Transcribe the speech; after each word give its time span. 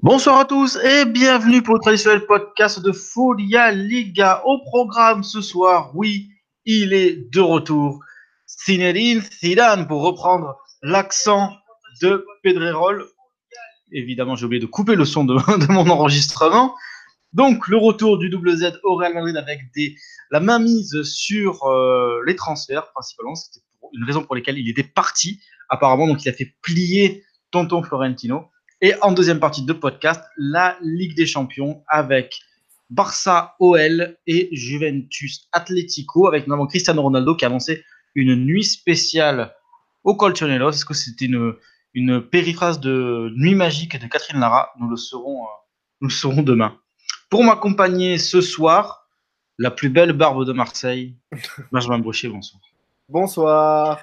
Bonsoir 0.00 0.38
à 0.38 0.44
tous 0.44 0.76
et 0.76 1.06
bienvenue 1.06 1.60
pour 1.60 1.74
le 1.74 1.80
traditionnel 1.80 2.24
podcast 2.24 2.78
de 2.78 2.92
Folia 2.92 3.72
Liga. 3.72 4.42
Au 4.44 4.60
programme 4.60 5.24
ce 5.24 5.40
soir, 5.40 5.90
oui, 5.92 6.30
il 6.64 6.92
est 6.92 7.16
de 7.32 7.40
retour. 7.40 7.98
Zinedine 8.46 9.20
Zidane 9.40 9.88
pour 9.88 10.02
reprendre 10.02 10.56
l'accent 10.82 11.52
de 12.00 12.24
Pedrerol. 12.44 13.06
Évidemment, 13.90 14.36
j'ai 14.36 14.46
oublié 14.46 14.60
de 14.60 14.66
couper 14.66 14.94
le 14.94 15.04
son 15.04 15.24
de, 15.24 15.34
mon 15.72 15.90
enregistrement. 15.90 16.76
Donc, 17.32 17.66
le 17.66 17.76
retour 17.76 18.18
du 18.18 18.30
double 18.30 18.56
Z 18.56 18.78
au 18.84 18.94
Real 18.94 19.14
Madrid 19.14 19.36
avec 19.36 19.62
des, 19.74 19.96
la 20.30 20.38
mainmise 20.38 21.02
sur 21.02 21.64
euh, 21.64 22.20
les 22.24 22.36
transferts, 22.36 22.92
principalement. 22.92 23.34
C'était 23.34 23.66
une 23.92 24.04
raison 24.04 24.22
pour 24.22 24.36
laquelle 24.36 24.58
il 24.58 24.70
était 24.70 24.84
parti, 24.84 25.40
apparemment. 25.68 26.06
Donc, 26.06 26.24
il 26.24 26.28
a 26.28 26.32
fait 26.32 26.54
plier 26.62 27.24
Tonton 27.50 27.82
Florentino. 27.82 28.44
Et 28.80 28.94
en 29.02 29.10
deuxième 29.10 29.40
partie 29.40 29.62
de 29.62 29.72
podcast, 29.72 30.22
la 30.36 30.78
Ligue 30.82 31.16
des 31.16 31.26
Champions 31.26 31.82
avec 31.88 32.40
Barça 32.90 33.56
OL 33.58 34.16
et 34.28 34.48
Juventus 34.52 35.48
Atlético, 35.50 36.28
avec 36.28 36.46
notamment 36.46 36.68
Cristiano 36.68 37.02
Ronaldo 37.02 37.34
qui 37.34 37.44
a 37.44 37.48
annoncé 37.48 37.84
une 38.14 38.36
nuit 38.36 38.64
spéciale 38.64 39.52
au 40.04 40.14
Colchoneros. 40.14 40.70
Est-ce 40.70 40.84
que 40.84 40.94
c'était 40.94 41.24
une, 41.24 41.54
une 41.92 42.22
périphrase 42.22 42.78
de 42.78 43.32
Nuit 43.34 43.56
magique 43.56 44.00
de 44.00 44.06
Catherine 44.06 44.38
Lara? 44.38 44.72
Nous 44.78 44.88
le 44.88 44.96
saurons, 44.96 45.42
euh, 45.42 45.48
nous 46.00 46.08
le 46.08 46.14
saurons 46.14 46.42
demain. 46.42 46.78
Pour 47.30 47.42
m'accompagner 47.42 48.16
ce 48.16 48.40
soir, 48.40 49.08
la 49.58 49.72
plus 49.72 49.88
belle 49.88 50.12
barbe 50.12 50.44
de 50.44 50.52
Marseille, 50.52 51.16
Benjamin 51.72 51.98
Brochet, 51.98 52.28
bonsoir. 52.28 52.62
Bonsoir. 53.08 53.98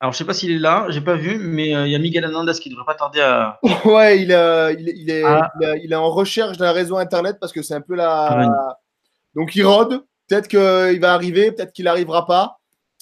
Alors, 0.00 0.12
je 0.12 0.18
sais 0.18 0.24
pas 0.24 0.34
s'il 0.34 0.52
est 0.52 0.58
là, 0.58 0.86
j'ai 0.90 1.00
pas 1.00 1.16
vu, 1.16 1.38
mais 1.38 1.70
il 1.70 1.74
euh, 1.74 1.88
y 1.88 1.94
a 1.94 1.98
Miguel 1.98 2.24
Hernandez 2.24 2.52
qui 2.60 2.68
devrait 2.68 2.84
pas 2.84 2.94
tarder 2.94 3.20
à. 3.20 3.58
Ouais, 3.84 4.20
il, 4.20 4.32
euh, 4.32 4.74
il, 4.78 4.88
il, 4.88 5.10
est, 5.10 5.22
ah. 5.24 5.50
il, 5.60 5.66
est, 5.66 5.80
il, 5.84 5.92
est, 5.92 5.96
en 5.96 6.10
recherche 6.10 6.58
d'un 6.58 6.72
réseau 6.72 6.96
internet 6.96 7.38
parce 7.40 7.52
que 7.52 7.62
c'est 7.62 7.74
un 7.74 7.80
peu 7.80 7.94
la. 7.94 8.26
Ah, 8.26 8.78
Donc, 9.34 9.56
il 9.56 9.64
rôde. 9.64 10.04
Peut-être 10.28 10.48
qu'il 10.48 11.00
va 11.00 11.14
arriver, 11.14 11.52
peut-être 11.52 11.72
qu'il 11.72 11.84
n'arrivera 11.84 12.26
pas. 12.26 12.58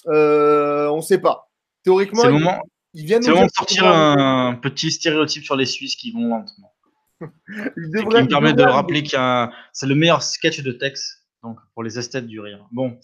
Euh, 0.07 0.87
on 0.87 0.97
ne 0.97 1.01
sait 1.01 1.17
pas. 1.17 1.49
Théoriquement, 1.83 2.21
c'est 2.21 2.31
moment, 2.31 2.61
il 2.93 3.05
vient 3.05 3.19
de 3.19 3.27
moment 3.27 3.45
de 3.45 3.51
sortir 3.51 3.85
un, 3.85 4.49
un 4.49 4.55
petit 4.55 4.91
stéréotype 4.91 5.43
sur 5.43 5.55
les 5.55 5.65
Suisses 5.65 5.95
qui 5.95 6.11
vont 6.11 6.27
lentement. 6.29 6.73
il 7.21 7.91
devrait, 7.91 8.21
qui 8.21 8.23
me 8.25 8.29
permet 8.29 8.53
de 8.53 8.63
rappeler 8.63 9.03
que 9.03 9.47
c'est 9.73 9.87
le 9.87 9.95
meilleur 9.95 10.21
sketch 10.21 10.61
de 10.61 10.71
texte 10.71 11.25
donc 11.45 11.59
pour 11.73 11.83
les 11.83 11.97
esthètes 11.99 12.27
du 12.27 12.39
rire. 12.39 12.65
Bon, 12.71 12.97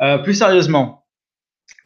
euh, 0.00 0.18
plus 0.18 0.34
sérieusement, 0.34 1.01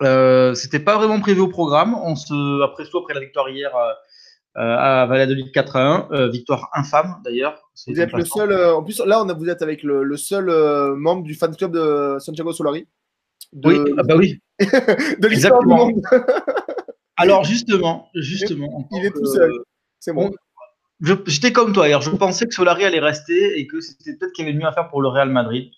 euh, 0.02 0.54
c'était 0.54 0.80
pas 0.80 0.96
vraiment 0.96 1.20
prévu 1.20 1.40
au 1.40 1.48
programme. 1.48 1.94
On 2.02 2.16
se, 2.16 2.62
après 2.62 2.84
tout, 2.84 2.98
après 2.98 3.14
la 3.14 3.20
victoire 3.20 3.48
hier 3.48 3.74
euh, 3.76 3.92
à 4.56 5.06
Valladolid 5.06 5.52
4 5.52 5.76
à 5.76 5.80
1, 5.80 6.08
euh, 6.12 6.28
victoire 6.28 6.70
infâme 6.74 7.16
d'ailleurs. 7.24 7.70
Vous 7.86 8.00
êtes 8.00 8.12
le 8.12 8.24
seul. 8.24 8.54
En 8.74 8.82
plus, 8.82 9.00
là, 9.04 9.22
on 9.22 9.28
a, 9.28 9.34
vous 9.34 9.48
êtes 9.48 9.62
avec 9.62 9.82
le, 9.82 10.02
le 10.02 10.16
seul 10.16 10.46
membre 10.96 11.22
du 11.22 11.34
fan 11.34 11.54
club 11.54 11.72
de 11.72 12.18
Santiago 12.18 12.52
Solari. 12.52 12.86
De, 13.52 13.68
oui, 13.68 13.94
ah 13.96 14.02
bah 14.02 14.16
oui. 14.16 14.40
de 14.58 15.28
l'histoire 15.28 15.60
du 15.60 15.66
monde. 15.66 16.02
Alors 17.16 17.44
justement, 17.44 18.10
justement. 18.14 18.88
Il 18.92 19.06
est 19.06 19.10
tout 19.10 19.24
seul. 19.24 19.52
C'est 20.00 20.12
bon. 20.12 20.30
J'étais 21.00 21.52
comme 21.52 21.72
toi 21.72 21.88
hier. 21.88 22.00
Je 22.00 22.10
pensais 22.10 22.46
que 22.46 22.54
Solari 22.54 22.84
allait 22.84 23.00
rester 23.00 23.58
et 23.58 23.66
que 23.66 23.80
c'était 23.80 24.16
peut-être 24.16 24.32
qu'il 24.32 24.46
y 24.46 24.48
avait 24.48 24.58
mieux 24.58 24.66
à 24.66 24.72
faire 24.72 24.88
pour 24.88 25.00
le 25.00 25.08
Real 25.08 25.30
Madrid. 25.30 25.70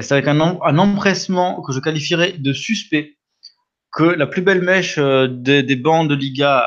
C'est 0.00 0.12
avec 0.12 0.28
un, 0.28 0.40
empressement 0.40 1.62
que 1.62 1.72
je 1.72 1.80
qualifierais 1.80 2.32
de 2.32 2.52
suspect 2.52 3.16
que 3.92 4.04
la 4.04 4.26
plus 4.26 4.42
belle 4.42 4.62
mèche 4.62 4.98
des, 4.98 5.62
des 5.62 5.76
bancs 5.76 6.08
de 6.08 6.14
Liga 6.14 6.58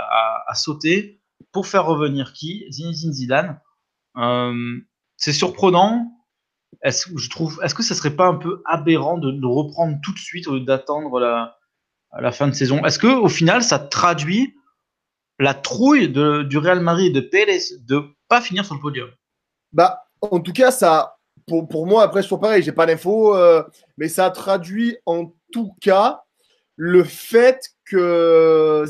a, 0.47 0.53
sauté 0.55 1.21
pour 1.51 1.67
faire 1.67 1.85
revenir 1.85 2.33
qui? 2.33 2.65
Zinedine 2.71 3.13
Zidane. 3.13 3.59
Euh, 4.17 4.79
c'est 5.17 5.33
surprenant. 5.33 6.11
Est-ce, 6.81 7.09
je 7.15 7.29
est-ce 7.63 7.75
que 7.75 7.83
ça 7.83 7.95
serait 7.95 8.15
pas 8.15 8.27
un 8.27 8.35
peu 8.35 8.61
aberrant 8.65 9.17
de, 9.17 9.45
reprendre 9.45 9.97
tout 10.03 10.13
de 10.13 10.19
suite 10.19 10.47
lieu 10.47 10.59
d'attendre 10.59 11.19
la, 11.19 12.31
fin 12.31 12.47
de 12.47 12.53
saison? 12.53 12.83
Est-ce 12.85 12.99
que 12.99 13.07
au 13.07 13.29
final, 13.29 13.63
ça 13.63 13.79
traduit 13.79 14.55
la 15.39 15.53
trouille 15.53 16.09
du 16.09 16.57
Real 16.57 16.79
Madrid 16.79 17.13
de 17.13 17.21
Pérez 17.21 17.61
de 17.81 18.03
pas 18.27 18.41
finir 18.41 18.65
sur 18.65 18.75
le 18.75 18.81
podium? 18.81 19.09
Bah, 19.71 20.07
en 20.21 20.39
tout 20.39 20.53
cas, 20.53 20.71
ça, 20.71 21.16
pour, 21.47 21.67
pour 21.67 21.87
moi, 21.87 22.03
après, 22.03 22.21
je 22.21 22.27
suis 22.27 22.37
pareil, 22.37 22.61
j'ai 22.61 22.73
pas 22.73 22.85
d'infos, 22.85 23.35
euh, 23.35 23.63
mais 23.97 24.09
ça 24.09 24.29
traduit 24.29 24.97
en 25.05 25.33
tout 25.51 25.73
cas 25.81 26.21
le 26.75 27.03
fait 27.03 27.59
que 27.85 28.85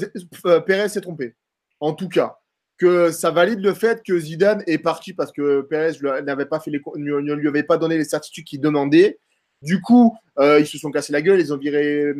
euh, 0.45 0.59
Pérez 0.61 0.89
s'est 0.89 1.01
trompé. 1.01 1.35
En 1.79 1.93
tout 1.93 2.09
cas, 2.09 2.37
que 2.77 3.11
ça 3.11 3.31
valide 3.31 3.59
le 3.59 3.73
fait 3.73 4.01
que 4.03 4.19
Zidane 4.19 4.63
est 4.67 4.79
parti 4.79 5.13
parce 5.13 5.31
que 5.31 5.61
Pérez 5.61 5.93
n'avait 6.23 6.45
pas 6.45 6.59
fait 6.59 6.71
les, 6.71 6.81
ne 6.95 7.33
lui 7.33 7.47
avait 7.47 7.63
pas 7.63 7.77
donné 7.77 7.97
les 7.97 8.03
certitudes 8.03 8.45
qu'il 8.45 8.59
demandait. 8.59 9.19
Du 9.61 9.81
coup, 9.81 10.15
euh, 10.37 10.59
ils 10.59 10.67
se 10.67 10.77
sont 10.77 10.91
cassés 10.91 11.13
la 11.13 11.21
gueule, 11.21 11.39
ils 11.39 11.53
ont 11.53 11.57
viré 11.57 12.13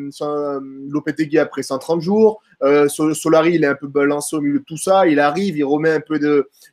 Lopetegui 0.90 1.38
après 1.38 1.64
130 1.64 2.02
jours. 2.02 2.42
Solari, 2.88 3.56
il 3.56 3.64
est 3.64 3.68
un 3.68 3.76
peu 3.76 3.88
balancé 3.88 4.36
au 4.36 4.42
milieu 4.42 4.60
de 4.60 4.64
tout 4.64 4.78
ça. 4.78 5.08
Il 5.08 5.20
arrive, 5.20 5.58
il 5.58 5.64
remet 5.64 5.92
un 5.92 6.00
peu 6.00 6.20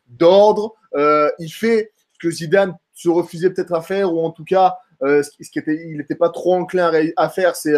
d'ordre. 0.09 0.75
Il 0.95 1.51
fait 1.51 1.93
ce 2.13 2.19
que 2.19 2.31
Zidane 2.31 2.75
se 2.95 3.09
refusait 3.09 3.51
peut-être 3.51 3.75
à 3.75 3.83
faire, 3.83 4.13
ou 4.13 4.21
en 4.21 4.31
tout 4.31 4.45
cas, 4.45 4.77
euh, 5.03 5.23
ce 5.23 5.51
qui 5.51 5.59
était, 5.59 5.85
il 5.87 5.99
n'était 5.99 6.15
pas 6.15 6.31
trop 6.31 6.55
enclin 6.55 6.93
à 7.17 7.29
faire, 7.29 7.57
c'est 7.57 7.75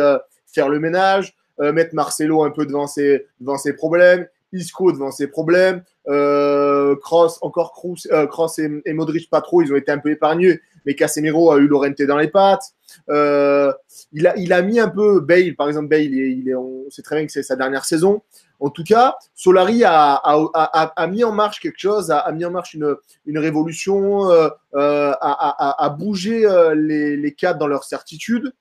faire 0.47 0.69
le 0.69 0.79
ménage, 0.79 1.35
mettre 1.59 1.95
Marcelo 1.95 2.45
un 2.45 2.51
peu 2.51 2.67
devant 2.67 2.87
ses, 2.87 3.27
devant 3.41 3.59
ses 3.59 3.73
problèmes. 3.73 4.27
Isco 4.53 4.93
devant 4.93 5.11
ses 5.11 5.27
problèmes, 5.27 5.83
euh, 6.09 6.97
Cross, 6.97 7.39
encore 7.43 7.81
euh, 8.13 8.27
Cross 8.27 8.59
et, 8.59 8.93
Modric 8.93 9.29
pas 9.31 9.41
trop, 9.41 9.63
ils 9.63 9.73
ont 9.73 9.77
été 9.77 9.93
un 9.93 9.99
peu 9.99 10.11
épargnés, 10.11 10.61
mais 10.85 10.95
Casemiro 10.95 11.51
a 11.53 11.59
eu 11.59 11.67
Lorente 11.67 12.01
dans 12.03 12.19
les 12.19 12.29
pattes. 12.29 12.73
Euh, 13.11 13.73
il, 14.13 14.27
a, 14.27 14.37
il 14.37 14.53
a 14.53 14.63
mis 14.63 14.79
un 14.79 14.89
peu 14.89 15.21
Bale, 15.21 15.55
par 15.57 15.69
exemple, 15.69 15.89
Bale, 15.89 16.03
il 16.03 16.21
est, 16.21 16.31
il 16.33 16.49
est, 16.49 16.55
on 16.55 16.89
sait 16.91 17.03
très 17.03 17.17
bien 17.17 17.27
que 17.27 17.33
c'est 17.33 17.43
sa 17.43 17.57
dernière 17.57 17.85
saison. 17.85 18.23
En 18.61 18.71
tout 18.71 18.85
cas, 18.85 19.17
Solari 19.35 19.83
a, 19.85 21.07
mis 21.11 21.25
en 21.25 21.33
marche 21.33 21.61
quelque 21.61 21.79
chose, 21.79 22.11
a, 22.11 22.31
mis 22.33 22.45
en 22.45 22.51
marche 22.51 22.75
une, 22.75 23.39
révolution, 23.39 24.31
euh, 24.31 24.49
a, 24.73 25.85
a, 25.85 25.89
bougé 25.91 26.47
les, 26.75 27.17
les 27.17 27.33
cadres 27.35 27.59
dans 27.59 27.67
leur 27.67 27.85
certitude. 27.85 28.53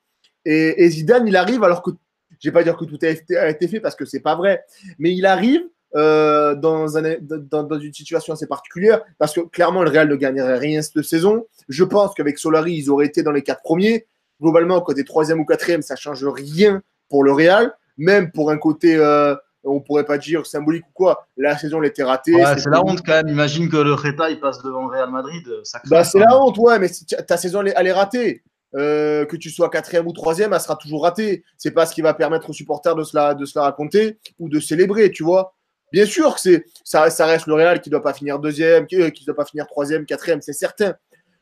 Et, 0.45 0.89
Zidane, 0.89 1.27
il 1.27 1.35
arrive 1.35 1.63
alors 1.63 1.81
que 1.81 1.91
je 2.39 2.49
vais 2.49 2.53
pas 2.53 2.63
dire 2.63 2.77
que 2.77 2.85
tout 2.85 2.99
a 3.01 3.49
été, 3.49 3.67
fait 3.67 3.79
parce 3.79 3.95
que 3.95 4.05
c'est 4.05 4.19
pas 4.19 4.35
vrai, 4.35 4.63
mais 4.99 5.13
il 5.13 5.25
arrive 5.25 5.61
euh, 5.95 6.55
dans, 6.55 6.97
un, 6.97 7.15
dans, 7.21 7.63
dans, 7.63 7.79
une 7.79 7.93
situation 7.93 8.33
assez 8.33 8.47
particulière, 8.47 9.01
parce 9.17 9.33
que 9.33 9.41
clairement, 9.41 9.83
le 9.83 9.89
Real 9.89 10.09
ne 10.09 10.15
gagnerait 10.15 10.57
rien 10.57 10.81
cette 10.81 11.01
saison. 11.03 11.47
Je 11.69 11.83
pense 11.83 12.13
qu'avec 12.13 12.37
Solari, 12.37 12.73
ils 12.73 12.89
auraient 12.89 13.05
été 13.05 13.23
dans 13.23 13.31
les 13.31 13.43
quatre 13.43 13.61
premiers. 13.61 14.05
Globalement, 14.41 14.81
côté 14.81 15.05
troisième 15.05 15.39
ou 15.39 15.45
quatrième, 15.45 15.81
ça 15.81 15.95
change 15.95 16.25
rien 16.25 16.81
pour 17.09 17.23
le 17.23 17.31
Real, 17.31 17.73
même 17.97 18.31
pour 18.31 18.51
un 18.51 18.57
côté, 18.57 18.97
euh, 18.97 19.35
on 19.65 19.81
pourrait 19.81 20.05
pas 20.05 20.17
dire 20.17 20.45
symbolique 20.45 20.85
ou 20.87 20.93
quoi. 20.93 21.27
La 21.37 21.57
saison, 21.57 21.81
elle 21.81 21.89
était 21.89 22.03
ratée. 22.03 22.35
Ouais, 22.35 22.57
c'est 22.57 22.69
la 22.69 22.83
honte 22.83 23.01
quand 23.05 23.13
même. 23.13 23.27
Imagine 23.27 23.69
que 23.69 23.77
le 23.77 23.93
Reta, 23.93 24.29
il 24.29 24.39
passe 24.39 24.61
devant 24.61 24.87
le 24.87 24.95
Real 24.95 25.09
Madrid. 25.09 25.43
Bah, 25.85 26.03
c'est 26.03 26.19
la 26.19 26.39
honte, 26.39 26.57
ouais, 26.57 26.79
mais 26.79 26.89
ta 27.27 27.37
saison, 27.37 27.61
elle 27.61 27.69
est, 27.69 27.73
elle 27.75 27.87
est 27.87 27.93
ratée. 27.93 28.43
Euh, 28.75 29.25
que 29.25 29.37
tu 29.37 29.49
sois 29.49 29.69
quatrième 29.69 30.05
ou 30.05 30.11
troisième, 30.11 30.51
elle 30.51 30.59
sera 30.59 30.75
toujours 30.75 31.03
ratée. 31.03 31.43
C'est 31.57 31.71
pas 31.71 31.85
ce 31.85 31.93
qui 31.93 32.01
va 32.01 32.13
permettre 32.13 32.49
aux 32.49 32.53
supporters 32.53 32.95
de 32.95 33.03
se 33.03 33.15
la, 33.15 33.33
de 33.33 33.45
se 33.45 33.57
la 33.57 33.63
raconter 33.63 34.19
ou 34.37 34.49
de 34.49 34.59
célébrer, 34.59 35.11
tu 35.11 35.23
vois. 35.23 35.55
Bien 35.93 36.05
sûr 36.05 36.35
que 36.35 36.41
c'est, 36.41 36.65
ça, 36.83 37.09
ça, 37.09 37.25
reste 37.25 37.47
le 37.47 37.53
Real 37.53 37.79
qui 37.79 37.89
ne 37.89 37.91
doit 37.91 38.03
pas 38.03 38.13
finir 38.13 38.39
deuxième, 38.39 38.85
qui 38.85 38.97
ne 38.97 39.25
doit 39.25 39.35
pas 39.35 39.45
finir 39.45 39.65
troisième, 39.65 40.05
quatrième, 40.05 40.41
c'est 40.41 40.51
certain. 40.51 40.95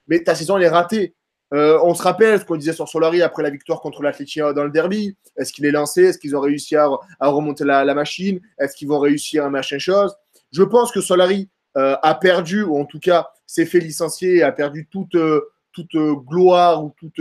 Mais 0.07 0.21
ta 0.21 0.35
saison, 0.35 0.57
elle 0.57 0.63
est 0.63 0.69
ratée. 0.69 1.15
Euh, 1.53 1.79
on 1.83 1.93
se 1.93 2.01
rappelle 2.01 2.39
ce 2.39 2.45
qu'on 2.45 2.55
disait 2.55 2.73
sur 2.73 2.87
Solari 2.87 3.21
après 3.21 3.43
la 3.43 3.49
victoire 3.49 3.79
contre 3.79 4.01
l'Atletico 4.01 4.53
dans 4.53 4.63
le 4.63 4.71
derby. 4.71 5.15
Est-ce 5.37 5.53
qu'il 5.53 5.65
est 5.65 5.71
lancé? 5.71 6.03
Est-ce 6.03 6.17
qu'ils 6.17 6.35
ont 6.35 6.39
réussi 6.39 6.75
à, 6.75 6.89
remonter 7.21 7.63
la, 7.63 7.85
la 7.85 7.93
machine? 7.93 8.39
Est-ce 8.57 8.75
qu'ils 8.75 8.87
vont 8.87 8.99
réussir 8.99 9.45
à 9.45 9.49
machin 9.49 9.77
chose? 9.77 10.15
Je 10.51 10.63
pense 10.63 10.91
que 10.91 11.01
Solari 11.01 11.49
euh, 11.77 11.95
a 12.01 12.15
perdu, 12.15 12.63
ou 12.63 12.77
en 12.77 12.85
tout 12.85 12.99
cas 12.99 13.29
s'est 13.45 13.65
fait 13.65 13.79
licencier, 13.79 14.41
a 14.41 14.51
perdu 14.51 14.87
toute, 14.89 15.15
euh, 15.15 15.51
toute 15.71 15.95
gloire 15.95 16.83
ou 16.83 16.93
tout 16.97 17.11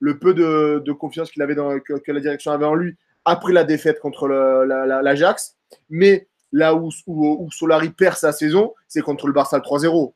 le 0.00 0.18
peu 0.18 0.34
de, 0.34 0.92
confiance 0.92 1.30
qu'il 1.30 1.42
avait 1.42 1.54
dans, 1.54 1.78
que, 1.78 2.12
la 2.12 2.20
direction 2.20 2.50
avait 2.50 2.64
en 2.64 2.74
lui 2.74 2.96
après 3.24 3.52
la 3.52 3.64
défaite 3.64 4.00
contre 4.00 4.28
l'Ajax. 4.28 5.56
La, 5.70 5.76
Mais 5.90 6.28
Là 6.52 6.74
où, 6.74 6.90
où, 7.06 7.44
où, 7.44 7.50
Solari 7.50 7.90
perd 7.90 8.16
sa 8.16 8.32
saison, 8.32 8.72
c'est 8.88 9.02
contre 9.02 9.26
le 9.26 9.32
Barça 9.32 9.58
3-0. 9.58 10.14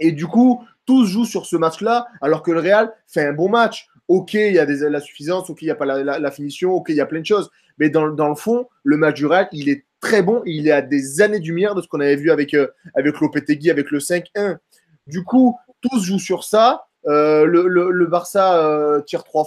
Et 0.00 0.12
du 0.12 0.26
coup, 0.26 0.64
tous 0.86 1.06
jouent 1.06 1.24
sur 1.24 1.46
ce 1.46 1.56
match-là, 1.56 2.06
alors 2.20 2.42
que 2.42 2.50
le 2.50 2.60
Real 2.60 2.92
fait 3.06 3.24
un 3.24 3.32
bon 3.32 3.48
match. 3.48 3.88
Ok, 4.08 4.34
il 4.34 4.52
y 4.52 4.58
a 4.58 4.66
des, 4.66 4.88
la 4.90 5.00
suffisance, 5.00 5.48
ok, 5.48 5.62
il 5.62 5.66
n'y 5.66 5.70
a 5.70 5.74
pas 5.74 5.86
la, 5.86 6.30
finition, 6.30 6.72
ok, 6.72 6.86
il 6.88 6.96
y 6.96 7.00
a 7.00 7.06
plein 7.06 7.20
de 7.20 7.26
choses. 7.26 7.50
Mais 7.78 7.88
dans, 7.88 8.06
le 8.06 8.34
fond, 8.34 8.68
le 8.84 8.96
match 8.96 9.16
du 9.16 9.26
Real, 9.26 9.48
il 9.52 9.68
est 9.68 9.86
très 10.00 10.22
bon. 10.22 10.42
Il 10.44 10.68
est 10.68 10.72
à 10.72 10.82
des 10.82 11.22
années-lumière 11.22 11.74
de 11.74 11.82
ce 11.82 11.88
qu'on 11.88 12.00
avait 12.00 12.16
vu 12.16 12.30
avec, 12.30 12.54
euh, 12.54 12.66
avec 12.94 13.14
avec 13.16 13.90
le 13.90 13.98
5-1. 13.98 14.58
Du 15.06 15.24
coup, 15.24 15.56
tous 15.80 16.00
jouent 16.02 16.18
sur 16.18 16.44
ça. 16.44 16.86
Euh, 17.06 17.44
le, 17.46 18.06
Barça 18.06 18.58
euh, 18.64 19.00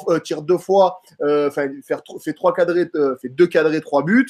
euh, 0.09 0.19
tire 0.19 0.41
deux 0.41 0.57
fois, 0.57 1.01
enfin, 1.21 1.69
fait, 1.83 2.01
fait 2.21 3.29
deux 3.29 3.47
cadrés, 3.47 3.81
trois 3.81 4.03
buts. 4.03 4.27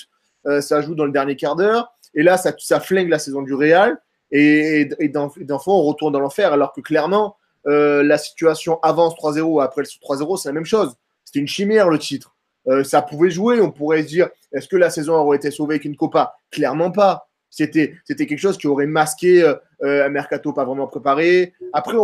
Ça 0.60 0.82
joue 0.82 0.96
dans 0.96 1.06
le 1.06 1.12
dernier 1.12 1.36
quart 1.36 1.56
d'heure. 1.56 1.94
Et 2.14 2.24
là, 2.24 2.38
ça, 2.38 2.80
flingue 2.80 3.10
la 3.10 3.20
saison 3.20 3.42
du 3.42 3.54
Real. 3.54 3.98
Et, 4.32 4.90
et, 5.00 5.12
on 5.16 5.82
retourne 5.84 6.14
dans 6.14 6.20
l'enfer, 6.20 6.52
alors 6.52 6.74
que 6.74 6.82
clairement, 6.82 7.38
euh, 7.68 8.04
la 8.04 8.18
situation 8.18 8.80
avance 8.82 9.16
3-0, 9.16 9.64
après 9.64 9.82
le 9.82 9.88
3-0, 9.88 10.38
c'est 10.38 10.50
la 10.50 10.54
même 10.54 10.66
chose. 10.66 10.96
C'était 11.24 11.40
une 11.40 11.48
chimère 11.48 11.90
le 11.90 12.00
titre. 12.00 12.36
Euh, 12.68 12.84
ça 12.84 13.02
pouvait 13.02 13.30
jouer, 13.30 13.62
on 13.62 13.72
pourrait 13.72 14.04
se 14.04 14.08
dire, 14.08 14.30
est-ce 14.52 14.68
que 14.68 14.76
la 14.76 14.90
saison 14.90 15.14
aurait 15.14 15.38
été 15.38 15.52
sauvée 15.52 15.76
avec 15.76 15.86
une 15.86 15.96
Copa? 15.96 16.36
Clairement 16.52 16.92
pas. 16.92 17.30
C'était, 17.50 17.96
c'était 18.04 18.26
quelque 18.26 18.40
chose 18.40 18.58
qui 18.58 18.68
aurait 18.68 18.88
masqué 18.88 19.44
euh, 19.44 20.06
un 20.06 20.10
mercato 20.10 20.52
pas 20.52 20.66
vraiment 20.66 20.88
préparé. 20.88 21.54
Après, 21.74 21.96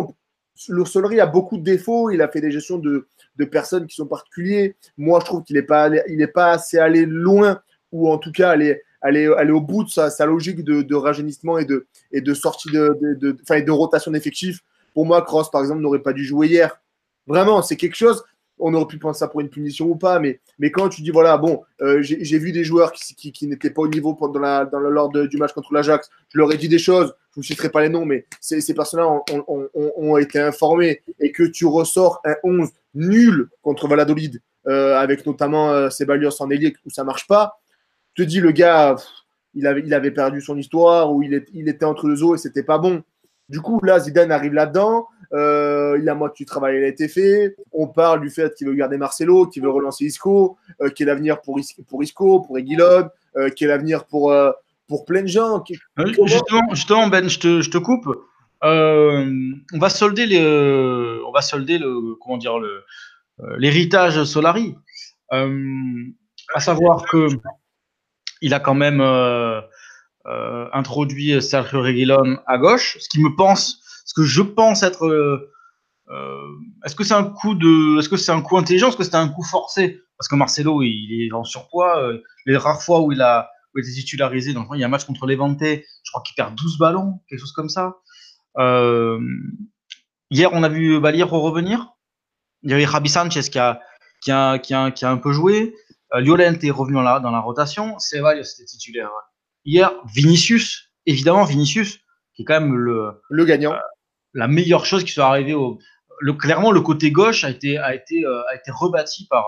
le 0.70 0.86
Solerie 0.86 1.20
a 1.20 1.26
beaucoup 1.26 1.58
de 1.58 1.64
défauts. 1.64 2.10
Il 2.10 2.22
a 2.22 2.28
fait 2.28 2.42
des 2.42 2.52
gestions 2.52 2.78
de, 2.78 3.08
personnes 3.52 3.88
qui 3.88 3.96
sont 3.96 4.06
particuliers. 4.06 4.76
Moi, 4.98 5.20
je 5.20 5.26
trouve 5.26 5.44
qu'il 5.44 5.56
n'est 5.56 5.64
pas, 5.64 5.90
pas 6.34 6.52
assez 6.52 6.78
allé 6.78 7.06
loin, 7.06 7.60
ou 7.92 8.10
en 8.10 8.18
tout 8.18 8.32
cas 8.32 8.52
aller, 8.52 8.82
aller, 9.01 9.25
aller 9.38 9.51
au 9.51 9.62
bout 9.62 9.83
de 9.83 9.89
sa, 9.89 10.25
logique 10.25 10.63
de, 10.63 10.81
de, 10.81 10.95
rajeunissement 10.95 11.57
et 11.57 11.65
de, 11.65 11.88
et 12.12 12.21
de 12.21 12.33
sortie 12.33 12.71
de, 12.71 12.98
de, 13.01 13.13
de, 13.13 13.59
de 13.62 13.71
rotation 13.71 14.12
d'effectifs. 14.12 14.59
Pour 14.94 15.06
moi, 15.06 15.21
Cross, 15.21 15.50
par 15.51 15.62
exemple, 15.62 15.81
n'aurait 15.81 16.00
pas 16.00 16.13
dû 16.13 16.24
jouer 16.24 16.48
hier. 16.48 16.81
Vraiment, 17.27 17.62
c'est 17.62 17.75
quelque 17.75 17.95
chose. 17.95 18.24
On 18.59 18.74
aurait 18.75 18.86
pu 18.86 19.00
penser 19.00 19.19
ça 19.19 19.27
pour 19.27 19.42
une 19.42 19.50
punition 19.50 19.88
ou 19.88 19.95
pas, 19.95 20.19
mais, 20.19 20.39
mais 20.59 20.69
quand 20.69 20.88
tu 20.89 21.01
dis, 21.01 21.09
voilà, 21.09 21.36
bon, 21.38 21.63
euh, 21.81 22.00
j'ai 22.01 22.38
vu 22.38 22.51
des 22.51 22.63
joueurs 22.63 22.92
qui, 22.92 23.48
n'étaient 23.48 23.71
pas 23.71 23.81
au 23.81 23.88
niveau 23.88 24.13
pendant 24.13 24.39
la, 24.39 24.65
dans 24.65 24.80
lors 24.80 25.09
du 25.09 25.38
match 25.38 25.53
contre 25.53 25.74
l'Ajax, 25.74 26.09
je 26.30 26.38
leur 26.38 26.51
ai 26.53 26.57
dit 26.57 26.69
des 26.69 26.77
choses, 26.77 27.07
je 27.31 27.39
ne 27.39 27.42
vous 27.42 27.44
citerai 27.44 27.69
pas 27.69 27.81
les 27.81 27.89
noms, 27.89 28.06
mais 28.06 28.27
ces, 28.39 28.74
personnes-là 28.75 29.07
ont, 29.07 29.24
ont, 29.31 29.68
ont, 29.74 29.92
ont, 29.95 30.18
été 30.18 30.39
informés 30.39 31.01
et 31.19 31.31
que 31.31 31.42
tu 31.42 31.65
ressors 31.65 32.21
un 32.24 32.36
11 32.44 32.69
nul 32.94 33.50
contre 33.63 33.88
Valladolid, 33.88 34.42
euh, 34.68 34.95
avec 34.95 35.25
notamment 35.25 35.71
euh, 35.71 35.89
en 36.39 36.50
ailier 36.51 36.75
où 36.86 36.92
ça 36.92 37.03
marche 37.03 37.25
pas, 37.25 37.61
te 38.16 38.22
dis, 38.22 38.40
le 38.40 38.52
gars, 38.52 38.96
il, 39.54 39.68
avait, 39.68 39.84
il 39.86 39.94
avait 39.94 40.12
perdu 40.12 40.42
son 40.42 40.58
histoire, 40.58 41.13
ou 41.13 41.24
il, 41.24 41.34
est, 41.34 41.48
il 41.54 41.69
était 41.69 41.86
entre 41.86 42.08
deux 42.08 42.24
eaux 42.24 42.36
et 42.36 42.38
c'était 42.38 42.63
pas 42.63 42.78
bon. 42.78 43.04
Du 43.50 43.60
coup, 43.60 43.80
là, 43.84 44.00
Zidane 44.00 44.31
arrive 44.31 44.54
là-dedans. 44.54 45.08
Euh, 45.34 45.98
il 46.02 46.08
a 46.10 46.16
moitié 46.16 46.46
du 46.46 46.48
travail 46.48 46.84
a 46.84 46.88
été 46.88 47.08
fait. 47.08 47.56
On 47.74 47.88
parle 47.88 48.22
du 48.22 48.30
fait 48.30 48.54
qu'il 48.56 48.68
veut 48.68 48.74
garder 48.74 48.98
Marcelo, 48.98 49.48
qu'il 49.48 49.62
veut 49.63 49.69
relancer 49.69 50.06
Isco, 50.06 50.58
euh, 50.81 50.90
qui 50.90 51.04
est 51.04 51.06
l'avenir 51.06 51.42
pour, 51.42 51.60
pour 51.88 52.04
Isco, 52.04 52.42
pour 52.42 52.58
Eguilon, 52.58 53.10
euh, 53.38 53.50
qui 53.50 53.66
est 53.66 53.68
l'avenir 53.68 54.06
pour, 54.06 54.31
euh, 54.31 54.52
pour 54.88 55.06
plein 55.06 55.22
de 55.22 55.28
gens. 55.28 55.63
Justement, 55.98 56.62
justement, 56.72 57.08
Ben, 57.08 57.28
je 57.28 57.40
te, 57.40 57.62
je 57.62 57.69
te 57.69 57.78
coupe. 57.78 58.08
on 58.62 59.80
va 59.80 59.90
solder 59.90 60.25
les, 60.25 61.22
on 61.25 61.31
va 61.31 61.42
solder 61.42 61.78
le, 61.78 62.16
comment 62.22 62.38
dire 62.38 62.58
le, 62.58 62.84
l'héritage 63.58 64.24
Solari. 64.24 64.75
à 65.30 66.60
savoir 66.60 67.06
que 67.10 67.28
il 68.42 68.54
a 68.54 68.60
quand 68.60 68.74
même 68.74 69.02
euh, 70.28 70.68
introduit 70.72 71.42
Sergio 71.42 71.82
Reguilon 71.82 72.38
à 72.46 72.60
gauche, 72.60 72.98
ce 73.00 73.10
qui 73.10 73.20
me 73.20 73.36
pense, 73.36 73.82
ce 74.06 74.14
que 74.14 74.24
je 74.24 74.44
pense 74.44 74.84
être. 74.84 75.06
Euh, 75.08 75.52
euh, 76.10 76.48
est-ce 76.86 76.96
que 76.96 77.04
c'est 77.04 77.16
un 77.16 77.24
coup 77.24 77.56
de, 77.56 77.98
est-ce 77.98 78.08
que 78.08 78.18
c'est 78.18 78.32
un 78.32 78.42
coup 78.42 78.58
intelligent, 78.58 78.90
est-ce 78.90 78.98
que 78.98 79.04
c'était 79.04 79.16
un 79.16 79.30
coup 79.30 79.44
forcé? 79.44 80.00
Parce 80.18 80.28
que 80.28 80.36
Marcelo, 80.36 80.84
il 80.84 81.28
est 81.28 81.34
en 81.34 81.44
surpoids. 81.44 82.00
les 82.46 82.56
rares 82.58 82.84
fois 82.84 83.02
où 83.02 83.12
il 83.12 83.22
a, 83.22 83.50
où 83.74 83.80
il 83.80 83.86
titularisé, 83.86 84.54
donc 84.54 84.68
il 84.74 84.80
y 84.80 84.84
a 84.84 84.86
un 84.86 84.90
match 84.90 85.06
contre 85.06 85.26
Levante, 85.26 85.60
je 85.62 86.12
crois 86.12 86.22
qu'il 86.22 86.36
perd 86.36 86.54
12 86.54 86.78
ballons, 86.78 87.22
quelque 87.28 87.40
chose 87.40 87.54
comme 87.54 87.70
ça. 87.70 87.96
hier, 90.30 90.50
on 90.54 90.62
a 90.62 90.70
vu 90.70 91.00
Balir 91.00 91.30
revenir. 91.30 91.94
Il 92.62 92.70
y 92.70 92.74
avait 92.74 92.86
Javi 92.86 93.10
Sanchez 93.10 93.50
qui 93.50 93.58
a, 93.58 93.80
qui 94.22 94.32
a, 94.32 94.60
qui 94.60 94.74
a 94.74 95.10
un 95.10 95.18
peu 95.18 95.32
joué. 95.32 95.74
Euh, 96.13 96.19
Llorente 96.19 96.63
est 96.63 96.72
revenu 96.72 97.02
là, 97.04 97.19
dans 97.19 97.31
la 97.31 97.40
rotation. 97.40 97.98
Ceballos 98.00 98.42
était 98.42 98.66
titulaire 98.66 99.12
hier. 99.66 99.92
Vinicius, 100.13 100.92
évidemment, 101.06 101.44
Vinicius, 101.44 102.00
qui 102.34 102.42
est 102.42 102.46
quand 102.46 102.60
même 102.60 102.75
le, 102.75 103.22
le 103.30 103.46
gagnant. 103.46 103.74
Euh, 103.74 103.80
la 104.34 104.48
meilleure 104.48 104.86
chose 104.86 105.04
qui 105.04 105.12
soit 105.12 105.25
arrivée. 105.25 105.56
Le, 106.19 106.34
clairement, 106.34 106.72
le 106.72 106.81
côté 106.81 107.12
gauche 107.12 107.44
a 107.44 107.50
été, 107.50 107.78
a 107.78 107.96
été, 107.96 108.25
euh, 108.25 108.42
a 108.50 108.56
été 108.56 108.72
rebâti 108.72 109.28
par, 109.28 109.46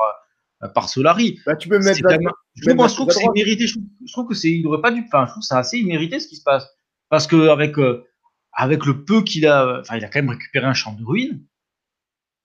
par 0.73 0.89
Solari. 0.89 1.39
Bah, 1.45 1.55
tu 1.55 1.69
peux 1.69 1.79
mettre. 1.79 2.01
La, 2.03 2.17
même, 2.17 2.29
je, 2.55 2.69
trouve, 2.69 2.87
je, 2.87 2.93
trouve, 2.93 3.07
que 3.07 3.13
c'est 3.13 3.29
mérité. 3.33 3.67
Je 3.67 3.77
trouve, 4.11 4.27
que 4.27 4.33
c'est. 4.33 4.51
Il 4.51 4.63
n'aurait 4.63 4.81
pas 4.81 4.91
dû. 4.91 5.03
Enfin, 5.05 5.25
je 5.25 5.31
trouve 5.31 5.43
c'est 5.43 5.55
assez 5.55 5.77
immérité 5.77 6.19
ce 6.19 6.27
qui 6.27 6.35
se 6.35 6.43
passe. 6.43 6.67
Parce 7.09 7.27
qu'avec 7.27 7.75
avec 8.53 8.85
le 8.85 9.05
peu 9.05 9.21
qu'il 9.21 9.47
a. 9.47 9.79
Enfin, 9.79 9.97
il 9.97 10.03
a 10.03 10.09
quand 10.09 10.19
même 10.19 10.31
récupéré 10.31 10.65
un 10.65 10.73
champ 10.73 10.93
de 10.93 11.03
ruines. 11.03 11.45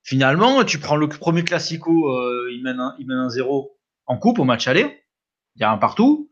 Finalement, 0.04 0.64
tu 0.64 0.78
prends 0.78 0.96
le 0.96 1.08
premier 1.08 1.42
classico, 1.42 1.90
il 2.50 2.62
mène 2.62 2.78
1-0 2.78 3.68
en 4.08 4.16
coupe 4.16 4.38
au 4.38 4.44
match 4.44 4.66
aller. 4.66 5.04
Il 5.56 5.62
y 5.62 5.64
a 5.64 5.70
un 5.70 5.78
partout. 5.78 6.28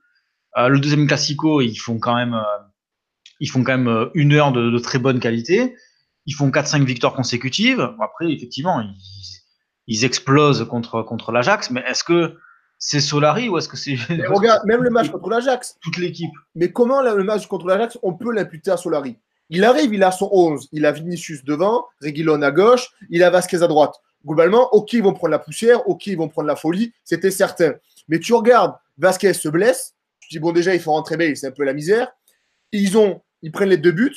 Euh, 0.56 0.69
le 0.69 0.81
deuxième 0.81 1.06
classico, 1.06 1.61
ils 1.61 1.76
font 1.76 1.99
quand 1.99 2.17
même, 2.17 2.34
euh, 2.34 2.62
ils 3.40 3.49
font 3.49 3.62
quand 3.62 3.76
même 3.76 3.88
euh, 3.88 4.11
une 4.14 4.32
heure 4.32 4.52
de, 4.52 4.78
très 4.78 4.99
bonne 4.99 5.20
qualité. 5.20 5.76
Ils 6.25 6.34
font 6.34 6.50
4-5 6.50 6.84
victoires 6.84 7.14
consécutives. 7.14 7.94
Après, 8.00 8.32
effectivement, 8.32 8.82
ils, 9.87 10.05
explosent 10.05 10.67
contre, 10.67 11.02
contre 11.02 11.31
l'Ajax. 11.31 11.70
Mais 11.70 11.84
est-ce 11.87 12.02
que 12.02 12.37
c'est 12.78 13.00
Solari 13.00 13.49
ou 13.49 13.58
est-ce 13.58 13.69
que 13.69 13.76
c'est. 13.76 13.94
Regarde, 14.28 14.64
même 14.64 14.82
le 14.82 14.90
match 14.90 15.11
contre 15.11 15.28
l'Ajax. 15.28 15.76
Toute 15.81 15.99
l'équipe? 15.99 16.32
Mais 16.55 16.73
comment 16.73 17.02
le 17.02 17.23
match 17.23 17.46
contre 17.46 17.67
l'Ajax, 17.67 17.99
on 18.02 18.14
peut 18.14 18.32
l'imputer 18.32 18.70
à 18.70 18.76
Solari? 18.76 19.19
Il 19.50 19.64
arrive, 19.64 19.94
il 19.94 20.02
a 20.02 20.11
son 20.11 20.28
11. 20.32 20.69
Il 20.73 20.87
a 20.87 20.93
Vinicius 20.93 21.44
devant, 21.44 21.87
Reguilon 22.02 22.43
à 22.43 22.50
gauche, 22.50 22.88
il 23.11 23.23
a 23.23 23.31
Vasquez 23.31 23.62
à 23.62 23.69
droite. 23.69 23.94
Globalement, 24.26 24.69
ok, 24.75 24.93
ils 24.94 25.02
vont 25.02 25.12
prendre 25.12 25.31
la 25.31 25.38
poussière, 25.38 25.88
ok, 25.88 26.06
ils 26.08 26.17
vont 26.17 26.28
prendre 26.28 26.49
la 26.49 26.56
folie, 26.56 26.93
c'était 27.05 27.31
certain. 27.31 27.75
Mais 28.08 28.19
tu 28.19 28.34
regardes, 28.34 28.75
Vasquez 28.99 29.32
se 29.32 29.49
blesse, 29.49 29.94
tu 30.20 30.28
dis, 30.31 30.38
bon, 30.40 30.52
déjà, 30.52 30.75
il 30.75 30.81
faut 30.81 30.90
rentrer 30.93 31.17
Bale, 31.17 31.37
c'est 31.37 31.46
un 31.46 31.52
peu 31.52 31.64
la 31.64 31.73
misère. 31.73 32.11
Ils, 32.73 32.99
ont, 32.99 33.23
ils 33.43 33.52
prennent 33.52 33.69
les 33.69 33.76
deux 33.76 33.93
buts, 33.93 34.17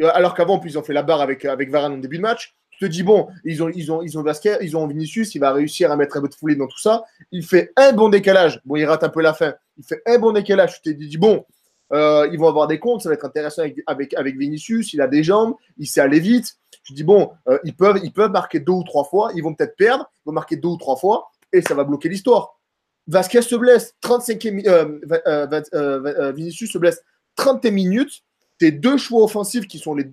alors 0.00 0.34
qu'avant, 0.34 0.60
ils 0.64 0.78
ont 0.78 0.82
fait 0.82 0.92
la 0.92 1.02
barre 1.02 1.22
avec, 1.22 1.44
avec 1.44 1.70
Varane 1.70 1.94
en 1.94 1.98
début 1.98 2.18
de 2.18 2.22
match. 2.22 2.54
Tu 2.70 2.78
te 2.80 2.84
dis, 2.84 3.02
bon, 3.02 3.28
ils 3.44 3.62
ont, 3.62 3.70
ils 3.70 3.90
ont, 3.90 4.02
ils 4.02 4.18
ont 4.18 4.22
Vasquez, 4.22 4.58
ils 4.60 4.76
ont 4.76 4.86
Vinicius, 4.86 5.34
il 5.34 5.40
va 5.40 5.52
réussir 5.52 5.90
à 5.90 5.96
mettre 5.96 6.16
un 6.16 6.20
peu 6.20 6.28
de 6.28 6.34
foulée 6.34 6.54
dans 6.54 6.68
tout 6.68 6.78
ça. 6.78 7.02
Il 7.32 7.44
fait 7.44 7.72
un 7.76 7.92
bon 7.92 8.08
décalage. 8.08 8.60
Bon, 8.64 8.76
il 8.76 8.84
rate 8.84 9.02
un 9.02 9.08
peu 9.08 9.20
la 9.20 9.34
fin. 9.34 9.54
Il 9.76 9.84
fait 9.84 10.00
un 10.06 10.18
bon 10.18 10.30
décalage. 10.30 10.80
Tu 10.82 10.94
te 10.94 11.02
dis, 11.02 11.18
bon, 11.18 11.44
euh, 11.92 12.28
ils 12.32 12.38
vont 12.38 12.48
avoir 12.48 12.66
des 12.66 12.78
comptes, 12.78 13.02
ça 13.02 13.08
va 13.08 13.14
être 13.14 13.24
intéressant 13.24 13.62
avec, 13.86 14.14
avec, 14.14 14.36
Vinicius. 14.36 14.92
Il 14.92 15.00
a 15.00 15.06
des 15.06 15.22
jambes, 15.22 15.54
il 15.78 15.86
sait 15.86 16.00
aller 16.00 16.20
vite. 16.20 16.58
Te 16.86 16.92
dis, 16.92 17.04
bon, 17.04 17.30
euh, 17.48 17.58
ils, 17.64 17.76
peuvent, 17.76 18.00
ils 18.02 18.12
peuvent 18.12 18.30
marquer 18.30 18.60
deux 18.60 18.72
ou 18.72 18.84
trois 18.84 19.04
fois. 19.04 19.30
Ils 19.34 19.42
vont 19.42 19.54
peut-être 19.54 19.76
perdre. 19.76 20.10
Ils 20.18 20.28
vont 20.28 20.32
marquer 20.32 20.56
deux 20.56 20.68
ou 20.68 20.76
trois 20.76 20.96
fois 20.96 21.28
et 21.52 21.62
ça 21.62 21.74
va 21.74 21.84
bloquer 21.84 22.08
l'histoire. 22.08 22.58
Vasquez 23.06 23.40
se 23.40 23.56
blesse, 23.56 23.94
35e, 24.02 24.68
euh, 24.68 26.32
Vinicius 26.32 26.72
se 26.72 26.78
blesse 26.78 27.02
30 27.36 27.64
minutes. 27.66 28.22
Tes 28.58 28.70
deux 28.70 28.98
choix 28.98 29.22
offensifs 29.24 29.66
qui 29.66 29.78
sont 29.78 29.94
les, 29.94 30.12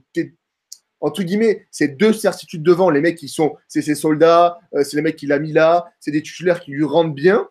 entre 1.02 1.23
guillemets, 1.23 1.68
ces 1.71 1.90
deux 1.90 2.14
certitudes 2.14 2.64
devant, 2.64 2.90
les 2.90 3.02
mecs 3.02 3.18
qui 3.18 3.28
sont, 3.28 3.56
c'est 3.68 3.81
ses 3.81 3.95
soldats, 3.95 4.59
c'est 4.83 4.94
les 4.94 5.02
mecs 5.02 5.16
qu'il 5.16 5.31
a 5.31 5.40
mis 5.40 5.52
là, 5.52 5.92
c'est 6.00 6.11
des 6.11 6.21
titulaires 6.21 6.59
qui 6.59 6.71
lui 6.71 6.85
rendent 6.85 7.16
bien. 7.16 7.50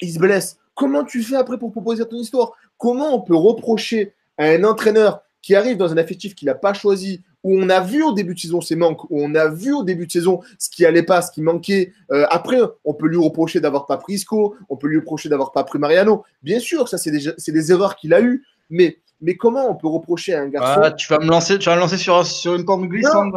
Il 0.00 0.12
se 0.12 0.18
blesse. 0.18 0.58
Comment 0.74 1.04
tu 1.04 1.22
fais 1.22 1.36
après 1.36 1.58
pour 1.58 1.70
proposer 1.70 2.06
ton 2.06 2.16
histoire? 2.16 2.52
Comment 2.78 3.14
on 3.14 3.20
peut 3.20 3.36
reprocher 3.36 4.14
à 4.38 4.46
un 4.46 4.64
entraîneur 4.64 5.22
qui 5.42 5.54
arrive 5.54 5.76
dans 5.76 5.92
un 5.92 5.96
effectif 5.96 6.34
qu'il 6.34 6.46
n'a 6.46 6.54
pas 6.54 6.74
choisi, 6.74 7.22
où 7.44 7.56
on 7.56 7.68
a 7.70 7.80
vu 7.80 8.02
au 8.02 8.12
début 8.12 8.34
de 8.34 8.40
saison 8.40 8.60
ses 8.60 8.74
manques, 8.74 9.04
où 9.04 9.22
on 9.22 9.36
a 9.36 9.48
vu 9.48 9.72
au 9.72 9.84
début 9.84 10.06
de 10.06 10.10
saison 10.10 10.40
ce 10.58 10.68
qui 10.68 10.84
allait 10.84 11.04
pas, 11.04 11.22
ce 11.22 11.30
qui 11.30 11.40
manquait. 11.42 11.92
Euh, 12.10 12.26
après, 12.30 12.58
on 12.84 12.94
peut 12.94 13.06
lui 13.06 13.18
reprocher 13.18 13.60
d'avoir 13.60 13.86
pas 13.86 13.98
pris 13.98 14.14
Isco, 14.14 14.56
on 14.68 14.76
peut 14.76 14.88
lui 14.88 14.98
reprocher 14.98 15.28
d'avoir 15.28 15.52
pas 15.52 15.62
pris 15.62 15.78
Mariano. 15.78 16.24
Bien 16.42 16.58
sûr, 16.58 16.88
ça 16.88 16.98
c'est 16.98 17.12
des, 17.12 17.52
des 17.52 17.72
erreurs 17.72 17.94
qu'il 17.94 18.12
a 18.14 18.20
eues, 18.20 18.44
mais, 18.68 18.98
mais 19.20 19.36
comment 19.36 19.70
on 19.70 19.76
peut 19.76 19.86
reprocher 19.86 20.34
à 20.34 20.40
un 20.40 20.48
garçon 20.48 20.80
ah, 20.82 20.90
Tu 20.90 21.06
vas 21.06 21.20
me 21.20 21.28
lancer, 21.28 21.60
tu 21.60 21.68
vas 21.68 21.76
me 21.76 21.80
lancer 21.80 21.98
sur, 21.98 22.26
sur 22.26 22.56
une 22.56 22.64
pente 22.64 22.88
glissante. 22.88 23.32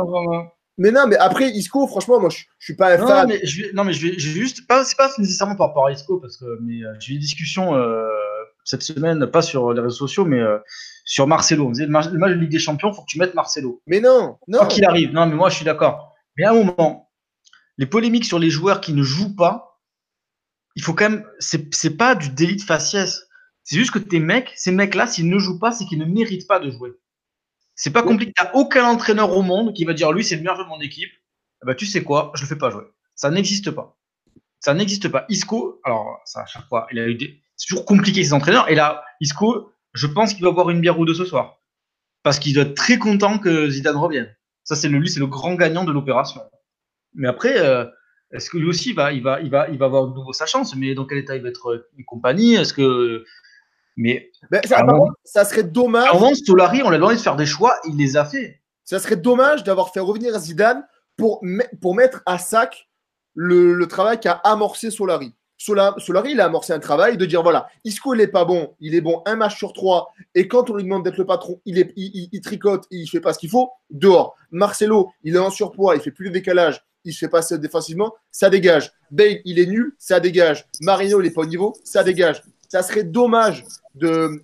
Mais 0.80 0.92
non, 0.92 1.08
mais 1.08 1.18
après 1.18 1.50
Isco, 1.50 1.86
franchement, 1.88 2.22
moi 2.22 2.30
je, 2.30 2.46
je 2.58 2.66
suis 2.66 2.76
pas 2.76 2.96
un 2.96 2.98
non, 2.98 3.08
fan. 3.08 3.28
Mais 3.28 3.42
je, 3.44 3.66
non, 3.76 3.84
mais 3.84 3.92
je 3.94 4.08
vais, 4.08 4.18
juste, 4.18 4.66
pas, 4.66 4.86
c'est 4.86 4.98
pas 4.98 5.12
nécessairement 5.18 5.58
par 5.58 5.68
rapport 5.68 5.86
à 5.86 5.92
Isco, 5.92 6.18
parce 6.18 6.38
que 6.38 6.46
mais 6.62 6.84
euh, 6.84 6.94
j'ai 7.00 7.12
eu 7.12 7.16
une 7.16 7.22
discussion 7.22 7.76
euh, 7.76 8.08
cette 8.70 8.84
semaine, 8.84 9.26
pas 9.28 9.42
sur 9.42 9.74
les 9.74 9.82
réseaux 9.82 10.08
sociaux, 10.08 10.26
mais 10.26 10.42
sur 11.04 11.26
Marcelo. 11.26 11.68
On 11.68 11.72
disait, 11.72 11.86
le 11.86 11.92
match 11.92 12.10
de 12.10 12.36
Ligue 12.36 12.52
des 12.52 12.60
Champions, 12.60 12.92
il 12.92 12.96
faut 12.96 13.02
que 13.02 13.10
tu 13.10 13.18
mettes 13.18 13.34
Marcelo. 13.34 13.82
Mais 13.88 14.00
non, 14.00 14.38
non. 14.48 14.60
Quoi 14.60 14.68
qu'il 14.68 14.86
arrive. 14.86 15.12
Non, 15.12 15.26
mais 15.26 15.36
moi, 15.36 15.50
je 15.50 15.56
suis 15.56 15.66
d'accord. 15.66 16.14
Mais 16.38 16.46
à 16.46 16.52
un 16.52 16.64
moment, 16.64 17.10
les 17.78 17.88
polémiques 17.88 18.26
sur 18.26 18.38
les 18.38 18.50
joueurs 18.50 18.80
qui 18.80 18.94
ne 18.94 19.02
jouent 19.02 19.36
pas, 19.36 19.82
il 20.76 20.84
faut 20.84 20.94
quand 20.94 21.10
même. 21.10 21.26
C'est 21.40 21.98
pas 21.98 22.14
du 22.14 22.30
délit 22.30 22.58
de 22.58 22.62
faciès. 22.62 23.28
C'est 23.64 23.76
juste 23.76 23.92
que 23.92 24.00
tes 24.00 24.20
mecs, 24.20 24.52
ces 24.56 24.72
mecs-là, 24.72 25.08
s'ils 25.08 25.30
ne 25.30 25.40
jouent 25.40 25.60
pas, 25.60 25.72
c'est 25.72 25.86
qu'ils 25.86 26.00
ne 26.00 26.06
méritent 26.06 26.48
pas 26.48 26.60
de 26.60 26.70
jouer. 26.70 26.92
C'est 27.76 27.92
pas 27.92 28.04
compliqué. 28.04 28.34
Il 28.38 28.42
n'y 28.42 28.48
a 28.48 28.56
aucun 28.56 28.86
entraîneur 28.86 29.36
au 29.36 29.42
monde 29.42 29.74
qui 29.74 29.86
va 29.86 29.94
dire 29.94 30.12
lui, 30.12 30.24
c'est 30.24 30.36
le 30.36 30.42
meilleur 30.42 30.56
joueur 30.56 30.68
de 30.68 30.72
mon 30.72 30.82
équipe. 30.82 31.12
bah, 31.64 31.76
tu 31.76 31.86
sais 31.86 32.04
quoi, 32.04 32.32
je 32.36 32.42
le 32.42 32.48
fais 32.48 32.58
pas 32.58 32.70
jouer. 32.70 32.84
Ça 33.16 33.32
n'existe 33.32 33.72
pas. 33.72 33.98
Ça 34.60 34.74
n'existe 34.74 35.08
pas. 35.08 35.26
Isco, 35.30 35.80
alors, 35.86 36.20
ça, 36.26 36.42
à 36.42 36.46
chaque 36.46 36.68
fois, 36.68 36.88
il 36.92 37.00
a 37.00 37.08
eu 37.08 37.16
des. 37.16 37.42
C'est 37.60 37.68
toujours 37.68 37.86
compliqué, 37.86 38.24
ces 38.24 38.34
entraîneurs. 38.34 38.70
Et 38.70 38.76
là, 38.76 39.04
Isco, 39.20 39.72
je 39.94 40.08
pense 40.08 40.34
qu'il 40.34 40.44
va 40.46 40.52
boire 40.52 40.70
une 40.72 40.80
bière 40.82 40.98
ou 40.98 41.06
deux 41.06 41.14
ce 41.14 41.26
soir. 41.26 41.60
Parce 42.24 42.40
qu'il 42.40 42.54
doit 42.54 42.64
être 42.64 42.74
très 42.76 42.98
content 42.98 43.38
que 43.38 43.70
Zidane 43.70 43.98
revienne. 43.98 44.34
Ça, 44.64 44.76
c'est 44.76 44.88
le, 44.88 44.98
lui, 44.98 45.10
c'est 45.10 45.20
le 45.20 45.28
grand 45.28 45.56
gagnant 45.56 45.84
de 45.84 45.92
l'opération. 45.92 46.42
Mais 47.14 47.28
après, 47.28 47.60
euh, 47.60 47.86
est-ce 48.32 48.50
que 48.50 48.58
lui 48.58 48.68
aussi, 48.70 48.94
va, 48.94 49.12
il, 49.12 49.22
va, 49.22 49.42
il, 49.42 49.50
va, 49.50 49.68
il 49.70 49.78
va 49.78 49.86
avoir 49.86 50.08
de 50.08 50.14
nouveau 50.16 50.32
sa 50.34 50.46
chance? 50.46 50.76
Mais 50.76 50.96
dans 50.96 51.06
quel 51.06 51.18
état 51.18 51.36
il 51.36 51.42
va 51.44 51.50
être 51.50 51.86
une 51.98 52.06
compagnie? 52.06 52.56
Est-ce 52.56 52.74
que. 52.74 53.24
Mais 53.98 54.32
Ben, 54.50 54.62
ça, 54.66 54.82
contre, 54.84 55.14
serait 55.26 55.64
dommage. 55.64 56.14
moment, 56.14 56.34
Solari, 56.34 56.82
on 56.84 56.90
l'a 56.90 56.98
demandé 56.98 57.16
de 57.16 57.22
faire 57.22 57.36
des 57.36 57.46
choix, 57.46 57.74
il 57.90 57.98
les 57.98 58.16
a 58.16 58.24
fait. 58.24 58.62
Ça 58.86 59.00
serait 59.00 59.18
dommage 59.18 59.64
d'avoir 59.66 59.92
fait 59.92 60.00
revenir 60.00 60.38
Zidane 60.40 60.88
pour, 61.18 61.40
me- 61.44 61.66
pour 61.82 61.96
mettre 61.96 62.22
à 62.26 62.38
sac 62.38 62.88
le, 63.34 63.74
le 63.74 63.88
travail 63.88 64.20
qu'a 64.20 64.34
amorcé 64.34 64.90
Solari. 64.92 65.34
Sola- 65.60 65.94
Solari, 65.98 66.32
il 66.32 66.40
a 66.40 66.46
amorcé 66.46 66.72
un 66.72 66.80
travail 66.80 67.18
de 67.18 67.26
dire 67.26 67.44
voilà, 67.44 67.68
Isco, 67.84 68.14
il 68.14 68.18
n'est 68.18 68.28
pas 68.28 68.46
bon, 68.46 68.74
il 68.80 68.96
est 68.96 69.02
bon 69.02 69.22
un 69.26 69.36
match 69.36 69.58
sur 69.58 69.74
trois, 69.74 70.14
et 70.34 70.48
quand 70.48 70.70
on 70.70 70.76
lui 70.76 70.84
demande 70.84 71.04
d'être 71.04 71.18
le 71.18 71.26
patron, 71.26 71.60
il, 71.66 71.78
est, 71.78 71.92
il, 71.98 72.42
tricote, 72.42 72.86
il 72.92 73.02
ne 73.02 73.08
fait 73.08 73.20
pas 73.20 73.34
ce 73.34 73.40
qu'il 73.40 73.50
faut, 73.50 73.70
dehors. 73.90 74.36
Marcelo, 74.52 75.12
il 75.24 75.36
est 75.36 75.40
en 75.40 75.50
surpoids, 75.50 75.96
il 75.96 76.02
fait 76.02 76.12
plus 76.12 76.30
de 76.30 76.34
décalage, 76.34 76.82
il 77.04 77.14
se 77.14 77.20
fait 77.20 77.30
passer 77.30 77.60
défensivement, 77.60 78.16
ça 78.32 78.50
dégage. 78.50 78.94
Bale, 79.12 79.42
il 79.44 79.60
est 79.60 79.66
nul, 79.66 79.96
ça 80.00 80.22
dégage. 80.22 80.66
Marino, 80.82 81.20
il 81.20 81.26
n'est 81.26 81.32
pas 81.32 81.42
au 81.42 81.46
niveau, 81.46 81.76
ça 81.84 82.04
dégage. 82.04 82.42
Ça 82.70 82.82
serait 82.82 83.04
dommage 83.04 83.66
de, 83.96 84.42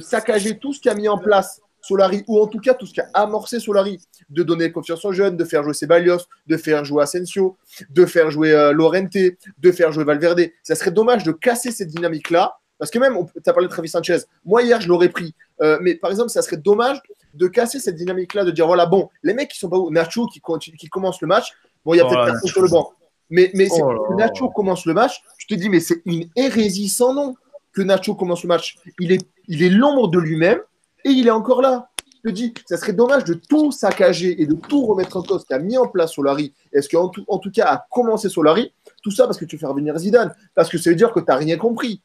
saccager 0.00 0.58
tout 0.58 0.74
ce 0.74 0.80
qu'a 0.80 0.94
mis 0.94 1.08
en 1.08 1.18
place 1.18 1.60
Solari, 1.86 2.24
ou 2.28 2.40
en 2.40 2.46
tout 2.46 2.60
cas 2.60 2.74
tout 2.74 2.86
ce 2.86 2.94
qu'a 2.94 3.08
amorcé 3.14 3.60
Solari, 3.60 3.98
de 4.30 4.42
donner 4.42 4.72
confiance 4.72 5.04
aux 5.04 5.12
jeunes, 5.12 5.36
de 5.36 5.44
faire 5.44 5.62
jouer 5.62 5.74
Ceballos, 5.74 6.20
de 6.46 6.56
faire 6.56 6.84
jouer 6.84 7.02
Asensio, 7.02 7.56
de 7.90 8.06
faire 8.06 8.30
jouer 8.30 8.52
euh, 8.52 8.72
Lorente, 8.72 9.16
de 9.58 9.72
faire 9.72 9.92
jouer 9.92 10.04
Valverde. 10.04 10.42
Ça 10.62 10.74
serait 10.74 10.90
dommage 10.90 11.24
de 11.24 11.32
casser 11.32 11.70
cette 11.70 11.88
dynamique-là, 11.88 12.56
parce 12.78 12.90
que 12.90 12.98
même, 12.98 13.14
tu 13.32 13.50
as 13.50 13.52
parlé 13.52 13.68
de 13.68 13.72
Travis 13.72 13.88
Sanchez, 13.88 14.18
moi 14.44 14.62
hier 14.62 14.80
je 14.80 14.88
l'aurais 14.88 15.10
pris, 15.10 15.34
Euh, 15.62 15.78
mais 15.80 15.94
par 15.94 16.10
exemple, 16.10 16.30
ça 16.30 16.42
serait 16.42 16.56
dommage 16.56 16.98
de 17.32 17.46
casser 17.46 17.78
cette 17.78 17.94
dynamique-là, 17.94 18.44
de 18.44 18.50
dire 18.50 18.66
voilà, 18.66 18.86
bon, 18.86 19.08
les 19.22 19.34
mecs 19.34 19.50
qui 19.50 19.58
sont 19.58 19.68
pas 19.68 19.78
où, 19.78 19.88
Nacho 19.90 20.26
qui, 20.26 20.40
continue, 20.40 20.76
qui 20.76 20.88
commence 20.88 21.20
le 21.20 21.28
match, 21.28 21.52
bon, 21.84 21.94
il 21.94 21.98
y 21.98 22.00
a 22.00 22.06
Oh 22.06 22.08
peut-être 22.08 22.24
personne 22.24 22.50
sur 22.50 22.62
le 22.62 22.68
banc, 22.68 22.92
mais, 23.30 23.50
mais 23.54 23.68
c'est 23.68 23.82
Oh. 23.82 24.14
Nacho 24.16 24.50
commence 24.50 24.84
le 24.84 24.94
match, 24.94 25.22
je 25.38 25.46
te 25.46 25.54
dis, 25.54 25.68
mais 25.68 25.80
c'est 25.80 26.02
une 26.06 26.28
hérésie 26.34 26.88
sans 26.88 27.14
nom 27.14 27.36
que 27.72 27.82
Nacho 27.82 28.14
commence 28.16 28.42
le 28.42 28.48
match. 28.48 28.76
Il 28.98 29.12
est, 29.12 29.24
il 29.46 29.62
est 29.62 29.68
l'ombre 29.70 30.08
de 30.08 30.18
lui-même 30.18 30.60
et 31.04 31.10
il 31.10 31.26
est 31.26 31.30
encore 31.30 31.62
là. 31.62 31.88
Je 32.24 32.30
te 32.30 32.34
dis, 32.34 32.54
ça 32.66 32.78
serait 32.78 32.94
dommage 32.94 33.24
de 33.24 33.34
tout 33.34 33.70
saccager 33.70 34.40
et 34.40 34.46
de 34.46 34.54
tout 34.54 34.86
remettre 34.86 35.18
en 35.18 35.22
cause 35.22 35.42
ce 35.42 35.46
qu'a 35.46 35.58
mis 35.58 35.76
en 35.76 35.86
place 35.86 36.14
Solari. 36.14 36.54
Est-ce 36.72 36.88
qu'en 36.88 37.08
tout, 37.08 37.50
cas 37.52 37.66
a 37.66 37.86
commencé 37.90 38.30
Solari? 38.30 38.72
Tout 39.02 39.10
ça 39.10 39.26
parce 39.26 39.36
que 39.36 39.44
tu 39.44 39.58
fais 39.58 39.66
revenir 39.66 39.96
Zidane. 39.98 40.34
Parce 40.54 40.70
que 40.70 40.78
ça 40.78 40.88
veut 40.88 40.96
dire 40.96 41.12
que 41.12 41.20
tu 41.20 41.26
n'as 41.28 41.36
rien 41.36 41.58
compris. 41.58 42.00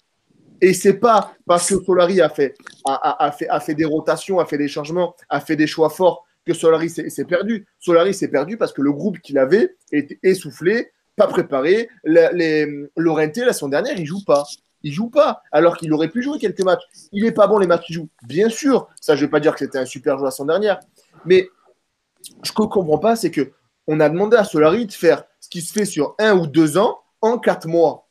Et 0.62 0.74
c'est 0.74 0.96
pas 0.96 1.34
parce 1.46 1.70
que 1.70 1.82
Solari 1.82 2.20
a 2.20 2.28
fait, 2.28 2.54
des 3.70 3.86
rotations, 3.86 4.40
a 4.40 4.46
fait 4.46 4.58
des 4.58 4.68
changements, 4.68 5.16
a 5.30 5.40
fait 5.40 5.56
des 5.56 5.68
choix 5.68 5.90
forts 5.90 6.26
que 6.46 6.54
Solari 6.54 6.90
s'est 6.90 7.26
perdu. 7.26 7.66
Solari 7.80 8.14
s'est 8.14 8.28
perdu 8.28 8.58
parce 8.58 8.74
que 8.74 8.82
le 8.82 8.92
groupe 8.92 9.20
qu'il 9.20 9.38
avait 9.38 9.78
était 9.94 10.20
essoufflé, 10.22 10.92
pas 11.16 11.28
préparé. 11.28 11.90
Les, 12.04 12.68
Lorente, 12.98 13.38
la 13.38 13.54
semaine 13.54 13.72
dernière, 13.72 13.98
il 13.98 14.06
joue 14.06 14.24
pas. 14.26 14.44
Il 14.84 14.94
joue 14.94 15.10
pas, 15.10 15.42
alors 15.52 15.78
qu'il 15.78 15.92
aurait 15.94 16.10
pu 16.10 16.22
jouer 16.22 16.40
quelques 16.40 16.62
matchs. 16.62 16.84
Il 17.12 17.26
est 17.26 17.32
pas 17.32 17.48
bon 17.48 17.58
les 17.58 17.68
matchs 17.68 17.86
qu'il 17.86 17.96
joue. 17.96 18.10
Bien 18.24 18.50
sûr, 18.50 18.88
ça 19.00 19.16
je 19.16 19.26
vais 19.26 19.32
pas 19.32 19.40
dire 19.40 19.54
que 19.54 19.60
c'était 19.60 19.80
un 19.80 19.86
super 19.86 20.16
joueur 20.16 20.26
la 20.26 20.32
semaine 20.32 20.48
dernière, 20.48 20.80
mais 21.26 21.50
ce 22.44 22.52
que 22.52 22.64
je 22.64 22.68
comprends 22.70 22.98
pas, 22.98 23.16
c'est 23.16 23.32
que 23.32 23.52
on 23.88 24.00
a 24.00 24.10
demandé 24.10 24.38
à 24.38 24.44
Solari 24.44 24.86
de 24.86 24.92
faire 24.92 25.24
ce 25.40 25.50
qui 25.50 25.62
se 25.62 25.74
fait 25.74 25.86
sur 25.86 26.16
un 26.20 26.38
ou 26.38 26.48
deux 26.48 26.78
ans 26.78 27.00
en 27.22 27.40
quatre 27.40 27.68
mois, 27.68 28.08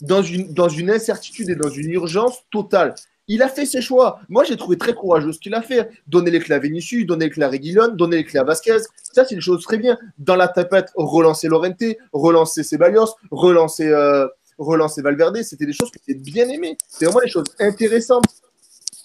dans 0.00 0.22
une, 0.22 0.52
dans 0.52 0.68
une 0.68 0.90
incertitude 0.90 1.50
et 1.50 1.54
dans 1.54 1.68
une 1.68 1.90
urgence 1.92 2.44
totale. 2.50 2.94
Il 3.28 3.42
a 3.42 3.48
fait 3.48 3.66
ses 3.66 3.80
choix. 3.80 4.20
Moi, 4.28 4.42
j'ai 4.44 4.56
trouvé 4.56 4.76
très 4.76 4.94
courageux 4.94 5.32
ce 5.32 5.38
qu'il 5.38 5.54
a 5.54 5.62
fait. 5.62 5.88
Donner 6.06 6.30
les 6.30 6.40
clés 6.40 6.56
à 6.56 6.58
Vinicius, 6.58 7.06
donner 7.06 7.26
les 7.26 7.30
clés 7.30 7.44
à 7.44 7.48
Reguilon, 7.48 7.88
donner 7.88 8.16
les 8.16 8.24
clés 8.24 8.40
à 8.40 8.44
Vasquez. 8.44 8.78
Ça, 9.02 9.24
c'est 9.24 9.34
une 9.34 9.40
chose 9.40 9.62
très 9.62 9.78
bien. 9.78 9.96
Dans 10.18 10.34
la 10.34 10.48
tapette, 10.48 10.90
relancer 10.96 11.46
Lorente, 11.46 11.84
relancer 12.12 12.64
Ceballos, 12.64 13.14
relancer, 13.30 13.86
euh, 13.86 14.26
relancer 14.58 15.02
Valverde. 15.02 15.42
C'était 15.42 15.66
des 15.66 15.72
choses 15.72 15.90
que 15.90 15.98
j'ai 16.06 16.14
bien 16.14 16.48
aimées. 16.48 16.76
C'est 16.88 17.04
vraiment 17.06 17.20
des 17.20 17.28
choses 17.30 17.44
intéressantes. 17.58 18.24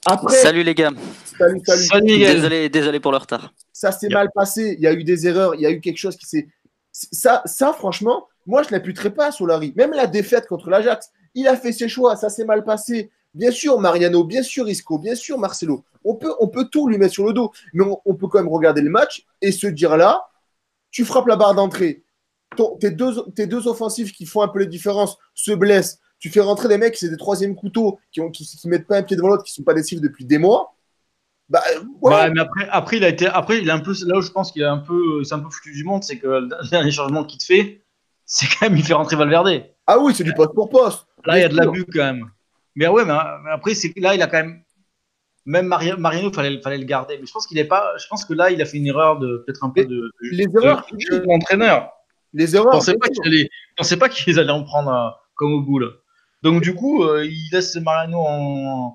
Après, 0.06 0.36
Salut 0.38 0.63
les 0.63 0.74
gars. 0.75 0.92
salut, 1.38 1.62
salut. 1.66 1.84
Salut 1.86 2.06
Miguel. 2.06 2.36
Désolé, 2.36 2.70
désolé 2.70 3.00
pour 3.00 3.12
le 3.12 3.18
retard. 3.18 3.54
Ça 3.74 3.92
s'est 3.92 4.08
Yep. 4.08 4.13
mal 4.13 4.32
passé. 4.34 4.75
Il 4.77 4.84
y 4.84 4.88
a 4.88 4.94
eu 4.94 5.04
des 5.04 5.27
erreurs. 5.27 5.56
Il 5.56 5.62
y 5.62 5.66
a 5.66 5.72
eu 5.72 5.82
quelque 5.82 5.98
chose 5.98 6.16
qui 6.16 6.25
s'est. 6.25 6.48
Ça, 6.92 7.42
ça, 7.46 7.74
franchement, 7.74 8.27
moi, 8.46 8.63
je 8.63 8.70
n'imputerais 8.72 9.10
pas 9.12 9.27
à 9.27 9.32
Solari. 9.32 9.74
Même 9.75 9.92
la 9.92 10.08
défaite 10.08 10.48
contre 10.48 10.70
l'Ajax, 10.70 11.12
il 11.36 11.48
a 11.48 11.56
fait 11.58 11.72
ses 11.74 11.89
choix. 11.89 12.16
Ça 12.16 12.30
s'est 12.30 12.46
mal 12.46 12.63
passé. 12.63 13.12
Bien 13.34 13.51
sûr, 13.51 13.80
Mariano, 13.80 14.24
bien 14.24 14.42
sûr, 14.42 14.68
Isco, 14.70 14.98
bien 14.98 15.13
sûr, 15.13 15.38
Marcelo. 15.38 15.84
On 16.04 16.16
peut, 16.16 16.34
on 16.39 16.48
peut 16.48 16.66
tout 16.72 16.88
lui 16.88 16.98
mettre 16.98 17.13
sur 17.13 17.25
le 17.25 17.34
dos. 17.34 17.51
Mais 17.74 17.84
on, 17.84 18.01
on 18.06 18.16
peut 18.16 18.27
quand 18.27 18.39
même 18.39 18.48
regarder 18.48 18.82
le 18.82 18.89
match 18.89 19.25
et 19.42 19.51
se 19.51 19.68
dire 19.68 19.98
là, 19.98 20.25
tu 20.89 21.04
frappes 21.06 21.27
la 21.27 21.36
barre 21.36 21.54
d'entrée. 21.54 22.04
Ton- 22.58 22.76
Tes 22.78 22.92
deux, 22.92 23.14
tes 23.36 23.48
deux 23.48 23.68
offensifs 23.68 24.12
qui 24.12 24.26
font 24.26 24.42
un 24.42 24.48
peu 24.50 24.60
les 24.60 24.66
différences 24.68 25.18
se 25.34 25.52
blessent. 25.54 26.00
Tu 26.20 26.30
fais 26.30 26.42
rentrer 26.42 26.68
des 26.68 26.78
mecs, 26.78 26.98
c'est 26.98 27.10
des 27.10 27.16
troisième 27.18 27.56
couteaux 27.56 28.00
qui 28.12 28.20
ne 28.22 28.30
qui, 28.30 28.44
qui 28.46 28.68
mettent 28.68 28.88
pas 28.88 28.98
un 28.98 29.04
pied 29.04 29.16
devant 29.16 29.30
l'autre, 29.30 29.44
qui 29.44 29.52
ne 29.54 29.56
sont 29.56 29.64
pas 29.64 29.74
des 29.76 29.84
cibles 29.84 30.02
depuis 30.02 30.26
des 30.26 30.40
mois. 30.40 30.74
Bah, 31.50 31.62
euh, 31.76 31.80
voilà. 32.02 32.26
Ouais, 32.26 32.32
mais 32.34 32.42
après, 32.42 32.68
après, 32.70 32.98
il 32.98 33.04
a 33.06 33.08
été, 33.10 33.28
après, 33.28 33.60
il 33.60 33.68
est 33.70 33.72
un 33.72 33.80
peu, 33.80 33.94
là 34.06 34.18
où 34.18 34.22
je 34.22 34.32
pense 34.32 34.52
qu'il 34.52 34.64
est 34.64 34.66
un 34.66 34.80
peu, 34.80 35.24
c'est 35.24 35.34
un 35.36 35.40
peu 35.40 35.50
foutu 35.50 35.72
du 35.72 35.84
monde, 35.86 36.04
c'est 36.04 36.18
que 36.18 36.28
le 36.28 36.70
dernier 36.70 36.92
changement 36.92 37.24
qu'il 37.24 37.40
te 37.40 37.46
fait, 37.46 37.86
c'est 38.26 38.48
quand 38.48 38.68
même, 38.70 38.78
il 38.78 38.84
fait 38.84 38.94
rentrer 38.94 39.16
Valverde. 39.16 39.64
Ah 39.86 40.00
oui, 40.00 40.14
c'est 40.14 40.26
du 40.26 40.34
poste 40.34 40.54
pour 40.54 40.70
poste. 40.70 41.06
Là, 41.26 41.38
il 41.38 41.42
y 41.42 41.44
a 41.46 41.50
de 41.50 41.56
l'abus 41.56 41.86
quand 41.86 42.04
même. 42.04 42.26
Mais 42.76 42.88
ouais, 42.88 43.06
mais, 43.06 43.14
mais 43.46 43.52
après, 43.52 43.74
c'est 43.76 43.94
là, 43.98 44.14
il 44.16 44.22
a 44.22 44.28
quand 44.28 44.38
même, 44.38 44.62
même 45.46 45.68
Mari- 45.68 45.98
Marino, 45.98 46.34
fallait, 46.34 46.60
fallait 46.62 46.78
le 46.80 46.84
garder. 46.84 47.18
Mais 47.20 47.26
je 47.26 47.32
pense 47.32 47.48
qu'il 47.48 47.58
est 47.58 47.64
pas, 47.66 47.94
je 47.98 48.06
pense 48.10 48.26
que 48.26 48.34
là, 48.34 48.52
il 48.52 48.62
a 48.62 48.66
fait 48.66 48.78
une 48.78 48.88
erreur 48.88 49.18
de, 49.20 49.44
peut-être 49.46 49.64
un 49.64 49.70
peu 49.70 49.86
de, 49.86 49.96
de, 49.96 50.12
Les 50.32 50.46
erreurs, 50.62 50.86
de- 50.92 51.18
de 51.20 51.24
l'entraîneur. 51.26 51.92
Les 52.34 52.48
Je 52.48 52.55
erreurs. 52.55 52.72
pensais 52.72 52.96
pas 52.98 53.07
qu'ils 53.10 53.25
allaient, 53.27 53.50
je 53.51 53.74
pensais 53.77 53.98
pas 53.98 54.10
qu'ils 54.10 54.39
allaient 54.39 54.51
en 54.51 54.63
prendre 54.63 54.91
euh, 54.91 55.10
comme 55.36 55.53
au 55.53 55.62
bout, 55.62 55.79
là. 55.79 55.88
Donc, 56.43 56.62
du 56.62 56.75
coup, 56.75 57.03
euh, 57.03 57.25
il 57.25 57.50
laisse 57.51 57.75
Mariano 57.77 58.19
en, 58.19 58.93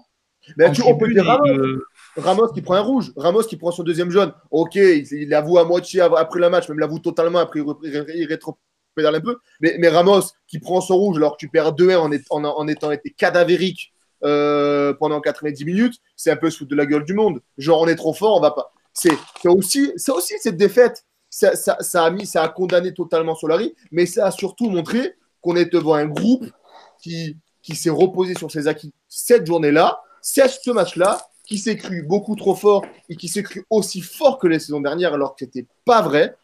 Mais 0.56 0.66
en 0.68 0.72
tu- 0.72 0.82
on 0.82 0.96
peut 0.96 1.12
dire 1.12 1.24
Ramos. 1.26 1.46
euh, 1.48 2.52
qui 2.54 2.62
prend 2.62 2.74
un 2.74 2.80
rouge. 2.80 3.12
Ramos 3.16 3.42
qui 3.42 3.56
prend 3.56 3.72
son 3.72 3.82
deuxième 3.82 4.10
jaune. 4.10 4.32
Ok, 4.50 4.76
il, 4.76 5.06
il 5.12 5.28
l'avoue 5.28 5.58
à 5.58 5.64
moitié 5.64 6.00
après 6.00 6.38
le 6.40 6.48
match, 6.50 6.68
même 6.68 6.78
l'avoue 6.78 6.98
totalement. 7.00 7.38
Après, 7.40 7.60
il, 7.60 7.66
il, 7.84 8.04
il 8.16 8.26
rétro-pédale 8.26 9.16
un 9.16 9.20
peu. 9.20 9.38
Mais, 9.60 9.76
mais 9.78 9.88
Ramos 9.88 10.22
qui 10.46 10.60
prend 10.60 10.80
son 10.80 10.96
rouge 10.96 11.16
alors 11.16 11.32
que 11.32 11.38
tu 11.38 11.48
perds 11.48 11.72
2-1 11.74 11.96
en, 11.96 12.12
est- 12.12 12.24
en, 12.30 12.44
en 12.44 12.68
étant 12.68 12.90
été 12.92 13.10
cadavérique 13.10 13.92
euh, 14.24 14.94
pendant 14.94 15.20
90 15.20 15.64
minutes, 15.64 15.94
c'est 16.14 16.30
un 16.30 16.36
peu 16.36 16.48
se 16.48 16.58
foutre 16.58 16.70
de 16.70 16.76
la 16.76 16.86
gueule 16.86 17.04
du 17.04 17.12
monde. 17.14 17.40
Genre, 17.58 17.80
on 17.80 17.88
est 17.88 17.96
trop 17.96 18.12
fort, 18.14 18.36
on 18.36 18.40
va 18.40 18.52
pas. 18.52 18.72
C'est 18.94 19.10
aussi, 19.46 19.90
c'est 19.96 20.12
aussi 20.12 20.34
cette 20.38 20.56
défaite. 20.56 21.04
Ça, 21.34 22.04
a 22.04 22.10
mis, 22.10 22.26
ça 22.26 22.42
a 22.42 22.48
condamné 22.48 22.92
totalement 22.92 23.34
Solari, 23.34 23.74
mais 23.90 24.04
ça 24.04 24.26
a 24.26 24.30
surtout 24.30 24.68
montré 24.68 25.14
qu'on 25.40 25.56
est 25.56 25.72
devant 25.72 25.94
un 25.94 26.04
groupe 26.04 26.44
qui, 27.00 27.38
qui 27.62 27.74
s'est 27.74 27.90
reposé 27.90 28.34
sur 28.34 28.50
ses 28.50 28.68
acquis 28.68 28.92
cette 29.08 29.46
journée-là, 29.46 30.02
ce 30.20 30.70
match-là, 30.70 31.26
qui 31.46 31.58
s'est 31.58 31.76
cru 31.76 32.02
beaucoup 32.02 32.36
trop 32.36 32.54
fort 32.54 32.84
et 33.08 33.16
qui 33.16 33.28
s'est 33.28 33.42
cru 33.42 33.64
aussi 33.70 34.02
fort 34.02 34.38
que 34.38 34.46
les 34.46 34.58
saisons 34.58 34.80
dernières, 34.80 35.14
alors 35.14 35.34
que 35.34 35.44
c'était 35.44 35.66
pas 35.84 36.02
vrai. 36.02 36.36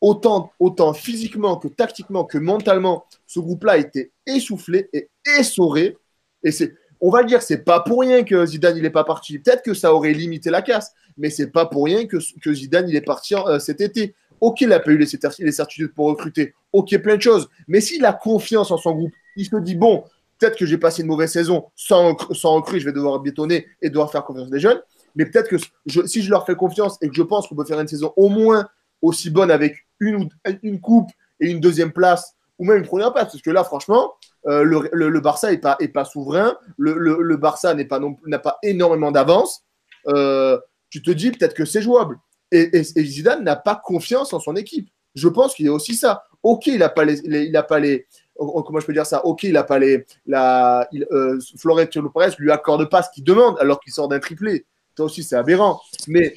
Autant, 0.00 0.50
autant 0.58 0.94
physiquement 0.94 1.56
que 1.56 1.68
tactiquement 1.68 2.24
que 2.24 2.38
mentalement, 2.38 3.04
ce 3.26 3.38
groupe-là 3.38 3.76
était 3.76 4.12
essoufflé 4.26 4.88
et 4.94 5.10
essoré. 5.38 5.98
Et 6.42 6.52
c'est, 6.52 6.74
on 7.02 7.10
va 7.10 7.20
le 7.20 7.28
dire, 7.28 7.42
c'est 7.42 7.64
pas 7.64 7.80
pour 7.80 8.00
rien 8.00 8.24
que 8.24 8.46
Zidane 8.46 8.78
il 8.78 8.84
est 8.86 8.90
pas 8.90 9.04
parti. 9.04 9.38
Peut-être 9.38 9.62
que 9.62 9.74
ça 9.74 9.94
aurait 9.94 10.14
limité 10.14 10.48
la 10.48 10.62
casse, 10.62 10.94
mais 11.18 11.28
c'est 11.28 11.50
pas 11.50 11.66
pour 11.66 11.84
rien 11.84 12.06
que, 12.06 12.16
que 12.40 12.54
Zidane 12.54 12.88
il 12.88 12.96
est 12.96 13.02
parti 13.02 13.34
euh, 13.34 13.58
cet 13.58 13.82
été. 13.82 14.14
Ok, 14.40 14.62
il 14.62 14.68
n'a 14.68 14.80
pas 14.80 14.90
eu 14.90 14.98
les, 14.98 15.06
certi- 15.06 15.44
les 15.44 15.52
certitudes 15.52 15.92
pour 15.94 16.06
recruter. 16.06 16.54
Ok, 16.72 16.96
plein 16.98 17.16
de 17.16 17.22
choses. 17.22 17.48
Mais 17.68 17.80
s'il 17.80 18.04
a 18.04 18.12
confiance 18.12 18.70
en 18.70 18.76
son 18.76 18.92
groupe, 18.94 19.12
il 19.36 19.44
se 19.46 19.56
dit 19.56 19.74
bon, 19.76 20.04
peut-être 20.38 20.56
que 20.56 20.66
j'ai 20.66 20.78
passé 20.78 21.02
une 21.02 21.08
mauvaise 21.08 21.30
saison 21.32 21.66
sans, 21.76 22.16
sans 22.32 22.64
je 22.66 22.84
vais 22.84 22.92
devoir 22.92 23.20
bétonner 23.20 23.66
et 23.82 23.90
devoir 23.90 24.10
faire 24.10 24.24
confiance 24.24 24.50
des 24.50 24.60
jeunes. 24.60 24.80
Mais 25.16 25.26
peut-être 25.26 25.48
que 25.48 25.56
si 26.06 26.22
je 26.22 26.30
leur 26.30 26.46
fais 26.46 26.54
confiance 26.54 26.96
et 27.02 27.08
que 27.08 27.14
je 27.14 27.22
pense 27.22 27.48
qu'on 27.48 27.56
peut 27.56 27.64
faire 27.64 27.80
une 27.80 27.88
saison 27.88 28.12
au 28.16 28.28
moins 28.28 28.66
aussi 29.02 29.30
bonne 29.30 29.50
avec 29.50 29.86
une, 29.98 30.16
ou- 30.24 30.28
une 30.62 30.80
coupe 30.80 31.10
et 31.40 31.50
une 31.50 31.60
deuxième 31.60 31.92
place 31.92 32.34
ou 32.58 32.64
même 32.64 32.78
une 32.78 32.86
première 32.86 33.12
place, 33.12 33.24
parce 33.32 33.40
que 33.42 33.50
là, 33.50 33.64
franchement, 33.64 34.12
euh, 34.46 34.62
le, 34.62 35.20
Barça 35.20 35.50
n'est 35.50 35.56
pas, 35.58 35.76
est 35.80 35.88
pas 35.88 36.04
souverain, 36.04 36.56
le, 36.76 37.36
Barça 37.36 37.72
n'est 37.74 37.86
pas 37.86 37.98
n'a 38.26 38.38
pas 38.38 38.58
énormément 38.62 39.10
d'avance. 39.10 39.64
Euh, 40.08 40.58
tu 40.90 41.02
te 41.02 41.10
dis 41.10 41.30
peut-être 41.30 41.54
que 41.54 41.64
c'est 41.64 41.80
jouable. 41.82 42.18
Et, 42.52 42.82
Zidane 42.82 43.44
n'a 43.44 43.56
pas 43.56 43.80
confiance 43.82 44.32
en 44.32 44.40
son 44.40 44.56
équipe. 44.56 44.88
Je 45.14 45.28
pense 45.28 45.54
qu'il 45.54 45.66
y 45.66 45.68
a 45.68 45.72
aussi 45.72 45.94
ça. 45.94 46.24
Ok, 46.42 46.66
il 46.66 46.78
n'a 46.78 46.88
pas 46.88 47.04
les, 47.04 47.20
il 47.24 47.64
pas 47.68 47.78
les, 47.78 48.06
oh, 48.36 48.62
comment 48.62 48.80
je 48.80 48.86
peux 48.86 48.92
dire 48.92 49.06
ça? 49.06 49.24
Ok, 49.24 49.42
il 49.44 49.52
n'a 49.52 49.64
pas 49.64 49.78
les, 49.78 50.06
la, 50.26 50.88
il, 50.92 51.06
euh, 51.10 51.38
lui 52.38 52.50
accorde 52.52 52.88
pas 52.88 53.02
ce 53.02 53.10
qu'il 53.10 53.24
demande 53.24 53.56
alors 53.60 53.80
qu'il 53.80 53.92
sort 53.92 54.08
d'un 54.08 54.20
triplé. 54.20 54.66
Ça 54.96 55.04
aussi, 55.04 55.22
c'est 55.22 55.36
aberrant. 55.36 55.80
Mais 56.08 56.36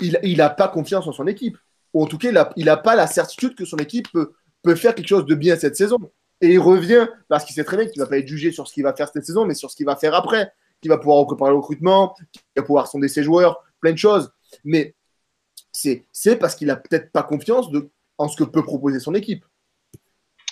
il 0.00 0.36
n'a 0.36 0.50
pas 0.50 0.68
confiance 0.68 1.06
en 1.06 1.12
son 1.12 1.26
équipe. 1.26 1.56
Ou 1.92 2.02
en 2.02 2.06
tout 2.06 2.18
cas, 2.18 2.50
il 2.56 2.64
n'a 2.64 2.76
pas 2.76 2.94
la 2.94 3.06
certitude 3.06 3.54
que 3.54 3.64
son 3.64 3.76
équipe 3.78 4.10
peut, 4.12 4.32
peut 4.62 4.74
faire 4.74 4.94
quelque 4.94 5.08
chose 5.08 5.26
de 5.26 5.34
bien 5.34 5.56
cette 5.56 5.76
saison. 5.76 5.98
Et 6.40 6.52
il 6.54 6.58
revient 6.58 7.06
parce 7.28 7.44
qu'il 7.44 7.54
sait 7.54 7.64
très 7.64 7.76
bien 7.76 7.86
qu'il 7.86 8.00
ne 8.00 8.04
va 8.04 8.08
pas 8.08 8.18
être 8.18 8.28
jugé 8.28 8.52
sur 8.52 8.66
ce 8.66 8.72
qu'il 8.72 8.82
va 8.82 8.94
faire 8.94 9.10
cette 9.12 9.24
saison, 9.24 9.44
mais 9.44 9.54
sur 9.54 9.70
ce 9.70 9.76
qu'il 9.76 9.86
va 9.86 9.96
faire 9.96 10.14
après. 10.14 10.52
Qu'il 10.80 10.90
va 10.90 10.96
pouvoir 10.96 11.26
préparer 11.26 11.50
le 11.50 11.56
recrutement, 11.56 12.14
qu'il 12.32 12.42
va 12.56 12.62
pouvoir 12.62 12.86
sonder 12.86 13.08
ses 13.08 13.22
joueurs, 13.22 13.62
plein 13.80 13.92
de 13.92 13.98
choses. 13.98 14.32
Mais 14.64 14.94
c'est 15.72 16.04
c'est 16.12 16.36
parce 16.36 16.54
qu'il 16.54 16.68
n'a 16.68 16.76
peut-être 16.76 17.12
pas 17.12 17.22
confiance 17.22 17.70
de, 17.70 17.90
en 18.18 18.28
ce 18.28 18.36
que 18.36 18.44
peut 18.44 18.62
proposer 18.62 19.00
son 19.00 19.14
équipe. 19.14 19.44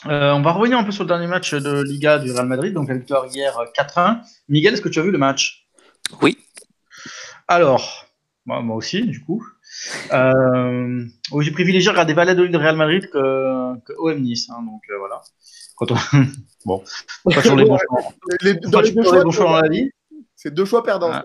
Euh, 0.06 0.32
on 0.32 0.42
va 0.42 0.52
revenir 0.52 0.78
un 0.78 0.84
peu 0.84 0.92
sur 0.92 1.02
le 1.02 1.08
dernier 1.08 1.26
match 1.26 1.54
de 1.54 1.82
Liga 1.82 2.18
du 2.18 2.30
Real 2.30 2.46
Madrid, 2.46 2.72
donc 2.72 2.88
la 2.88 2.94
victoire 2.94 3.26
hier 3.26 3.58
4-1. 3.76 4.20
Miguel, 4.48 4.75
est-ce 4.75 4.82
que 4.82 4.88
tu 4.88 5.00
as 5.00 5.02
vu 5.02 5.10
le 5.10 5.18
match? 5.18 5.66
Oui. 6.22 6.38
Alors, 7.48 8.06
moi, 8.46 8.62
moi 8.62 8.76
aussi, 8.76 9.02
du 9.02 9.20
coup. 9.25 9.44
Euh, 10.12 11.04
oui, 11.32 11.44
j'ai 11.44 11.50
privilégié 11.50 11.90
regarder 11.90 12.14
Valladolid 12.14 12.52
de 12.52 12.58
Real 12.58 12.76
Madrid 12.76 13.08
que, 13.10 13.78
que 13.80 13.92
OM 13.98 14.20
Nice, 14.20 14.48
hein, 14.50 14.62
donc 14.62 14.82
euh, 14.90 14.98
voilà. 14.98 15.20
Quand 15.76 15.92
on... 15.92 15.96
bon, 16.64 16.82
pas 17.25 17.42
sur 17.42 17.56
les 17.56 17.64
bons 17.64 17.78
choix. 17.78 18.12
Les- 18.40 18.54
Pas 18.54 18.68
dans 18.68 18.80
les 18.80 18.92
deux 18.92 19.02
sur 19.02 19.12
les 19.12 19.18
choix, 19.18 19.25
bons 19.25 19.30
choix 19.30 19.44
dans 19.46 19.60
la 19.60 19.68
vie. 19.68 19.90
c'est 20.37 20.54
deux 20.54 20.64
choix 20.64 20.82
perdants. 20.84 21.10
Ah. 21.12 21.25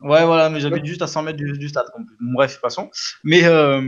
Ouais, 0.00 0.24
voilà, 0.24 0.50
mais 0.50 0.60
j'habite 0.60 0.84
juste 0.84 1.02
à 1.02 1.06
100 1.06 1.22
mètres 1.22 1.38
du, 1.38 1.52
du 1.56 1.68
stade. 1.68 1.86
donc, 1.96 2.06
bref, 2.20 2.60
passons. 2.60 2.90
Mais 3.22 3.44
euh, 3.44 3.80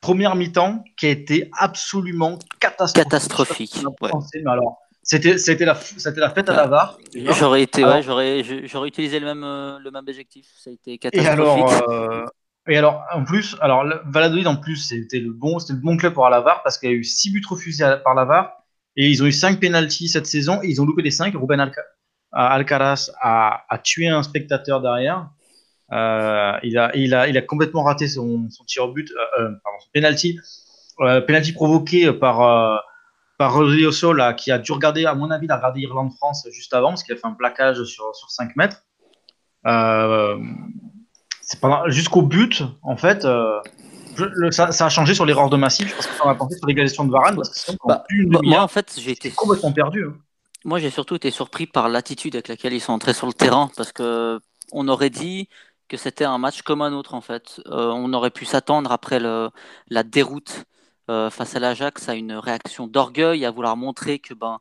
première 0.00 0.36
mi-temps 0.36 0.84
qui 0.96 1.06
a 1.06 1.10
été 1.10 1.50
absolument 1.58 2.38
catastrophique. 2.60 3.04
Catastrophique, 3.04 3.76
ouais. 4.00 4.10
mais 4.44 4.50
alors, 4.50 4.78
c'était 5.02 5.36
c'était 5.38 5.64
la, 5.64 5.74
c'était 5.74 6.20
la 6.20 6.30
fête 6.30 6.48
à 6.48 6.54
la 6.56 6.66
VAR. 6.66 6.98
J'aurais 7.38 7.62
été, 7.62 7.82
Alors- 7.84 8.02
j'aurais, 8.02 8.40
utilisé 8.88 9.20
le 9.20 9.26
même, 9.26 9.44
euh, 9.44 9.78
le 9.78 9.90
même 9.90 10.04
objectif. 10.06 10.46
Ça 10.56 10.70
a 10.70 10.72
été 10.72 10.94
Et 10.94 10.98
catastrophique. 10.98 11.64
alors, 11.64 11.90
euh, 11.90 12.24
et 12.68 12.78
alors, 12.78 13.02
en 13.12 13.24
plus, 13.24 13.56
alors 13.60 13.84
Valladolid 14.06 14.46
en 14.46 14.56
plus, 14.56 14.76
c'était 14.76 15.18
le 15.20 15.32
bon, 15.32 15.58
c'était 15.58 15.74
le 15.74 15.80
bon 15.80 15.96
club 15.98 16.14
pour 16.14 16.26
la 16.30 16.40
VAR 16.40 16.62
parce 16.62 16.78
qu'il 16.78 16.88
y 16.88 16.92
a 16.92 16.96
eu 16.96 17.04
6 17.04 17.30
buts 17.30 17.42
refusés 17.48 17.84
à- 17.84 17.98
par 17.98 18.14
la 18.14 18.24
VAR 18.24 18.52
et 18.96 19.08
ils 19.10 19.22
ont 19.22 19.26
eu 19.26 19.32
5 19.32 19.60
pénalties 19.60 20.08
cette 20.08 20.26
saison 20.26 20.60
et 20.62 20.68
ils 20.68 20.80
ont 20.80 20.86
loupé 20.86 21.02
les 21.02 21.10
5. 21.10 21.34
Ruben 21.34 21.60
Alca- 21.60 21.82
Alcaraz 22.34 23.10
a, 23.20 23.64
a 23.68 23.78
tué 23.78 24.08
un 24.08 24.22
spectateur 24.22 24.80
derrière. 24.80 25.28
Euh, 25.92 26.52
il, 26.62 26.78
a, 26.78 26.94
il, 26.96 27.14
a, 27.14 27.28
il 27.28 27.36
a 27.38 27.42
complètement 27.42 27.82
raté 27.84 28.08
son, 28.08 28.48
son 28.50 28.64
tir 28.64 28.84
au 28.84 28.92
but, 28.92 29.10
euh, 29.10 29.42
euh, 29.42 29.50
pardon, 29.62 29.78
son 29.80 29.90
penalty, 29.92 30.38
euh, 31.00 31.20
penalty 31.20 31.52
provoqué 31.52 32.12
par, 32.12 32.82
par 33.38 33.52
Rodrigo 33.54 33.92
Sola 33.92 34.32
qui 34.32 34.50
a 34.50 34.58
dû 34.58 34.72
regarder, 34.72 35.04
à 35.06 35.14
mon 35.14 35.30
avis, 35.30 35.46
il 35.46 35.52
a 35.52 35.56
regardé 35.56 35.80
Irlande-France 35.82 36.48
juste 36.52 36.72
avant 36.74 36.88
parce 36.90 37.02
qu'il 37.04 37.14
a 37.14 37.18
fait 37.18 37.26
un 37.26 37.32
plaquage 37.34 37.82
sur, 37.84 38.14
sur 38.16 38.30
5 38.30 38.56
mètres. 38.56 38.82
Jusqu'au 41.86 42.22
but, 42.22 42.62
en 42.82 42.96
fait, 42.96 43.22
je- 44.16 44.24
le- 44.24 44.50
ça, 44.50 44.72
ça 44.72 44.86
a 44.86 44.88
changé 44.88 45.14
sur 45.14 45.26
l'erreur 45.26 45.50
de 45.50 45.56
Massif. 45.56 45.88
Je 45.90 45.94
pense 45.94 46.06
que 46.06 46.14
ça 46.14 46.24
va 46.24 46.34
penser 46.34 46.56
sur 46.56 46.66
l'égalisation 46.66 47.04
de 47.04 47.10
Varane 47.12 47.36
parce 47.36 47.50
que 47.50 47.58
sinon, 47.58 47.78
Bah, 47.86 48.04
Bah, 48.28 48.40
moi, 48.42 48.62
en 48.62 48.68
fait, 48.68 48.94
j'ai 48.98 49.10
été, 49.12 49.30
complètement 49.30 49.72
perdu. 49.72 50.06
hein. 50.06 50.14
Moi, 50.64 50.78
j'ai 50.78 50.90
surtout 50.90 51.14
été 51.16 51.30
surpris 51.30 51.66
par 51.66 51.88
l'attitude 51.88 52.34
avec 52.36 52.48
laquelle 52.48 52.72
ils 52.72 52.80
sont 52.80 52.92
entrés 52.92 53.14
sur 53.14 53.26
le 53.26 53.34
terrain, 53.34 53.70
parce 53.76 53.92
que 53.92 54.40
on 54.72 54.88
aurait 54.88 55.10
dit 55.10 55.48
que 55.88 55.96
c'était 55.96 56.24
un 56.24 56.38
match 56.38 56.62
comme 56.62 56.82
un 56.82 56.92
autre, 56.92 57.14
en 57.14 57.20
fait. 57.20 57.60
Euh, 57.66 57.90
on 57.92 58.12
aurait 58.14 58.30
pu 58.30 58.44
s'attendre 58.46 58.90
après 58.92 59.20
le, 59.20 59.50
la 59.88 60.02
déroute 60.02 60.64
euh, 61.10 61.30
face 61.30 61.54
à 61.56 61.60
l'Ajax 61.60 62.08
à 62.08 62.14
une 62.14 62.32
réaction 62.32 62.86
d'orgueil, 62.86 63.44
à 63.44 63.50
vouloir 63.50 63.76
montrer 63.76 64.18
que, 64.18 64.32
ben, 64.34 64.58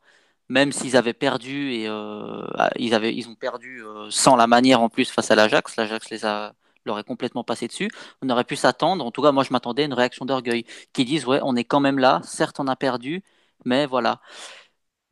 même 0.50 0.72
s'ils 0.74 0.98
avaient 0.98 1.14
perdu 1.14 1.74
et 1.74 1.88
euh, 1.88 2.46
ils 2.78 2.94
avaient, 2.94 3.16
ils 3.16 3.30
ont 3.30 3.36
perdu 3.36 3.82
sans 4.10 4.36
la 4.36 4.48
manière 4.48 4.82
en 4.82 4.90
plus 4.90 5.10
face 5.10 5.32
à 5.32 5.36
l'Ajax, 5.36 5.78
l'Ajax 5.78 6.10
les 6.10 6.26
a 6.26 6.54
leur 6.86 7.00
est 7.00 7.04
complètement 7.04 7.44
passé 7.44 7.68
dessus. 7.68 7.90
On 8.22 8.30
aurait 8.30 8.44
pu 8.44 8.56
s'attendre, 8.56 9.06
en 9.06 9.12
tout 9.12 9.22
cas 9.22 9.32
moi 9.32 9.44
je 9.44 9.52
m'attendais 9.54 9.84
à 9.84 9.86
une 9.86 9.94
réaction 9.94 10.26
d'orgueil, 10.26 10.66
qui 10.94 11.06
disent 11.06 11.26
ouais 11.26 11.40
on 11.44 11.56
est 11.56 11.64
quand 11.64 11.80
même 11.80 12.00
là, 12.00 12.22
certes 12.24 12.60
on 12.60 12.68
a 12.68 12.76
perdu, 12.76 13.24
mais 13.66 13.86
voilà. 13.86 14.20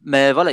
Mais 0.03 0.33
voilà, 0.33 0.51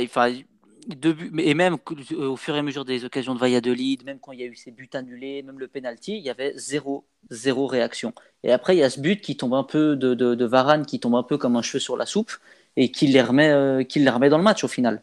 deux 0.95 1.13
buts, 1.13 1.31
et 1.39 1.53
même 1.53 1.77
euh, 2.11 2.27
au 2.29 2.35
fur 2.35 2.55
et 2.55 2.59
à 2.59 2.61
mesure 2.61 2.85
des 2.85 3.05
occasions 3.05 3.35
de 3.35 3.39
Valladolid, 3.39 4.03
même 4.05 4.19
quand 4.19 4.31
il 4.31 4.39
y 4.39 4.43
a 4.43 4.45
eu 4.45 4.55
ces 4.55 4.71
buts 4.71 4.89
annulés, 4.93 5.43
même 5.43 5.59
le 5.59 5.67
penalty, 5.67 6.17
il 6.17 6.23
y 6.23 6.29
avait 6.29 6.53
zéro, 6.55 7.05
zéro 7.29 7.67
réaction. 7.67 8.13
Et 8.43 8.51
après, 8.51 8.75
il 8.75 8.79
y 8.79 8.83
a 8.83 8.89
ce 8.89 8.99
but 8.99 9.21
qui 9.21 9.37
tombe 9.37 9.53
un 9.53 9.63
peu 9.63 9.95
de, 9.95 10.13
de, 10.13 10.45
Varane, 10.45 10.85
qui 10.85 10.99
tombe 10.99 11.15
un 11.15 11.23
peu 11.23 11.37
comme 11.37 11.55
un 11.55 11.61
cheveu 11.61 11.79
sur 11.79 11.97
la 11.97 12.05
soupe, 12.05 12.31
et 12.75 12.91
qui 12.91 13.07
les 13.07 13.21
remet, 13.21 13.49
euh, 13.49 13.83
qui 13.83 13.99
les 13.99 14.09
remet 14.09 14.29
dans 14.29 14.37
le 14.37 14.43
match 14.43 14.63
au 14.63 14.67
final. 14.67 15.01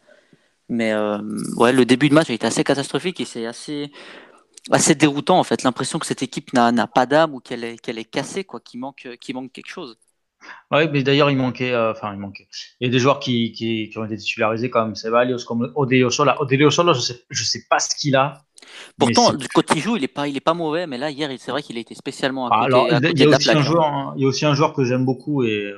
Mais 0.69 0.91
euh, 0.91 1.19
ouais, 1.55 1.71
le 1.71 1.85
début 1.85 2.09
de 2.09 2.13
match 2.13 2.29
a 2.29 2.33
été 2.33 2.45
assez 2.45 2.63
catastrophique 2.63 3.21
et 3.21 3.25
c'est 3.25 3.45
assez, 3.45 3.91
assez 4.71 4.95
déroutant 4.95 5.39
en 5.39 5.43
fait. 5.43 5.63
L'impression 5.63 5.99
que 5.99 6.05
cette 6.05 6.23
équipe 6.23 6.51
n'a 6.53 6.87
pas 6.87 7.05
d'âme 7.05 7.33
ou 7.35 7.39
qu'elle 7.39 7.63
est, 7.63 7.77
qu'elle 7.79 7.97
est 7.97 8.05
cassée, 8.05 8.43
quoi, 8.43 8.61
manque, 8.75 9.07
qu'il 9.21 9.35
manque 9.35 9.53
quelque 9.53 9.69
chose. 9.69 9.97
Ouais, 10.71 10.87
mais 10.89 11.03
d'ailleurs, 11.03 11.29
il 11.29 11.37
manquait, 11.37 11.71
euh, 11.73 11.91
enfin, 11.91 12.13
il 12.13 12.19
manquait. 12.19 12.47
Il 12.79 12.87
y 12.87 12.89
a 12.89 12.91
des 12.91 12.99
joueurs 12.99 13.19
qui, 13.19 13.51
qui, 13.53 13.89
qui 13.89 13.97
ont 13.97 14.05
été 14.05 14.17
titularisés 14.17 14.69
comme 14.69 14.95
Ceballos, 14.95 15.43
comme 15.47 15.71
Odelio 15.75 16.09
Sola. 16.09 16.41
Odelio 16.41 16.69
Sola, 16.71 16.93
je 16.93 16.99
sais, 16.99 17.21
je 17.29 17.43
sais 17.43 17.63
pas 17.69 17.79
ce 17.79 17.95
qu'il 17.95 18.15
a. 18.15 18.43
Pourtant, 18.97 19.33
quand 19.53 19.75
il 19.75 19.81
joue, 19.81 19.95
il 19.97 20.03
est 20.03 20.07
pas, 20.07 20.27
il 20.27 20.35
est 20.35 20.41
pas 20.41 20.53
mauvais, 20.53 20.87
mais 20.87 20.97
là 20.97 21.09
hier, 21.09 21.29
c'est 21.37 21.51
vrai 21.51 21.63
qu'il 21.63 21.77
a 21.77 21.79
été 21.79 21.95
spécialement 21.95 22.47
à 22.47 22.49
Ah, 22.51 22.63
côté, 22.65 22.73
alors, 22.73 22.87
il 23.11 23.19
y 23.19 23.23
a- 23.23 23.29
aussi 23.29 23.49
un 23.51 23.61
joueur, 23.61 23.85
hein, 23.85 24.13
il 24.17 24.23
y 24.23 24.25
a 24.25 24.27
aussi 24.27 24.45
un 24.45 24.55
joueur 24.55 24.73
que 24.73 24.83
j'aime 24.83 25.05
beaucoup 25.05 25.43
et 25.43 25.73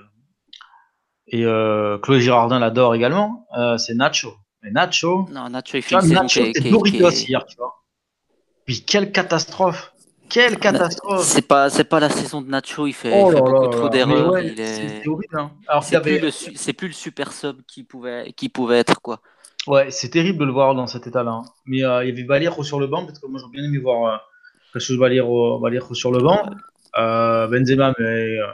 et 1.27 1.45
euh, 1.45 1.97
Chloé 1.99 2.21
Girardin 2.21 2.59
l'adore 2.59 2.95
également. 2.95 3.45
euh, 3.57 3.77
c'est 3.77 3.93
Nacho. 3.93 4.33
Mais 4.63 4.71
Nacho, 4.71 5.27
Non, 5.31 5.49
Nacho, 5.49 5.77
il 5.77 6.13
Nacho, 6.13 6.41
est- 6.41 6.53
c'est 6.53 6.69
Doritos 6.69 7.11
hier, 7.27 7.45
tu 7.45 7.55
vois. 7.57 7.75
Puis 8.65 8.83
quelle 8.85 9.11
catastrophe, 9.11 9.93
quelle 10.29 10.59
catastrophe. 10.59 11.25
C'est 11.25 11.41
pas, 11.47 11.69
c'est 11.69 11.83
pas 11.85 11.99
la 11.99 12.09
saison 12.09 12.41
de 12.41 12.49
Nacho, 12.49 12.87
il 12.87 12.93
fait, 12.93 13.11
Oh 13.11 13.25
il 13.25 13.27
fait 13.27 13.41
là 13.41 13.41
beaucoup 13.41 13.67
là 13.67 13.69
trop 13.69 13.89
d'erreurs. 13.89 14.27
Ouais, 14.27 14.53
c'est 14.55 14.59
est... 14.61 15.03
c'est 15.03 15.07
horrible. 15.07 15.37
hein. 15.39 15.51
Alors 15.67 15.83
C'est 15.83 15.95
avait, 15.95 16.19
plus, 16.19 16.19
le, 16.19 16.73
plus 16.73 16.93
super 16.93 17.31
sub 17.33 17.61
qui 17.67 17.83
pouvait, 17.83 18.33
qui 18.33 18.49
pouvait 18.49 18.79
être, 18.79 19.01
quoi. 19.01 19.21
ouais, 19.67 19.91
c'est 19.91 20.09
terrible 20.09 20.39
de 20.39 20.45
le 20.45 20.51
voir 20.51 20.75
dans 20.75 20.87
cet 20.87 21.07
état-là. 21.07 21.31
hein. 21.31 21.45
Mais 21.65 21.83
euh, 21.83 22.03
il 22.03 22.09
y 22.09 22.11
avait 22.11 22.23
Valero 22.23 22.63
sur 22.63 22.79
le 22.79 22.87
banc, 22.87 23.05
parce 23.05 23.19
que 23.19 23.27
moi 23.27 23.39
j'aurais 23.39 23.51
bien 23.53 23.63
aimé 23.65 23.77
voir 23.79 24.13
euh, 24.13 24.17
quelque 24.73 24.83
chose 24.83 24.97
de 24.97 25.01
Valero, 25.01 25.59
Valero 25.59 25.93
sur 25.93 26.11
le 26.11 26.19
banc. 26.21 26.49
Euh, 26.97 27.47
Benzema 27.47 27.93
met, 27.99 28.05
euh, 28.39 28.47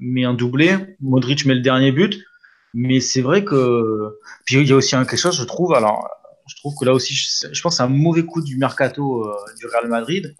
met 0.00 0.24
un 0.24 0.34
doublé, 0.34 0.76
Modric 1.00 1.46
met 1.46 1.54
le 1.54 1.60
dernier 1.62 1.92
but. 1.92 2.18
Mais 2.74 3.00
c'est 3.00 3.22
vrai 3.22 3.44
que 3.44 4.18
puis 4.44 4.56
il 4.56 4.68
y 4.68 4.72
a 4.72 4.76
aussi 4.76 4.96
un, 4.96 5.04
quelque 5.06 5.18
chose, 5.20 5.36
je 5.38 5.44
trouve. 5.44 5.74
Alors, 5.74 6.08
je 6.46 6.56
trouve 6.56 6.74
que 6.78 6.84
là 6.84 6.92
aussi, 6.92 7.14
je, 7.14 7.48
je 7.52 7.62
pense 7.62 7.74
que 7.74 7.76
c'est 7.78 7.82
un 7.82 7.88
mauvais 7.88 8.24
coup 8.24 8.42
du 8.42 8.58
mercato 8.58 9.24
euh, 9.26 9.34
du 9.58 9.66
Real 9.66 9.88
Madrid. 9.88 10.34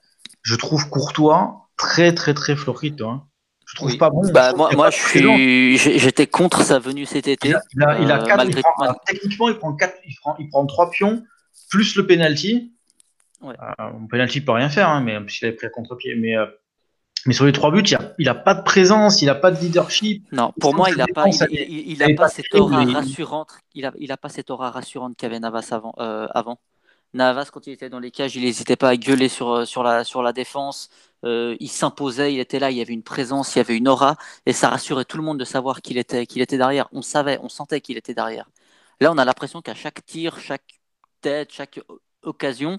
Je 0.46 0.54
trouve 0.54 0.88
Courtois 0.88 1.68
très 1.76 2.14
très 2.14 2.32
très 2.32 2.54
florito. 2.54 3.08
Hein. 3.08 3.26
Je 3.66 3.74
trouve 3.74 3.90
Oui. 3.90 3.98
pas 3.98 4.10
bon. 4.10 4.22
Bah, 4.32 4.52
moi, 4.54 4.90
je 4.90 4.96
suis, 4.96 5.76
j'étais 5.98 6.28
contre 6.28 6.62
sa 6.62 6.78
venue 6.78 7.04
cet 7.04 7.26
été. 7.26 7.48
Il 7.48 7.54
a, 7.54 7.62
il 7.72 7.82
a, 7.82 7.98
il 7.98 8.10
a 8.12 8.18
quatre- 8.18 8.36
malgré- 8.36 8.60
il 8.60 8.62
prend- 8.62 8.72
mal- 8.78 8.88
alors, 8.90 9.00
techniquement, 9.04 9.48
il 9.48 9.56
prend 9.58 9.74
quatre, 9.74 9.96
il 10.06 10.14
prend, 10.14 10.36
il 10.38 10.48
prend 10.48 10.64
trois 10.66 10.88
pions 10.90 11.24
plus 11.68 11.96
le 11.96 12.06
penalty. 12.06 12.72
Ouais. 13.42 13.56
Euh, 13.80 13.90
penalty 14.08 14.40
peut 14.40 14.52
rien 14.52 14.68
faire, 14.68 14.88
hein, 14.88 15.00
mais 15.00 15.20
puisqu'il 15.20 15.46
avait 15.46 15.56
pris 15.56 15.66
à 15.66 15.70
contre-pied. 15.70 16.14
Mais, 16.14 16.36
euh, 16.36 16.46
mais 17.26 17.32
sur 17.34 17.44
les 17.44 17.50
trois 17.50 17.72
buts, 17.72 17.82
il 17.82 17.96
a, 17.96 18.14
il 18.18 18.28
a 18.28 18.36
pas 18.36 18.54
de 18.54 18.62
présence, 18.62 19.20
il 19.20 19.28
a 19.28 19.34
pas 19.34 19.50
de 19.50 19.58
leadership. 19.60 20.24
Non, 20.30 20.52
pour 20.60 20.72
moi, 20.76 20.88
il 20.90 21.00
a 21.00 21.06
les 21.06 21.12
pas, 21.12 21.24
il, 21.26 21.32
défenses, 21.32 21.48
il, 21.50 21.58
elles- 21.58 21.66
il- 21.68 21.90
il 21.90 22.02
elles 22.02 22.12
a 22.12 22.14
pas 22.14 22.22
pas 22.22 22.28
cette 22.28 22.54
aura 22.54 22.84
rassurante. 22.84 23.50
Il 23.74 23.84
a, 23.84 23.92
il 23.98 24.12
a 24.12 24.16
pas 24.16 24.28
cette 24.28 24.50
aura 24.50 24.70
rassurante 24.70 25.16
qu'avait 25.16 25.40
Navas 25.40 25.66
avant. 25.72 25.92
euh, 25.98 26.28
avant. 26.32 26.60
Navas, 27.16 27.50
quand 27.52 27.66
il 27.66 27.72
était 27.72 27.88
dans 27.90 27.98
les 28.00 28.10
cages, 28.10 28.36
il 28.36 28.42
n'hésitait 28.44 28.76
pas 28.76 28.90
à 28.90 28.96
gueuler 28.96 29.28
sur, 29.28 29.50
euh, 29.50 29.64
sur, 29.64 29.82
la, 29.82 30.04
sur 30.04 30.22
la 30.22 30.32
défense. 30.32 30.90
Euh, 31.24 31.56
il 31.60 31.68
s'imposait, 31.68 32.34
il 32.34 32.40
était 32.40 32.58
là, 32.58 32.70
il 32.70 32.76
y 32.76 32.80
avait 32.80 32.92
une 32.92 33.02
présence, 33.02 33.54
il 33.54 33.58
y 33.58 33.60
avait 33.60 33.76
une 33.76 33.88
aura, 33.88 34.16
et 34.46 34.52
ça 34.52 34.68
rassurait 34.70 35.04
tout 35.04 35.16
le 35.16 35.22
monde 35.24 35.38
de 35.38 35.44
savoir 35.44 35.82
qu'il 35.82 35.98
était, 35.98 36.26
qu'il 36.26 36.42
était 36.42 36.58
derrière. 36.58 36.88
On 36.92 37.02
savait, 37.02 37.38
on 37.42 37.48
sentait 37.48 37.80
qu'il 37.80 37.96
était 37.96 38.14
derrière. 38.14 38.48
Là, 39.00 39.12
on 39.12 39.18
a 39.18 39.24
l'impression 39.24 39.62
qu'à 39.62 39.74
chaque 39.74 40.04
tir, 40.06 40.38
chaque 40.38 40.80
tête, 41.20 41.52
chaque 41.52 41.80
occasion, 42.22 42.78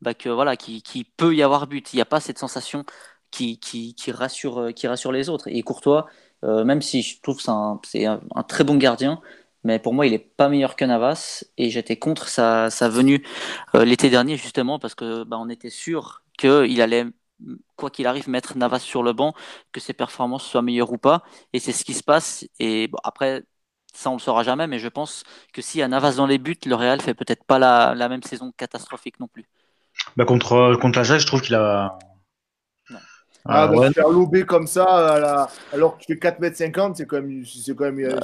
bah 0.00 0.14
que 0.14 0.28
voilà, 0.28 0.56
qu'il 0.56 1.04
peut 1.16 1.34
y 1.34 1.42
avoir 1.42 1.66
but. 1.66 1.92
Il 1.92 1.96
n'y 1.96 2.02
a 2.02 2.06
pas 2.06 2.20
cette 2.20 2.38
sensation 2.38 2.84
qui, 3.30 3.58
qui, 3.58 3.94
qui 3.94 4.12
rassure, 4.12 4.58
euh, 4.60 4.72
qui 4.72 4.86
rassure 4.88 5.12
les 5.12 5.28
autres. 5.28 5.48
Et 5.48 5.62
Courtois, 5.62 6.06
même 6.42 6.82
si 6.82 7.02
je 7.02 7.20
trouve 7.20 7.36
que 7.38 7.42
c'est 7.84 8.06
un, 8.06 8.20
un 8.34 8.42
très 8.44 8.62
bon 8.64 8.76
gardien, 8.76 9.20
mais 9.64 9.78
pour 9.78 9.94
moi, 9.94 10.06
il 10.06 10.12
n'est 10.12 10.18
pas 10.18 10.48
meilleur 10.48 10.76
que 10.76 10.84
Navas. 10.84 11.44
Et 11.56 11.70
j'étais 11.70 11.96
contre 11.96 12.28
sa, 12.28 12.70
sa 12.70 12.88
venue 12.88 13.24
euh, 13.74 13.84
l'été 13.84 14.10
dernier, 14.10 14.36
justement, 14.36 14.78
parce 14.78 14.94
que 14.94 15.24
bah, 15.24 15.36
on 15.40 15.48
était 15.48 15.70
sûr 15.70 16.22
qu'il 16.38 16.80
allait, 16.82 17.06
quoi 17.76 17.90
qu'il 17.90 18.06
arrive, 18.06 18.28
mettre 18.28 18.56
Navas 18.56 18.80
sur 18.80 19.02
le 19.02 19.12
banc, 19.12 19.34
que 19.72 19.80
ses 19.80 19.92
performances 19.92 20.44
soient 20.44 20.62
meilleures 20.62 20.92
ou 20.92 20.98
pas. 20.98 21.22
Et 21.52 21.58
c'est 21.60 21.72
ce 21.72 21.84
qui 21.84 21.94
se 21.94 22.04
passe. 22.04 22.46
Et 22.58 22.88
bon, 22.88 22.98
après, 23.04 23.44
ça, 23.94 24.10
on 24.10 24.14
le 24.14 24.20
saura 24.20 24.42
jamais, 24.44 24.66
mais 24.66 24.78
je 24.78 24.88
pense 24.88 25.24
que 25.52 25.60
y 25.76 25.82
a 25.82 25.88
Navas 25.88 26.16
dans 26.16 26.26
les 26.26 26.38
buts, 26.38 26.58
le 26.66 26.74
Real 26.74 27.00
fait 27.00 27.14
peut-être 27.14 27.44
pas 27.44 27.58
la, 27.58 27.94
la 27.94 28.08
même 28.08 28.22
saison 28.22 28.52
catastrophique 28.56 29.18
non 29.20 29.28
plus. 29.28 29.46
Bah, 30.16 30.24
contre 30.24 30.76
contre 30.80 30.98
l'Ajax, 30.98 31.22
je 31.22 31.26
trouve 31.26 31.42
qu'il 31.42 31.54
a. 31.54 31.98
Ah, 33.48 33.66
Euh, 33.66 33.68
bah, 33.68 33.80
ouais. 33.80 33.88
faire 33.94 34.08
lober 34.10 34.44
comme 34.44 34.66
ça, 34.66 34.84
à 35.14 35.18
la- 35.20 35.52
alors 35.72 35.96
que 35.98 36.04
tu 36.04 36.12
fais 36.12 36.18
4m50, 36.18 36.96
c'est 36.96 37.06
quand 37.06 37.22
même. 37.22 37.44
C'est 37.46 37.74
quand 37.74 37.84
même 37.90 38.00
euh. 38.00 38.20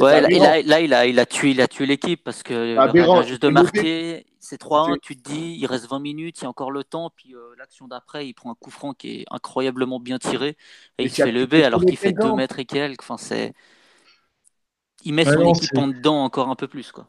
Ouais, 0.00 0.20
là, 0.20 0.28
il 0.30 0.44
a, 0.44 0.62
là, 0.62 0.80
il 0.80 0.94
a, 0.94 1.06
il 1.06 1.18
a 1.18 1.26
tué, 1.26 1.50
il 1.50 1.60
a 1.60 1.66
tué 1.68 1.84
l'équipe 1.86 2.22
parce 2.22 2.42
que 2.44 2.78
le 2.78 2.92
Aberrant, 2.92 3.20
vient 3.20 3.22
juste 3.22 3.42
de 3.42 3.48
marquer, 3.48 4.26
c'est 4.38 4.58
3-1, 4.58 4.96
C'est- 4.96 5.00
tu 5.02 5.16
te 5.16 5.22
dis, 5.28 5.56
il 5.58 5.66
reste 5.66 5.88
20 5.88 5.98
minutes, 5.98 6.38
il 6.40 6.44
y 6.44 6.46
a 6.46 6.48
encore 6.50 6.70
le 6.70 6.84
temps, 6.84 7.10
puis 7.16 7.34
euh, 7.34 7.54
l'action 7.58 7.88
d'après, 7.88 8.26
il 8.28 8.32
prend 8.34 8.52
un 8.52 8.54
coup 8.54 8.70
franc 8.70 8.92
qui 8.94 9.22
est 9.22 9.24
incroyablement 9.30 9.98
bien 9.98 10.18
tiré 10.18 10.56
et 10.98 11.04
Mais 11.04 11.10
il 11.10 11.10
fait 11.10 11.32
lever 11.32 11.64
de 11.64 11.64
alors 11.64 11.84
qu'il 11.84 11.98
fait 11.98 12.12
50. 12.12 12.12
2 12.12 12.32
mètres 12.32 12.58
et 12.60 12.64
quelques. 12.66 13.02
Enfin, 13.02 13.16
c'est... 13.18 13.54
Il 15.02 15.12
met 15.12 15.24
Ouais, 15.24 15.36
son 15.36 15.42
non, 15.42 15.52
équipe 15.52 15.76
en 15.76 15.88
dedans 15.88 16.22
encore 16.22 16.50
un 16.50 16.54
peu 16.54 16.68
plus. 16.68 16.92
Quoi. 16.92 17.08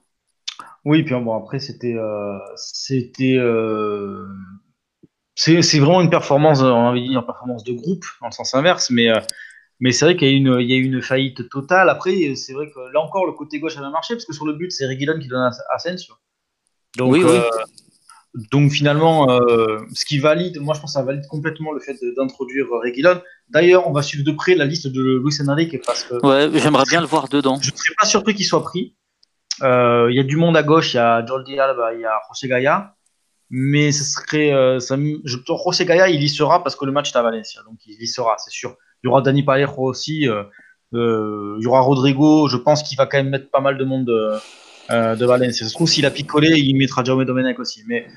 Oui, 0.86 1.04
puis 1.04 1.14
bon, 1.16 1.36
après, 1.36 1.60
c'était. 1.60 1.94
euh, 1.96 2.38
c'était 2.56 3.36
euh, 3.38 4.26
c'est 5.42 5.80
vraiment 5.80 6.02
une 6.02 6.10
performance, 6.10 6.62
on 6.62 6.90
avait 6.90 7.00
dit 7.02 7.08
une 7.14 7.26
performance 7.26 7.64
de 7.64 7.74
groupe, 7.74 8.06
dans 8.22 8.28
le 8.28 8.34
sens 8.34 8.54
inverse, 8.56 8.90
mais 8.90 9.10
euh, 9.10 9.20
Mais 9.82 9.92
c'est 9.94 10.04
vrai 10.06 10.16
qu'il 10.18 10.28
y, 10.28 10.50
a 10.50 10.62
y 10.62 10.76
eu 10.76 10.86
une 10.94 11.02
faillite 11.02 11.48
totale. 11.50 11.88
Après, 11.90 12.14
c'est 12.36 12.54
vrai 12.58 12.68
que 12.74 12.80
là 12.94 13.00
encore, 13.00 13.26
le 13.26 13.32
côté 13.32 13.60
gauche 13.62 13.78
a 13.78 13.80
bien 13.80 13.92
marché, 13.92 14.14
parce 14.16 14.26
que 14.26 14.34
sur 14.34 14.46
le 14.46 14.54
but, 14.54 14.72
c'est 14.72 14.86
Reguilon 14.86 15.18
qui 15.22 15.30
donne 15.30 15.46
à 15.50 15.52
Asensio. 15.76 16.14
Donc, 16.98 17.14
Oui, 17.14 17.22
oui. 17.24 17.32
euh, 17.32 17.50
donc 18.52 18.72
finalement, 18.72 19.18
euh, 19.30 19.78
ce 19.94 20.04
qui 20.06 20.20
valide, 20.20 20.60
moi 20.60 20.74
je 20.76 20.82
pense 20.82 20.92
que 20.94 21.00
ça 21.00 21.06
valide 21.06 21.26
complètement 21.28 21.72
le 21.72 21.80
fait 21.80 21.98
d'introduire 22.18 22.68
Reguilon. 22.70 23.22
D'ailleurs, 23.50 23.88
on 23.88 23.94
va 23.94 24.02
suivre 24.02 24.26
de 24.26 24.32
près 24.42 24.56
la 24.56 24.66
liste 24.66 24.88
de 24.88 25.02
Luis 25.24 25.38
Enrique 25.48 25.78
parce 25.86 26.04
que 26.04 26.16
Ouais, 26.26 26.50
j'aimerais 26.60 26.84
bien 26.94 27.00
le 27.02 27.08
voir 27.08 27.30
dedans. 27.30 27.58
je 27.62 27.72
ne 27.72 27.78
serais 27.78 27.96
pas 28.02 28.06
surpris 28.06 28.36
qu'il 28.36 28.46
soit 28.46 28.64
pris. 28.72 28.96
Euh, 29.64 30.08
Il 30.12 30.16
y 30.16 30.20
a 30.20 30.24
du 30.24 30.36
monde 30.36 30.56
à 30.58 30.64
gauche, 30.64 30.94
il 30.94 30.98
y 30.98 31.00
a 31.00 31.26
Jordi 31.26 31.58
Alba, 31.60 31.94
il 31.96 32.02
y 32.02 32.06
a 32.06 32.20
José 32.28 32.48
Gaya. 32.50 32.96
Mais 33.50 33.92
ce 33.92 34.04
serait. 34.04 34.54
euh, 34.54 34.80
ça 34.80 34.98
je, 35.26 35.38
José 35.46 35.86
Gaya, 35.86 36.10
il 36.10 36.22
y 36.22 36.30
sera 36.30 36.64
parce 36.64 36.76
que 36.76 36.86
le 36.86 36.92
match 36.92 37.12
est 37.12 37.18
à 37.18 37.22
Valencia. 37.22 37.62
Donc 37.64 37.78
il 37.88 38.02
y 38.02 38.08
sera, 38.08 38.36
c'est 38.38 38.52
sûr. 38.52 38.76
Il 39.04 39.08
y 39.08 39.10
aura 39.10 39.22
Dani 39.22 39.44
Parejo 39.44 39.82
aussi. 39.82 40.28
euh, 40.28 40.44
euh, 40.94 41.56
il 41.60 41.64
y 41.64 41.68
aura 41.68 41.82
Rodrigo. 41.82 42.48
Je 42.48 42.58
pense 42.58 42.84
qu'il 42.84 42.98
va 42.98 43.06
quand 43.06 43.18
même 43.18 43.30
mettre 43.30 43.50
pas 43.50 43.62
mal 43.62 43.78
de 43.78 43.84
monde 43.84 44.06
de, 44.06 44.32
euh, 44.92 45.16
de 45.16 45.26
Valencia. 45.26 45.66
Ça 45.66 45.70
se 45.70 45.76
trouve, 45.76 45.90
s'il 45.90 46.06
a 46.06 46.12
picolé, 46.12 46.60
il 46.60 46.76
mettra 46.76 47.04
Jaume 47.04 47.26
Domenech 47.26 47.60
aussi. 47.60 47.84
Mais. 47.88 48.08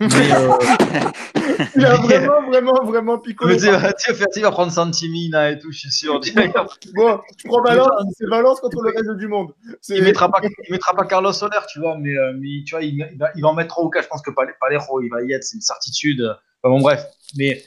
Mais, 0.00 0.32
euh, 0.32 0.52
Il 1.76 1.84
a 1.84 1.96
vraiment, 1.96 2.46
vraiment, 2.48 2.84
vraiment 2.84 3.18
picolé. 3.18 3.56
tu 3.56 3.64
sais, 3.64 3.70
tu 3.98 4.14
sais, 4.14 4.24
il 4.36 4.42
va 4.42 4.50
prendre 4.50 4.72
Santimina 4.72 5.50
et 5.50 5.58
tout, 5.58 5.70
je 5.72 5.78
suis 5.80 5.90
sûr. 5.90 6.20
Bon, 6.94 7.20
je 7.36 7.46
prends 7.48 7.62
Valence, 7.62 7.90
c'est 8.16 8.26
Valence 8.26 8.60
contre 8.60 8.80
le 8.82 8.92
reste 8.96 9.18
du 9.18 9.28
monde. 9.28 9.52
Il 9.88 10.02
mettra 10.02 10.30
pas 10.30 10.40
il 10.42 10.72
mettra 10.72 10.94
pas 10.94 11.04
Carlos 11.04 11.32
Soler 11.32 11.58
tu 11.70 11.80
vois 11.80 11.96
mais, 11.98 12.16
euh, 12.16 12.32
mais 12.38 12.62
tu 12.66 12.74
vois 12.74 12.82
il, 12.82 12.94
il 13.12 13.18
va, 13.18 13.30
il 13.34 13.42
va 13.42 13.48
en 13.48 13.54
mettre 13.54 13.68
trois 13.68 13.84
ou 13.84 13.90
quatre 13.90 14.04
je 14.04 14.08
pense 14.08 14.22
que 14.22 14.30
Pale- 14.30 14.54
Palejo 14.60 15.00
il 15.02 15.08
va 15.10 15.22
y 15.22 15.32
être 15.32 15.44
c'est 15.44 15.56
une 15.56 15.60
certitude 15.62 16.22
Enfin, 16.62 16.74
bon 16.74 16.80
bref 16.80 17.04
mais 17.36 17.62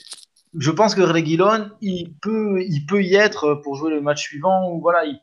je 0.58 0.72
pense 0.72 0.96
que 0.96 1.02
Reguilon 1.02 1.70
il 1.82 2.14
peut 2.22 2.62
il 2.62 2.86
peut 2.86 3.04
y 3.04 3.16
être 3.16 3.56
pour 3.64 3.76
jouer 3.76 3.92
le 3.92 4.02
match 4.02 4.22
suivant 4.24 4.72
ou 4.72 4.82
voilà 4.82 5.06
il, 5.06 5.20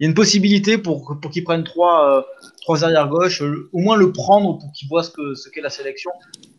il 0.00 0.04
y 0.04 0.06
a 0.06 0.08
une 0.08 0.14
possibilité 0.14 0.78
pour 0.78 1.18
pour 1.20 1.30
qu'il 1.30 1.44
prenne 1.44 1.64
trois 1.64 2.18
euh, 2.18 2.22
trois 2.62 2.84
arrière 2.84 3.08
gauche 3.08 3.42
au 3.42 3.78
moins 3.78 3.96
le 3.96 4.12
prendre 4.12 4.58
pour 4.58 4.72
qu'il 4.72 4.88
voit 4.88 5.02
ce 5.02 5.10
que 5.10 5.34
ce 5.34 5.48
qu'est 5.50 5.60
la 5.62 5.70
sélection 5.70 6.10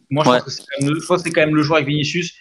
moi 0.10 0.24
je 0.24 0.30
Ouais. 0.30 0.38
pense 0.40 0.46
que 0.46 0.52
c'est 0.52 0.64
quand, 0.64 0.86
même 0.86 0.94
le- 0.94 1.32
quand 1.34 1.42
même 1.42 1.56
le 1.56 1.62
joueur 1.64 1.78
avec 1.78 1.88
Vinicius 1.88 2.34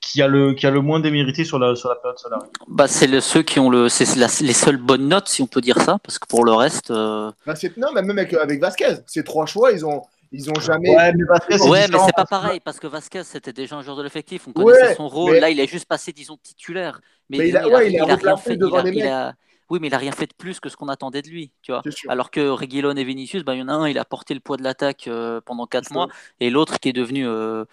qui 0.00 0.20
a 0.20 0.26
le 0.28 0.52
qui 0.52 0.66
a 0.66 0.70
le 0.70 0.80
moins 0.82 1.00
démérité 1.00 1.44
sur 1.44 1.58
la 1.58 1.74
sur 1.76 1.88
la 1.88 1.94
période 1.96 2.18
solaire 2.18 2.40
Bah, 2.68 2.86
c'est 2.88 3.06
le, 3.06 3.20
ceux 3.20 3.42
qui 3.42 3.58
ont 3.58 3.70
le, 3.70 3.88
c'est 3.88 4.16
la- 4.16 4.28
les 4.40 4.52
seules 4.52 4.76
bonnes 4.76 5.08
notes, 5.08 5.28
si 5.28 5.40
on 5.42 5.46
peut 5.46 5.62
dire 5.62 5.80
ça, 5.80 5.98
parce 6.02 6.18
que 6.18 6.26
pour 6.26 6.44
le 6.44 6.52
reste, 6.52 6.90
euh, 6.90 7.30
Bah, 7.46 7.54
c'est- 7.56 7.76
non, 7.78 7.88
mais 7.94 8.02
même 8.02 8.18
avec, 8.18 8.34
avec 8.34 8.60
Vasquez, 8.60 8.96
ces 9.06 9.24
trois 9.24 9.46
choix, 9.46 9.72
ils 9.72 9.84
ont, 9.86 10.02
ils 10.30 10.50
ont 10.50 10.60
jamais. 10.60 10.90
ouais 10.94 11.12
mais 11.14 11.24
Vasquez, 11.24 11.56
c'est 11.58 11.68
ouais, 11.70 11.88
mais 11.88 11.98
c'est 12.04 12.14
pas 12.14 12.26
pareil, 12.26 12.60
parce 12.62 12.78
que 12.78 12.86
Vasquez, 12.86 13.22
c'était 13.24 13.52
déjà 13.54 13.76
un 13.76 13.82
joueur 13.82 13.96
de 13.96 14.02
l'effectif, 14.02 14.46
on 14.46 14.52
connaissait 14.52 14.88
Ouais, 14.88 14.94
son 14.94 15.08
rôle, 15.08 15.32
mais- 15.32 15.40
là, 15.40 15.48
il 15.50 15.58
est 15.58 15.66
juste 15.66 15.86
passé, 15.86 16.12
disons, 16.12 16.36
titulaire. 16.42 17.00
Mais, 17.30 17.38
Mais 17.38 17.48
il 17.48 17.56
a- 17.56 17.62
disons, 17.62 17.74
ouais, 17.74 17.90
il 17.92 17.98
a 17.98 18.04
rien 18.16 18.36
fait, 18.36 18.56
devant 18.56 18.76
il 18.76 18.80
a- 18.80 18.82
les 18.90 18.90
il 18.98 19.02
mecs. 19.04 19.34
Oui, 19.70 19.78
mais 19.80 19.88
il 19.88 19.94
a 19.94 19.98
rien 19.98 20.12
fait 20.12 20.26
de 20.26 20.34
plus 20.34 20.60
que 20.60 20.68
ce 20.68 20.76
qu'on 20.76 20.88
attendait 20.88 21.22
de 21.22 21.28
lui, 21.28 21.52
tu 21.62 21.72
vois. 21.72 21.86
Alors 22.06 22.30
que 22.30 22.48
Reguilon 22.48 22.94
et 22.96 23.04
Vinicius, 23.04 23.44
bah, 23.44 23.54
il 23.54 23.60
y 23.60 23.62
en 23.62 23.68
a 23.68 23.72
un, 23.72 23.88
il 23.88 23.98
a 23.98 24.04
porté 24.04 24.34
le 24.34 24.40
poids 24.40 24.56
de 24.56 24.62
l'attaque 24.62 25.08
euh, 25.08 25.40
pendant 25.40 25.66
4 25.66 25.88
C'est 25.88 25.94
mois, 25.94 26.08
et 26.40 26.50
l'autre 26.50 26.78
qui 26.80 26.90
est 26.90 26.92
devenu, 26.92 27.26
euh, 27.26 27.64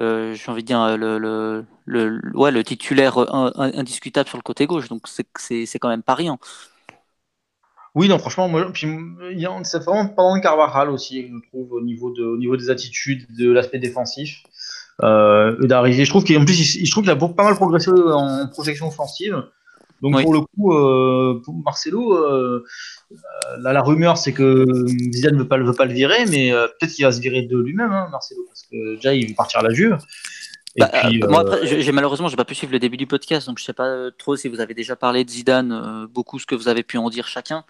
euh, 0.00 0.34
j'ai 0.34 0.50
envie 0.52 0.62
de 0.62 0.68
dire, 0.68 0.96
le, 0.98 1.18
le, 1.18 1.66
le, 1.86 2.20
ouais, 2.36 2.50
le 2.52 2.64
titulaire 2.64 3.18
in- 3.18 3.52
in- 3.56 3.72
indiscutable 3.78 4.28
sur 4.28 4.38
le 4.38 4.42
côté 4.42 4.66
gauche. 4.66 4.88
Donc 4.88 5.08
c'est- 5.08 5.28
c'est 5.38 5.66
c'est 5.66 5.78
quand 5.78 5.88
même 5.90 6.02
pas 6.04 6.14
rien. 6.14 6.38
Oui, 7.94 8.08
non, 8.08 8.18
franchement, 8.18 8.48
moi, 8.48 8.70
puis, 8.72 8.86
il 9.32 9.40
y 9.40 9.46
a- 9.46 9.64
c'est 9.64 9.82
vraiment 9.82 10.06
pendant 10.08 10.40
Carvajal 10.40 10.90
aussi, 10.90 11.26
je 11.28 11.48
trouve, 11.48 11.72
au 11.72 11.80
niveau, 11.80 12.12
de, 12.12 12.22
au 12.24 12.36
niveau 12.38 12.56
des 12.56 12.70
attitudes, 12.70 13.26
de 13.36 13.50
l'aspect 13.50 13.80
défensif, 13.80 14.42
euh, 15.02 15.56
et 15.62 15.66
d'arriver. 15.66 16.04
Je 16.04 16.10
trouve 16.10 16.24
qu'en 16.24 16.44
plus, 16.44 16.76
il, 16.76 16.86
je 16.86 16.90
trouve 16.90 17.02
qu'il 17.04 17.10
a 17.10 17.16
beaucoup- 17.16 17.34
pas 17.34 17.44
mal 17.44 17.56
progressé 17.56 17.90
en 17.90 18.46
projection 18.48 18.88
offensive. 18.88 19.42
Donc, 20.02 20.16
Oui. 20.16 20.22
pour 20.22 20.32
le 20.32 20.40
coup, 20.40 20.72
euh, 20.72 21.42
pour 21.44 21.54
Marcelo, 21.64 22.14
euh, 22.14 22.64
euh, 23.12 23.16
là, 23.60 23.72
la 23.72 23.82
rumeur, 23.82 24.16
c'est 24.16 24.32
que 24.32 24.64
Zidane 25.12 25.34
ne 25.34 25.40
veut 25.42 25.48
pas, 25.48 25.56
le- 25.58 25.64
veut 25.66 25.74
pas 25.74 25.84
le 25.84 25.92
virer, 25.92 26.24
mais 26.26 26.52
euh, 26.52 26.66
peut-être 26.68 26.92
qu'il 26.92 27.04
va 27.04 27.12
se 27.12 27.20
virer 27.20 27.42
de 27.42 27.58
lui-même, 27.58 27.92
hein, 27.92 28.08
Marcelo, 28.10 28.42
parce 28.46 28.62
que 28.62 28.94
déjà, 28.96 29.14
il 29.14 29.28
veut 29.28 29.34
partir 29.34 29.60
à 29.60 29.62
la 29.62 29.70
Juve. 29.74 29.98
Et 30.76 30.80
Bah, 30.80 30.90
puis, 31.02 31.18
moi, 31.28 31.40
après, 31.40 31.66
j'ai 31.66 31.92
malheureusement, 31.92 32.28
j'ai 32.28 32.36
pas 32.36 32.44
pu 32.44 32.54
suivre 32.54 32.72
le 32.72 32.78
début 32.78 32.96
du 32.96 33.06
podcast, 33.06 33.46
donc 33.48 33.58
je 33.58 33.64
sais 33.64 33.72
pas 33.72 34.10
trop 34.16 34.36
si 34.36 34.48
vous 34.48 34.60
avez 34.60 34.72
déjà 34.72 34.94
parlé 34.96 35.24
de 35.24 35.30
Zidane, 35.30 36.06
beaucoup 36.12 36.38
ce 36.38 36.46
que 36.46 36.54
vous 36.54 36.68
avez 36.68 36.82
pu 36.84 36.96
en 36.96 37.10
dire 37.10 37.26
chacun. 37.26 37.64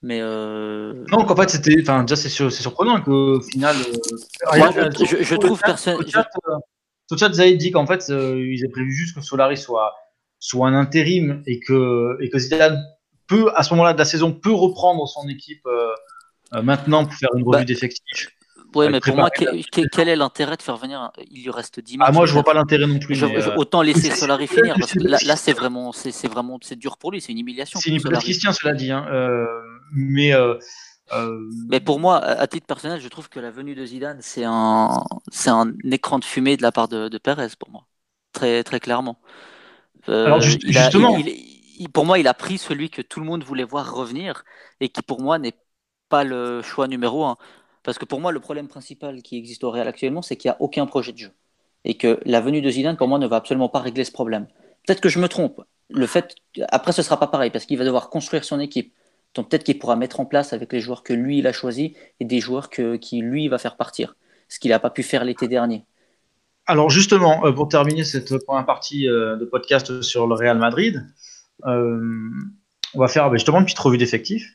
Mais 0.00 0.20
euh, 0.20 0.92
Donc 1.10 1.28
en 1.28 1.34
fait 1.34 1.50
c'était, 1.50 1.76
enfin 1.82 2.04
déjà 2.04 2.14
c'est 2.14 2.28
sur- 2.28 2.52
c'est 2.52 2.62
surprenant 2.62 3.00
qu'au 3.00 3.40
final. 3.40 3.74
euh, 3.74 4.56
Moi, 4.58 4.70
je- 4.70 5.34
trouve 5.34 5.58
personne- 5.60 5.94
Sur 5.96 6.04
le 6.04 6.08
chat, 6.08 6.28
euh, 6.48 6.52
sur 7.08 7.16
le 7.16 7.18
chat, 7.18 7.32
Zaïd 7.32 7.58
dit 7.58 7.72
qu'en 7.72 7.84
fait 7.84 8.06
euh, 8.10 8.38
ils 8.40 8.62
avaient 8.62 8.70
prévu 8.70 8.92
juste 8.92 9.16
que 9.16 9.20
Solari 9.22 9.56
soit 9.56 9.92
soit 10.40 10.68
un 10.68 10.74
intérim 10.74 11.42
et 11.46 11.60
que 11.60 12.16
et 12.20 12.30
que 12.30 12.38
Zidane 12.38 12.82
peut 13.26 13.50
à 13.56 13.62
ce 13.62 13.70
moment-là 13.74 13.92
de 13.92 13.98
la 13.98 14.04
saison 14.04 14.32
peut 14.32 14.52
reprendre 14.52 15.06
son 15.08 15.28
équipe 15.28 15.66
euh, 15.66 15.90
euh, 16.54 16.62
maintenant 16.62 17.04
pour 17.04 17.14
faire 17.14 17.30
une 17.36 17.42
revue 17.44 17.50
Bah, 17.60 17.64
d'effectifs. 17.64 18.28
ouais, 18.74 18.86
euh, 18.86 18.90
mais 18.90 19.00
pour 19.00 19.16
moi, 19.16 19.30
préparer 19.30 19.62
que- 19.62 19.70
que- 19.70 19.86
quel 19.86 20.08
est 20.08 20.16
l'intérêt 20.16 20.56
de 20.56 20.62
faire 20.62 20.76
venir 20.76 21.10
Il 21.30 21.42
lui 21.42 21.50
reste 21.50 21.80
10 21.80 21.98
matchs. 21.98 22.08
Ah 22.08 22.12
moi 22.12 22.26
je 22.26 22.32
vois 22.32 22.44
pas 22.44 22.54
l'intérêt 22.54 22.86
non 22.86 22.98
plus. 22.98 23.14
Je- 23.14 23.26
mais, 23.26 23.40
je- 23.40 23.50
autant 23.50 23.82
laisser 23.82 24.10
Solari 24.10 24.46
finir 24.46 24.78
parce 24.78 24.92
que 24.94 25.02
là, 25.04 25.18
là, 25.22 25.36
c'est 25.36 25.52
vraiment, 25.52 25.92
c'est 25.92 26.12
c'est 26.12 26.28
vraiment, 26.28 26.58
c'est 26.62 26.76
dur 26.76 26.96
pour 26.98 27.10
lui, 27.12 27.20
c'est 27.20 27.32
une 27.32 27.38
humiliation. 27.38 27.80
c'est 27.80 27.90
une 27.90 27.96
hypothèse. 27.96 28.20
Christian 28.22 28.52
cela 28.52 28.74
dit. 28.74 28.90
Hein, 28.90 29.06
euh, 29.10 29.46
mais 29.92 30.34
euh, 30.34 30.54
euh, 31.12 31.38
Mais 31.68 31.80
pour 31.80 32.00
moi, 32.00 32.18
à 32.18 32.40
à 32.42 32.46
titre 32.46 32.66
personnel, 32.66 33.00
je 33.00 33.08
trouve 33.08 33.28
que 33.28 33.40
la 33.40 33.50
venue 33.50 33.74
de 33.74 33.84
Zidane, 33.84 34.18
c'est 34.22 34.44
un, 34.44 35.02
c'est 35.30 35.50
un 35.50 35.72
écran 35.90 36.18
de 36.18 36.24
fumée 36.24 36.56
de 36.56 36.62
la 36.62 36.72
part 36.72 36.88
de, 36.88 37.08
de 37.08 37.18
Perez 37.18 37.48
pour 37.58 37.70
moi, 37.70 37.86
très 38.32 38.64
très 38.64 38.80
clairement. 38.80 39.20
Euh, 40.08 40.26
Alors, 40.26 40.40
juste- 40.40 40.62
il 40.64 40.76
a- 40.78 40.82
justement. 40.84 41.16
il- 41.18 41.28
il- 41.28 41.80
il- 41.80 41.88
pour 41.90 42.04
moi, 42.06 42.18
il 42.18 42.26
a 42.28 42.34
pris 42.34 42.58
celui 42.58 42.90
que 42.90 43.02
tout 43.02 43.20
le 43.20 43.26
monde 43.26 43.44
voulait 43.44 43.64
voir 43.64 43.92
revenir 43.94 44.44
et 44.80 44.88
qui 44.88 45.02
pour 45.02 45.20
moi 45.20 45.38
n'est 45.38 45.54
pas 46.08 46.24
le 46.24 46.62
choix 46.62 46.88
numéro 46.88 47.24
un. 47.24 47.36
Parce 47.82 47.98
que 47.98 48.04
pour 48.04 48.20
moi, 48.20 48.32
le 48.32 48.40
problème 48.40 48.68
principal 48.68 49.22
qui 49.22 49.36
existe 49.36 49.64
au 49.64 49.70
Real 49.70 49.86
actuellement, 49.88 50.22
c'est 50.22 50.36
qu'il 50.36 50.48
n'y 50.50 50.54
a 50.54 50.60
aucun 50.60 50.86
projet 50.86 51.12
de 51.12 51.18
jeu 51.18 51.30
et 51.84 51.94
que 51.96 52.20
la 52.24 52.40
venue 52.40 52.60
de 52.60 52.70
Zidane, 52.70 52.96
pour 52.96 53.08
moi, 53.08 53.18
ne 53.18 53.26
va 53.26 53.36
absolument 53.36 53.68
pas 53.68 53.80
régler 53.80 54.04
ce 54.04 54.12
problème. 54.12 54.46
Peut-être 54.86 55.00
que 55.00 55.08
je 55.08 55.18
me 55.18 55.28
trompe. 55.28 55.62
Le 55.90 56.06
fait, 56.06 56.34
après, 56.70 56.92
ce 56.92 57.02
sera 57.02 57.18
pas 57.18 57.28
pareil 57.28 57.50
parce 57.50 57.64
qu'il 57.66 57.78
va 57.78 57.84
devoir 57.84 58.10
construire 58.10 58.44
son 58.44 58.60
équipe. 58.60 58.92
Donc 59.34 59.48
peut-être 59.50 59.64
qu'il 59.64 59.78
pourra 59.78 59.96
mettre 59.96 60.20
en 60.20 60.24
place 60.26 60.52
avec 60.52 60.72
les 60.72 60.80
joueurs 60.80 61.02
que 61.02 61.12
lui 61.12 61.38
il 61.38 61.46
a 61.46 61.52
choisis 61.52 61.92
et 62.18 62.24
des 62.24 62.40
joueurs 62.40 62.70
que, 62.70 62.96
qui 62.96 63.20
lui 63.20 63.48
va 63.48 63.58
faire 63.58 63.76
partir. 63.76 64.16
Ce 64.48 64.58
qu'il 64.58 64.70
n'a 64.70 64.78
pas 64.78 64.90
pu 64.90 65.02
faire 65.02 65.24
l'été 65.24 65.48
dernier. 65.48 65.84
Alors 66.68 66.90
justement, 66.90 67.46
euh, 67.46 67.52
pour 67.52 67.68
terminer 67.68 68.04
cette 68.04 68.44
première 68.44 68.66
partie 68.66 69.08
euh, 69.08 69.36
de 69.36 69.46
podcast 69.46 70.02
sur 70.02 70.26
le 70.26 70.34
Real 70.34 70.58
Madrid, 70.58 71.02
euh, 71.64 72.28
on 72.94 73.00
va 73.00 73.08
faire 73.08 73.30
bah, 73.30 73.36
justement 73.36 73.58
une 73.58 73.64
petite 73.64 73.78
revue 73.78 73.96
d'effectifs. 73.96 74.52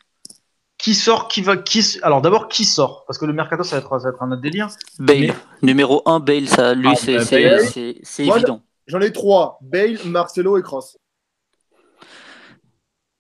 Qui 0.77 0.93
sort, 0.93 1.27
qui 1.27 1.41
va, 1.41 1.57
qui 1.57 1.97
Alors 2.03 2.21
d'abord, 2.21 2.49
qui 2.49 2.65
sort? 2.65 3.03
Parce 3.07 3.17
que 3.17 3.25
le 3.25 3.33
mercato, 3.33 3.63
ça 3.63 3.77
va 3.77 3.81
être, 3.81 3.99
ça 3.99 4.09
va 4.09 4.13
être 4.13 4.21
un 4.21 4.31
autre 4.31 4.41
délire. 4.41 4.67
Bale, 4.99 5.19
Mais- 5.19 5.33
numéro 5.63 6.03
1, 6.05 6.19
Bale, 6.19 6.47
ça, 6.47 6.75
lui 6.75 6.89
Ah, 6.91 6.95
c'est 6.95 7.17
bah, 7.17 8.35
évident. 8.35 8.61
J'en 8.85 9.01
ai 9.01 9.11
trois 9.11 9.57
Bale, 9.61 9.97
Marcelo 10.05 10.57
et 10.57 10.61
Cross. 10.61 10.97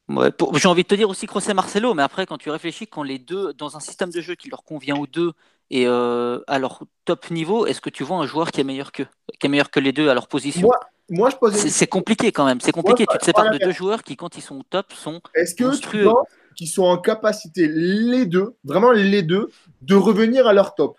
Ouais, 0.09 0.31
J'ai 0.55 0.67
envie 0.67 0.83
de 0.83 0.87
te 0.87 0.95
dire 0.95 1.09
aussi 1.09 1.25
Kroos 1.25 1.49
et 1.49 1.53
Marcelo, 1.53 1.95
mais 1.95 2.03
après 2.03 2.27
quand 2.27 2.37
tu 2.37 2.51
réfléchis, 2.51 2.85
quand 2.85 3.01
les 3.01 3.17
deux, 3.17 3.53
dans 3.53 3.75
un 3.75 3.79
système 3.79 4.11
de 4.11 4.21
jeu 4.21 4.35
qui 4.35 4.49
leur 4.49 4.63
convient 4.63 4.97
aux 4.97 5.07
deux 5.07 5.31
et 5.73 5.87
euh, 5.87 6.39
à 6.45 6.59
leur 6.59 6.83
top 7.03 7.31
niveau, 7.31 7.65
est-ce 7.65 7.81
que 7.81 7.89
tu 7.89 8.03
vois 8.03 8.17
un 8.17 8.27
joueur 8.27 8.51
qui 8.51 8.61
est 8.61 8.63
meilleur 8.63 8.91
qu'eux, 8.91 9.07
qui 9.39 9.47
est 9.47 9.49
meilleur 9.49 9.71
que 9.71 9.79
les 9.79 9.91
deux 9.91 10.07
à 10.07 10.13
leur 10.13 10.27
position? 10.27 10.67
Moi, 10.67 10.79
moi, 11.09 11.29
je 11.31 11.35
pose 11.35 11.53
C'est 11.55 11.63
une 11.63 11.69
c'est 11.71 11.87
compliqué 11.87 12.31
quand 12.31 12.45
même, 12.45 12.61
c'est 12.61 12.71
compliqué. 12.71 13.07
Tu 13.07 13.17
te 13.17 13.25
sépares 13.25 13.49
de 13.49 13.57
deux 13.57 13.71
joueurs 13.71 14.03
qui, 14.03 14.15
quand 14.15 14.37
ils 14.37 14.41
sont 14.41 14.59
au 14.59 14.63
top, 14.69 14.93
sont 14.93 15.19
Est-ce 15.33 15.55
que 15.55 15.63
tu 15.63 15.65
monstrueux. 15.65 16.03
penses 16.05 16.27
qu'ils 16.55 16.67
sont 16.67 16.83
en 16.83 16.97
capacité, 16.99 17.67
les 17.67 18.27
deux, 18.27 18.55
vraiment 18.63 18.91
les 18.91 19.23
deux, 19.23 19.49
de 19.81 19.95
revenir 19.95 20.45
à 20.45 20.53
leur 20.53 20.75
top? 20.75 20.95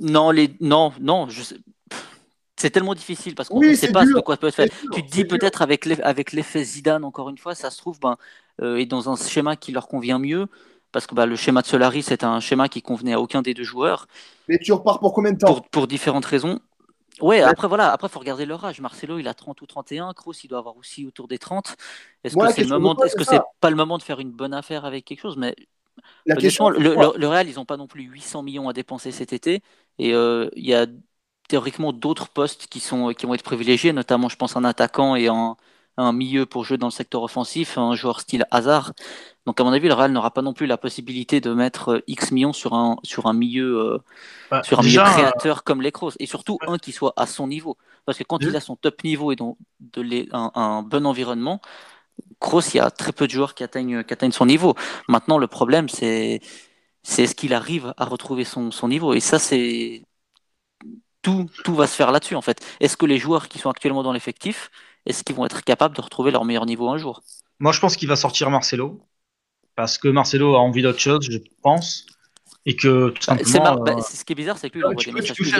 Non, 0.00 0.30
les... 0.32 0.56
non, 0.60 0.92
non, 1.00 1.28
je 1.28 1.42
sais- 1.42 1.56
Pff, 1.90 2.06
c'est 2.56 2.70
tellement 2.70 2.94
difficile 2.94 3.34
parce 3.34 3.48
qu'on 3.48 3.60
Oui, 3.60 3.68
ne 3.70 3.74
sait 3.74 3.92
pas 3.92 4.04
ce 4.06 4.14
de 4.14 4.20
quoi 4.20 4.36
peut. 4.36 4.50
C'est 4.50 4.72
sûr, 4.72 4.90
Tu 4.92 5.02
te 5.04 5.10
dis 5.10 5.24
peut-être 5.24 5.62
avec 5.62 5.86
l'eff- 5.86 6.00
avec 6.02 6.32
l'effet 6.32 6.64
Zidane, 6.64 7.04
encore 7.04 7.28
une 7.28 7.38
fois, 7.38 7.54
ça 7.54 7.70
se 7.70 7.78
trouve, 7.78 8.00
ben, 8.00 8.16
euh, 8.62 8.76
est 8.76 8.86
dans 8.86 9.08
un 9.10 9.16
schéma 9.16 9.56
qui 9.56 9.70
leur 9.72 9.86
convient 9.86 10.18
mieux, 10.18 10.46
parce 10.92 11.06
que 11.06 11.14
bah, 11.14 11.26
le 11.26 11.36
schéma 11.36 11.62
de 11.62 11.66
Solari, 11.66 12.02
c'est 12.02 12.24
un 12.24 12.40
schéma 12.40 12.68
qui 12.68 12.82
convenait 12.82 13.12
à 13.12 13.20
aucun 13.20 13.42
des 13.42 13.54
deux 13.54 13.64
joueurs, 13.64 14.06
Mais 14.48 14.58
tu 14.58 14.72
repars 14.72 15.00
pour 15.00 15.12
combien 15.12 15.32
de 15.32 15.38
temps? 15.38 15.46
Pour, 15.46 15.68
pour 15.68 15.86
différentes 15.86 16.24
raisons. 16.24 16.60
Ouais, 17.20 17.40
après, 17.40 17.66
voilà, 17.66 17.92
après, 17.92 18.08
faut 18.08 18.20
regarder 18.20 18.46
leur 18.46 18.64
âge. 18.64 18.80
Marcelo, 18.80 19.18
il 19.18 19.26
a 19.26 19.34
30 19.34 19.60
ou 19.60 19.66
31, 19.66 20.12
Kroos, 20.14 20.34
il 20.44 20.48
doit 20.48 20.58
avoir 20.58 20.76
aussi 20.76 21.06
autour 21.06 21.26
des 21.26 21.38
30. 21.38 21.76
Est-ce 22.24 22.36
que 22.36 22.52
c'est 22.52 22.62
le 22.62 22.68
moment, 22.68 22.96
est-ce 23.04 23.16
que 23.16 23.24
c'est 23.24 23.40
pas 23.60 23.70
le 23.70 23.76
moment 23.76 23.98
de 23.98 24.02
faire 24.02 24.20
une 24.20 24.30
bonne 24.30 24.54
affaire 24.54 24.84
avec 24.84 25.04
quelque 25.04 25.20
chose? 25.20 25.36
Mais 25.36 25.54
La 26.26 26.36
question, 26.36 26.68
le, 26.68 27.26
Real, 27.26 27.48
ils 27.48 27.56
n'ont 27.56 27.64
pas 27.64 27.76
non 27.76 27.88
plus 27.88 28.02
800 28.04 28.42
millions 28.42 28.68
à 28.68 28.72
dépenser 28.72 29.10
cet 29.10 29.32
été. 29.32 29.62
Et 29.98 30.14
euh, 30.14 30.48
il 30.54 30.64
y 30.64 30.74
a 30.74 30.86
théoriquement 31.48 31.92
d'autres 31.92 32.28
postes 32.28 32.66
qui, 32.68 32.78
sont, 32.78 33.12
qui 33.14 33.26
vont 33.26 33.34
être 33.34 33.42
privilégiés, 33.42 33.92
notamment, 33.92 34.28
je 34.28 34.36
pense, 34.36 34.56
un 34.56 34.64
attaquant 34.64 35.16
et 35.16 35.26
un, 35.28 35.56
un 35.96 36.12
milieu 36.12 36.46
pour 36.46 36.64
jouer 36.64 36.78
dans 36.78 36.86
le 36.86 36.92
secteur 36.92 37.22
offensif, 37.22 37.76
un 37.76 37.94
joueur 37.94 38.20
style 38.20 38.46
Hazard. 38.50 38.92
Donc, 39.48 39.58
à 39.60 39.64
mon 39.64 39.72
avis, 39.72 39.88
le 39.88 39.94
Real 39.94 40.12
n'aura 40.12 40.30
pas 40.30 40.42
non 40.42 40.52
plus 40.52 40.66
la 40.66 40.76
possibilité 40.76 41.40
de 41.40 41.54
mettre 41.54 41.88
euh, 41.94 42.02
X 42.06 42.32
millions 42.32 42.52
sur 42.52 42.74
un, 42.74 42.98
sur 43.02 43.24
un 43.24 43.32
milieu, 43.32 43.80
euh, 43.80 43.98
Bah, 44.50 44.62
sur 44.62 44.78
un 44.78 44.82
déjà, 44.82 45.04
milieu 45.04 45.14
créateur 45.14 45.64
comme 45.64 45.80
les 45.80 45.90
Kroos. 45.90 46.12
Et 46.18 46.26
surtout, 46.26 46.58
un 46.66 46.76
qui 46.76 46.92
soit 46.92 47.14
à 47.16 47.24
son 47.24 47.48
niveau. 47.48 47.78
Parce 48.04 48.18
que 48.18 48.24
quand 48.24 48.42
il 48.42 48.54
a 48.56 48.60
son 48.60 48.76
top 48.76 49.02
niveau 49.04 49.32
et 49.32 49.36
donc 49.36 49.56
de 49.80 50.28
un, 50.34 50.82
bon 50.82 51.06
environnement, 51.06 51.62
Kroos, 52.40 52.60
il 52.74 52.76
y 52.76 52.80
a 52.80 52.90
très 52.90 53.12
peu 53.12 53.26
de 53.26 53.32
joueurs 53.32 53.54
qui 53.54 53.64
atteignent, 53.64 54.04
qui 54.04 54.12
atteignent 54.12 54.32
son 54.32 54.44
niveau. 54.44 54.74
Maintenant, 55.08 55.38
le 55.38 55.46
problème, 55.46 55.88
c'est 55.88 56.42
c'est 57.02 57.22
est-ce 57.22 57.34
qu'il 57.34 57.54
arrive 57.54 57.94
à 57.96 58.04
retrouver 58.04 58.44
son, 58.44 58.70
son 58.70 58.88
niveau? 58.88 59.14
Et 59.14 59.20
ça, 59.20 59.38
c'est 59.38 60.02
tout, 61.22 61.48
tout 61.64 61.74
va 61.74 61.86
se 61.86 61.94
faire 61.94 62.12
là-dessus, 62.12 62.34
en 62.34 62.42
fait. 62.42 62.60
Est-ce 62.80 62.98
que 62.98 63.06
les 63.06 63.16
joueurs 63.16 63.48
qui 63.48 63.58
sont 63.58 63.70
actuellement 63.70 64.02
dans 64.02 64.12
l'effectif, 64.12 64.70
est-ce 65.06 65.24
qu'ils 65.24 65.36
vont 65.36 65.46
être 65.46 65.64
capables 65.64 65.96
de 65.96 66.02
retrouver 66.02 66.32
leur 66.32 66.44
meilleur 66.44 66.66
niveau 66.66 66.90
un 66.90 66.98
jour? 66.98 67.22
Moi, 67.60 67.72
je 67.72 67.80
pense 67.80 67.96
qu'il 67.96 68.08
va 68.08 68.16
sortir 68.16 68.50
Marcelo. 68.50 69.00
Parce 69.78 69.96
que 69.96 70.08
Marcelo 70.08 70.56
a 70.56 70.58
envie 70.58 70.82
d'autre 70.82 70.98
chose, 70.98 71.24
je 71.30 71.38
pense. 71.62 72.04
Et 72.66 72.74
que 72.74 73.10
tout 73.10 73.20
bah, 73.28 73.38
simplement. 73.38 73.76
Bah, 73.76 74.02
ce 74.02 74.24
qui 74.24 74.32
est 74.32 74.34
bizarre, 74.34 74.58
c'est 74.58 74.70
que 74.70 74.78
lui, 74.78 74.84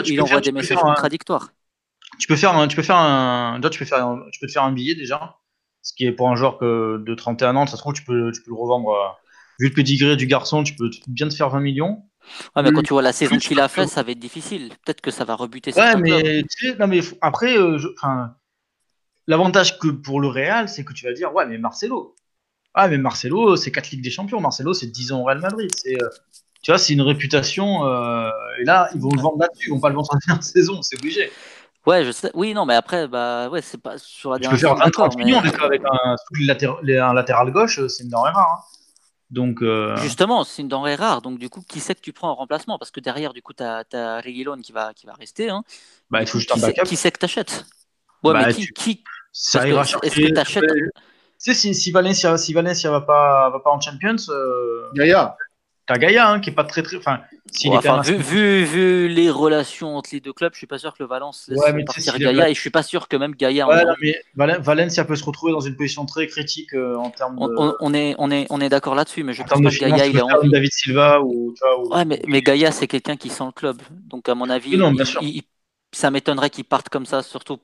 il 0.07 0.21
envoie 0.21 0.41
des 0.41 0.51
messages, 0.51 0.77
contradictoires. 0.77 1.53
Tu 2.19 2.27
peux 2.27 2.35
faire 2.35 2.53
un, 2.53 2.67
tu 2.67 2.75
peux 2.75 2.83
faire 2.83 2.97
un, 2.97 3.61
tu 3.61 3.79
peux 3.79 3.85
faire, 3.85 4.17
tu 4.33 4.41
peux 4.41 4.47
te 4.47 4.51
faire 4.51 4.65
un 4.65 4.73
billet 4.73 4.93
déjà, 4.93 5.37
ce 5.81 5.93
qui 5.93 6.05
est 6.05 6.11
pour 6.11 6.29
un 6.29 6.35
joueur 6.35 6.57
que 6.57 6.97
de 6.97 7.15
31 7.15 7.55
ans, 7.55 7.65
ça 7.65 7.77
se 7.77 7.81
trouve 7.81 7.93
tu 7.93 8.03
peux, 8.03 8.33
tu 8.33 8.41
peux 8.41 8.51
le 8.51 8.57
revendre. 8.57 8.89
Euh, 8.89 9.07
vu 9.57 9.69
le 9.69 9.73
pedigree 9.73 10.17
du 10.17 10.27
garçon, 10.27 10.63
tu 10.63 10.75
peux 10.75 10.89
bien 11.07 11.29
te 11.29 11.33
faire 11.33 11.49
20 11.49 11.61
millions. 11.61 12.03
Ouais, 12.57 12.63
mais 12.63 12.73
quand 12.73 12.83
tu 12.83 12.91
vois 12.91 13.01
la 13.01 13.13
saison 13.13 13.37
qu'il 13.37 13.61
a 13.61 13.69
fait, 13.69 13.87
ça 13.87 14.03
va 14.03 14.11
être 14.11 14.19
difficile. 14.19 14.73
Peut-être 14.85 14.99
que 14.99 15.11
ça 15.11 15.23
va 15.23 15.35
rebuter. 15.35 15.73
Ouais, 15.77 15.95
mais, 15.95 16.43
tu 16.43 16.67
sais, 16.67 16.75
non, 16.75 16.87
mais 16.87 16.99
après, 17.21 17.57
euh, 17.57 17.79
l'avantage 19.27 19.79
que 19.79 19.87
pour 19.87 20.19
le 20.19 20.27
Real, 20.27 20.67
c'est 20.67 20.83
que 20.83 20.91
tu 20.91 21.05
vas 21.05 21.13
dire, 21.13 21.33
ouais, 21.33 21.45
mais 21.45 21.57
Marcelo. 21.57 22.17
Ah, 22.81 22.87
mais 22.87 22.97
Marcelo, 22.97 23.57
c'est 23.57 23.71
4 23.71 23.91
Ligues 23.91 24.03
des 24.03 24.09
Champions. 24.09 24.39
Marcelo, 24.39 24.73
c'est 24.73 24.87
10 24.87 25.11
ans 25.11 25.19
au 25.19 25.23
Real 25.25 25.39
Madrid. 25.39 25.69
C'est, 25.75 26.01
euh, 26.01 26.07
tu 26.61 26.71
vois, 26.71 26.77
c'est 26.77 26.93
une 26.93 27.01
réputation. 27.01 27.85
Euh, 27.85 28.29
et 28.61 28.63
là, 28.63 28.87
ils 28.95 29.01
vont 29.01 29.09
le 29.13 29.21
vendre 29.21 29.37
là-dessus. 29.37 29.67
Ils 29.67 29.71
vont 29.71 29.81
pas 29.81 29.89
le 29.89 29.95
vendre 29.95 30.07
en 30.13 30.17
dernière 30.25 30.41
saison. 30.41 30.81
C'est 30.81 30.97
obligé. 30.97 31.29
Ouais, 31.85 32.05
je 32.05 32.11
sais. 32.11 32.31
Oui, 32.33 32.53
non, 32.53 32.65
mais 32.65 32.75
après, 32.75 33.09
bah, 33.09 33.49
ouais, 33.49 33.61
c'est 33.61 33.81
pas 33.81 33.97
sur 33.97 34.31
la 34.31 34.39
Tu 34.39 34.47
peux 34.47 34.55
faire 34.55 34.75
20-30 34.75 35.17
millions 35.17 35.39
avec 35.39 35.81
un, 35.91 36.15
un, 36.15 37.13
latéral 37.13 37.51
gauche, 37.51 37.85
c'est 37.87 38.03
une 38.03 38.09
denrée 38.09 38.31
rare. 38.31 38.47
Hein. 38.47 38.77
Donc, 39.29 39.61
euh, 39.61 39.97
Justement, 39.97 40.45
c'est 40.45 40.61
une 40.61 40.69
denrée 40.69 40.95
rare. 40.95 41.21
Donc, 41.21 41.37
du 41.37 41.49
coup, 41.49 41.61
qui 41.67 41.81
c'est 41.81 41.95
que 41.95 42.01
tu 42.01 42.13
prends 42.13 42.29
en 42.29 42.35
remplacement? 42.35 42.79
Parce 42.79 42.91
que 42.91 43.01
derrière, 43.01 43.33
du 43.33 43.41
coup, 43.41 43.51
tu 43.51 43.63
as, 43.63 43.83
as 43.91 44.21
qui 44.21 44.71
va, 44.71 44.93
qui 44.93 45.05
va 45.05 45.13
rester. 45.15 45.49
Hein. 45.49 45.65
Bah, 46.09 46.21
il 46.21 46.27
faut 46.27 46.39
juste 46.39 46.55
un 46.55 46.61
backup. 46.61 46.83
Qui 46.83 46.95
c'est 46.95 47.11
que 47.11 47.19
tu 47.19 47.25
achètes 47.25 47.65
Ouais, 48.23 48.31
bah, 48.33 48.47
mais 48.47 48.53
qui, 48.53 48.67
qui... 48.67 49.03
Ça 49.33 49.67
ira 49.67 49.81
Est-ce 49.81 50.15
que 50.15 50.33
tu 50.33 50.39
achètes 50.39 50.63
sais, 51.39 51.53
si, 51.53 51.73
si 51.73 51.91
Valencia, 51.91 52.37
si 52.37 52.53
Valencia 52.53 52.91
va 52.91 53.01
pas, 53.01 53.49
va 53.49 53.59
pas 53.59 53.71
en 53.71 53.79
Champions, 53.79 54.15
euh... 54.29 54.89
Gaïa. 54.93 55.35
T'as 55.89 55.97
Gaïa, 55.97 56.29
hein, 56.29 56.39
qui 56.39 56.51
est 56.51 56.53
pas 56.53 56.65
très 56.65 56.83
très. 56.83 56.97
Enfin, 56.97 57.21
vu, 58.03 58.63
vu, 58.63 59.07
les 59.07 59.31
relations 59.31 59.97
entre 59.97 60.11
les 60.13 60.19
deux 60.19 60.33
clubs, 60.33 60.53
je 60.53 60.59
suis 60.59 60.67
pas 60.67 60.77
sûr 60.77 60.93
que 60.93 61.01
le 61.01 61.09
Valence 61.09 61.47
laisse 61.47 61.59
ouais, 61.59 61.83
partir 61.83 62.15
Gaïa 62.19 62.47
et 62.47 62.53
je 62.53 62.59
suis 62.59 62.69
pas 62.69 62.83
sûr 62.83 63.07
que 63.07 63.17
même 63.17 63.33
Gaïa. 63.33 63.67
Ouais, 63.67 63.83
mais 63.99 64.59
Valencia 64.59 65.03
peut 65.03 65.15
se 65.15 65.23
retrouver 65.23 65.51
dans 65.51 65.61
une 65.61 65.75
position 65.75 66.05
très 66.05 66.27
critique 66.27 66.75
euh, 66.75 66.95
en 66.95 67.09
termes 67.09 67.37
de. 67.37 67.75
On, 67.79 67.93
est, 67.95 68.13
on 68.19 68.29
est, 68.29 68.45
on 68.51 68.61
est 68.61 68.69
d'accord 68.69 68.93
là-dessus, 68.93 69.23
mais 69.23 69.33
je 69.33 69.41
pense 69.41 69.59
pas 69.59 69.69
que 69.71 69.79
Gaïa 69.79 70.05
il 70.05 70.19
a 70.19 70.25
envie. 70.25 70.51
David 70.51 70.71
Silva 70.71 71.21
ou. 71.21 71.55
Ouais, 71.85 72.05
mais, 72.05 72.21
mais 72.27 72.43
Gaïa 72.43 72.71
c'est 72.71 72.85
quelqu'un 72.85 73.17
qui 73.17 73.29
sent 73.29 73.45
le 73.45 73.51
club, 73.51 73.81
donc 73.89 74.29
à 74.29 74.35
mon 74.35 74.47
avis, 74.47 74.77
non, 74.77 74.93
ça 75.91 76.11
m'étonnerait 76.11 76.51
qu'il 76.51 76.65
parte 76.65 76.89
comme 76.89 77.07
ça, 77.07 77.23
surtout. 77.23 77.57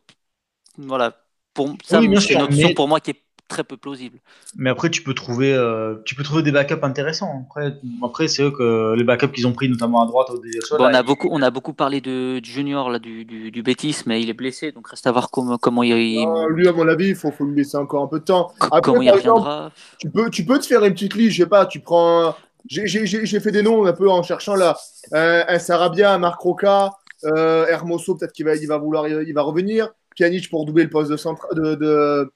Voilà, 0.79 1.15
pour 1.53 1.75
ça, 1.83 1.99
c'est 1.99 2.33
une 2.33 2.41
option 2.41 2.73
pour 2.73 2.87
moi 2.87 2.99
qui 2.99 3.11
est 3.11 3.21
très 3.47 3.63
peu 3.63 3.77
plausible. 3.77 4.19
Mais 4.55 4.69
après, 4.69 4.89
tu 4.89 5.03
peux 5.03 5.13
trouver, 5.13 5.53
euh, 5.53 5.95
tu 6.05 6.15
peux 6.15 6.23
trouver 6.23 6.43
des 6.43 6.51
backups 6.51 6.83
intéressants. 6.83 7.45
Après, 7.47 7.77
après 8.03 8.27
c'est 8.27 8.43
eux 8.43 8.51
que 8.51 8.93
les 8.95 9.03
backups 9.03 9.31
qu'ils 9.31 9.47
ont 9.47 9.53
pris, 9.53 9.69
notamment 9.69 10.03
à 10.03 10.07
droite. 10.07 10.27
on, 10.71 10.83
a 10.83 11.03
beaucoup, 11.03 11.29
on 11.31 11.41
a 11.41 11.49
beaucoup 11.49 11.73
parlé 11.73 12.01
de, 12.01 12.43
Junior, 12.43 12.89
là, 12.89 12.99
du, 12.99 13.25
du, 13.25 13.51
du 13.51 13.63
Bétis, 13.63 14.03
mais 14.05 14.21
il 14.21 14.29
est 14.29 14.33
blessé, 14.33 14.71
donc 14.71 14.87
reste 14.87 15.07
à 15.07 15.11
voir 15.11 15.29
comment, 15.29 15.57
comment 15.57 15.83
il. 15.83 16.25
lui, 16.49 16.67
à 16.67 16.73
mon 16.73 16.87
avis, 16.87 17.09
il 17.09 17.15
faut, 17.15 17.31
faut 17.31 17.45
lui 17.45 17.55
laisser 17.55 17.77
encore 17.77 18.03
un 18.03 18.07
peu 18.07 18.19
de 18.19 18.25
temps. 18.25 18.51
Après, 18.59 18.81
comment 18.81 19.01
il 19.01 19.11
reviendra 19.11 19.71
tu, 19.99 20.09
peux, 20.09 20.29
tu 20.29 20.45
peux 20.45 20.59
te 20.59 20.65
faire 20.65 20.83
une 20.83 20.93
petite 20.93 21.15
liste, 21.15 21.31
je 21.31 21.43
sais 21.43 21.49
pas, 21.49 21.65
tu 21.65 21.79
prends. 21.79 22.35
J'ai 22.67 23.39
fait 23.39 23.51
des 23.51 23.61
noms 23.61 23.85
un 23.85 23.93
peu 23.93 24.09
en 24.09 24.23
cherchant 24.23 24.55
là. 24.55 24.75
un 25.11 25.59
Sarabia, 25.59 26.13
un 26.13 26.17
Marc 26.17 26.39
Roca, 26.41 26.91
euh, 27.25 27.65
Hermoso, 27.67 28.15
peut-être 28.15 28.33
qu'il 28.33 28.45
va, 28.45 28.55
il 28.55 28.67
va 28.67 28.77
vouloir, 28.77 29.07
il 29.07 29.33
va 29.33 29.41
revenir. 29.41 29.89
Pjanic 30.15 30.49
pour 30.49 30.65
doubler 30.65 30.83
le 30.83 30.89
poste 30.89 31.11
de, 31.11 31.17
centre, 31.17 31.53
de, 31.53 31.75
de 31.75 32.31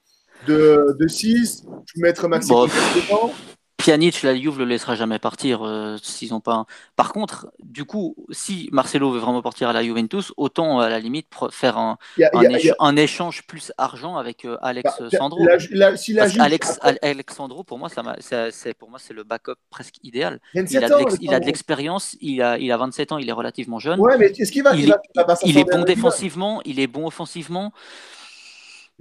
de, 0.47 0.95
de 0.99 1.08
6, 1.08 1.65
tu 1.86 1.99
mettre 1.99 2.28
Maxime 2.28 2.56
bon, 2.56 3.32
Pjanic, 3.80 4.23
la 4.23 4.36
Juve 4.36 4.60
le 4.60 4.65
laissera 4.65 4.95
jamais 4.95 5.19
partir 5.19 5.65
euh, 5.65 5.95
s'ils 6.04 6.34
ont 6.34 6.41
pas. 6.41 6.54
Un... 6.54 6.65
Par 6.97 7.13
contre, 7.13 7.49
du 7.63 7.86
coup, 7.86 8.13
si 8.30 8.67
Marcelo 8.73 9.10
veut 9.10 9.19
vraiment 9.19 9.41
partir 9.41 9.69
à 9.69 9.73
la 9.73 9.82
Juventus, 9.84 10.34
autant 10.36 10.82
à 10.82 10.89
la 10.89 10.99
limite 10.99 11.28
faire 11.52 11.78
un, 11.78 11.97
a, 12.21 12.38
un, 12.38 12.43
a, 12.43 12.89
a... 12.89 13.02
échange 13.02 13.47
plus 13.47 13.71
argent 13.78 14.17
avec 14.17 14.43
euh, 14.43 14.58
Alex 14.62 14.91
bah, 14.99 15.08
Sandro. 15.17 15.45
La, 15.45 15.58
la, 15.71 15.97
si 15.97 16.12
la 16.12 16.28
Juve... 16.28 16.41
Alex, 16.41 16.78
Alexandro, 17.02 17.63
pour 17.63 17.80
moi, 17.80 17.88
c'est 17.89 18.73
pour 18.73 18.89
moi 18.89 18.99
c'est 19.02 19.13
le 19.13 19.23
backup 19.23 19.56
presque 19.69 19.95
idéal. 20.04 20.41
Il 20.54 21.34
a 21.34 21.39
de 21.39 21.45
l'expérience, 21.45 22.17
il 22.19 22.41
a, 22.41 22.58
il 22.58 22.73
a 22.73 22.78
27 22.78 23.13
ans, 23.13 23.17
il 23.17 23.30
est 23.30 23.34
relativement 23.34 23.80
jeune. 23.80 23.99
Ouais, 24.02 24.17
mais 24.17 24.25
est-ce 24.25 24.52
qu'il 24.52 24.63
va, 24.63 24.75
il, 24.75 24.82
il, 24.82 24.88
va, 25.15 25.36
il 25.45 25.58
est 25.58 25.63
bon 25.63 25.84
défensivement, 25.84 26.62
il 26.65 26.82
est 26.82 26.88
bon 26.88 27.08
offensivement. 27.08 27.71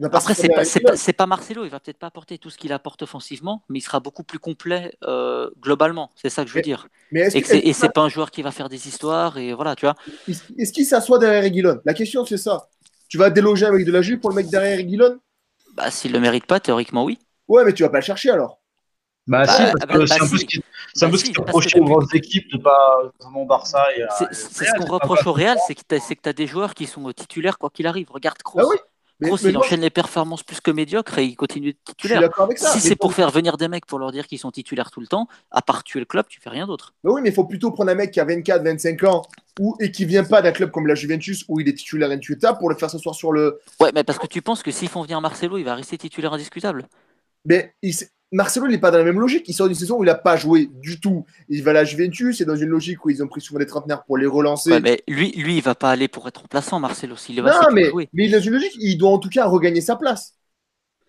Après, 0.04 0.34
c'est 0.34 0.48
pas, 0.48 0.62
pas, 0.62 1.12
pas, 1.12 1.26
Marcelo, 1.26 1.64
il 1.64 1.70
va 1.70 1.80
peut-être 1.80 1.98
pas 1.98 2.06
apporter 2.06 2.38
tout 2.38 2.50
ce 2.50 2.58
qu'il 2.58 2.72
apporte 2.72 3.02
offensivement, 3.02 3.62
mais 3.68 3.80
il 3.80 3.82
sera 3.82 3.98
beaucoup 4.00 4.22
plus 4.22 4.38
complet 4.38 4.94
euh, 5.04 5.50
globalement. 5.60 6.12
C'est 6.14 6.30
ça 6.30 6.44
que 6.44 6.50
je 6.50 6.54
veux 6.54 6.62
dire. 6.62 6.86
Mais 7.10 7.26
et 7.34 7.42
c'est 7.42 7.72
ce 7.72 7.86
pas 7.86 8.02
un 8.02 8.08
joueur 8.08 8.30
qui 8.30 8.42
va 8.42 8.52
faire 8.52 8.68
des 8.68 8.86
histoires 8.86 9.38
et 9.38 9.52
voilà, 9.54 9.74
tu 9.74 9.86
vois. 9.86 9.96
Est-ce 10.28 10.72
qu'il 10.72 10.86
s'assoit 10.86 11.18
derrière 11.18 11.42
Reguilon 11.42 11.80
La 11.84 11.94
question 11.94 12.24
c'est 12.24 12.36
ça. 12.36 12.68
Tu 13.08 13.18
vas 13.18 13.30
déloger 13.30 13.66
avec 13.66 13.86
de 13.86 13.92
la 13.92 14.02
jupe 14.02 14.20
pour 14.20 14.30
le 14.30 14.36
mec 14.36 14.48
derrière 14.48 14.78
Reguilon 14.78 15.18
Bah 15.74 15.90
s'il 15.90 16.12
le 16.12 16.20
mérite 16.20 16.46
pas, 16.46 16.60
théoriquement 16.60 17.04
oui. 17.04 17.18
Ouais, 17.48 17.64
mais 17.64 17.72
tu 17.72 17.82
vas 17.82 17.88
pas 17.88 17.98
le 17.98 18.04
chercher 18.04 18.30
alors. 18.30 18.60
Bah, 19.26 19.44
bah 19.44 19.52
si, 19.52 19.62
parce 19.62 19.72
que 19.72 19.98
bah, 19.98 20.06
c'est 20.06 20.14
un, 20.14 20.18
bah, 20.18 20.30
peu 20.30 20.38
ce 20.38 20.44
qui, 20.44 20.62
c'est 20.94 21.04
un 21.04 21.10
peu 21.10 21.16
ce 21.16 21.24
qui 21.24 21.38
reproché 21.38 21.80
aux 21.80 21.84
grandes 21.84 22.14
équipes 22.14 22.50
de 22.52 22.58
pas 22.58 23.10
mon 23.30 23.44
Barça. 23.46 23.84
C'est 24.32 24.64
ce 24.64 24.78
qu'on 24.78 24.86
reproche 24.86 25.26
au 25.26 25.32
Real, 25.32 25.58
c'est 25.66 25.74
que 25.74 25.82
tu 25.86 26.28
as, 26.28 26.32
des 26.32 26.46
joueurs 26.46 26.74
qui 26.74 26.86
sont 26.86 27.12
titulaires 27.12 27.58
quoi 27.58 27.68
qu'il 27.70 27.86
arrive. 27.86 28.10
Regarde 28.10 28.38
Kroos. 28.42 28.72
Mais, 29.20 29.30
il 29.42 29.56
enchaîne 29.56 29.80
les 29.80 29.90
performances 29.90 30.44
plus 30.44 30.60
que 30.60 30.70
médiocres 30.70 31.18
et 31.18 31.24
il 31.24 31.34
continue 31.34 31.72
de 31.72 31.78
titulaire. 31.84 32.30
Si 32.56 32.80
c'est 32.80 32.94
pour 32.94 33.14
faire 33.14 33.30
venir 33.30 33.56
des 33.56 33.66
mecs 33.66 33.84
pour 33.84 33.98
leur 33.98 34.12
dire 34.12 34.26
qu'ils 34.26 34.38
sont 34.38 34.52
titulaires 34.52 34.90
tout 34.90 35.00
le 35.00 35.08
temps, 35.08 35.26
à 35.50 35.60
part 35.60 35.82
tuer 35.82 35.98
le 35.98 36.06
club, 36.06 36.26
tu 36.28 36.40
fais 36.40 36.50
rien 36.50 36.66
d'autre. 36.66 36.94
Mais 37.02 37.10
oui, 37.10 37.20
mais 37.22 37.30
il 37.30 37.34
faut 37.34 37.44
plutôt 37.44 37.72
prendre 37.72 37.90
un 37.90 37.96
mec 37.96 38.12
qui 38.12 38.20
a 38.20 38.24
24, 38.24 38.62
25 38.62 39.04
ans 39.04 39.22
ou, 39.58 39.76
et 39.80 39.90
qui 39.90 40.04
vient 40.04 40.22
pas 40.22 40.40
d'un 40.40 40.52
club 40.52 40.70
comme 40.70 40.86
la 40.86 40.94
Juventus 40.94 41.44
où 41.48 41.58
il 41.58 41.68
est 41.68 41.74
titulaire 41.74 42.10
indiscutable 42.10 42.58
pour 42.58 42.70
le 42.70 42.76
faire 42.76 42.90
s'asseoir 42.90 43.14
sur 43.14 43.32
le. 43.32 43.60
Ouais, 43.80 43.90
mais 43.92 44.04
parce 44.04 44.18
que 44.18 44.28
tu 44.28 44.40
penses 44.40 44.62
que 44.62 44.70
s'ils 44.70 44.88
font 44.88 45.02
venir 45.02 45.20
Marcelo, 45.20 45.58
il 45.58 45.64
va 45.64 45.74
rester 45.74 45.98
titulaire 45.98 46.32
indiscutable. 46.32 46.86
Mais 47.44 47.74
il, 47.82 47.94
Marcelo, 48.30 48.66
il 48.66 48.72
n'est 48.72 48.78
pas 48.78 48.90
dans 48.90 48.98
la 48.98 49.04
même 49.04 49.20
logique. 49.20 49.48
Il 49.48 49.54
sort 49.54 49.68
d'une 49.68 49.76
saison 49.76 49.98
où 49.98 50.04
il 50.04 50.06
n'a 50.06 50.14
pas 50.14 50.36
joué 50.36 50.68
du 50.74 51.00
tout. 51.00 51.24
Il 51.48 51.62
va 51.62 51.70
à 51.70 51.74
la 51.74 51.84
Juventus, 51.84 52.38
c'est 52.38 52.44
dans 52.44 52.56
une 52.56 52.68
logique 52.68 53.04
où 53.04 53.10
ils 53.10 53.22
ont 53.22 53.28
pris 53.28 53.40
souvent 53.40 53.58
des 53.58 53.66
trentenaires 53.66 54.04
pour 54.04 54.18
les 54.18 54.26
relancer. 54.26 54.80
mais 54.80 55.02
lui, 55.08 55.32
lui, 55.32 55.56
il 55.56 55.62
va 55.62 55.74
pas 55.74 55.90
aller 55.90 56.08
pour 56.08 56.28
être 56.28 56.42
remplaçant, 56.42 56.78
Marcelo. 56.78 57.16
S'il 57.16 57.40
va 57.40 57.62
non, 57.62 57.68
mais, 57.72 57.90
mais 58.12 58.26
il 58.26 58.34
est 58.34 58.38
dans 58.38 58.44
une 58.44 58.52
logique, 58.52 58.76
il 58.80 58.96
doit 58.98 59.10
en 59.10 59.18
tout 59.18 59.30
cas 59.30 59.46
regagner 59.46 59.80
sa 59.80 59.96
place. 59.96 60.34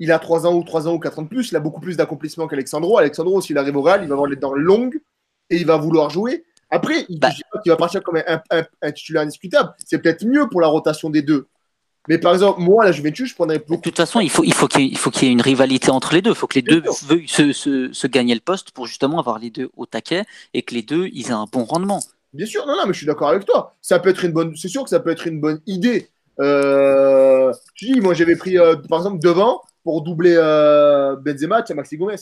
Il 0.01 0.13
a 0.13 0.19
3 0.19 0.47
ans 0.47 0.55
ou 0.55 0.63
3 0.63 0.88
ans 0.88 0.93
ou 0.93 0.99
4 0.99 1.19
ans 1.19 1.21
de 1.23 1.27
plus, 1.27 1.51
il 1.51 1.58
a 1.58 1.60
beaucoup 1.60 1.82
plus 1.82 1.97
d'accomplissement 1.97 2.47
qu'Alexandro. 2.47 2.97
Alexandro, 2.97 3.41
s'il 3.41 3.58
arrive 3.58 3.75
au 3.75 3.82
Real, 3.82 4.01
il 4.01 4.08
va 4.08 4.13
avoir 4.13 4.29
les 4.29 4.38
dents 4.38 4.53
longues 4.53 5.01
et 5.49 5.58
il 5.58 5.65
va 5.65 5.75
vouloir 5.75 6.10
jouer. 6.10 6.45
Après, 6.69 7.05
il, 7.10 7.19
bah. 7.19 7.32
va 7.65 7.75
partir 7.75 8.01
comme 8.01 8.21
un 8.21 8.91
titulaire 8.91 9.23
indiscutable. 9.23 9.73
C'est 9.86 9.99
peut-être 9.99 10.25
mieux 10.25 10.47
pour 10.47 10.62
la 10.62 10.67
rotation 10.67 11.10
des 11.10 11.21
deux. 11.21 11.47
Mais 12.09 12.17
par 12.17 12.33
exemple, 12.33 12.59
moi, 12.59 12.83
la 12.83 12.91
Juventus, 12.91 13.29
je 13.29 13.35
prendrais 13.35 13.59
plus. 13.59 13.77
De 13.77 13.81
toute 13.81 13.95
façon, 13.95 14.19
il 14.19 14.31
faut, 14.31 14.43
il 14.43 14.53
faut 14.55 14.67
qu'il 14.67 14.81
y, 14.81 14.95
ait, 14.95 15.27
ait 15.27 15.31
une 15.31 15.41
rivalité 15.41 15.91
entre 15.91 16.15
les 16.15 16.23
deux. 16.23 16.31
Il 16.31 16.35
faut 16.35 16.47
que 16.47 16.55
les 16.55 16.63
deux 16.63 16.81
veuillent 17.03 17.27
se, 17.27 17.53
se, 17.53 17.93
se, 17.93 18.07
gagner 18.07 18.33
le 18.33 18.41
poste 18.41 18.71
pour 18.71 18.87
justement 18.87 19.19
avoir 19.19 19.37
les 19.37 19.51
deux 19.51 19.69
au 19.77 19.85
taquet 19.85 20.25
et 20.55 20.63
que 20.63 20.73
les 20.73 20.81
deux 20.81 21.07
ils 21.13 21.27
aient 21.27 21.31
un 21.31 21.45
bon 21.45 21.65
rendement. 21.65 21.99
Bien 22.33 22.47
sûr, 22.47 22.65
non, 22.65 22.75
non, 22.75 22.87
mais 22.87 22.93
je 22.93 22.97
suis 22.97 23.05
d'accord 23.05 23.29
avec 23.29 23.45
toi. 23.45 23.75
Ça 23.81 23.99
peut 23.99 24.09
être 24.09 24.25
une 24.25 24.31
bonne, 24.31 24.55
c'est 24.55 24.67
sûr 24.69 24.83
que 24.83 24.89
ça 24.89 24.99
peut 24.99 25.11
être 25.11 25.27
une 25.27 25.39
bonne 25.39 25.61
idée. 25.67 26.09
Euh, 26.39 27.53
je 27.75 27.85
dis, 27.85 28.01
moi, 28.01 28.15
j'avais 28.15 28.35
pris, 28.35 28.57
euh, 28.57 28.75
par 28.75 28.99
exemple, 28.99 29.19
devant 29.19 29.61
pour 29.83 30.01
doubler 30.01 30.33
euh, 30.35 31.15
Benzema, 31.15 31.61
tiens, 31.61 31.75
Maxi 31.75 31.95
Gomez. 31.95 32.15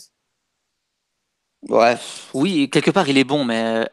Ouais, 1.70 1.96
oui, 2.34 2.70
quelque 2.70 2.92
part, 2.92 3.08
il 3.08 3.18
est 3.18 3.24
bon, 3.24 3.46
mais 3.46 3.64
euh, 3.64 3.86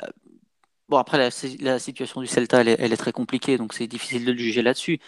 bon, 0.89 0.97
après, 0.99 1.19
la, 1.19 1.31
la 1.61 1.79
situation 1.79 2.21
du 2.21 2.27
Celta, 2.27 2.61
elle 2.63 2.69
est, 2.69 2.77
elle 2.81 2.93
est 2.93 2.97
très 2.97 3.13
compliquée, 3.13 3.59
donc 3.59 3.75
c'est 3.75 3.87
difficile 3.87 4.25
de 4.25 4.33
le 4.33 4.39
juger 4.39 4.63
là-dessus. 4.63 4.99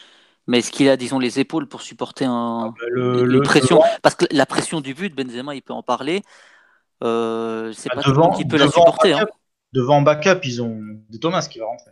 Mais 0.47 0.59
est-ce 0.59 0.71
qu'il 0.71 0.89
a, 0.89 0.97
disons, 0.97 1.19
les 1.19 1.41
épaules 1.41 1.67
pour 1.67 1.83
supporter 1.83 2.25
un, 2.25 2.73
ah 2.73 2.75
bah, 2.79 3.01
une 3.01 3.43
pression 3.43 3.83
Parce 4.03 4.15
que 4.15 4.27
la 4.31 4.47
pression 4.47 4.81
du 4.81 4.95
but, 4.95 5.15
Benzema, 5.15 5.55
il 5.55 5.63
peut 5.63 5.73
en 5.73 5.83
parler. 5.83 6.23
Euh, 7.03 7.73
c'est 7.73 7.89
bah, 7.89 7.97
pas 7.97 8.03
devant, 8.03 8.13
tout 8.13 8.21
le 8.21 8.27
monde 8.27 8.37
qui 8.37 8.45
peut 8.45 8.57
la 8.57 8.67
supporter. 8.67 9.13
Backup, 9.13 9.31
hein. 9.31 9.37
Devant 9.73 10.03
backup, 10.03 10.41
ils 10.45 10.63
ont 10.63 10.81
des 11.11 11.19
Thomas 11.19 11.47
qui 11.51 11.59
va 11.59 11.67
rentrer. 11.67 11.91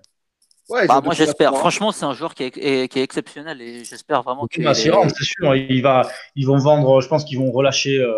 Ouais, 0.71 0.87
bah, 0.87 1.03
moi 1.05 1.13
j'espère. 1.13 1.55
Franchement, 1.57 1.93
c'est 1.93 2.07
un 2.07 2.15
joueur 2.15 2.35
qui 2.35 2.45
est, 2.45 2.51
qui 2.89 2.99
est, 2.99 3.03
exceptionnel 3.03 3.61
et 3.61 3.85
j'espère 3.85 4.23
vraiment 4.23 4.47
que. 4.47 4.63
c'est 4.75 5.25
sûr. 5.25 5.55
Il 5.55 5.83
va, 5.83 6.09
ils 6.37 6.47
vont 6.47 6.57
vendre. 6.57 7.03
Je 7.03 7.09
pense 7.09 7.25
qu'ils 7.25 7.39
vont 7.39 7.51
relâcher 7.51 7.99
euh, 7.99 8.15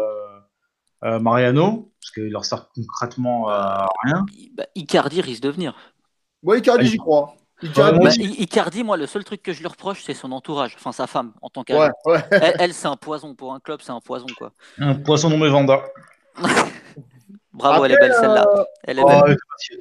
euh, 1.02 1.18
Mariano 1.18 1.92
parce 2.00 2.12
qu'il 2.12 2.30
leur 2.30 2.44
sert 2.44 2.68
concrètement 2.72 3.48
à 3.48 3.88
rien. 4.04 4.24
Bah, 4.54 4.66
Icardi 4.76 5.20
risque 5.22 5.42
de 5.42 5.50
venir. 5.50 5.74
Oui, 6.42 6.58
Icardi, 6.58 6.86
j'y 6.86 6.98
crois. 6.98 7.34
Icardi, 7.62 8.80
Bah, 8.80 8.84
moi, 8.84 8.96
le 8.98 9.06
seul 9.06 9.24
truc 9.24 9.42
que 9.42 9.52
je 9.52 9.60
lui 9.60 9.66
reproche, 9.66 10.02
c'est 10.04 10.12
son 10.14 10.30
entourage, 10.32 10.74
enfin 10.76 10.92
sa 10.92 11.06
femme 11.06 11.32
en 11.40 11.48
tant 11.48 11.64
ouais, 11.70 11.90
ouais. 12.04 12.22
Elle, 12.30 12.54
elle, 12.58 12.74
c'est 12.74 12.86
un 12.88 12.96
poison 12.96 13.34
pour 13.34 13.54
un 13.54 13.60
club, 13.60 13.80
c'est 13.82 13.92
un 13.92 14.00
poison 14.00 14.26
quoi. 14.36 14.52
Un 14.78 14.94
poisson 14.94 15.30
nommé 15.30 15.48
Vanda. 15.48 15.82
Bravo, 17.52 17.84
elle 17.86 17.92
est 17.92 17.94
Après, 17.94 18.08
belle 18.08 18.16
celle-là. 18.20 18.46
euh, 18.54 18.64
Elle 18.84 18.98
est 18.98 19.02
Oh, 19.02 19.22
belle. 19.24 19.36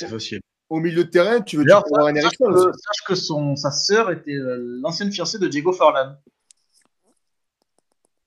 facile, 0.10 0.40
au 0.70 0.80
milieu 0.80 1.04
de 1.04 1.10
terrain, 1.10 1.42
tu 1.42 1.58
veux 1.58 1.66
un 1.70 1.82
sache 2.22 2.38
que, 2.38 2.44
aussi. 2.46 2.66
sache 2.66 3.04
que 3.08 3.16
son, 3.16 3.56
sa 3.58 3.72
sœur 3.72 4.10
était 4.12 4.32
euh, 4.32 4.80
l'ancienne 4.82 5.12
fiancée 5.12 5.38
de 5.40 5.48
Diego 5.48 5.74
Forlan. 5.74 6.16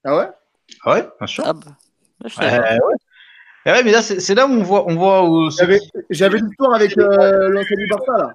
Ah 0.04 0.16
ouais? 0.16 0.28
Ah 0.84 0.92
ouais, 0.94 1.08
bien 1.18 1.26
sûr. 1.26 1.44
Ah 1.46 1.54
bah, 1.54 1.76
je 2.26 2.34
sais 2.34 2.44
Euh, 2.44 2.50
pas. 2.50 2.74
ouais. 2.86 2.94
Eh 3.66 3.70
ouais, 3.72 3.82
mais 3.82 3.92
là, 3.92 4.02
c'est 4.02 4.34
là 4.34 4.46
où 4.46 4.50
on 4.50 4.62
voit, 4.62 4.86
on 4.86 4.94
voit 4.94 5.28
où 5.28 5.50
ce 5.50 5.64
J'avais 6.10 6.38
l'histoire 6.38 6.74
avec 6.74 6.96
euh, 6.96 7.48
l'ancien 7.48 7.76
du 7.76 7.86
Barça, 7.88 8.12
là. 8.18 8.34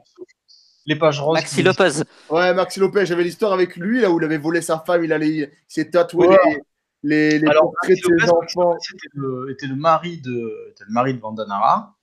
Les 0.85 0.95
pages 0.97 1.19
roses. 1.21 1.37
Maxi 1.39 1.55
qui- 1.57 1.63
Lopez. 1.63 2.03
Ouais, 2.29 2.53
Maxi 2.53 2.79
Lopez, 2.79 3.05
j'avais 3.05 3.23
l'histoire 3.23 3.53
avec 3.53 3.75
lui, 3.77 4.01
là 4.01 4.09
où 4.11 4.19
il 4.19 4.25
avait 4.25 4.37
volé 4.37 4.61
sa 4.61 4.79
femme, 4.79 5.03
il 5.03 5.13
allait, 5.13 5.29
il 5.29 5.51
s'est 5.67 5.89
tatoué 5.89 6.27
Ouais. 6.27 6.37
les, 7.03 7.29
les, 7.31 7.39
les 7.39 7.47
Alors, 7.47 7.63
portraits 7.63 7.89
Maxi 7.89 8.01
de 8.01 8.17
ses 8.19 8.25
Lopez, 8.27 8.31
enfants. 8.57 8.75
Était 8.77 9.07
le, 9.13 9.51
était 9.51 9.67
le 9.67 9.75
mari 9.75 10.17
de, 10.21 10.69
était 10.71 10.83
le 10.87 10.93
mari 10.93 11.13
de 11.13 11.19
Vandanara. 11.19 11.95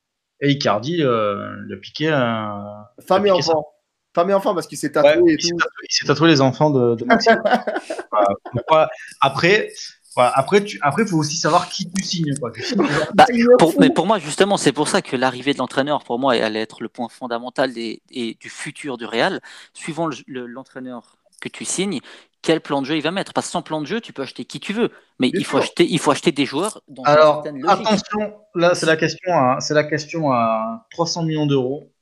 Et 0.42 0.50
Icardi, 0.52 1.02
euh, 1.02 1.54
il 1.68 1.74
a 1.74 1.76
piqué 1.76 2.08
un. 2.08 2.64
Femme 3.06 3.26
et 3.26 3.28
ça. 3.28 3.34
enfant. 3.34 3.66
Femme 4.14 4.30
et 4.30 4.34
enfant, 4.34 4.54
parce 4.54 4.66
qu'il 4.66 4.78
s'est 4.78 4.88
Ouais, 4.88 5.02
tatoué 5.02 5.32
et 5.32 5.36
il 5.36 5.42
s'est 5.88 6.06
tatoué, 6.06 6.28
les 6.28 6.40
enfants 6.40 6.70
de, 6.70 6.94
de 6.96 7.04
Maxi. 7.04 7.28
Donc, 7.28 7.38
voilà. 8.68 8.88
Après, 9.20 9.70
voilà. 10.16 10.32
après, 10.36 10.64
tu, 10.64 10.78
après, 10.82 11.06
faut 11.06 11.18
aussi 11.18 11.36
savoir 11.36 11.68
qui 11.68 11.90
tu 11.90 12.02
signes, 12.02 12.34
quoi. 12.38 12.50
Bah, 13.14 13.26
pour- 13.58 13.74
mais 13.78 13.90
pour 13.90 14.06
moi, 14.06 14.18
justement, 14.18 14.56
c'est 14.56 14.72
pour 14.72 14.88
ça 14.88 15.02
que 15.02 15.16
l'arrivée 15.16 15.52
de 15.52 15.58
l'entraîneur, 15.58 16.02
pour 16.04 16.18
moi, 16.18 16.34
allait 16.34 16.60
être 16.60 16.82
le 16.82 16.88
point 16.88 17.08
fondamental 17.08 17.72
des, 17.72 18.02
et 18.10 18.36
du 18.40 18.50
futur 18.50 18.98
du 18.98 19.04
Real. 19.04 19.40
Suivant 19.72 20.06
le- 20.06 20.16
le- 20.26 20.46
l'entraîneur 20.46 21.16
que 21.40 21.48
tu 21.48 21.64
signes, 21.64 22.00
quel 22.42 22.60
plan 22.60 22.80
de 22.82 22.86
jeu 22.86 22.96
il 22.96 23.02
va 23.02 23.10
mettre? 23.10 23.32
Parce 23.32 23.46
que 23.46 23.52
sans 23.52 23.62
plan 23.62 23.80
de 23.80 23.86
jeu, 23.86 24.00
tu 24.00 24.12
peux 24.12 24.22
acheter 24.22 24.44
qui 24.44 24.60
tu 24.60 24.72
veux, 24.72 24.90
mais 25.18 25.30
Bien 25.30 25.40
il 25.40 25.44
faut, 25.44 25.58
acheter, 25.58 25.86
il 25.88 25.98
faut 25.98 26.10
acheter 26.10 26.32
des 26.32 26.46
joueurs 26.46 26.82
dans 26.88 27.02
Alors, 27.04 27.44
attention, 27.68 28.34
là, 28.54 28.74
c'est 28.74 28.86
la 28.86 28.96
question 28.96 29.32
à, 29.32 29.60
c'est 29.60 29.74
la 29.74 29.84
question 29.84 30.32
à 30.32 30.86
300 30.90 31.22
millions 31.22 31.46
d'euros. 31.46 31.92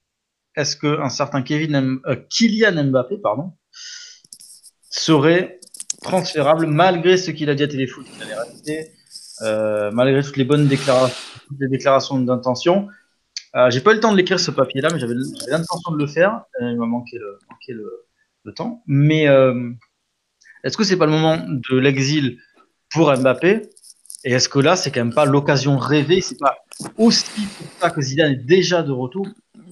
Est-ce 0.56 0.76
que 0.76 1.00
un 1.00 1.08
certain 1.08 1.42
Kevin, 1.42 1.74
M- 1.74 2.00
euh, 2.06 2.16
Kylian 2.30 2.84
Mbappé, 2.84 3.18
pardon, 3.18 3.52
serait 4.90 5.57
transférable 6.02 6.66
malgré 6.66 7.16
ce 7.16 7.30
qu'il 7.30 7.50
a 7.50 7.54
dit 7.54 7.62
à 7.62 7.68
Téléfoot 7.68 8.04
qu'il 8.04 8.22
allait 8.22 8.34
rester, 8.34 8.92
euh, 9.42 9.90
malgré 9.90 10.22
toutes 10.22 10.36
les 10.36 10.44
bonnes 10.44 10.66
déclarations, 10.66 11.16
toutes 11.48 11.60
les 11.60 11.68
déclarations 11.68 12.18
d'intention. 12.20 12.88
Euh, 13.56 13.70
j'ai 13.70 13.80
pas 13.80 13.92
eu 13.92 13.94
le 13.94 14.00
temps 14.00 14.12
de 14.12 14.16
l'écrire 14.16 14.38
ce 14.38 14.50
papier-là, 14.50 14.90
mais 14.92 14.98
j'avais 14.98 15.14
l'intention 15.48 15.92
de 15.92 15.98
le 15.98 16.06
faire. 16.06 16.42
Euh, 16.60 16.70
il 16.70 16.76
m'a 16.76 16.86
manqué 16.86 17.18
le, 17.18 17.38
manqué 17.50 17.72
le, 17.72 18.06
le 18.44 18.52
temps. 18.52 18.82
Mais 18.86 19.24
est-ce 20.64 20.76
que 20.76 20.84
c'est 20.84 20.96
pas 20.96 21.06
le 21.06 21.12
moment 21.12 21.38
de 21.38 21.76
l'exil 21.76 22.38
pour 22.90 23.14
Mbappé? 23.14 23.62
Et 24.24 24.32
est-ce 24.32 24.48
que 24.48 24.58
là, 24.58 24.74
c'est 24.76 24.90
quand 24.90 25.00
même 25.04 25.14
pas 25.14 25.24
l'occasion 25.24 25.78
rêvée? 25.78 26.20
C'est 26.20 26.38
pas 26.38 26.56
aussi 26.96 27.46
pour 27.56 27.66
ça 27.80 27.90
que 27.90 28.00
Zidane 28.02 28.32
est 28.32 28.44
déjà 28.44 28.82
de 28.82 28.90
retour? 28.92 29.26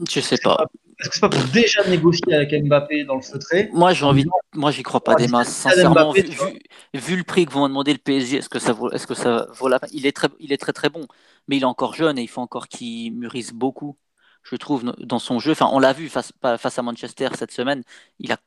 Je 0.08 0.20
sais 0.20 0.38
pas. 0.42 0.68
Est-ce 0.98 1.08
que 1.08 1.14
c'est 1.14 1.20
pas 1.20 1.28
pour 1.28 1.44
déjà 1.52 1.84
négocier 1.88 2.32
avec 2.34 2.52
Mbappé 2.64 3.04
dans 3.04 3.16
le 3.16 3.22
feutré? 3.22 3.68
Moi, 3.72 3.92
j'ai 3.92 4.04
envie. 4.04 4.24
de- 4.24 4.30
Moi, 4.54 4.70
j'y 4.70 4.82
crois 4.82 5.00
pas 5.02 5.12
Ouais, 5.12 5.22
des 5.22 5.28
masses. 5.28 5.48
Sincèrement, 5.52 6.12
Mbappé, 6.12 6.22
vu, 6.22 6.28
vu- 6.28 6.58
vu 6.94 7.16
le 7.16 7.24
prix 7.24 7.46
que 7.46 7.52
vont 7.52 7.68
demander 7.68 7.92
le 7.92 7.98
PSG, 7.98 8.36
est-ce 8.38 8.48
que 8.48 8.58
ça 8.58 8.72
vaut, 8.72 8.90
est-ce 8.92 9.06
que 9.06 9.14
ça 9.14 9.46
vaut 9.52 9.68
la 9.68 9.78
peine? 9.80 9.90
Il 9.92 10.06
est 10.06 10.12
très, 10.16 10.28
il 10.40 10.52
est 10.52 10.56
très 10.56 10.72
très 10.72 10.88
bon, 10.88 11.06
mais 11.48 11.56
il 11.56 11.62
est 11.62 11.66
encore 11.66 11.94
jeune 11.94 12.18
et 12.18 12.22
il 12.22 12.28
faut 12.28 12.40
encore 12.40 12.68
qu'il 12.68 13.12
mûrisse 13.14 13.52
beaucoup. 13.52 13.98
Je 14.44 14.56
trouve 14.56 14.84
dans 15.00 15.18
son 15.18 15.38
jeu. 15.40 15.52
Enfin, 15.52 15.68
on 15.72 15.78
l'a 15.80 15.92
vu 15.92 16.08
face, 16.08 16.32
face 16.58 16.78
à 16.78 16.82
Manchester 16.82 17.28
cette 17.36 17.50
semaine. 17.52 17.82
Il 18.20 18.32
a 18.32 18.38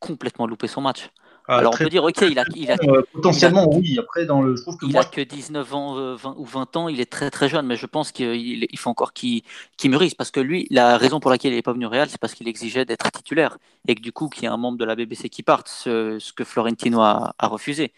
complètement 0.00 0.46
loupé 0.46 0.66
son 0.68 0.80
match. 0.82 1.08
Ah, 1.46 1.58
Alors 1.58 1.74
on 1.74 1.78
peut 1.78 1.90
dire, 1.90 2.04
ok, 2.04 2.22
il 2.22 2.38
a, 2.38 2.44
il 2.54 2.70
a, 2.70 2.76
euh, 2.84 3.02
potentiellement, 3.12 3.68
oui. 3.70 3.98
Après, 3.98 4.24
dans 4.24 4.40
le, 4.40 4.56
je 4.56 4.62
trouve 4.62 4.78
que 4.78 4.86
il 4.86 4.92
moi, 4.92 5.02
a 5.02 5.04
que 5.04 5.20
19 5.20 5.74
ans 5.74 5.98
euh, 5.98 6.14
20 6.16 6.34
ou 6.38 6.44
20 6.44 6.76
ans, 6.76 6.88
il 6.88 7.00
est 7.00 7.10
très 7.10 7.30
très 7.30 7.48
jeune, 7.50 7.66
mais 7.66 7.76
je 7.76 7.86
pense 7.86 8.12
qu'il 8.12 8.66
il 8.70 8.78
faut 8.78 8.90
encore 8.90 9.12
qu'il 9.12 9.42
qu'il 9.76 9.90
mûrisse 9.90 10.14
parce 10.14 10.30
que 10.30 10.40
lui, 10.40 10.66
la 10.70 10.96
raison 10.96 11.20
pour 11.20 11.30
laquelle 11.30 11.52
il 11.52 11.56
n'est 11.56 11.62
pas 11.62 11.72
venu 11.74 11.86
au 11.86 11.90
Real, 11.90 12.08
c'est 12.08 12.18
parce 12.18 12.34
qu'il 12.34 12.48
exigeait 12.48 12.86
d'être 12.86 13.10
titulaire 13.10 13.58
et 13.86 13.94
que 13.94 14.00
du 14.00 14.12
coup, 14.12 14.28
qu'il 14.30 14.44
y 14.44 14.46
ait 14.46 14.48
un 14.48 14.56
membre 14.56 14.78
de 14.78 14.84
la 14.86 14.96
BBC 14.96 15.28
qui 15.28 15.42
parte, 15.42 15.68
ce, 15.68 16.18
ce 16.18 16.32
que 16.32 16.44
Florentino 16.44 17.00
a, 17.02 17.34
a 17.38 17.46
refusé. 17.46 17.92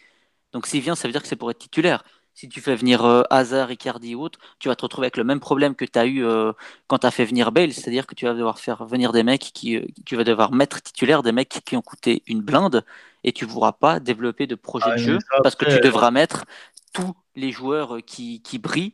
Donc 0.53 0.67
s'il 0.67 0.81
vient, 0.83 0.95
ça 0.97 1.09
veut 1.09 1.13
dire 1.13 1.23
que 1.23 1.29
c'est 1.29 1.37
pour 1.37 1.51
être 1.51 1.59
titulaire. 1.59 2.05
Si 2.37 2.51
tu 2.51 2.61
fais 2.61 2.77
venir 2.77 3.03
euh, 3.07 3.22
Hazard, 3.31 3.72
Icardi 3.72 4.14
ou 4.14 4.20
autre, 4.20 4.38
tu 4.59 4.68
vas 4.68 4.77
te 4.77 4.83
retrouver 4.83 5.07
avec 5.07 5.16
le 5.16 5.25
même 5.25 5.40
problème 5.40 5.75
que 5.75 5.87
tu 5.87 5.99
as 5.99 6.05
eu 6.05 6.22
euh, 6.22 6.53
quand 6.87 6.99
tu 6.99 7.07
as 7.07 7.11
fait 7.11 7.25
venir 7.25 7.51
Bale, 7.51 7.72
c'est-à-dire 7.72 8.07
que 8.07 8.14
tu 8.14 8.27
vas 8.27 8.35
devoir 8.35 8.59
faire 8.59 8.85
venir 8.85 9.12
des 9.12 9.22
mecs 9.22 9.40
qui, 9.55 9.77
euh, 9.77 9.87
tu 10.05 10.16
vas 10.16 10.25
devoir 10.25 10.53
mettre 10.53 10.83
titulaire 10.83 11.22
des 11.22 11.33
mecs 11.33 11.62
qui 11.64 11.77
ont 11.79 11.81
coûté 11.81 12.22
une 12.27 12.42
blinde 12.42 12.85
et 13.25 13.33
tu 13.33 13.46
ne 13.46 13.51
pourras 13.51 13.72
pas 13.72 14.01
développer 14.01 14.46
de 14.46 14.55
projet 14.55 14.90
Ah, 14.90 14.96
de 14.96 14.99
jeu 14.99 15.18
ça, 15.18 15.38
parce 15.42 15.55
que 15.55 15.64
tu 15.64 15.81
devras 15.81 16.11
mettre 16.11 16.44
tous 16.92 17.14
les 17.37 17.53
joueurs 17.53 17.96
qui, 18.07 18.42
qui 18.42 18.59
brillent 18.59 18.92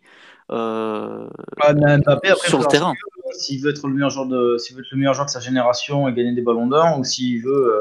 euh, 0.52 1.28
Ah, 1.61 1.74
mais 1.74 1.98
Mbappé, 1.98 2.28
après, 2.28 2.48
sur 2.48 2.61
le 2.61 2.66
terrain. 2.66 2.94
S'il 3.33 3.61
veut 3.61 3.70
être 3.70 3.88
le 3.88 3.94
meilleur 3.94 4.11
joueur 4.11 4.26
de, 4.26 4.57
s'il 4.59 4.76
veut 4.76 4.83
être 4.83 4.92
le 4.92 4.98
meilleur 4.98 5.14
joueur 5.14 5.26
de 5.26 5.33
sa 5.33 5.40
génération 5.40 6.07
et 6.07 6.12
gagner 6.12 6.33
des 6.33 6.42
ballons 6.42 6.68
d'or, 6.68 6.96
ou 6.96 7.02
s'il 7.02 7.42
veut, 7.42 7.81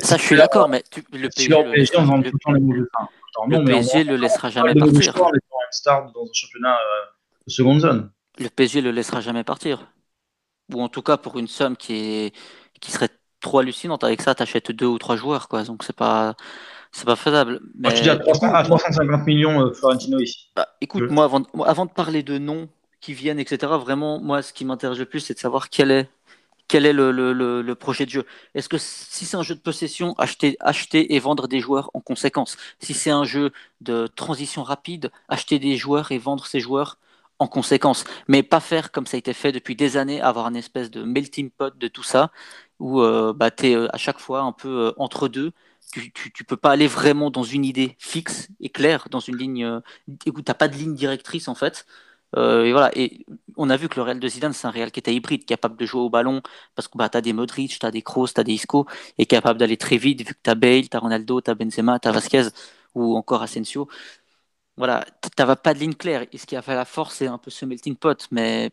ça, 0.00 0.16
je 0.16 0.22
suis 0.22 0.36
d'accord, 0.36 0.70
mais 0.70 0.82
tu- 0.90 1.04
le 1.12 1.28
tout 1.28 1.42
le 1.42 2.88
le 3.34 3.46
le 3.48 3.58
non, 3.58 3.62
mais 3.62 3.74
en 3.74 3.82
PSG 3.82 4.04
faisant 4.04 4.04
le 4.04 4.16
laissera 4.16 4.50
jamais 4.50 4.74
partir. 4.74 5.28
star 5.70 6.12
dans 6.12 6.22
un 6.24 6.32
championnat 6.32 6.76
euh, 6.76 7.06
de 7.46 7.50
seconde 7.52 7.80
zone. 7.80 8.10
Le 8.38 8.48
PSG 8.50 8.80
le 8.80 8.90
laissera 8.90 9.20
jamais 9.20 9.44
partir. 9.44 9.92
Ou 10.74 10.82
en 10.82 10.88
tout 10.90 11.02
cas 11.02 11.16
pour 11.18 11.38
une 11.38 11.48
somme 11.48 11.76
qui 11.76 11.94
est 11.94 12.34
qui 12.80 12.92
serait 12.92 13.10
trop 13.40 13.60
hallucinante. 13.60 14.04
Avec 14.04 14.22
ça, 14.22 14.34
tu 14.36 14.42
achètes 14.44 14.72
deux 14.72 14.86
ou 14.86 14.98
trois 14.98 15.16
joueurs, 15.16 15.48
quoi. 15.48 15.64
Donc 15.64 15.84
c'est 15.84 15.96
pas 15.96 16.36
c'est 16.92 17.06
pas 17.06 17.16
faisable. 17.16 17.60
Moi, 17.84 17.92
je 17.94 18.02
Mais 18.02 18.02
dis 18.02 18.10
à, 18.10 18.16
300 18.16 18.52
à 18.52 18.62
350 18.62 19.26
millions, 19.26 19.60
euh, 19.66 19.72
Florentino 19.72 20.18
ici. 20.20 20.52
bah, 20.56 20.68
écoute, 20.80 21.04
Je- 21.04 21.10
moi 21.10 21.24
avant, 21.24 21.42
avant 21.64 21.86
de 21.86 21.90
parler 21.92 22.22
de 22.22 22.38
noms 22.38 22.68
qui 23.00 23.12
viennent, 23.14 23.38
etc. 23.38 23.76
Vraiment, 23.78 24.20
moi, 24.20 24.42
ce 24.42 24.52
qui 24.52 24.64
m'intéresse 24.64 24.98
le 24.98 25.06
plus, 25.06 25.20
c'est 25.20 25.34
de 25.34 25.38
savoir 25.38 25.68
quel 25.70 25.90
est 25.90 26.08
quel 26.68 26.86
est 26.86 26.92
le, 26.92 27.10
le, 27.12 27.32
le, 27.62 27.74
projet 27.74 28.06
de 28.06 28.10
jeu. 28.10 28.26
Est-ce 28.54 28.68
que 28.68 28.78
si 28.78 29.26
c'est 29.26 29.36
un 29.36 29.42
jeu 29.42 29.54
de 29.54 29.60
possession, 29.60 30.14
acheter, 30.18 30.56
acheter 30.60 31.14
et 31.14 31.18
vendre 31.18 31.48
des 31.48 31.60
joueurs 31.60 31.90
en 31.94 32.00
conséquence? 32.00 32.56
Si 32.80 32.94
c'est 32.94 33.10
un 33.10 33.24
jeu 33.24 33.52
de 33.80 34.06
transition 34.06 34.62
rapide, 34.62 35.10
acheter 35.28 35.58
des 35.58 35.76
joueurs 35.76 36.12
et 36.12 36.18
vendre 36.18 36.46
ces 36.46 36.60
joueurs 36.60 36.98
en 37.38 37.46
conséquence. 37.48 38.04
Mais 38.28 38.42
pas 38.42 38.60
faire 38.60 38.92
comme 38.92 39.06
ça 39.06 39.16
a 39.16 39.18
été 39.18 39.32
fait 39.34 39.52
depuis 39.52 39.76
des 39.76 39.96
années, 39.96 40.20
avoir 40.20 40.46
un 40.46 40.54
espèce 40.54 40.90
de 40.90 41.02
melting 41.02 41.50
pot 41.50 41.76
de 41.76 41.88
tout 41.88 42.02
ça, 42.02 42.30
où 42.78 43.00
euh, 43.02 43.32
bah, 43.34 43.50
tu 43.50 43.68
es 43.68 43.76
à 43.92 43.98
chaque 43.98 44.18
fois 44.18 44.40
un 44.42 44.52
peu 44.52 44.88
euh, 44.88 44.92
entre 44.96 45.28
deux. 45.28 45.52
Tu, 45.92 46.12
tu, 46.12 46.32
tu 46.32 46.44
peux 46.44 46.56
pas 46.56 46.70
aller 46.72 46.86
vraiment 46.86 47.30
dans 47.30 47.42
une 47.44 47.64
idée 47.64 47.94
fixe 47.98 48.48
et 48.60 48.70
claire, 48.70 49.08
dans 49.10 49.20
une 49.20 49.36
ligne 49.36 49.64
euh, 49.64 49.80
où 50.08 50.42
tu 50.42 50.44
n'as 50.48 50.54
pas 50.54 50.68
de 50.68 50.74
ligne 50.76 50.94
directrice 50.94 51.46
en 51.48 51.54
fait. 51.54 51.86
Euh, 52.36 52.64
et 52.64 52.72
voilà. 52.72 52.90
Et 52.98 53.24
on 53.56 53.70
a 53.70 53.76
vu 53.76 53.88
que 53.88 53.96
le 53.96 54.02
Real 54.02 54.20
de 54.20 54.28
Zidane, 54.28 54.52
c'est 54.52 54.66
un 54.66 54.70
Real 54.70 54.90
qui 54.90 54.98
était 55.00 55.14
hybride, 55.14 55.44
capable 55.46 55.76
de 55.76 55.86
jouer 55.86 56.00
au 56.02 56.10
ballon, 56.10 56.42
parce 56.74 56.88
que 56.88 56.98
bah, 56.98 57.08
tu 57.08 57.16
as 57.16 57.20
des 57.20 57.32
Modric, 57.32 57.78
tu 57.78 57.86
as 57.86 57.90
des 57.90 58.02
Kroos, 58.02 58.28
tu 58.28 58.40
as 58.40 58.44
des 58.44 58.52
Isco, 58.54 58.86
et 59.18 59.26
capable 59.26 59.58
d'aller 59.58 59.76
très 59.76 59.96
vite, 59.98 60.20
vu 60.26 60.34
que 60.34 60.40
tu 60.42 60.50
as 60.50 60.54
Bale, 60.54 60.88
tu 60.88 60.96
as 60.96 61.00
Ronaldo, 61.00 61.40
tu 61.40 61.50
as 61.50 61.54
Benzema, 61.54 61.98
tu 62.00 62.08
as 62.08 62.12
Vasquez, 62.12 62.48
ou 62.94 63.16
encore 63.16 63.42
Asensio. 63.42 63.88
Voilà, 64.76 65.04
tu 65.22 65.30
pas 65.62 65.74
de 65.74 65.78
ligne 65.80 65.94
claire. 65.94 66.26
Et 66.32 66.38
ce 66.38 66.46
qui 66.46 66.56
a 66.56 66.62
fait 66.62 66.74
la 66.74 66.84
force, 66.84 67.16
c'est 67.16 67.26
un 67.28 67.38
peu 67.38 67.50
ce 67.50 67.64
melting 67.66 67.96
pot. 67.96 68.28
Mais 68.32 68.72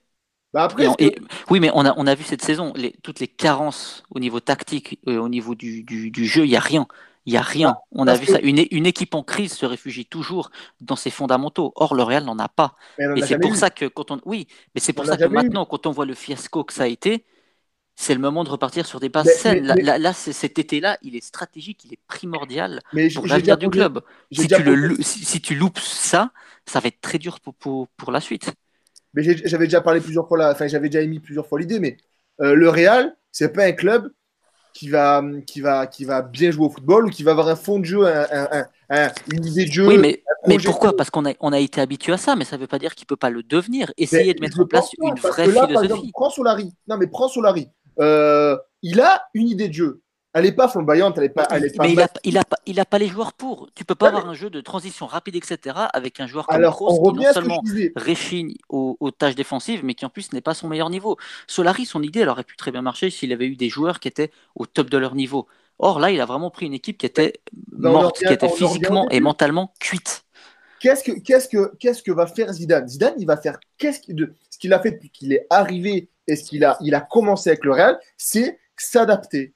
Bah 0.53 0.63
après, 0.63 0.87
et- 0.99 1.15
oui, 1.49 1.59
mais 1.59 1.71
on 1.73 1.85
a, 1.85 1.93
on 1.97 2.07
a 2.07 2.15
vu 2.15 2.23
cette 2.23 2.41
saison, 2.43 2.73
les, 2.75 2.93
toutes 3.03 3.19
les 3.19 3.27
carences 3.27 4.03
au 4.11 4.19
niveau 4.19 4.39
tactique, 4.39 4.99
euh, 5.07 5.19
au 5.19 5.29
niveau 5.29 5.55
du, 5.55 5.83
du, 5.83 6.11
du 6.11 6.25
jeu, 6.25 6.45
il 6.45 6.49
n'y 6.49 6.55
a 6.55 6.59
rien. 6.59 6.87
Il 7.25 7.33
n'y 7.33 7.37
a 7.37 7.41
rien. 7.43 7.75
On 7.91 8.07
a 8.07 8.15
vu 8.15 8.25
que- 8.25 8.31
ça. 8.33 8.39
Une, 8.41 8.65
une 8.71 8.85
équipe 8.87 9.13
en 9.13 9.21
crise 9.23 9.53
se 9.53 9.65
réfugie 9.65 10.05
toujours 10.05 10.49
dans 10.79 10.95
ses 10.95 11.11
fondamentaux. 11.11 11.71
Or, 11.75 11.93
le 11.93 12.03
Real 12.03 12.23
n'en 12.25 12.39
a 12.39 12.49
pas. 12.49 12.75
Et 12.97 13.21
c'est 13.21 13.37
pour 13.37 13.53
eu. 13.53 13.55
ça 13.55 13.69
que 13.69 13.85
quand 13.85 14.09
on. 14.11 14.19
Oui, 14.25 14.47
mais 14.73 14.81
c'est 14.81 14.93
pour 14.93 15.05
On 15.05 15.07
ça 15.07 15.17
que 15.17 15.25
eu. 15.25 15.29
maintenant, 15.29 15.65
quand 15.65 15.85
on 15.85 15.91
voit 15.91 16.05
le 16.07 16.15
fiasco 16.15 16.63
que 16.63 16.73
ça 16.73 16.83
a 16.83 16.87
été, 16.87 17.23
c'est 17.95 18.15
le 18.15 18.19
moment 18.21 18.43
de 18.43 18.49
repartir 18.49 18.87
sur 18.87 18.99
des 18.99 19.09
bases 19.09 19.25
Mais- 19.27 19.33
saines. 19.33 19.61
mais- 19.61 19.67
Là, 19.67 19.75
mais- 19.75 19.81
là, 19.83 19.97
là, 19.99 20.13
c'est- 20.13 20.33
cet 20.33 20.57
été-là, 20.57 20.97
il 21.03 21.15
est 21.15 21.23
stratégique, 21.23 21.83
il 21.85 21.93
est 21.93 21.99
primordial 22.07 22.81
pour 23.13 23.27
l'avenir 23.27 23.57
du 23.57 23.69
club. 23.69 24.01
Si 24.31 24.47
tu, 24.47 24.63
le, 24.63 24.95
si, 25.01 25.23
si 25.23 25.41
tu 25.41 25.53
loupes 25.55 25.77
ça, 25.79 26.31
ça 26.65 26.79
va 26.79 26.87
être 26.87 27.01
très 27.01 27.19
dur 27.19 27.39
pour, 27.39 27.53
pour, 27.53 27.87
pour 27.89 28.11
la 28.11 28.21
suite. 28.21 28.51
Mais 29.13 29.21
j'avais 29.23 29.65
déjà 29.65 29.81
parlé 29.81 29.99
plusieurs 30.01 30.27
fois 30.27 30.37
là, 30.37 30.51
enfin 30.53 30.67
j'avais 30.67 30.87
déjà 30.89 31.01
émis 31.03 31.19
plusieurs 31.19 31.45
fois 31.45 31.59
l'idée, 31.59 31.79
mais 31.79 31.97
euh, 32.41 32.55
le 32.55 32.69
Real, 32.69 33.15
c'est 33.31 33.51
pas 33.53 33.65
un 33.65 33.73
club 33.73 34.11
qui 34.73 34.89
va, 34.89 35.21
qui, 35.45 35.61
va, 35.61 35.87
qui 35.87 36.05
va 36.05 36.21
bien 36.21 36.51
jouer 36.51 36.65
au 36.65 36.69
football 36.69 37.05
ou 37.07 37.09
qui 37.09 37.23
va 37.23 37.31
avoir 37.31 37.47
un 37.47 37.55
fond 37.55 37.79
de 37.79 37.85
jeu, 37.85 38.05
un- 38.05 38.27
un- 38.31 38.47
un- 38.51 38.65
un- 38.89 39.11
une 39.31 39.45
idée 39.45 39.65
de 39.65 39.71
jeu. 39.71 39.87
Oui, 39.87 39.97
mais, 39.97 40.23
pourquoi? 40.65 40.95
Parce 40.95 41.09
qu'on 41.09 41.25
a, 41.25 41.33
on 41.39 41.53
a 41.53 41.59
été 41.59 41.81
habitué 41.81 42.13
à 42.13 42.17
ça, 42.17 42.35
mais 42.35 42.45
ça 42.45 42.55
ne 42.57 42.61
veut 42.61 42.67
pas 42.67 42.79
dire 42.79 42.95
qu'il 42.95 43.05
ne 43.05 43.07
peut 43.09 43.15
pas 43.15 43.29
le 43.29 43.43
devenir. 43.43 43.91
Essayer 43.97 44.27
Mais 44.27 44.33
de 44.33 44.41
mettre 44.41 44.59
en 44.59 44.65
place 44.65 44.89
pas, 44.97 45.07
une 45.07 45.15
vraie 45.15 45.47
là, 45.47 45.67
philosophie. 45.67 45.85
exemple, 45.85 46.09
prends 46.13 46.29
Solari. 46.29 46.73
Non, 46.87 46.97
mais 46.97 47.07
prends 47.07 47.27
Solari. 47.27 47.69
Euh, 47.99 48.57
il 48.81 48.99
a 49.01 49.23
une 49.33 49.47
idée 49.49 49.67
de 49.67 49.73
jeu. 49.73 50.01
Elle 50.33 50.45
n'est 50.45 50.51
pas 50.53 50.69
flamboyante, 50.69 51.17
elle 51.17 51.23
n'est 51.23 51.29
pas. 51.29 51.47
Elle 51.51 51.65
est 51.65 51.75
pas 51.75 51.83
mais 51.83 51.91
il 52.23 52.33
n'a 52.35 52.43
pas- 52.45 52.57
il 52.65 52.79
a 52.79 52.85
pas 52.85 52.97
les 52.97 53.07
joueurs 53.07 53.33
pour. 53.33 53.69
Tu 53.75 53.83
peux 53.83 53.95
pas 53.95 54.05
Ouais, 54.05 54.15
avoir 54.15 54.29
un 54.29 54.33
jeu 54.33 54.49
de 54.49 54.61
transition 54.61 55.05
rapide, 55.05 55.35
etc. 55.35 55.89
avec 55.93 56.19
un 56.19 56.27
joueur 56.27 56.47
comme 56.47 56.55
Alors, 56.55 56.75
Kroos 56.75 56.87
on 56.89 56.93
qui 56.93 57.01
revient 57.01 57.17
non 57.17 57.21
que 57.23 57.27
je 57.27 57.33
seulement 57.33 57.63
réchigne 57.97 58.55
aux, 58.69 58.95
aux 58.99 59.11
tâches 59.11 59.35
défensives, 59.35 59.83
mais 59.83 59.93
qui 59.93 60.05
en 60.05 60.09
plus 60.09 60.31
n'est 60.31 60.41
pas 60.41 60.53
son 60.53 60.69
meilleur 60.69 60.89
niveau. 60.89 61.17
Solari, 61.47 61.85
son 61.85 62.01
idée, 62.01 62.21
elle 62.21 62.29
aurait 62.29 62.45
pu 62.45 62.55
très 62.55 62.71
bien 62.71 62.81
marcher 62.81 63.09
s'il 63.09 63.33
avait 63.33 63.47
eu 63.47 63.55
des 63.57 63.69
joueurs 63.69 63.99
qui 63.99 64.07
étaient 64.07 64.31
au 64.55 64.65
top 64.65 64.89
de 64.89 64.97
leur 64.97 65.15
niveau. 65.15 65.47
Or 65.79 65.99
là, 65.99 66.11
il 66.11 66.21
a 66.21 66.25
vraiment 66.25 66.49
pris 66.51 66.65
une 66.67 66.73
équipe 66.73 66.97
qui 66.97 67.05
était 67.05 67.41
en 67.83 67.91
morte, 67.91 68.17
qui 68.19 68.31
était 68.31 68.47
physiquement 68.47 69.09
et 69.09 69.19
mentalement 69.19 69.73
cuite. 69.79 70.23
Qu'est-ce 70.79 71.03
que, 71.03 71.11
qu'est-ce 71.19 71.47
que, 71.47 71.75
qu'est-ce 71.77 72.01
que 72.01 72.11
va 72.11 72.25
faire 72.25 72.51
Zidane? 72.53 72.87
Zidane, 72.87 73.13
il 73.17 73.27
va 73.27 73.37
faire 73.37 73.59
qu'est-ce 73.77 73.99
qu'il, 73.99 74.15
de, 74.15 74.33
ce 74.49 74.57
qu'il 74.57 74.73
a 74.73 74.79
fait 74.79 74.91
depuis 74.91 75.09
qu'il 75.09 75.33
est 75.33 75.45
arrivé 75.49 76.09
et 76.27 76.35
ce 76.35 76.43
qu'il 76.43 76.63
a, 76.63 76.77
il 76.81 76.95
a 76.95 77.01
commencé 77.01 77.49
avec 77.49 77.63
le 77.65 77.73
Real, 77.73 77.99
c'est 78.17 78.59
s'adapter. 78.77 79.53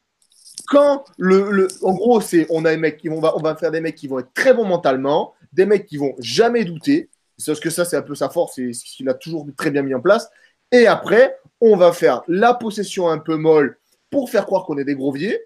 Quand 0.68 1.06
le, 1.18 1.52
le, 1.52 1.68
en 1.84 1.94
gros, 1.94 2.22
c'est, 2.22 2.48
on 2.50 2.66
a 2.66 2.72
des 2.72 2.78
mecs 2.78 2.98
qui 2.98 3.08
vont, 3.08 3.18
on 3.18 3.22
va, 3.22 3.36
on 3.38 3.42
va 3.42 3.56
faire 3.56 3.72
des 3.72 3.82
mecs 3.82 3.96
qui 3.96 4.08
vont 4.08 4.20
être 4.20 4.34
très 4.34 4.54
bons 4.54 4.66
mentalement, 4.66 5.34
des 5.54 5.66
mecs 5.66 5.86
qui 5.86 5.98
vont 5.98 6.16
jamais 6.20 6.66
douter. 6.66 7.10
Parce 7.46 7.60
que 7.60 7.70
ça, 7.70 7.86
c'est 7.86 7.98
un 7.98 8.02
peu 8.02 8.16
sa 8.16 8.30
force, 8.30 8.54
c'est 8.56 8.72
ce 8.74 8.84
qu'il 8.86 9.10
a 9.10 9.14
toujours 9.14 9.46
très 9.58 9.70
bien 9.72 9.82
mis 9.84 9.94
en 9.94 10.02
place. 10.02 10.30
Et 10.72 10.88
après, 10.88 11.38
on 11.62 11.76
va 11.76 11.92
faire 11.92 12.24
la 12.28 12.54
possession 12.54 13.10
un 13.10 13.18
peu 13.20 13.36
molle 13.36 13.78
pour 14.10 14.30
faire 14.30 14.46
croire 14.46 14.66
qu'on 14.66 14.78
est 14.78 14.86
des 14.86 14.96
groviers. 14.96 15.40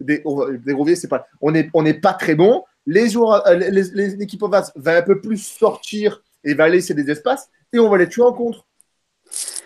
Des, 0.00 0.22
des 0.64 0.72
groviers, 0.74 0.96
c'est 0.96 1.08
pas, 1.08 1.26
on 1.40 1.52
n'est 1.52 1.70
on 1.72 1.82
n'est 1.82 1.94
pas 1.94 2.12
très 2.12 2.34
bon. 2.34 2.64
Les 2.84 3.08
joueurs, 3.08 3.46
euh, 3.48 3.54
l'équipe 3.56 4.42
en 4.42 4.50
face 4.50 4.72
va 4.76 4.96
un 4.98 5.02
peu 5.02 5.20
plus 5.20 5.38
sortir 5.38 6.22
et 6.44 6.54
va 6.54 6.68
laisser 6.68 6.94
des 6.94 7.10
espaces 7.10 7.48
et 7.72 7.78
on 7.78 7.88
va 7.88 7.98
les 7.98 8.08
tuer 8.08 8.22
en 8.22 8.32
contre. 8.32 8.66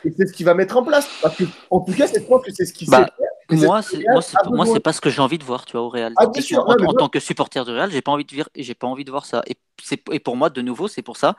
Et 0.05 0.13
c'est 0.17 0.27
ce 0.27 0.33
qu'il 0.33 0.47
va 0.47 0.55
mettre 0.55 0.77
en 0.77 0.85
place. 0.85 1.07
Parce 1.21 1.37
que, 1.37 1.45
en 1.71 1.81
tout 1.81 1.93
cas, 1.95 2.07
c'est 2.07 2.21
je 2.21 2.27
pense 2.27 2.45
que 2.45 2.53
c'est 2.53 2.65
ce 2.67 2.73
qu'il 2.73 2.89
Bah, 2.89 2.99
sait 2.99 3.13
faire. 3.19 3.30
Moi, 3.51 3.83
c'est 3.83 4.05
moi, 4.51 4.67
c'est 4.67 4.81
pas 4.81 4.93
ce 4.93 5.01
que 5.01 5.11
j'ai 5.11 5.21
envie 5.21 5.39
de 5.39 5.45
voir, 5.45 5.65
tu 5.65 5.73
vois, 5.73 5.83
au 5.83 5.89
Real. 5.89 6.13
Ah, 6.17 6.27
bien 6.27 6.43
sûr, 6.43 6.67
en, 6.69 6.93
tant 6.95 7.09
que 7.09 7.21
supporter 7.21 7.65
du 7.65 7.71
Real, 7.73 7.91
j'ai 7.91 8.03
pas 8.03 8.13
envie 8.13 8.25
de 8.25 8.45
j'ai 8.57 8.75
pas 8.75 8.87
envie 8.87 9.05
de 9.05 9.11
voir 9.11 9.27
ça. 9.27 9.43
Et, 9.47 9.57
c'est- 9.83 10.03
et 10.11 10.21
pour 10.21 10.37
moi, 10.37 10.51
de 10.51 10.63
nouveau, 10.63 10.89
c'est 10.89 11.03
pour 11.03 11.17
ça. 11.17 11.37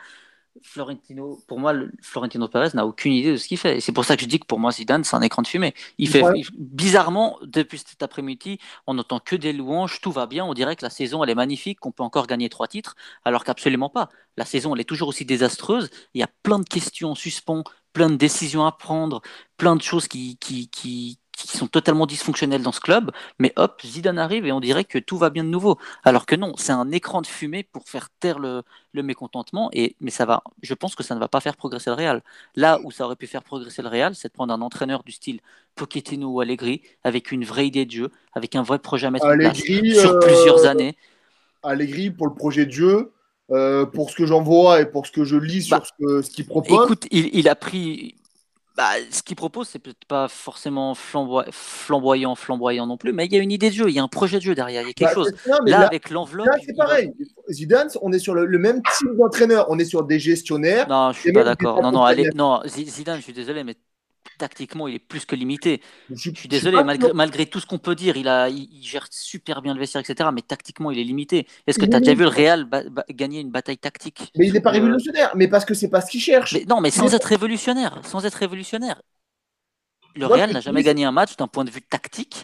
Florentino, 0.63 1.39
pour 1.47 1.59
moi, 1.59 1.71
le- 1.71 1.91
Florentino 2.01 2.47
Pérez 2.49 2.69
n'a 2.73 2.85
aucune 2.85 3.13
idée 3.13 3.31
de 3.31 3.37
ce 3.37 3.47
qu'il 3.47 3.57
fait. 3.57 3.77
Et 3.77 3.81
c'est 3.81 3.93
pour 3.93 4.03
ça 4.03 4.17
que 4.17 4.23
je 4.23 4.27
dis 4.27 4.37
que 4.39 4.45
pour 4.45 4.59
moi, 4.59 4.71
Zidane, 4.71 5.03
c'est 5.05 5.15
un 5.15 5.21
écran 5.21 5.41
de 5.41 5.47
fumée. 5.47 5.73
Il 5.97 6.09
fait, 6.09 6.23
Ouais. 6.23 6.39
il- 6.39 6.45
bizarrement, 6.57 7.39
depuis 7.43 7.77
cet 7.77 8.03
après-midi, 8.03 8.59
on 8.85 8.95
n'entend 8.95 9.19
que 9.19 9.37
des 9.37 9.53
louanges, 9.53 10.01
tout 10.01 10.11
va 10.11 10.25
bien. 10.27 10.43
On 10.43 10.53
dirait 10.53 10.75
que 10.75 10.83
la 10.83 10.89
saison, 10.89 11.23
elle 11.23 11.29
est 11.29 11.35
magnifique, 11.35 11.79
qu'on 11.79 11.93
peut 11.93 12.03
encore 12.03 12.27
gagner 12.27 12.49
trois 12.49 12.67
titres, 12.67 12.95
alors 13.23 13.45
qu'absolument 13.45 13.89
pas. 13.89 14.09
La 14.35 14.43
saison, 14.45 14.75
elle 14.75 14.81
est 14.81 14.85
toujours 14.85 15.07
aussi 15.07 15.23
désastreuse. 15.23 15.89
Il 16.13 16.19
y 16.19 16.23
a 16.23 16.29
plein 16.43 16.59
de 16.59 16.67
questions 16.67 17.11
en 17.11 17.15
suspens, 17.15 17.63
plein 17.93 18.09
de 18.09 18.15
décisions 18.17 18.65
à 18.65 18.73
prendre, 18.73 19.21
plein 19.55 19.77
de 19.77 19.81
choses 19.81 20.07
qui, 20.09 20.37
qui, 20.37 20.69
qui, 20.69 21.19
qui 21.45 21.57
sont 21.57 21.67
totalement 21.67 22.05
dysfonctionnelles 22.05 22.63
dans 22.63 22.71
ce 22.71 22.79
club. 22.79 23.11
Mais 23.39 23.53
hop, 23.55 23.81
Zidane 23.85 24.19
arrive 24.19 24.45
et 24.45 24.51
on 24.51 24.59
dirait 24.59 24.83
que 24.83 24.99
tout 24.99 25.17
va 25.17 25.29
bien 25.29 25.43
de 25.43 25.49
nouveau. 25.49 25.77
Alors 26.03 26.25
que 26.25 26.35
non, 26.35 26.53
c'est 26.57 26.71
un 26.71 26.91
écran 26.91 27.21
de 27.21 27.27
fumée 27.27 27.63
pour 27.63 27.87
faire 27.87 28.09
taire 28.19 28.39
le, 28.39 28.63
le 28.93 29.03
mécontentement. 29.03 29.69
Et, 29.73 29.95
mais 29.99 30.11
ça 30.11 30.25
va, 30.25 30.43
je 30.61 30.73
pense 30.73 30.95
que 30.95 31.03
ça 31.03 31.15
ne 31.15 31.19
va 31.19 31.27
pas 31.27 31.39
faire 31.39 31.55
progresser 31.55 31.89
le 31.89 31.95
Real. 31.95 32.21
Là 32.55 32.79
où 32.83 32.91
ça 32.91 33.05
aurait 33.05 33.15
pu 33.15 33.27
faire 33.27 33.43
progresser 33.43 33.81
le 33.81 33.87
Real, 33.87 34.15
c'est 34.15 34.29
de 34.29 34.33
prendre 34.33 34.53
un 34.53 34.61
entraîneur 34.61 35.03
du 35.03 35.11
style 35.11 35.39
Pochettino 35.75 36.27
ou 36.29 36.41
Allegri, 36.41 36.81
avec 37.03 37.31
une 37.31 37.45
vraie 37.45 37.67
idée 37.67 37.85
de 37.85 37.91
jeu, 37.91 38.11
avec 38.33 38.55
un 38.55 38.63
vrai 38.63 38.79
projet 38.79 39.07
à 39.07 39.11
mettre 39.11 39.25
en 39.25 39.29
Allegri, 39.29 39.81
place 39.81 39.99
sur 39.99 40.11
euh, 40.11 40.19
plusieurs 40.19 40.65
années. 40.65 40.95
Allegri 41.63 42.11
pour 42.11 42.27
le 42.27 42.33
projet 42.33 42.65
de 42.65 42.71
jeu, 42.71 43.11
euh, 43.51 43.85
pour 43.85 44.09
ce 44.09 44.15
que 44.15 44.25
j'en 44.25 44.41
vois 44.41 44.81
et 44.81 44.85
pour 44.85 45.05
ce 45.05 45.11
que 45.11 45.23
je 45.23 45.35
lis 45.35 45.69
Bah, 45.69 45.81
sur 45.99 46.23
ce, 46.23 46.29
qu'il 46.29 46.45
propose. 46.45 46.85
Écoute, 46.85 47.07
il, 47.11 47.29
il 47.33 47.49
a 47.49 47.55
pris. 47.55 48.15
Bah, 48.81 48.93
ce 49.11 49.21
qu'il 49.21 49.35
propose, 49.35 49.67
c'est 49.67 49.77
peut-être 49.77 50.05
pas 50.07 50.27
forcément 50.27 50.93
flamboy- 50.93 51.45
flamboyant, 51.51 52.33
flamboyant 52.33 52.87
non 52.87 52.97
plus, 52.97 53.13
mais 53.13 53.27
il 53.27 53.31
y 53.33 53.35
a 53.37 53.39
une 53.39 53.51
idée 53.51 53.69
de 53.69 53.75
jeu, 53.75 53.89
il 53.89 53.93
y 53.93 53.99
a 53.99 54.03
un 54.03 54.07
projet 54.07 54.37
de 54.37 54.41
jeu 54.41 54.55
derrière, 54.55 54.81
il 54.81 54.87
y 54.87 54.89
a 54.89 54.93
quelque 54.93 55.09
Bah, 55.09 55.13
chose. 55.13 55.31
non, 55.47 55.57
Là, 55.67 55.79
là- 55.81 55.85
avec 55.85 56.09
l'enveloppe. 56.09 56.47
là, 56.47 56.53
c'est 56.65 56.75
va- 56.75 56.85
pareil. 56.85 57.13
Zidane, 57.47 57.89
on 58.01 58.11
est 58.11 58.17
sur 58.17 58.33
le, 58.33 58.47
le 58.47 58.57
même 58.57 58.81
type 58.97 59.15
d'entraîneur. 59.19 59.67
On 59.69 59.77
est 59.77 59.85
sur 59.85 60.03
des 60.03 60.17
gestionnaires. 60.17 60.87
Non, 60.89 61.11
je 61.11 61.19
suis 61.19 61.31
pas 61.31 61.43
d'accord. 61.43 61.79
Non, 61.83 61.91
non, 61.91 62.01
allez, 62.03 62.27
Zidane, 62.65 63.17
je 63.17 63.21
suis 63.23 63.33
désolé, 63.33 63.63
mais 63.63 63.75
tactiquement, 64.41 64.87
il 64.87 64.95
est 64.95 64.99
plus 64.99 65.25
que 65.25 65.35
limité. 65.35 65.81
Je, 66.09 66.15
Je 66.33 66.39
suis 66.41 66.49
désolé, 66.49 66.77
malgré, 67.13 67.45
tout 67.45 67.59
ce 67.59 67.65
qu'on 67.67 67.77
peut 67.77 67.95
dire, 67.95 68.17
il, 68.17 68.27
a, 68.27 68.49
il, 68.49 68.67
il 68.71 68.83
gère 68.83 69.07
super 69.11 69.61
bien 69.61 69.73
le 69.73 69.79
vestiaire, 69.79 70.01
etc. 70.05 70.29
Mais 70.33 70.41
tactiquement, 70.41 70.91
il 70.91 70.99
est 70.99 71.03
limité. 71.03 71.47
Est-ce 71.67 71.79
que 71.79 71.85
tu 71.85 71.95
as 71.95 71.99
déjà 71.99 72.13
vu 72.13 72.23
le. 72.23 72.27
Real 72.29 72.65
ba- 72.65 72.83
ba- 72.89 73.05
gagner 73.09 73.39
une 73.39 73.51
bataille 73.51 73.77
tactique 73.77 74.31
Mais 74.37 74.47
il 74.47 74.53
n'est 74.53 74.61
pas 74.61 74.71
révolutionnaire. 74.71 75.31
Mais 75.35 75.47
parce 75.47 75.65
que 75.65 75.73
c'est 75.73 75.89
pas 75.89 76.01
ce 76.01 76.09
qu'il 76.11 76.21
cherche. 76.21 76.53
mais, 76.53 76.65
Non, 76.67 76.81
mais 76.81 76.91
sans 76.91 77.13
être 77.13 77.25
révolutionnaire. 77.25 78.01
Sans 78.03 78.25
être 78.25 78.35
révolutionnaire. 78.35 79.01
Le 80.15 80.27
Moi, 80.27 80.35
Real 80.37 80.51
n'a 80.51 80.59
jamais 80.59 80.83
gagné 80.83 81.05
un 81.05 81.11
match 81.11 81.37
d'un 81.37 81.47
point 81.47 81.63
de 81.63 81.71
vue 81.71 81.81
tactique 81.81 82.43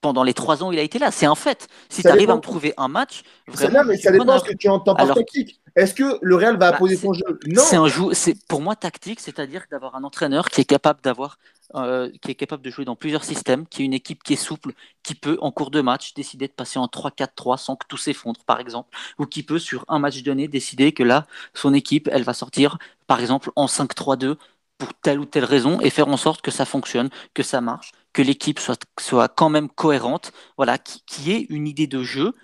pendant 0.00 0.22
les 0.22 0.34
trois 0.34 0.62
ans 0.62 0.68
où 0.68 0.72
il 0.72 0.78
a 0.78 0.82
été 0.82 0.98
là. 0.98 1.10
C'est 1.10 1.26
un 1.26 1.34
fait. 1.34 1.68
Si 1.88 2.02
tu 2.02 2.08
arrives 2.08 2.30
à 2.30 2.36
me 2.36 2.40
trouver 2.40 2.72
un 2.76 2.88
match, 2.88 3.22
vraiment, 3.46 3.80
non, 3.82 3.88
mais 3.88 3.96
ça 3.98 4.10
dépend 4.10 4.24
preneur. 4.24 4.44
ce 4.46 4.50
que 4.50 4.56
tu 4.56 4.68
entends 4.68 4.94
par 4.94 5.04
Alors- 5.04 5.16
tactique. 5.16 5.60
Est-ce 5.76 5.94
que 5.94 6.18
le 6.20 6.34
Real 6.34 6.54
va 6.54 6.70
Bah, 6.70 6.76
imposer 6.76 6.96
son 6.96 7.12
jeu? 7.12 7.38
Non. 7.46 7.62
C'est 7.64 7.76
un 7.76 7.86
jou- 7.86 8.10
pour 8.48 8.60
moi 8.60 8.74
tactique, 8.74 9.20
c'est-à-dire 9.20 9.62
d'avoir 9.70 9.94
un 9.94 10.02
entraîneur 10.02 10.48
qui 10.48 10.60
est 10.60 10.64
capable 10.64 11.00
d'avoir, 11.00 11.38
euh, 11.76 12.10
qui 12.20 12.32
est 12.32 12.34
capable 12.34 12.62
de 12.64 12.70
jouer 12.70 12.84
dans 12.84 12.96
plusieurs 12.96 13.22
systèmes, 13.22 13.66
qui 13.68 13.82
est 13.82 13.84
une 13.84 13.94
équipe 13.94 14.24
qui 14.24 14.32
est 14.32 14.36
souple, 14.36 14.72
qui 15.04 15.14
peut 15.14 15.38
en 15.40 15.52
cours 15.52 15.70
de 15.70 15.80
match 15.80 16.12
décider 16.14 16.48
de 16.48 16.52
passer 16.52 16.80
en 16.80 16.88
3-4-3 16.88 17.56
sans 17.56 17.76
que 17.76 17.86
tout 17.86 17.96
s'effondre, 17.96 18.40
par 18.44 18.58
exemple, 18.58 18.88
ou 19.18 19.26
qui 19.26 19.44
peut 19.44 19.60
sur 19.60 19.84
un 19.86 20.00
match 20.00 20.22
donné 20.24 20.48
décider 20.48 20.90
que 20.90 21.04
là, 21.04 21.26
son 21.54 21.72
équipe, 21.72 22.08
elle 22.10 22.24
va 22.24 22.34
sortir, 22.34 22.78
par 23.06 23.20
exemple, 23.20 23.52
en 23.54 23.68
5-3-2 23.68 24.38
pour 24.80 24.94
telle 24.94 25.20
ou 25.20 25.26
telle 25.26 25.44
raison 25.44 25.80
et 25.80 25.90
faire 25.90 26.08
en 26.08 26.16
sorte 26.16 26.42
que 26.42 26.50
ça 26.50 26.64
fonctionne, 26.64 27.10
que 27.34 27.44
ça 27.44 27.60
marche, 27.60 27.92
que 28.12 28.22
l'équipe 28.22 28.58
soit, 28.58 28.80
soit 28.98 29.28
quand 29.28 29.50
même 29.50 29.68
cohérente, 29.68 30.32
voilà, 30.56 30.78
qui, 30.78 31.02
qui 31.06 31.32
ait 31.32 31.46
une 31.50 31.68
idée 31.68 31.86
de 31.86 32.02
jeu, 32.02 32.34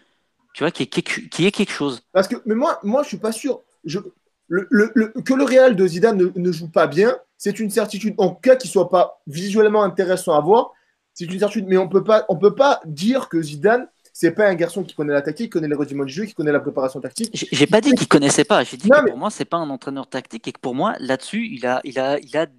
tu 0.54 0.64
vois, 0.64 0.70
qui 0.70 0.84
est 0.84 0.86
qui 0.86 1.46
est 1.46 1.52
quelque 1.52 1.72
chose. 1.72 2.02
Parce 2.12 2.28
que, 2.28 2.36
mais 2.46 2.54
moi, 2.54 2.78
moi, 2.82 3.02
je 3.02 3.08
suis 3.08 3.18
pas 3.18 3.32
sûr. 3.32 3.62
Je, 3.84 3.98
le, 4.48 4.68
le- 4.70 5.08
que 5.22 5.34
le 5.34 5.44
Real 5.44 5.76
de 5.76 5.86
Zidane 5.86 6.16
ne, 6.16 6.30
ne 6.34 6.52
joue 6.52 6.68
pas 6.68 6.86
bien, 6.86 7.16
c'est 7.36 7.58
une 7.60 7.70
certitude. 7.70 8.14
En 8.18 8.34
cas, 8.34 8.56
qu'il 8.56 8.70
soit 8.70 8.88
pas 8.88 9.20
visuellement 9.26 9.82
intéressant 9.82 10.34
à 10.34 10.40
voir, 10.40 10.72
c'est 11.14 11.26
une 11.26 11.38
certitude. 11.38 11.66
Mais 11.68 11.76
on 11.76 11.88
peut 11.88 12.04
pas, 12.04 12.24
on 12.28 12.36
peut 12.36 12.54
pas 12.54 12.80
dire 12.86 13.28
que 13.28 13.42
Zidane, 13.42 13.88
c'est 14.18 14.30
pas 14.30 14.48
un 14.48 14.54
garçon 14.54 14.82
qui 14.82 14.94
connaît 14.94 15.12
la 15.12 15.20
tactique, 15.20 15.48
qui 15.48 15.50
connaît 15.50 15.68
les 15.68 15.74
rudiments 15.74 16.04
du 16.06 16.12
jeu, 16.12 16.24
qui 16.24 16.32
connaît 16.32 16.50
la 16.50 16.60
préparation 16.60 17.02
tactique. 17.02 17.28
J'ai 17.52 17.66
pas 17.66 17.82
dit 17.82 17.92
qu'il 17.92 18.08
connaissait 18.08 18.44
pas. 18.44 18.64
J'ai 18.64 18.78
dit 18.78 18.88
Non, 18.88 18.96
que 19.00 19.02
mais- 19.04 19.10
pour 19.10 19.18
moi, 19.18 19.28
c'est 19.30 19.44
pas 19.44 19.58
un 19.58 19.68
entraîneur 19.68 20.08
tactique 20.08 20.48
et 20.48 20.52
que 20.52 20.58
pour 20.58 20.74
moi, 20.74 20.94
là-dessus, 21.00 21.46
il 21.52 21.66
a, 21.66 21.82
il 21.84 21.98
a, 21.98 22.18
il 22.20 22.34
a. 22.34 22.46
Mais 22.46 22.50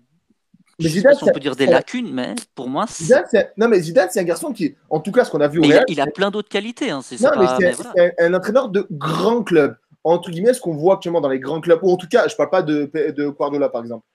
Je 0.77 0.87
sais 0.89 0.93
Zidane, 0.97 1.13
pas 1.13 1.17
si 1.17 1.23
on 1.23 1.33
peut 1.33 1.39
dire 1.39 1.55
des 1.55 1.65
lacunes, 1.65 2.13
mais 2.13 2.35
pour 2.53 2.69
moi, 2.69 2.85
c'est- 2.87 3.05
Zidane, 3.05 3.25
non, 3.57 3.67
mais 3.69 3.79
Zidane, 3.79 4.09
c'est 4.11 4.19
un 4.19 4.23
garçon 4.23 4.53
qui, 4.53 4.75
en 4.91 4.99
tout 4.99 5.11
cas, 5.11 5.25
ce 5.25 5.31
qu'on 5.31 5.41
a 5.41 5.47
vu 5.47 5.57
au 5.57 5.61
mais 5.63 5.69
il 5.69 5.73
a, 5.73 5.77
Real, 5.77 5.85
il 5.87 5.99
a 6.01 6.05
plein 6.05 6.29
d'autres 6.29 6.49
qualités. 6.49 6.91
Hein. 6.91 7.01
C'est 7.03 7.19
pas. 7.19 7.31
voilà. 7.33 7.57
un, 7.97 8.25
un 8.27 8.33
entraîneur 8.35 8.69
de 8.69 8.85
grands 8.91 9.41
clubs. 9.41 9.75
Entre 10.03 10.29
guillemets, 10.29 10.53
ce 10.53 10.61
qu'on 10.61 10.75
voit 10.75 10.93
actuellement 10.93 11.21
dans 11.21 11.29
les 11.29 11.39
grands 11.39 11.59
clubs, 11.59 11.79
ou 11.81 11.91
en 11.91 11.97
tout 11.97 12.07
cas, 12.07 12.27
je 12.27 12.35
parle 12.35 12.51
pas 12.51 12.61
de, 12.61 12.91
de 12.93 13.29
Guardiola, 13.29 13.69
par 13.69 13.81
exemple. 13.81 14.05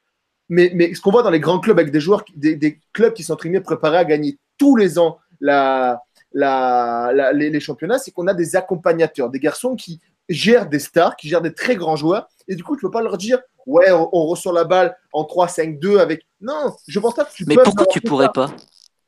Mais, 0.48 0.70
mais 0.76 0.94
ce 0.94 1.00
qu'on 1.00 1.10
voit 1.10 1.24
dans 1.24 1.30
les 1.30 1.40
grands 1.40 1.58
clubs 1.58 1.78
avec 1.80 1.90
des 1.92 1.98
joueurs, 2.00 2.24
des 2.36 2.78
clubs 2.92 3.12
qui 3.14 3.24
sont 3.24 3.32
entre 3.32 3.42
guillemets 3.42 3.60
préparés 3.60 3.96
à 3.98 4.04
gagner 4.04 4.38
tous 4.58 4.76
les 4.76 5.00
ans 5.00 5.18
la, 5.40 6.00
la, 6.34 7.10
la- 7.14 7.32
les, 7.32 7.50
les 7.50 7.60
championnats, 7.60 7.98
c'est 7.98 8.10
qu'on 8.10 8.26
a 8.26 8.34
des 8.34 8.56
accompagnateurs, 8.56 9.30
des 9.30 9.40
garçons 9.40 9.76
qui 9.76 10.00
gèrent 10.28 10.68
des 10.68 10.78
stars, 10.78 11.16
qui 11.16 11.28
gèrent 11.28 11.42
des 11.42 11.54
très 11.54 11.76
grands 11.76 11.96
joueurs. 11.96 12.28
Et 12.48 12.54
du 12.54 12.62
coup, 12.64 12.76
tu 12.76 12.82
peux 12.82 12.90
pas 12.90 13.02
leur 13.02 13.18
dire, 13.18 13.40
ouais, 13.66 13.90
on, 13.92 14.08
on 14.12 14.26
reçoit 14.26 14.52
la 14.52 14.64
balle 14.64 14.96
en 15.12 15.24
3-5-2 15.24 15.98
avec. 15.98 16.22
Non, 16.40 16.74
je 16.88 16.98
pense 17.00 17.14
pas 17.14 17.24
que 17.24 17.32
tu 17.32 17.44
Mais 17.46 17.54
peux. 17.56 17.62
pourquoi 17.62 17.86
tu 17.86 18.00
pourrais 18.00 18.30
pas? 18.32 18.52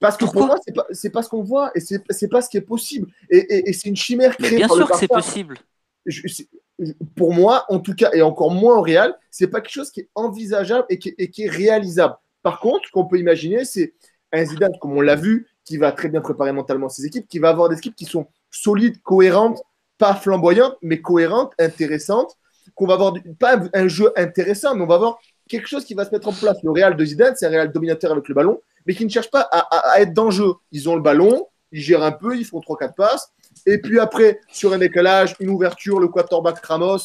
Parce 0.00 0.16
que 0.16 0.24
pour 0.26 0.46
moi, 0.46 0.56
c'est 0.64 0.74
pas, 0.74 0.86
c'est 0.90 1.10
pas 1.10 1.22
ce 1.22 1.28
qu'on 1.28 1.42
voit 1.42 1.70
et 1.74 1.80
c'est 1.80 2.02
c'est 2.10 2.28
pas 2.28 2.42
ce 2.42 2.48
qui 2.50 2.58
est 2.58 2.60
possible. 2.62 3.08
Et, 3.30 3.38
et- 3.38 3.70
et 3.70 3.72
c'est 3.72 3.88
une 3.88 3.96
chimère 3.96 4.34
Mais 4.38 4.46
créée 4.46 4.58
bien 4.58 4.68
par 4.68 4.76
sûr 4.76 4.86
le 4.86 4.92
que 4.92 4.98
c'est 4.98 5.08
possible. 5.08 5.56
Je- 6.04 6.28
c'est- 6.28 6.48
je- 6.78 6.92
pour 7.16 7.32
moi, 7.32 7.64
en 7.70 7.78
tout 7.78 7.94
cas, 7.94 8.10
et 8.12 8.20
encore 8.20 8.50
moins 8.50 8.76
au 8.76 8.82
Real, 8.82 9.16
c'est 9.30 9.46
pas 9.46 9.60
quelque 9.62 9.72
chose 9.72 9.90
qui 9.90 10.00
est 10.00 10.08
envisageable 10.14 10.84
et 10.90 10.98
qui, 10.98 11.10
est- 11.10 11.14
et 11.18 11.30
qui 11.30 11.44
est 11.44 11.48
réalisable. 11.48 12.16
Par 12.42 12.60
contre, 12.60 12.86
ce 12.86 12.92
qu'on 12.92 13.06
peut 13.06 13.18
imaginer, 13.18 13.64
c'est 13.64 13.94
un 14.32 14.44
Zidane, 14.44 14.72
comme 14.80 14.92
on 14.92 15.00
l'a 15.00 15.16
vu, 15.16 15.46
qui 15.64 15.76
va 15.76 15.92
très 15.92 16.08
bien 16.08 16.20
préparer 16.20 16.52
mentalement 16.52 16.88
ses 16.88 17.06
équipes, 17.06 17.26
qui 17.26 17.38
va 17.38 17.48
avoir 17.48 17.68
des 17.68 17.78
équipes 17.78 17.96
qui 17.96 18.04
sont 18.04 18.26
solides, 18.50 19.00
cohérentes, 19.02 19.62
pas 19.98 20.14
flamboyantes, 20.14 20.76
mais 20.82 21.00
cohérentes, 21.00 21.52
intéressantes, 21.58 22.36
qu'on 22.74 22.86
va 22.86 22.94
avoir 22.94 23.14
pas 23.38 23.60
un, 23.72 23.88
jeu 23.88 24.12
intéressant, 24.16 24.74
mais 24.74 24.82
on 24.82 24.86
va 24.86 24.96
avoir 24.96 25.18
quelque 25.48 25.68
chose 25.68 25.84
qui 25.84 25.94
va 25.94 26.04
se 26.04 26.10
mettre 26.10 26.28
en 26.28 26.32
place. 26.32 26.56
Le 26.62 26.70
Real 26.70 26.96
de 26.96 27.04
Zidane, 27.04 27.34
c'est 27.36 27.46
un 27.46 27.50
Real 27.50 27.72
dominateur 27.72 28.12
avec 28.12 28.28
le 28.28 28.34
ballon, 28.34 28.60
mais 28.86 28.94
qui 28.94 29.04
ne 29.04 29.10
cherche 29.10 29.30
pas 29.30 29.40
à, 29.40 30.00
être 30.00 30.12
dans 30.12 30.26
le 30.26 30.30
jeu. 30.30 30.52
Ils 30.72 30.88
ont 30.88 30.96
le 30.96 31.02
ballon, 31.02 31.46
ils 31.72 31.80
gèrent 31.80 32.02
un 32.02 32.12
peu, 32.12 32.36
ils 32.36 32.44
font 32.44 32.60
3-4 32.60 32.94
passes, 32.94 33.32
et 33.66 33.78
puis 33.78 33.98
après, 33.98 34.40
sur 34.50 34.72
un 34.72 34.78
décalage, 34.78 35.36
une 35.40 35.50
ouverture, 35.50 36.00
le 36.00 36.08
quarterback 36.08 36.64
Ramos, 36.64 36.98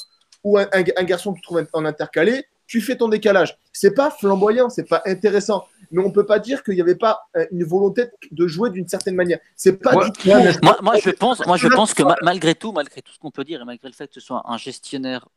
ou 0.44 0.58
un, 0.58 0.68
un- 0.72 1.04
garçon 1.04 1.34
que 1.34 1.38
tu 1.38 1.44
trouves 1.44 1.66
en 1.74 1.86
intercalé, 1.86 2.46
tu 2.70 2.82
fais 2.82 2.96
ton 2.98 3.10
décalage. 3.10 3.58
C'est 3.74 3.96
pas 3.96 4.12
flamboyant, 4.12 4.70
c'est 4.70 4.88
pas 4.88 5.02
intéressant, 5.08 5.66
mais 5.92 6.04
on 6.04 6.12
peut 6.12 6.26
pas 6.26 6.40
dire 6.40 6.64
qu'il 6.64 6.76
n'y 6.76 6.82
avait 6.82 6.96
pas 6.96 7.22
euh, 7.36 7.46
une 7.52 7.64
volonté 7.66 8.06
de 8.32 8.48
jouer 8.48 8.70
d'une 8.70 8.88
certaine 8.88 9.16
manière. 9.16 9.40
C'est 9.56 9.78
pas 9.78 9.96
Ouais, 9.96 10.06
du 10.06 10.14
tout. 10.14 10.30
ouais, 10.30 10.54
Moi, 10.62 10.78
moi, 10.84 10.96
je 10.98 11.10
pense, 11.10 11.44
moi, 11.46 11.58
je 11.58 11.68
pense 11.68 11.94
que 11.96 12.04
ma- 12.04 12.18
malgré 12.22 12.54
tout, 12.54 12.72
malgré 12.72 13.02
tout 13.02 13.12
ce 13.12 13.18
qu'on 13.20 13.32
peut 13.32 13.44
dire 13.44 13.62
et 13.62 13.66
malgré 13.66 13.88
le 13.88 13.94
fait 13.94 14.08
que 14.08 14.14
ce 14.14 14.20
soit 14.20 14.44
un 14.46 14.58
gestionnaire 14.58 15.28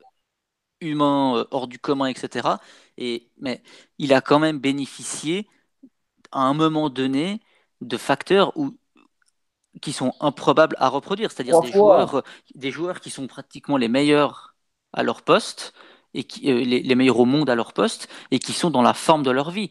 humain 0.81 1.37
euh, 1.39 1.45
hors 1.53 1.69
du 1.69 1.79
commun, 1.79 2.07
etc. 2.09 2.61
Et 2.99 3.31
mais 3.39 3.63
il 3.99 4.15
a 4.15 4.21
quand 4.23 4.39
même 4.41 4.59
bénéficié 4.61 5.49
à 6.33 6.43
un 6.43 6.55
moment 6.55 6.91
donné 6.91 7.41
de 7.83 7.97
facteurs 7.99 8.57
où 8.59 8.77
qui 9.81 9.93
sont 9.93 10.15
improbables 10.21 10.77
à 10.79 10.89
reproduire, 10.89 11.31
c'est-à-dire 11.33 11.59
des 11.59 11.73
joueurs, 11.73 12.23
des 12.55 12.71
joueurs 12.71 13.01
qui 13.01 13.11
sont 13.11 13.27
pratiquement 13.27 13.77
les 13.77 13.89
meilleurs 13.89 14.55
à 14.93 15.03
leur 15.03 15.23
poste 15.23 15.73
et 16.15 16.25
qui, 16.25 16.51
euh, 16.51 16.65
les, 16.65 16.95
meilleurs 16.95 17.21
au 17.21 17.25
monde 17.25 17.49
à 17.51 17.55
leur 17.55 17.73
poste 17.73 18.09
et 18.31 18.39
qui 18.39 18.53
sont 18.53 18.71
dans 18.71 18.83
la 18.83 18.95
forme 18.95 19.23
de 19.23 19.31
leur 19.31 19.51
vie. 19.51 19.71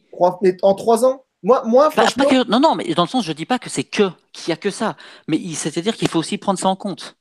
En 0.61 0.73
trois 0.75 1.05
ans? 1.05 1.23
Moi, 1.43 1.63
moi 1.65 1.89
bah, 1.95 2.05
non, 2.49 2.59
non, 2.59 2.75
mais 2.75 2.93
dans 2.93 3.03
le 3.03 3.07
sens, 3.07 3.25
je 3.25 3.33
dis 3.33 3.47
pas 3.47 3.57
que 3.57 3.69
c'est 3.69 3.83
que 3.83 4.11
qu'il 4.31 4.49
y 4.49 4.53
a 4.53 4.57
que 4.57 4.69
ça, 4.69 4.95
mais 5.27 5.39
c'est-à-dire 5.55 5.95
qu'il 5.95 6.07
faut 6.07 6.19
aussi 6.19 6.37
prendre 6.37 6.59
ça 6.59 6.67
en 6.67 6.75
compte. 6.75 7.15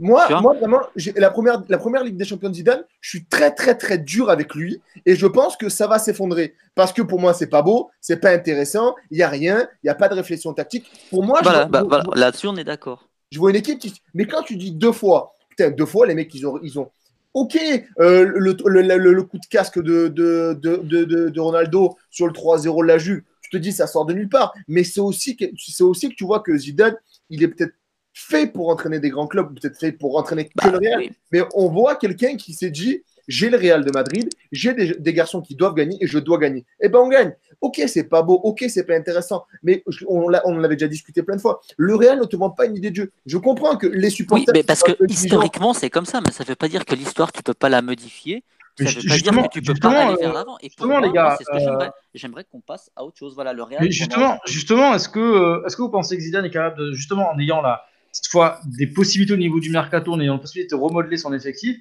Moi, 0.00 0.26
moi 0.40 0.54
vraiment, 0.54 0.80
la 1.16 1.30
première, 1.30 1.62
la 1.68 1.78
première 1.78 2.02
Ligue 2.02 2.16
des 2.16 2.24
Champions 2.24 2.48
de 2.48 2.54
Zidane, 2.54 2.84
je 3.00 3.10
suis 3.10 3.26
très, 3.26 3.52
très, 3.52 3.76
très 3.76 3.96
dur 3.98 4.28
avec 4.28 4.54
lui 4.54 4.80
et 5.06 5.14
je 5.14 5.26
pense 5.26 5.56
que 5.56 5.68
ça 5.68 5.86
va 5.86 6.00
s'effondrer. 6.00 6.54
Parce 6.74 6.92
que 6.92 7.02
pour 7.02 7.20
moi, 7.20 7.32
c'est 7.32 7.46
pas 7.46 7.62
beau, 7.62 7.90
c'est 8.00 8.16
pas 8.16 8.30
intéressant, 8.30 8.96
il 9.10 9.18
n'y 9.18 9.22
a 9.22 9.28
rien, 9.28 9.68
il 9.82 9.86
n'y 9.86 9.90
a 9.90 9.94
pas 9.94 10.08
de 10.08 10.14
réflexion 10.14 10.52
tactique. 10.52 10.90
Pour 11.10 11.22
moi, 11.22 11.40
bah, 11.42 11.68
là-dessus, 12.14 12.48
on 12.48 12.56
est 12.56 12.64
d'accord. 12.64 13.08
Je 13.30 13.38
vois 13.38 13.50
une 13.50 13.56
équipe 13.56 13.78
qui. 13.78 13.94
Mais 14.14 14.26
quand 14.26 14.42
tu 14.42 14.56
dis 14.56 14.72
deux 14.72 14.92
fois, 14.92 15.34
putain, 15.48 15.70
deux 15.70 15.86
fois, 15.86 16.06
les 16.06 16.14
mecs, 16.14 16.34
ils 16.34 16.46
ont. 16.46 16.58
Ils 16.62 16.78
ont 16.78 16.90
Ok, 17.34 17.58
euh, 17.98 18.24
le, 18.24 18.52
le, 18.96 19.22
coup 19.24 19.38
de 19.38 19.46
casque 19.50 19.82
de, 19.82 20.06
de, 20.06 20.54
de, 20.54 21.28
de 21.28 21.40
Ronaldo 21.40 21.96
sur 22.10 22.26
le 22.26 22.32
3-0 22.32 22.82
de 22.82 22.86
la 22.86 22.98
Juve, 22.98 23.22
tu 23.42 23.50
te 23.50 23.56
dis 23.56 23.72
ça 23.72 23.88
sort 23.88 24.06
de 24.06 24.14
nulle 24.14 24.28
part. 24.28 24.54
Mais 24.68 24.84
c'est 24.84 25.00
aussi, 25.00 25.36
que, 25.36 25.44
aussi 25.82 26.08
que 26.10 26.14
tu 26.14 26.24
vois 26.24 26.40
que 26.40 26.56
Zidane, 26.56 26.96
il 27.30 27.42
est 27.42 27.48
peut-être 27.48 27.74
fait 28.12 28.46
pour 28.46 28.68
entraîner 28.68 29.00
des 29.00 29.10
grands 29.10 29.26
clubs, 29.26 29.52
peut-être 29.60 29.78
fait 29.78 29.90
pour 29.92 30.16
entraîner 30.16 30.44
que 30.44 30.52
le 30.64 30.70
bah, 30.70 30.78
Real. 30.78 31.10
Mais 31.32 31.42
on 31.54 31.68
voit 31.68 31.96
quelqu'un 31.96 32.36
qui 32.36 32.54
s'est 32.54 32.70
dit 32.70 33.02
j'ai 33.26 33.50
le 33.50 33.56
Real 33.56 33.84
de 33.84 33.90
Madrid, 33.90 34.28
j'ai 34.52 34.74
des, 34.74 35.12
garçons 35.12 35.40
qui 35.40 35.56
doivent 35.56 35.74
gagner 35.74 35.96
et 36.00 36.06
je 36.06 36.18
dois 36.18 36.38
gagner. 36.38 36.64
Eh 36.80 36.88
ben 36.88 37.00
on 37.00 37.08
gagne. 37.08 37.34
Ok, 37.66 37.80
c'est 37.86 38.04
pas 38.04 38.22
beau, 38.22 38.34
ok, 38.34 38.64
c'est 38.68 38.84
pas 38.84 38.94
intéressant, 38.94 39.46
mais 39.62 39.82
on, 40.06 40.30
on 40.44 40.56
l'avait 40.58 40.76
déjà 40.76 40.88
discuté 40.88 41.22
plein 41.22 41.36
de 41.36 41.40
fois. 41.40 41.60
Le 41.78 41.94
Real 41.94 42.18
ne 42.20 42.26
te 42.26 42.36
vend 42.36 42.50
pas 42.50 42.66
une 42.66 42.76
idée 42.76 42.90
de 42.90 42.96
jeu. 42.96 43.12
Je 43.24 43.38
comprends 43.38 43.76
que 43.76 43.86
les 43.86 44.10
supporters. 44.10 44.44
Oui, 44.48 44.52
mais 44.54 44.62
parce 44.62 44.82
que 44.82 44.92
historiquement 45.08 45.72
c'est 45.72 45.88
comme 45.88 46.04
ça, 46.04 46.20
mais 46.20 46.32
ça 46.32 46.44
veut 46.44 46.56
pas 46.56 46.68
dire 46.68 46.84
que 46.84 46.94
l'histoire 46.94 47.32
tu 47.32 47.42
peux 47.42 47.54
pas 47.54 47.70
la 47.70 47.80
modifier. 47.80 48.44
Ça 48.78 48.84
veut 48.84 49.08
pas 49.08 49.18
dire 49.18 49.48
que 49.48 49.48
tu 49.58 49.62
peux 49.62 49.74
pas 49.74 50.06
aller 50.06 50.16
vers 50.20 50.30
euh, 50.30 50.34
l'avant. 50.34 50.56
Et 50.60 50.68
pour 50.76 50.86
moi, 50.88 51.00
les 51.00 51.12
gars, 51.12 51.38
ce 51.38 51.58
j'aimerais. 51.58 51.86
Euh, 51.86 51.90
j'aimerais 52.12 52.44
qu'on 52.50 52.60
passe 52.60 52.90
à 52.96 53.04
autre 53.04 53.16
chose. 53.16 53.34
Voilà, 53.34 53.52
le 53.52 53.62
Real. 53.62 53.80
Mais 53.80 53.90
justement, 53.90 54.38
justement, 54.46 54.94
est-ce 54.94 55.08
que, 55.08 55.20
euh, 55.20 55.64
est-ce 55.64 55.76
que 55.76 55.82
vous 55.82 55.90
pensez 55.90 56.16
que 56.16 56.22
Zidane 56.22 56.44
est 56.44 56.50
capable 56.50 56.78
de, 56.78 56.92
justement, 56.92 57.30
en 57.30 57.38
ayant 57.38 57.62
la, 57.62 57.84
cette 58.12 58.26
fois 58.26 58.60
des 58.78 58.88
possibilités 58.88 59.32
au 59.32 59.42
niveau 59.46 59.60
du 59.60 59.70
mercato, 59.70 60.12
en 60.12 60.20
ayant 60.20 60.34
la 60.34 60.40
possibilité 60.40 60.74
de 60.74 60.80
remodeler 60.80 61.16
son 61.16 61.32
effectif, 61.32 61.76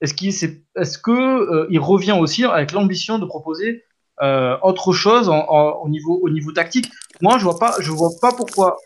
est-ce 0.00 0.14
qu'il 0.14 0.30
est, 0.30 0.62
est 0.76 1.02
que 1.02 1.10
euh, 1.10 1.66
il 1.70 1.80
revient 1.80 2.16
aussi 2.18 2.44
avec 2.44 2.72
l'ambition 2.72 3.18
de 3.18 3.26
proposer 3.26 3.84
autre 4.62 4.92
chose 4.92 5.28
au 5.28 5.88
niveau 5.88 6.18
au 6.22 6.30
niveau 6.30 6.52
tactique 6.52 6.90
Moi, 7.20 7.38
je 7.38 7.44
vois 7.44 7.58
pas, 7.58 7.74
je 7.80 7.90
vois 7.90 8.10
pas 8.20 8.32
pourquoi. 8.32 8.76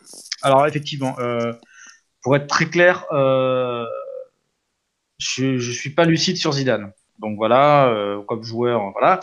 Alors 0.43 0.66
effectivement, 0.66 1.16
euh, 1.20 1.53
pour 2.22 2.37
être 2.37 2.47
très 2.47 2.66
clair, 2.66 3.07
je 5.18 5.59
je 5.59 5.72
suis 5.72 5.91
pas 5.91 6.05
lucide 6.05 6.37
sur 6.37 6.53
Zidane. 6.53 6.93
Donc 7.20 7.37
voilà, 7.37 7.93
comme 8.26 8.43
joueur, 8.43 8.91
voilà, 8.93 9.20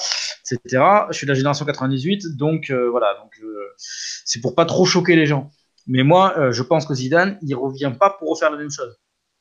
etc. 0.51 0.83
Je 1.09 1.17
suis 1.17 1.25
de 1.25 1.31
la 1.31 1.35
génération 1.35 1.65
98, 1.65 2.37
donc 2.37 2.71
voilà, 2.71 3.15
donc 3.21 3.39
c'est 3.77 4.41
pour 4.41 4.55
pas 4.55 4.65
trop 4.65 4.85
choquer 4.85 5.15
les 5.15 5.25
gens. 5.25 5.49
Mais 5.89 6.03
moi, 6.03 6.37
euh, 6.37 6.51
je 6.51 6.61
pense 6.61 6.85
que 6.85 6.93
Zidane, 6.93 7.39
il 7.41 7.55
revient 7.55 7.91
pas 7.99 8.11
pour 8.11 8.29
refaire 8.29 8.51
la 8.51 8.57
même 8.57 8.69
chose. 8.69 8.95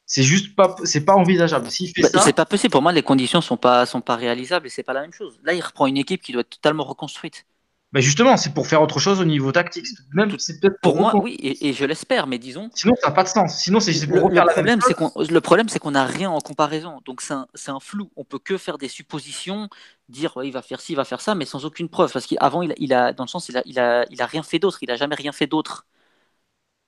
C'est 0.08 0.22
juste 0.22 0.56
pas, 0.56 0.74
c'est 0.84 1.04
pas 1.04 1.14
envisageable. 1.14 1.70
S'il 1.70 1.90
fait 1.94 2.00
bah, 2.00 2.08
ça, 2.08 2.20
c'est 2.20 2.32
pas 2.32 2.46
possible. 2.46 2.72
Pour 2.72 2.80
moi, 2.80 2.92
les 2.92 3.02
conditions 3.02 3.42
sont 3.42 3.58
pas, 3.58 3.84
sont 3.84 4.00
pas 4.00 4.16
réalisables 4.16 4.66
et 4.66 4.70
c'est 4.70 4.82
pas 4.82 4.94
la 4.94 5.02
même 5.02 5.12
chose. 5.12 5.38
Là, 5.44 5.52
il 5.52 5.60
reprend 5.60 5.86
une 5.86 5.98
équipe 5.98 6.22
qui 6.22 6.32
doit 6.32 6.40
être 6.40 6.48
totalement 6.48 6.84
reconstruite. 6.84 7.44
Bah 7.92 8.00
justement, 8.00 8.36
c'est 8.36 8.52
pour 8.52 8.66
faire 8.66 8.82
autre 8.82 8.98
chose 9.00 9.20
au 9.20 9.24
niveau 9.24 9.52
tactique. 9.52 9.86
Même, 10.12 10.38
c'est 10.38 10.60
peut-être 10.60 10.78
pour, 10.82 10.96
moi, 10.96 11.14
oui, 11.16 11.36
et, 11.40 11.72
je 11.72 11.84
l'espère, 11.86 12.26
mais 12.26 12.38
disons. 12.38 12.70
Sinon, 12.74 12.94
ça 13.00 13.08
n'a 13.08 13.14
pas 13.14 13.22
de 13.22 13.28
sens. 13.28 13.56
Sinon, 13.58 13.80
c'est 13.80 14.06
pour 14.06 14.16
le, 14.16 14.24
refaire 14.24 14.44
le 14.44 14.52
problème, 14.52 14.80
c'est 14.86 14.94
qu'on, 14.94 15.10
le 15.16 15.40
problème, 15.40 15.68
c'est 15.68 15.78
qu'on 15.78 15.92
n'a 15.92 16.04
rien 16.04 16.30
en 16.30 16.40
comparaison. 16.40 17.00
Donc, 17.06 17.22
c'est 17.22 17.32
un, 17.32 17.46
un, 17.66 17.80
flou. 17.80 18.10
On 18.16 18.24
peut 18.24 18.38
que 18.38 18.58
faire 18.58 18.76
des 18.76 18.88
suppositions, 18.88 19.68
dire 20.08 20.34
il 20.42 20.52
va 20.52 20.60
faire 20.60 20.80
ci, 20.82 20.92
il 20.92 20.96
va 20.96 21.04
faire 21.04 21.22
ça, 21.22 21.34
mais 21.34 21.46
sans 21.46 21.64
aucune 21.64 21.88
preuve. 21.88 22.12
Parce 22.12 22.26
qu'avant, 22.26 22.60
il, 22.60 22.74
il, 22.76 22.92
a, 22.92 23.14
dans 23.14 23.24
le 23.24 23.28
sens, 23.28 23.48
il 23.48 23.56
a, 23.56 23.62
il 23.64 23.78
a, 23.78 24.04
il 24.10 24.20
a 24.20 24.26
rien 24.26 24.42
fait 24.42 24.58
d'autre. 24.58 24.78
Il 24.82 24.90
a 24.90 24.96
jamais 24.96 25.14
rien 25.14 25.32
fait 25.32 25.46
d'autre. 25.46 25.86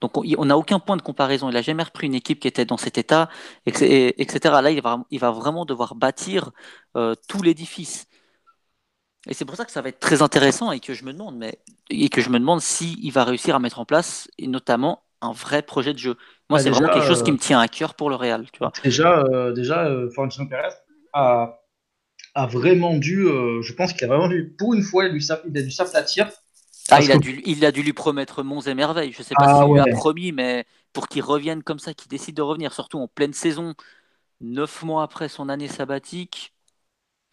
Donc 0.01 0.17
on 0.17 0.45
n'a 0.45 0.57
aucun 0.57 0.79
point 0.79 0.97
de 0.97 1.01
comparaison. 1.01 1.49
Il 1.49 1.53
n'a 1.53 1.61
jamais 1.61 1.83
repris 1.83 2.07
une 2.07 2.15
équipe 2.15 2.39
qui 2.39 2.47
était 2.47 2.65
dans 2.65 2.77
cet 2.77 2.97
état, 2.97 3.29
etc. 3.65 4.61
Là, 4.61 4.71
il 4.71 4.81
va, 4.81 5.05
il 5.11 5.19
va 5.19 5.31
vraiment 5.31 5.63
devoir 5.63 5.95
bâtir 5.95 6.51
euh, 6.97 7.13
tout 7.27 7.41
l'édifice. 7.43 8.07
Et 9.27 9.35
c'est 9.35 9.45
pour 9.45 9.55
ça 9.55 9.65
que 9.65 9.71
ça 9.71 9.83
va 9.83 9.89
être 9.89 9.99
très 9.99 10.23
intéressant 10.23 10.71
et 10.71 10.79
que 10.79 10.95
je 10.95 11.05
me 11.05 11.13
demande, 11.13 11.37
mais, 11.37 11.59
et 11.91 12.09
que 12.09 12.21
je 12.21 12.29
me 12.29 12.39
demande 12.39 12.59
s'il 12.59 13.11
va 13.11 13.23
réussir 13.23 13.55
à 13.55 13.59
mettre 13.59 13.79
en 13.79 13.85
place, 13.85 14.27
et 14.39 14.47
notamment 14.47 15.03
un 15.21 15.31
vrai 15.31 15.61
projet 15.61 15.93
de 15.93 15.99
jeu. 15.99 16.17
Moi, 16.49 16.57
bah, 16.57 16.63
c'est 16.63 16.71
vraiment 16.71 16.91
quelque 16.91 17.05
chose 17.05 17.21
qui 17.21 17.31
me 17.31 17.37
tient 17.37 17.59
à 17.59 17.67
cœur 17.67 17.93
pour 17.93 18.09
le 18.09 18.15
Real. 18.15 18.47
Tu 18.51 18.57
vois. 18.57 18.71
Déjà, 18.83 19.19
euh, 19.19 19.53
déjà 19.53 19.85
euh, 19.85 20.09
Florentino 20.09 20.47
Pérez 20.47 20.73
a, 21.13 21.59
a, 22.33 22.47
vraiment 22.47 22.97
dû, 22.97 23.27
je 23.27 23.73
pense 23.73 23.93
qu'il 23.93 24.05
a 24.05 24.07
vraiment 24.07 24.27
dû, 24.27 24.55
pour 24.57 24.73
une 24.73 24.81
fois, 24.81 25.05
il 25.05 25.11
a 25.55 25.61
dû 25.61 25.69
s'aplatir 25.69 26.31
ah, 26.91 27.01
il, 27.01 27.11
a 27.11 27.17
dû, 27.17 27.41
il 27.45 27.65
a 27.65 27.71
dû 27.71 27.83
lui 27.83 27.93
promettre 27.93 28.43
monts 28.43 28.61
et 28.61 28.73
merveilles. 28.73 29.13
Je 29.13 29.19
ne 29.19 29.23
sais 29.23 29.35
pas 29.35 29.45
ah, 29.47 29.63
s'il 29.63 29.73
lui 29.73 29.79
a 29.79 29.85
promis, 29.95 30.31
mais 30.31 30.65
pour 30.93 31.07
qu'il 31.07 31.23
revienne 31.23 31.63
comme 31.63 31.79
ça, 31.79 31.93
qu'il 31.93 32.09
décide 32.09 32.35
de 32.35 32.41
revenir, 32.41 32.73
surtout 32.73 32.99
en 32.99 33.07
pleine 33.07 33.33
saison, 33.33 33.73
neuf 34.41 34.83
mois 34.83 35.03
après 35.03 35.29
son 35.29 35.49
année 35.49 35.67
sabbatique, 35.67 36.53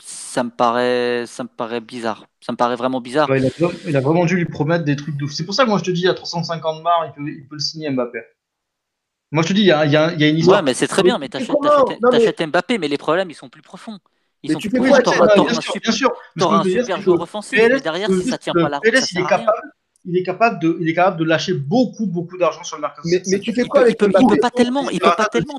ça 0.02 0.44
me 0.44 0.50
paraît, 0.50 1.24
ça 1.26 1.42
me 1.42 1.48
paraît 1.48 1.80
bizarre. 1.80 2.26
Ça 2.40 2.52
me 2.52 2.56
paraît 2.56 2.76
vraiment 2.76 3.00
bizarre. 3.00 3.28
il, 3.36 3.96
a, 3.96 4.00
vraiment 4.00 4.24
dû 4.24 4.36
lui 4.36 4.44
promettre 4.44 4.84
des 4.84 4.96
trucs 4.96 5.16
de 5.16 5.26
C'est 5.26 5.44
pour 5.44 5.54
ça 5.54 5.64
que 5.64 5.68
moi 5.68 5.78
je 5.78 5.84
te 5.84 5.90
dis, 5.90 6.06
à 6.06 6.14
350 6.14 6.82
bars, 6.84 7.06
il 7.06 7.12
peut, 7.12 7.28
il 7.28 7.48
peut 7.48 7.56
le 7.56 7.60
signer 7.60 7.90
Mbappé. 7.90 8.20
Moi 9.32 9.42
je 9.42 9.48
te 9.48 9.52
dis, 9.52 9.62
il 9.62 9.66
y 9.66 9.72
a, 9.72 9.84
il 9.84 9.92
y 9.92 9.96
a, 9.96 10.28
une 10.28 10.38
histoire. 10.38 10.58
Ouais, 10.58 10.62
mais 10.62 10.74
c'est 10.74 10.86
très 10.86 11.02
bien, 11.02 11.18
mais 11.18 11.28
t'achètes, 11.28 12.46
Mbappé, 12.46 12.78
mais 12.78 12.88
les 12.88 12.98
problèmes, 12.98 13.30
ils 13.30 13.34
sont 13.34 13.48
plus 13.48 13.62
profonds. 13.62 13.98
Ils 14.42 14.52
sont 14.52 14.58
tu 14.58 14.70
fais 14.70 14.78
quoi 14.78 15.00
Bien 15.00 15.92
sûr, 15.92 16.12
un 16.40 16.62
super 16.62 17.00
joueur 17.00 17.20
offensif, 17.20 17.58
mais 17.58 17.80
derrière, 17.80 18.08
si 18.08 18.28
ça 18.28 18.38
tient 18.38 18.52
pas 18.52 18.68
la 18.68 18.78
route, 18.78 19.10
il 19.12 19.20
est 19.20 19.26
capable 19.26 19.72
il 20.04 20.16
est 20.16 20.22
capable 20.22 20.58
de, 20.60 20.78
il 20.80 20.88
est 20.88 20.94
capable 20.94 21.18
de 21.18 21.24
lâcher 21.24 21.54
beaucoup, 21.54 22.06
beaucoup 22.06 22.38
d'argent 22.38 22.64
sur 22.64 22.76
le 22.76 22.82
marché. 22.82 23.00
Mais, 23.04 23.22
mais 23.26 23.40
tu 23.40 23.52
fais 23.52 23.64
quoi 23.64 23.80
avec 23.80 23.94
il 23.94 23.96
peut, 23.96 24.12
il 24.18 24.26
peut 24.26 24.40
pas 24.40 24.50
tellement, 24.50 24.88
il 24.90 25.00
peut 25.00 25.14
pas 25.16 25.26
tellement. 25.26 25.54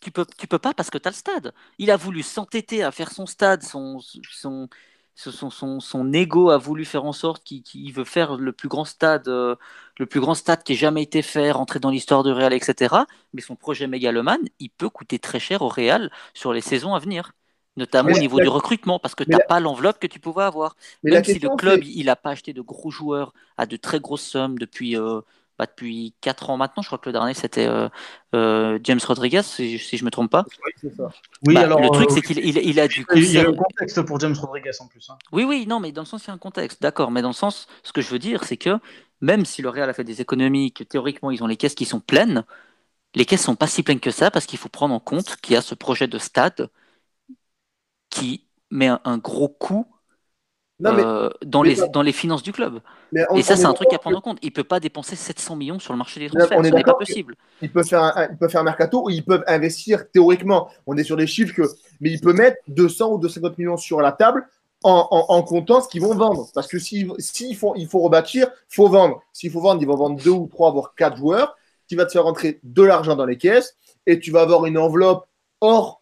Tu 0.00 0.10
peux, 0.10 0.24
tu 0.38 0.46
peux 0.46 0.58
pas 0.58 0.74
parce 0.74 0.90
que 0.90 0.98
tu 0.98 1.08
as 1.08 1.10
le 1.10 1.16
stade. 1.16 1.52
Il 1.78 1.90
a 1.90 1.96
voulu 1.96 2.22
s'entêter 2.22 2.82
à 2.82 2.90
faire 2.90 3.10
son 3.10 3.26
stade, 3.26 3.62
son, 3.62 4.00
son, 4.00 4.68
son, 5.14 5.50
son, 5.50 5.80
son 5.80 6.12
ego 6.12 6.50
a 6.50 6.56
voulu 6.56 6.84
faire 6.86 7.04
en 7.04 7.12
sorte 7.12 7.44
qu'il 7.44 7.92
veut 7.92 8.04
faire 8.04 8.36
le 8.36 8.52
plus 8.52 8.68
grand 8.68 8.86
stade, 8.86 9.28
euh, 9.28 9.56
le 9.98 10.06
plus 10.06 10.20
grand 10.20 10.34
stade 10.34 10.62
qui 10.62 10.72
ait 10.72 10.76
jamais 10.76 11.02
été 11.02 11.20
fait, 11.20 11.50
rentrer 11.50 11.80
dans 11.80 11.90
l'histoire 11.90 12.22
du 12.22 12.32
Real, 12.32 12.52
etc. 12.54 12.94
Mais 13.34 13.42
son 13.42 13.56
projet 13.56 13.86
mégalomane, 13.86 14.40
il 14.58 14.70
peut 14.70 14.88
coûter 14.88 15.18
très 15.18 15.38
cher 15.38 15.60
au 15.62 15.68
Real 15.68 16.10
sur 16.32 16.52
les 16.52 16.62
saisons 16.62 16.94
à 16.94 16.98
venir 16.98 17.32
notamment 17.76 18.12
au 18.12 18.18
niveau 18.18 18.40
du 18.40 18.48
recrutement, 18.48 18.98
parce 18.98 19.14
que 19.14 19.24
tu 19.24 19.30
n'as 19.30 19.38
pas 19.40 19.60
l'enveloppe 19.60 19.98
que 19.98 20.06
tu 20.06 20.20
pouvais 20.20 20.42
avoir. 20.42 20.76
Même 21.02 21.24
si 21.24 21.38
le 21.38 21.54
club 21.56 21.82
il 21.84 22.06
n'a 22.06 22.16
pas 22.16 22.30
acheté 22.30 22.52
de 22.52 22.60
gros 22.60 22.90
joueurs 22.90 23.32
à 23.56 23.66
de 23.66 23.76
très 23.76 24.00
grosses 24.00 24.22
sommes 24.22 24.58
depuis, 24.58 24.96
euh, 24.96 25.20
bah, 25.58 25.66
depuis 25.66 26.14
4 26.20 26.50
ans 26.50 26.56
maintenant, 26.56 26.82
je 26.82 26.88
crois 26.88 26.98
que 26.98 27.08
le 27.08 27.12
dernier 27.12 27.34
c'était 27.34 27.66
euh, 27.66 27.88
euh, 28.34 28.78
James 28.82 29.00
Rodriguez, 29.04 29.42
si, 29.42 29.78
je 29.78 29.96
ne 30.02 30.06
me 30.06 30.10
trompe 30.10 30.30
pas. 30.30 30.44
Oui, 30.82 30.90
ça. 30.96 31.10
oui 31.46 31.54
bah, 31.54 31.60
alors, 31.60 31.80
le 31.80 31.88
truc 31.90 32.10
c'est 32.10 32.22
qu'il 32.22 32.38
il, 32.38 32.80
a 32.80 32.88
du 32.88 33.06
Il 33.14 33.30
y 33.30 33.38
a 33.38 33.42
un 33.42 33.52
contexte 33.52 34.02
pour 34.02 34.18
James 34.20 34.36
Rodriguez 34.38 34.72
en 34.80 34.86
plus. 34.86 35.08
Hein. 35.10 35.16
Oui, 35.32 35.44
oui, 35.44 35.66
non, 35.66 35.80
mais 35.80 35.92
dans 35.92 36.02
le 36.02 36.06
sens, 36.06 36.24
il 36.24 36.28
y 36.28 36.30
a 36.30 36.34
un 36.34 36.38
contexte, 36.38 36.82
d'accord, 36.82 37.10
mais 37.10 37.22
dans 37.22 37.28
le 37.28 37.34
sens, 37.34 37.66
ce 37.82 37.92
que 37.92 38.00
je 38.00 38.08
veux 38.08 38.18
dire, 38.18 38.44
c'est 38.44 38.56
que 38.56 38.78
même 39.20 39.44
si 39.44 39.62
le 39.62 39.68
Real 39.68 39.88
a 39.88 39.92
fait 39.92 40.04
des 40.04 40.20
économies, 40.20 40.72
que 40.72 40.82
théoriquement 40.82 41.30
ils 41.30 41.42
ont 41.42 41.46
les 41.46 41.56
caisses 41.56 41.74
qui 41.74 41.84
sont 41.84 42.00
pleines, 42.00 42.44
les 43.14 43.24
caisses 43.24 43.42
sont 43.42 43.56
pas 43.56 43.66
si 43.66 43.82
pleines 43.82 44.00
que 44.00 44.10
ça 44.10 44.30
parce 44.30 44.46
qu'il 44.46 44.58
faut 44.58 44.68
prendre 44.68 44.94
en 44.94 45.00
compte 45.00 45.36
qu'il 45.36 45.54
y 45.54 45.56
a 45.56 45.62
ce 45.62 45.74
projet 45.74 46.06
de 46.06 46.18
stade 46.18 46.70
qui 48.10 48.46
met 48.70 48.88
un, 48.88 49.18
gros 49.18 49.48
coup 49.48 49.86
euh, 50.86 51.30
dans, 51.44 51.62
les, 51.62 51.76
dans 51.92 52.02
les 52.02 52.12
finances 52.12 52.42
du 52.42 52.52
club. 52.52 52.80
et 53.12 53.42
ça, 53.42 53.56
c'est 53.56 53.66
un 53.66 53.72
truc 53.72 53.92
à 53.92 53.98
prendre 53.98 54.18
en 54.18 54.20
compte. 54.20 54.38
Il 54.42 54.48
ne 54.48 54.54
peut 54.54 54.64
pas 54.64 54.80
dépenser 54.80 55.16
700 55.16 55.56
millions 55.56 55.78
sur 55.78 55.92
le 55.92 55.98
marché 55.98 56.20
des 56.20 56.28
transferts. 56.28 56.64
Ce 56.64 56.70
n'est 56.70 56.82
pas 56.82 56.94
possible. 56.94 57.34
Il 57.62 57.70
peut, 57.70 57.82
faire 57.82 58.02
un, 58.02 58.28
il 58.30 58.38
peut 58.38 58.48
faire 58.48 58.60
un 58.60 58.64
mercato 58.64 59.04
ou 59.04 59.10
ils 59.10 59.24
peuvent 59.24 59.44
investir 59.46 60.10
théoriquement. 60.10 60.70
On 60.86 60.96
est 60.96 61.04
sur 61.04 61.16
des 61.16 61.26
chiffres 61.26 61.54
que. 61.54 61.62
Mais 62.00 62.10
il 62.10 62.20
peut 62.20 62.32
mettre 62.32 62.58
200 62.68 63.12
ou 63.12 63.18
250 63.18 63.58
millions 63.58 63.76
sur 63.76 64.00
la 64.00 64.12
table 64.12 64.46
en, 64.82 65.06
en, 65.10 65.42
comptant 65.42 65.82
ce 65.82 65.88
qu'ils 65.88 66.00
vont 66.00 66.14
vendre. 66.14 66.48
Parce 66.54 66.66
que 66.66 66.78
s'il 66.78 67.12
si, 67.18 67.54
faut, 67.54 67.74
il 67.76 67.86
faut 67.86 68.00
rebâtir, 68.00 68.48
il 68.70 68.74
faut 68.74 68.88
vendre. 68.88 69.20
S'il 69.32 69.50
faut 69.50 69.60
vendre, 69.60 69.82
ils 69.82 69.86
vont 69.86 69.96
vendre 69.96 70.22
deux 70.22 70.30
ou 70.30 70.48
trois, 70.50 70.70
voire 70.70 70.94
quatre 70.94 71.18
joueurs, 71.18 71.56
qui 71.88 71.96
va 71.96 72.06
te 72.06 72.12
faire 72.12 72.24
rentrer 72.24 72.60
de 72.62 72.82
l'argent 72.82 73.16
dans 73.16 73.26
les 73.26 73.36
caisses 73.36 73.76
et 74.06 74.18
tu 74.18 74.30
vas 74.30 74.40
avoir 74.40 74.64
une 74.64 74.78
enveloppe 74.78 75.26
hors 75.60 75.99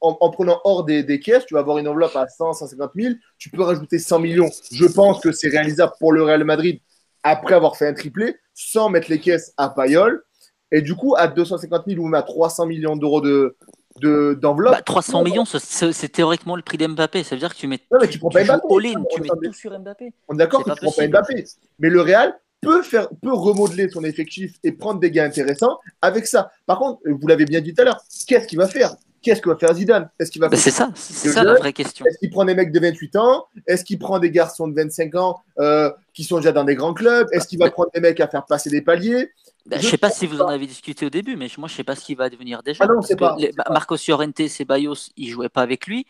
en, 0.00 0.30
prenant 0.30 0.60
hors 0.64 0.84
des, 0.84 1.20
caisses, 1.20 1.46
tu 1.46 1.54
vas 1.54 1.60
avoir 1.60 1.78
une 1.78 1.88
enveloppe 1.88 2.16
à 2.16 2.26
100, 2.28 2.54
150 2.54 2.92
000. 2.94 3.14
Tu 3.38 3.50
peux 3.50 3.62
rajouter 3.62 3.98
100 3.98 4.20
millions. 4.20 4.50
Je 4.70 4.86
pense 4.86 5.20
que 5.20 5.32
c'est 5.32 5.48
réalisable 5.48 5.92
pour 5.98 6.12
le 6.12 6.22
Real 6.22 6.44
Madrid 6.44 6.80
après 7.22 7.54
avoir 7.54 7.76
fait 7.76 7.88
un 7.88 7.94
triplé, 7.94 8.36
sans 8.54 8.88
mettre 8.88 9.10
les 9.10 9.20
caisses 9.20 9.52
à 9.56 9.70
paillole. 9.70 10.22
Et 10.70 10.82
du 10.82 10.94
coup, 10.94 11.14
à 11.16 11.28
250 11.28 11.84
000 11.86 12.00
ou 12.00 12.04
même 12.04 12.14
à 12.14 12.22
300 12.22 12.66
millions 12.66 12.96
d'euros 12.96 13.20
de, 13.20 13.56
d'enveloppe. 14.00 14.84
300 14.84 15.22
bah, 15.22 15.30
millions, 15.30 15.44
c'est 15.44 16.08
théoriquement 16.08 16.56
le 16.56 16.62
prix 16.62 16.78
d'Mbappé. 16.78 17.24
Ça 17.24 17.34
veut 17.34 17.40
dire 17.40 17.52
que 17.52 17.58
tu 17.58 17.66
mets 17.66 17.80
non, 17.90 17.98
mais 18.00 18.08
tu, 18.08 18.18
prends 18.18 18.28
pas 18.28 18.44
Mbappé. 18.44 18.62
All 18.70 19.04
tu 19.10 19.20
mets 19.22 19.28
tout 19.28 19.52
sur 19.52 19.78
Mbappé. 19.78 20.12
On 20.28 20.34
est 20.34 20.38
d'accord 20.38 20.62
que 20.64 20.70
tu 20.70 20.76
prends 20.80 20.92
pas 20.92 21.08
Mbappé. 21.08 21.44
Mais 21.80 21.90
le 21.90 22.00
Real, 22.00 22.38
peut, 22.60 22.82
faire, 22.82 23.08
peut 23.22 23.32
remodeler 23.32 23.88
son 23.88 24.04
effectif 24.04 24.56
et 24.62 24.72
prendre 24.72 25.00
des 25.00 25.10
gars 25.10 25.24
intéressants 25.24 25.78
avec 26.02 26.26
ça. 26.26 26.50
Par 26.66 26.78
contre, 26.78 27.00
vous 27.04 27.26
l'avez 27.26 27.44
bien 27.44 27.60
dit 27.60 27.74
tout 27.74 27.82
à 27.82 27.84
l'heure, 27.84 28.00
qu'est-ce 28.26 28.46
qu'il 28.46 28.58
va 28.58 28.68
faire? 28.68 28.96
Qu'est-ce 29.22 29.40
que 29.40 29.48
va 29.48 29.56
faire 29.56 29.74
Zidane? 29.74 30.10
Est-ce 30.18 30.30
qu'il 30.30 30.40
va 30.40 30.48
bah, 30.48 30.56
C'est 30.56 30.70
ça, 30.70 30.90
c'est 30.94 31.30
ça 31.30 31.44
la 31.44 31.54
vraie 31.54 31.72
question. 31.72 32.04
Est-ce 32.06 32.18
qu'il 32.18 32.30
prend 32.30 32.44
des 32.44 32.54
mecs 32.54 32.72
de 32.72 32.80
28 32.80 33.16
ans? 33.16 33.46
Est-ce 33.66 33.84
qu'il 33.84 33.98
prend 33.98 34.18
des 34.18 34.30
garçons 34.30 34.68
de 34.68 34.74
25 34.74 35.14
ans 35.16 35.40
euh, 35.58 35.90
qui 36.14 36.24
sont 36.24 36.36
déjà 36.36 36.52
dans 36.52 36.64
des 36.64 36.74
grands 36.74 36.94
clubs? 36.94 37.26
Est-ce 37.32 37.48
qu'il 37.48 37.58
va 37.58 37.70
prendre 37.70 37.90
des 37.94 38.00
mecs 38.00 38.20
à 38.20 38.28
faire 38.28 38.46
passer 38.46 38.70
des 38.70 38.82
paliers? 38.82 39.30
bah, 39.68 39.76
je 39.78 39.86
ne 39.86 39.90
sais 39.90 39.98
pas 39.98 40.10
si 40.10 40.26
vous 40.26 40.40
en 40.40 40.48
avez 40.48 40.66
discuté 40.66 41.04
au 41.04 41.10
début, 41.10 41.36
mais 41.36 41.48
moi 41.58 41.68
je 41.68 41.74
ne 41.74 41.76
sais 41.76 41.84
pas 41.84 41.94
ce 41.94 42.04
qu'il 42.04 42.16
va 42.16 42.30
devenir 42.30 42.62
déjà. 42.62 42.84
Ah 42.84 42.92
non, 42.92 43.02
c'est 43.02 43.16
pas. 43.16 43.36
Les, 43.38 43.52
Marcos 43.70 43.96
Llorente, 44.08 44.48
Ceballos, 44.48 45.10
ils 45.16 45.28
ne 45.28 45.32
jouaient 45.32 45.48
pas 45.48 45.62
avec 45.62 45.86
lui. 45.86 46.06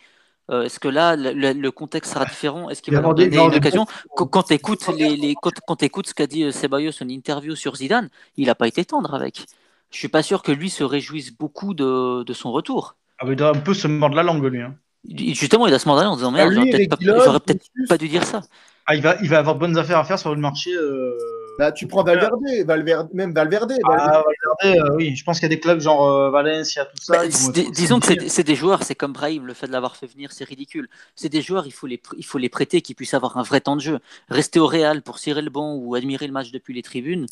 Euh, 0.51 0.63
est-ce 0.63 0.81
que 0.81 0.89
là, 0.89 1.15
le, 1.17 1.71
contexte 1.71 2.15
sera 2.15 2.25
différent? 2.25 2.71
Est-ce 2.71 2.81
qu'il 2.81 2.95
va 2.95 3.01
leur 3.01 3.15
donner 3.15 3.37
une 3.37 3.55
occasion 3.55 3.87
Quand 4.15 4.45
tu 4.45 4.55
écoutes, 4.55 4.87
les, 4.97 5.17
les, 5.17 5.35
quand, 5.35 5.83
écoutes 5.83 6.07
ce 6.07 6.15
qu'a 6.15 6.27
dit 6.27 6.45
euh, 6.45 6.53
Ceballos 6.53 7.03
en 7.03 7.09
interview 7.09 7.55
sur 7.55 7.77
Zidane, 7.77 8.09
il 8.37 8.47
n'a 8.47 8.55
pas 8.55 8.67
été 8.67 8.85
tendre 8.85 9.15
avec. 9.15 9.45
Je 9.91 9.97
ne 9.97 9.99
suis 9.99 10.09
pas 10.09 10.23
sûr 10.23 10.43
que 10.43 10.53
lui 10.53 10.71
se 10.71 10.85
réjouisse 10.85 11.33
beaucoup 11.33 11.75
de, 11.75 12.23
de 12.23 12.33
son 12.33 12.53
retour. 12.53 12.97
Ah, 13.19 13.27
il 13.29 13.37
doit 13.37 13.51
un 13.51 13.61
peu 13.61 13.75
se 13.75 13.89
mordre 13.89 14.17
la 14.17 14.23
langue, 14.23 14.45
lui. 14.45 14.61
Hein. 14.61 14.75
Justement, 15.09 15.67
il 15.67 15.71
doit 15.71 15.79
se 15.79 15.89
mordre 15.89 16.03
la 16.03 16.07
langue 16.07 16.15
en 16.15 16.17
disant 16.17 16.31
Merde, 16.31 16.53
j'aurais 16.53 17.41
peut-être 17.41 17.67
pas, 17.89 17.99
dû 17.99 18.09
dire 18.09 18.25
ça. 18.25 18.43
Ah, 18.87 18.95
il 18.95 19.03
va, 19.03 19.17
il 19.23 19.29
va 19.29 19.39
avoir 19.39 19.55
de 19.55 19.61
bonnes 19.61 19.79
affaires 19.79 19.99
à 19.99 20.05
faire 20.05 20.19
sur 20.19 20.35
le 20.35 20.41
marché. 20.41 20.73
Euh, 20.73 21.17
bah, 21.59 21.73
tu 21.73 21.89
prends 21.89 22.05
Valverde, 22.05 22.39
Valverde 22.65 23.09
même 23.13 23.35
Valverde. 23.35 23.75
Ah, 23.85 24.23
Valverde 24.23 24.25
euh, 24.65 24.95
oui, 24.95 25.17
je 25.17 25.25
pense 25.25 25.41
qu'il 25.41 25.49
y 25.49 25.53
a 25.53 25.55
des 25.55 25.61
clubs 25.61 25.81
genre 25.81 26.07
euh, 26.07 26.31
Valencia, 26.31 26.85
tout 26.85 27.03
ça. 27.03 27.19
Bah, 27.19 27.29
disons 27.73 27.99
que 27.99 28.29
c'est 28.29 28.45
des 28.45 28.55
joueurs, 28.55 28.85
c'est 28.85 28.95
comme 28.95 29.13
Brahim, 29.13 29.45
le 29.45 29.55
fait 29.55 29.67
de 29.67 29.73
l'avoir 29.73 29.97
fait 29.97 30.07
venir, 30.07 30.31
c'est 30.31 30.45
ridicule. 30.45 30.89
C'est 31.17 31.29
des 31.29 31.43
joueurs, 31.43 31.67
il 31.67 31.73
faut, 31.73 31.89
les, 31.89 32.01
il 32.17 32.25
faut 32.25 32.39
les 32.39 32.49
prêter, 32.49 32.81
qui 32.81 32.95
puissent 32.95 33.15
avoir 33.15 33.39
un 33.39 33.43
vrai 33.43 33.61
temps 33.61 33.75
de 33.75 33.81
jeu. 33.81 33.99
Rester 34.29 34.61
au 34.61 34.69
Real 34.69 35.03
pour 35.03 35.19
cirer 35.19 35.43
le 35.43 35.51
banc 35.51 35.75
ou 35.75 35.97
admirer 35.97 36.29
le 36.29 36.33
match 36.33 36.53
depuis 36.53 36.75
les 36.75 36.83
tribunes, 36.83 37.27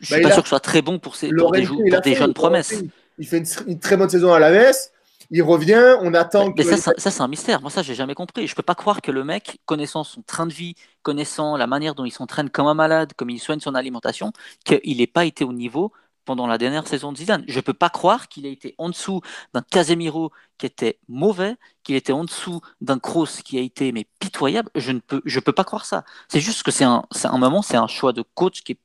je 0.00 0.06
suis 0.06 0.22
bah, 0.22 0.28
pas 0.28 0.34
sûr 0.34 0.42
que 0.42 0.48
ce 0.48 0.50
soit 0.50 0.60
très 0.60 0.82
bon 0.82 0.98
pour, 0.98 1.16
ces, 1.16 1.30
pour 1.30 1.52
des, 1.52 1.66
des 2.04 2.14
jeunes 2.14 2.34
promesses. 2.34 2.74
Il 3.18 3.26
fait 3.26 3.42
une, 3.66 3.78
très 3.78 3.96
bonne 3.96 4.08
saison 4.08 4.32
à 4.32 4.38
la 4.38 4.50
messe 4.50 4.92
il 5.30 5.42
revient, 5.42 5.96
on 6.00 6.14
attend. 6.14 6.52
Mais, 6.56 6.64
ça, 6.64 6.92
c'est 6.96 7.20
un 7.20 7.28
mystère. 7.28 7.60
Moi, 7.60 7.70
ça, 7.70 7.82
j'ai 7.82 7.94
jamais 7.94 8.14
compris. 8.14 8.46
Je 8.46 8.54
peux 8.54 8.62
pas 8.62 8.74
croire 8.74 9.02
que 9.02 9.10
le 9.10 9.24
mec, 9.24 9.58
connaissant 9.66 10.04
son 10.04 10.22
train 10.22 10.46
de 10.46 10.52
vie, 10.52 10.74
connaissant 11.02 11.56
la 11.56 11.66
manière 11.66 11.94
dont 11.94 12.04
il 12.04 12.10
s'entraîne 12.10 12.50
comme 12.50 12.66
un 12.66 12.74
malade, 12.74 13.12
comme 13.14 13.30
il 13.30 13.38
soigne 13.38 13.60
son 13.60 13.74
alimentation, 13.74 14.32
qu'il 14.64 14.96
n'ait 14.98 15.06
pas 15.06 15.24
été 15.26 15.44
au 15.44 15.52
niveau 15.52 15.92
pendant 16.24 16.46
la 16.46 16.58
dernière 16.58 16.86
saison 16.86 17.12
de 17.12 17.18
Zidane. 17.18 17.44
Je 17.48 17.60
peux 17.60 17.74
pas 17.74 17.88
croire 17.88 18.28
qu'il 18.28 18.46
ait 18.46 18.52
été 18.52 18.74
en 18.78 18.90
dessous 18.90 19.20
d'un 19.54 19.62
Casemiro 19.62 20.30
qui 20.58 20.66
était 20.66 20.98
mauvais, 21.08 21.56
qu'il 21.82 21.96
était 21.96 22.12
en 22.12 22.24
dessous 22.24 22.60
d'un 22.82 22.98
Kroos 22.98 23.42
qui 23.44 23.58
a 23.58 23.62
été 23.62 23.92
mais 23.92 24.06
pitoyable. 24.20 24.70
Je 24.74 24.92
ne 24.92 25.00
peux, 25.00 25.22
je 25.24 25.40
peux 25.40 25.52
pas 25.52 25.64
croire 25.64 25.86
ça. 25.86 26.04
C'est 26.28 26.40
juste 26.40 26.62
que 26.62 26.70
c'est 26.70 26.84
un, 26.84 27.04
un 27.24 27.38
moment, 27.38 27.62
c'est 27.62 27.78
un 27.78 27.86
choix 27.86 28.12
de 28.12 28.22
coach 28.34 28.62
qui, 28.62 28.78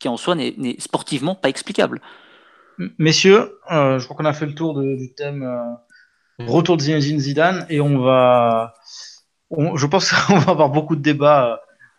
qui 0.00 0.08
en 0.08 0.16
soi 0.16 0.34
n'est 0.34 0.76
sportivement 0.80 1.36
pas 1.36 1.48
explicable. 1.48 2.00
Messieurs, 2.98 3.58
euh, 3.70 3.98
je 3.98 4.04
crois 4.04 4.16
qu'on 4.16 4.24
a 4.24 4.32
fait 4.32 4.46
le 4.46 4.54
tour 4.54 4.80
du 4.80 5.12
thème 5.14 5.42
euh, 5.42 6.46
retour 6.46 6.78
de 6.78 6.82
Zinedine 6.82 7.20
Zidane 7.20 7.66
et 7.68 7.80
on 7.80 8.00
va, 8.00 8.74
je 9.50 9.86
pense 9.86 10.10
qu'on 10.26 10.38
va 10.38 10.52
avoir 10.52 10.70
beaucoup 10.70 10.96
de 10.96 11.02
débats 11.02 11.52
euh, 11.52 11.56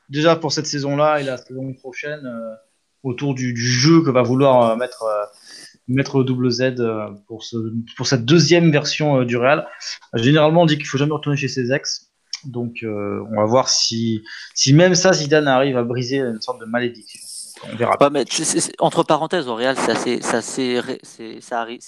déjà 0.09 0.35
pour 0.35 0.51
cette 0.51 0.65
saison-là 0.65 1.21
et 1.21 1.23
la 1.23 1.37
saison 1.37 1.73
prochaine 1.73 2.27
autour 3.03 3.35
du, 3.35 3.55
jeu 3.55 4.01
que 4.01 4.09
va 4.09 4.23
vouloir 4.23 4.75
mettre 4.75 5.05
mettre 5.87 6.19
le 6.19 6.23
double 6.23 6.49
Z 6.49 6.75
pour 7.27 7.43
ce, 7.43 7.57
pour 7.95 8.07
cette 8.07 8.25
deuxième 8.25 8.71
version 8.71 9.23
du 9.23 9.37
Real. 9.37 9.67
Généralement, 10.13 10.63
on 10.63 10.65
dit 10.65 10.77
qu'il 10.77 10.87
faut 10.87 10.97
jamais 10.97 11.13
retourner 11.13 11.37
chez 11.37 11.47
ses 11.47 11.71
ex. 11.71 12.11
Donc, 12.45 12.83
on 12.83 13.35
va 13.35 13.45
voir 13.45 13.69
si, 13.69 14.23
si 14.53 14.73
même 14.73 14.95
ça, 14.95 15.13
Zidane 15.13 15.47
arrive 15.47 15.77
à 15.77 15.83
briser 15.83 16.17
une 16.17 16.41
sorte 16.41 16.59
de 16.59 16.65
malédiction 16.65 17.19
on 17.63 17.75
verra. 17.75 17.97
entre 18.79 19.03
parenthèses, 19.03 19.47
au 19.47 19.55
Real, 19.55 19.77
ça, 19.77 20.43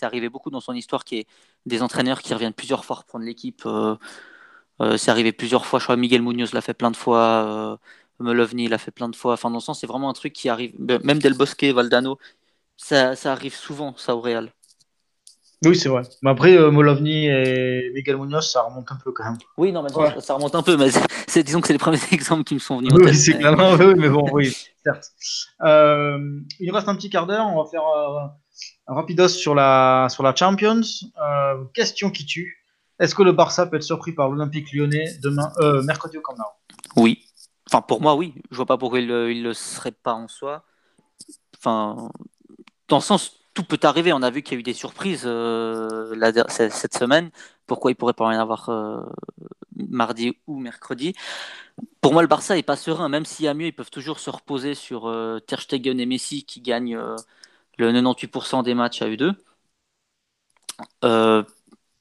arrivé 0.06 0.30
beaucoup 0.30 0.50
dans 0.50 0.60
son 0.60 0.74
histoire 0.74 1.04
qui 1.04 1.20
est 1.20 1.28
des 1.66 1.82
entraîneurs 1.82 2.22
qui 2.22 2.34
reviennent 2.34 2.54
plusieurs 2.54 2.86
fois 2.86 2.98
reprendre 2.98 3.26
l'équipe. 3.26 3.64
Euh, 3.66 3.96
euh, 4.82 4.98
c'est 4.98 5.12
arrivé 5.12 5.32
plusieurs 5.32 5.66
fois. 5.66 5.80
Je 5.80 5.86
crois 5.86 5.96
Miguel 5.96 6.22
Munoz 6.22 6.54
l'a 6.54 6.62
fait 6.62 6.74
plein 6.74 6.92
de 6.92 6.98
fois. 6.98 7.20
Euh, 7.20 7.78
l'a 8.20 8.78
fait 8.78 8.92
plein 8.92 9.10
de 9.10 9.16
fois. 9.16 9.34
Enfin, 9.34 9.50
dans 9.50 9.58
le 9.58 9.62
sens, 9.62 9.80
c'est 9.80 9.88
vraiment 9.88 10.10
un 10.10 10.14
truc 10.14 10.34
qui 10.34 10.50
arrive. 10.50 10.74
Même 10.80 11.20
Del 11.20 11.34
Bosque, 11.34 11.64
Valdano, 11.64 12.18
ça, 12.78 13.16
ça 13.16 13.32
arrive 13.32 13.56
souvent, 13.56 13.96
ça, 13.98 14.16
au 14.16 14.22
Real. 14.22 14.52
Oui, 15.66 15.76
c'est 15.76 15.90
vrai. 15.90 16.02
Mais 16.22 16.32
après, 16.32 16.58
euh, 16.58 16.72
Molovny 16.72 17.28
et 17.28 17.92
Miguel 17.94 18.18
Munoz, 18.18 18.52
ça 18.52 18.62
remonte 18.64 18.92
un 18.92 18.98
peu 19.04 19.12
quand 19.12 19.24
même. 19.24 19.38
Oui, 19.58 19.72
non, 19.72 19.84
mais 19.84 19.90
ça, 20.22 20.34
remonte 20.34 20.56
un 20.56 20.64
peu, 20.64 20.78
mais 20.78 20.90
c'est, 21.28 21.44
disons 21.44 21.62
que 21.62 21.68
c'est 21.68 21.74
les 21.74 21.80
premiers 21.80 22.00
exemples 22.12 22.44
qui 22.44 22.56
me 22.56 22.60
sont 22.60 22.78
venus 22.78 22.92
oui. 22.94 23.16
C'est 23.16 23.38
mais... 23.38 23.86
oui, 23.86 23.94
mais 23.98 24.10
bon, 24.10 24.26
oui, 24.32 24.56
certes. 24.84 25.12
Euh, 25.62 26.40
il 26.60 26.68
nous 26.68 26.74
reste 26.74 26.90
un 26.90 26.96
petit 26.96 27.10
quart 27.10 27.28
d'heure, 27.28 27.46
on 27.48 27.64
va 27.64 27.70
faire 27.70 27.84
euh, 27.84 28.28
un 28.88 28.94
rapidos 28.94 29.30
sur 29.30 29.56
la, 29.56 30.08
sur 30.10 30.24
la 30.24 30.36
Champions. 30.36 30.82
Euh, 31.22 31.64
question 31.74 32.10
qui 32.10 32.26
tue. 32.26 32.66
Est-ce 33.00 33.16
que 33.16 33.24
le 33.24 33.32
Barça 33.32 33.66
peut 33.66 33.78
être 33.78 33.84
surpris 33.84 34.12
par 34.12 34.30
l'Olympique 34.30 34.72
lyonnais 34.74 35.06
demain, 35.22 35.52
mercredi 35.84 36.18
au 36.18 36.22
Camp 36.22 36.36
Nou? 36.38 37.04
Oui. 37.04 37.26
Enfin, 37.70 37.82
pour 37.82 38.02
moi, 38.02 38.16
oui. 38.16 38.36
Je 38.52 38.58
vois 38.58 38.66
pas 38.66 38.78
pourquoi 38.78 39.00
il 39.00 39.08
ne 39.08 39.42
le 39.42 39.54
serait 39.54 39.92
pas 39.92 40.14
en 40.14 40.28
soi. 40.28 40.64
Enfin, 41.58 42.10
dans 42.88 42.98
le 42.98 43.02
sens 43.02 43.43
tout 43.54 43.64
peut 43.64 43.80
arriver. 43.84 44.14
On 44.14 44.22
a 44.22 44.30
vu 44.30 44.42
qu'il 44.44 44.56
y 44.56 44.58
a 44.58 44.60
eu 44.60 44.64
des 44.64 44.74
surprises 44.74 45.24
euh, 45.26 46.16
cette 46.50 46.98
semaine. 46.98 47.32
Pourquoi 47.68 47.92
il 47.92 47.96
pourrait 47.96 48.14
pas 48.14 48.26
en 48.26 48.30
avoir 48.30 48.70
euh, 48.70 49.02
mardi 49.76 50.38
ou 50.48 50.60
mercredi? 50.60 51.14
Pour 52.02 52.14
moi, 52.14 52.22
le 52.22 52.28
Barça 52.28 52.58
est 52.58 52.64
pas 52.64 52.76
serein. 52.76 53.10
Même 53.10 53.26
s'il 53.26 53.46
y 53.46 53.48
a 53.48 53.54
mieux, 53.54 53.68
ils 53.68 53.74
peuvent 53.74 53.92
toujours 53.92 54.20
se 54.20 54.30
reposer 54.30 54.76
sur 54.76 55.08
euh, 55.08 55.40
Ter 55.40 55.60
et 55.72 56.06
Messi 56.06 56.46
qui 56.46 56.62
gagnent 56.62 57.00
le 57.78 57.92
98% 57.92 58.64
des 58.64 58.74
matchs 58.74 59.02
à 59.02 59.10
eux 59.10 59.18
deux 59.18 59.34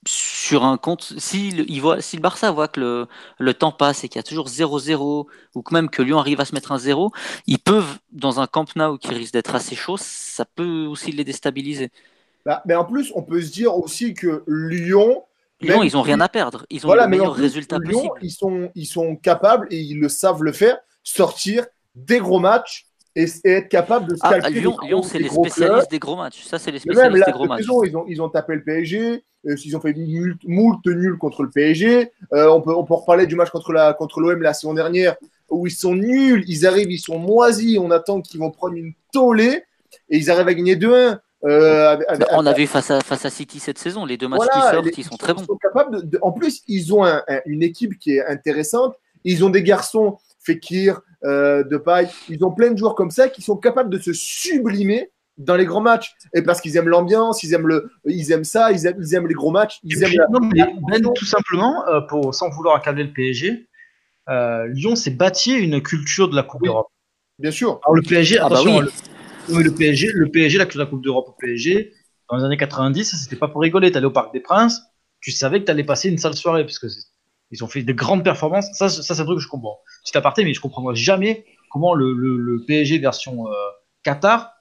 sur 0.06 0.64
un 0.64 0.76
compte, 0.76 1.14
si 1.18 1.50
le, 1.52 1.80
voit, 1.80 2.00
si 2.00 2.16
le 2.16 2.22
Barça 2.22 2.50
voit 2.50 2.68
que 2.68 2.80
le, 2.80 3.06
le 3.38 3.54
temps 3.54 3.72
passe 3.72 4.04
et 4.04 4.08
qu'il 4.08 4.18
y 4.18 4.20
a 4.20 4.24
toujours 4.24 4.48
0-0, 4.48 5.26
ou 5.54 5.62
que 5.62 5.74
même 5.74 5.88
que 5.88 6.02
Lyon 6.02 6.18
arrive 6.18 6.40
à 6.40 6.44
se 6.44 6.54
mettre 6.54 6.72
un 6.72 6.78
0, 6.78 7.12
ils 7.46 7.58
peuvent, 7.58 7.98
dans 8.10 8.40
un 8.40 8.46
Camp 8.46 8.74
Nou 8.74 8.98
qui 8.98 9.08
risque 9.14 9.32
d'être 9.32 9.54
assez 9.54 9.76
chaud, 9.76 9.96
ça 9.98 10.44
peut 10.44 10.86
aussi 10.86 11.12
les 11.12 11.24
déstabiliser. 11.24 11.90
Bah, 12.44 12.62
mais 12.66 12.74
en 12.74 12.84
plus, 12.84 13.12
on 13.14 13.22
peut 13.22 13.40
se 13.40 13.52
dire 13.52 13.76
aussi 13.76 14.14
que 14.14 14.42
Lyon. 14.48 15.22
Lyon, 15.60 15.82
ils 15.84 15.92
n'ont 15.92 16.02
rien 16.02 16.20
à 16.20 16.28
perdre. 16.28 16.66
Ils 16.70 16.84
ont 16.86 16.92
le 16.92 17.06
meilleur 17.06 17.34
résultat 17.34 17.78
possible. 17.78 18.18
Ils 18.22 18.32
sont, 18.32 18.70
ils 18.74 18.86
sont 18.86 19.14
capables, 19.14 19.68
et 19.70 19.78
ils 19.78 20.00
le 20.00 20.08
savent 20.08 20.42
le 20.42 20.52
faire, 20.52 20.78
sortir 21.04 21.64
des 21.94 22.18
gros 22.18 22.40
matchs 22.40 22.86
et, 23.14 23.26
être 23.44 23.68
capable 23.68 24.10
de 24.10 24.16
se 24.16 24.20
ah, 24.22 24.48
Lyon, 24.48 24.76
Lyon 24.82 25.02
c'est 25.02 25.18
les 25.18 25.28
spécialistes 25.28 25.90
des 25.90 25.98
gros 25.98 26.16
matchs. 26.16 26.44
Ça, 26.44 26.58
c'est 26.58 26.70
les 26.70 26.78
spécialistes 26.78 27.26
des 27.26 27.32
gros 27.32 27.46
matchs. 27.46 27.64
ils, 27.64 27.96
ont, 27.96 28.04
ils 28.06 28.22
ont 28.22 28.28
tapé 28.28 28.54
le 28.54 28.64
PSG. 28.64 29.24
Euh, 29.46 29.56
ils 29.64 29.76
ont 29.76 29.80
fait 29.80 29.94
moult, 30.44 30.78
nuls 30.86 31.18
contre 31.18 31.42
le 31.42 31.50
PSG. 31.50 32.10
Euh, 32.32 32.48
on, 32.48 32.60
peut, 32.60 32.74
on 32.74 32.84
peut 32.84 32.94
reparler 32.94 33.26
du 33.26 33.34
match 33.34 33.50
contre 33.50 33.72
l'OM 33.72 33.94
contre 33.94 34.20
la 34.22 34.54
saison 34.54 34.74
dernière 34.74 35.16
où 35.50 35.66
ils 35.66 35.72
sont 35.72 35.94
nuls. 35.94 36.44
Ils 36.46 36.66
arrivent, 36.66 36.90
ils 36.90 36.98
sont 36.98 37.18
moisis. 37.18 37.78
On 37.78 37.90
attend 37.90 38.20
qu'ils 38.20 38.40
vont 38.40 38.50
prendre 38.50 38.74
une 38.74 38.92
tollée 39.12 39.64
et 40.08 40.16
ils 40.16 40.30
arrivent 40.30 40.48
à 40.48 40.54
gagner 40.54 40.76
2-1. 40.76 41.18
Euh, 41.44 41.96
on 42.30 42.46
a 42.46 42.52
vu 42.52 42.68
face 42.68 42.92
à, 42.92 43.00
face 43.00 43.24
à 43.24 43.30
City 43.30 43.58
cette 43.58 43.78
saison, 43.78 44.04
les 44.04 44.16
deux 44.16 44.28
matchs 44.28 44.46
qui 44.52 44.60
sortent, 44.60 44.96
ils 44.96 45.04
sont 45.04 45.16
très 45.16 45.34
bons. 45.34 45.44
capables 45.60 46.08
de, 46.08 46.16
en 46.22 46.30
plus, 46.30 46.62
ils 46.68 46.94
ont 46.94 47.04
une 47.46 47.64
équipe 47.64 47.98
qui 47.98 48.12
est 48.12 48.24
intéressante. 48.24 48.94
Ils 49.24 49.44
ont 49.44 49.50
des 49.50 49.64
garçons, 49.64 50.18
Fekir, 50.44 51.00
euh, 51.24 51.62
de 51.64 51.76
paille. 51.76 52.08
Ils 52.28 52.44
ont 52.44 52.52
plein 52.52 52.70
de 52.70 52.78
joueurs 52.78 52.94
comme 52.94 53.10
ça 53.10 53.28
qui 53.28 53.42
sont 53.42 53.56
capables 53.56 53.90
de 53.90 53.98
se 53.98 54.12
sublimer 54.12 55.10
dans 55.38 55.56
les 55.56 55.64
grands 55.64 55.80
matchs. 55.80 56.14
Et 56.34 56.42
parce 56.42 56.60
qu'ils 56.60 56.76
aiment 56.76 56.88
l'ambiance, 56.88 57.42
ils 57.42 57.54
aiment 57.54 57.68
le, 57.68 57.90
ils 58.04 58.32
aiment 58.32 58.44
ça, 58.44 58.72
ils 58.72 58.86
aiment, 58.86 58.98
ils 59.00 59.14
aiment 59.14 59.28
les 59.28 59.34
gros 59.34 59.50
matchs. 59.50 59.78
Ils 59.84 60.02
aiment 60.02 60.12
ben, 60.90 61.02
tout 61.14 61.24
simplement, 61.24 61.86
euh, 61.88 62.00
pour, 62.02 62.34
sans 62.34 62.50
vouloir 62.50 62.76
accabler 62.76 63.04
le 63.04 63.12
PSG, 63.12 63.68
euh, 64.28 64.66
Lyon 64.68 64.96
s'est 64.96 65.10
bâti 65.10 65.52
une 65.52 65.82
culture 65.82 66.28
de 66.28 66.36
la 66.36 66.42
Coupe 66.42 66.62
d'Europe. 66.62 66.88
Bien 67.38 67.50
sûr. 67.50 67.80
Alors 67.84 67.94
le 67.94 68.02
PSG, 68.02 68.38
ah 68.38 68.48
bah 68.48 68.56
attention, 68.56 68.80
le, 68.80 69.70
PSG, 69.70 70.08
le 70.12 70.30
PSG, 70.30 70.58
la 70.58 70.64
culture 70.64 70.80
de 70.80 70.84
la 70.84 70.90
Coupe 70.90 71.02
d'Europe 71.02 71.28
au 71.28 71.36
PSG, 71.38 71.92
dans 72.30 72.36
les 72.36 72.44
années 72.44 72.56
90, 72.56 73.16
c'était 73.16 73.36
pas 73.36 73.48
pour 73.48 73.62
rigoler. 73.62 73.90
Tu 73.90 73.98
allais 73.98 74.06
au 74.06 74.12
Parc 74.12 74.32
des 74.32 74.40
Princes, 74.40 74.82
tu 75.20 75.30
savais 75.30 75.60
que 75.60 75.66
tu 75.66 75.70
allais 75.70 75.84
passer 75.84 76.08
une 76.08 76.18
sale 76.18 76.34
soirée 76.34 76.64
parce 76.64 76.78
que 76.78 76.86
ils 77.52 77.62
ont 77.62 77.68
fait 77.68 77.82
de 77.82 77.92
grandes 77.92 78.24
performances. 78.24 78.66
Ça, 78.72 78.88
c'est 78.88 79.20
un 79.20 79.24
truc 79.24 79.38
que 79.38 79.44
je 79.44 79.48
comprends. 79.48 79.78
C'est 80.04 80.16
aparté, 80.16 80.42
mais 80.44 80.54
je 80.54 80.60
comprends 80.60 80.82
moi 80.82 80.94
jamais 80.94 81.44
comment 81.70 81.94
le, 81.94 82.64
PSG 82.66 82.98
version 82.98 83.46
euh, 83.46 83.52
Qatar 84.02 84.52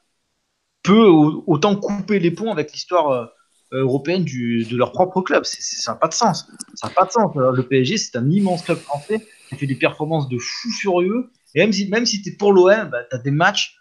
peut 0.83 1.07
autant 1.47 1.75
couper 1.75 2.19
les 2.19 2.31
ponts 2.31 2.51
avec 2.51 2.71
l'histoire 2.73 3.11
euh, 3.11 3.25
européenne 3.71 4.25
de 4.25 4.75
leur 4.75 4.91
propre 4.91 5.21
club. 5.21 5.43
ça 5.45 5.93
n'a 5.93 5.97
pas 5.97 6.09
de 6.09 6.13
sens. 6.13 6.47
Ça 6.75 6.87
n'a 6.87 6.93
pas 6.93 7.05
de 7.05 7.11
sens. 7.11 7.33
Le 7.35 7.63
PSG, 7.63 7.97
c'est 7.97 8.17
un 8.17 8.29
immense 8.29 8.63
club 8.63 8.77
français 8.77 9.25
qui 9.49 9.55
fait 9.55 9.67
des 9.67 9.75
performances 9.75 10.27
de 10.27 10.37
fou 10.37 10.69
furieux. 10.71 11.31
Et 11.55 11.61
même 11.61 11.71
si, 11.71 11.87
même 11.89 12.05
si 12.05 12.21
tu 12.21 12.29
es 12.29 12.35
pour 12.35 12.51
l'OM, 12.51 12.89
bah, 12.89 13.03
tu 13.09 13.15
as 13.15 13.19
des 13.19 13.31
matchs, 13.31 13.77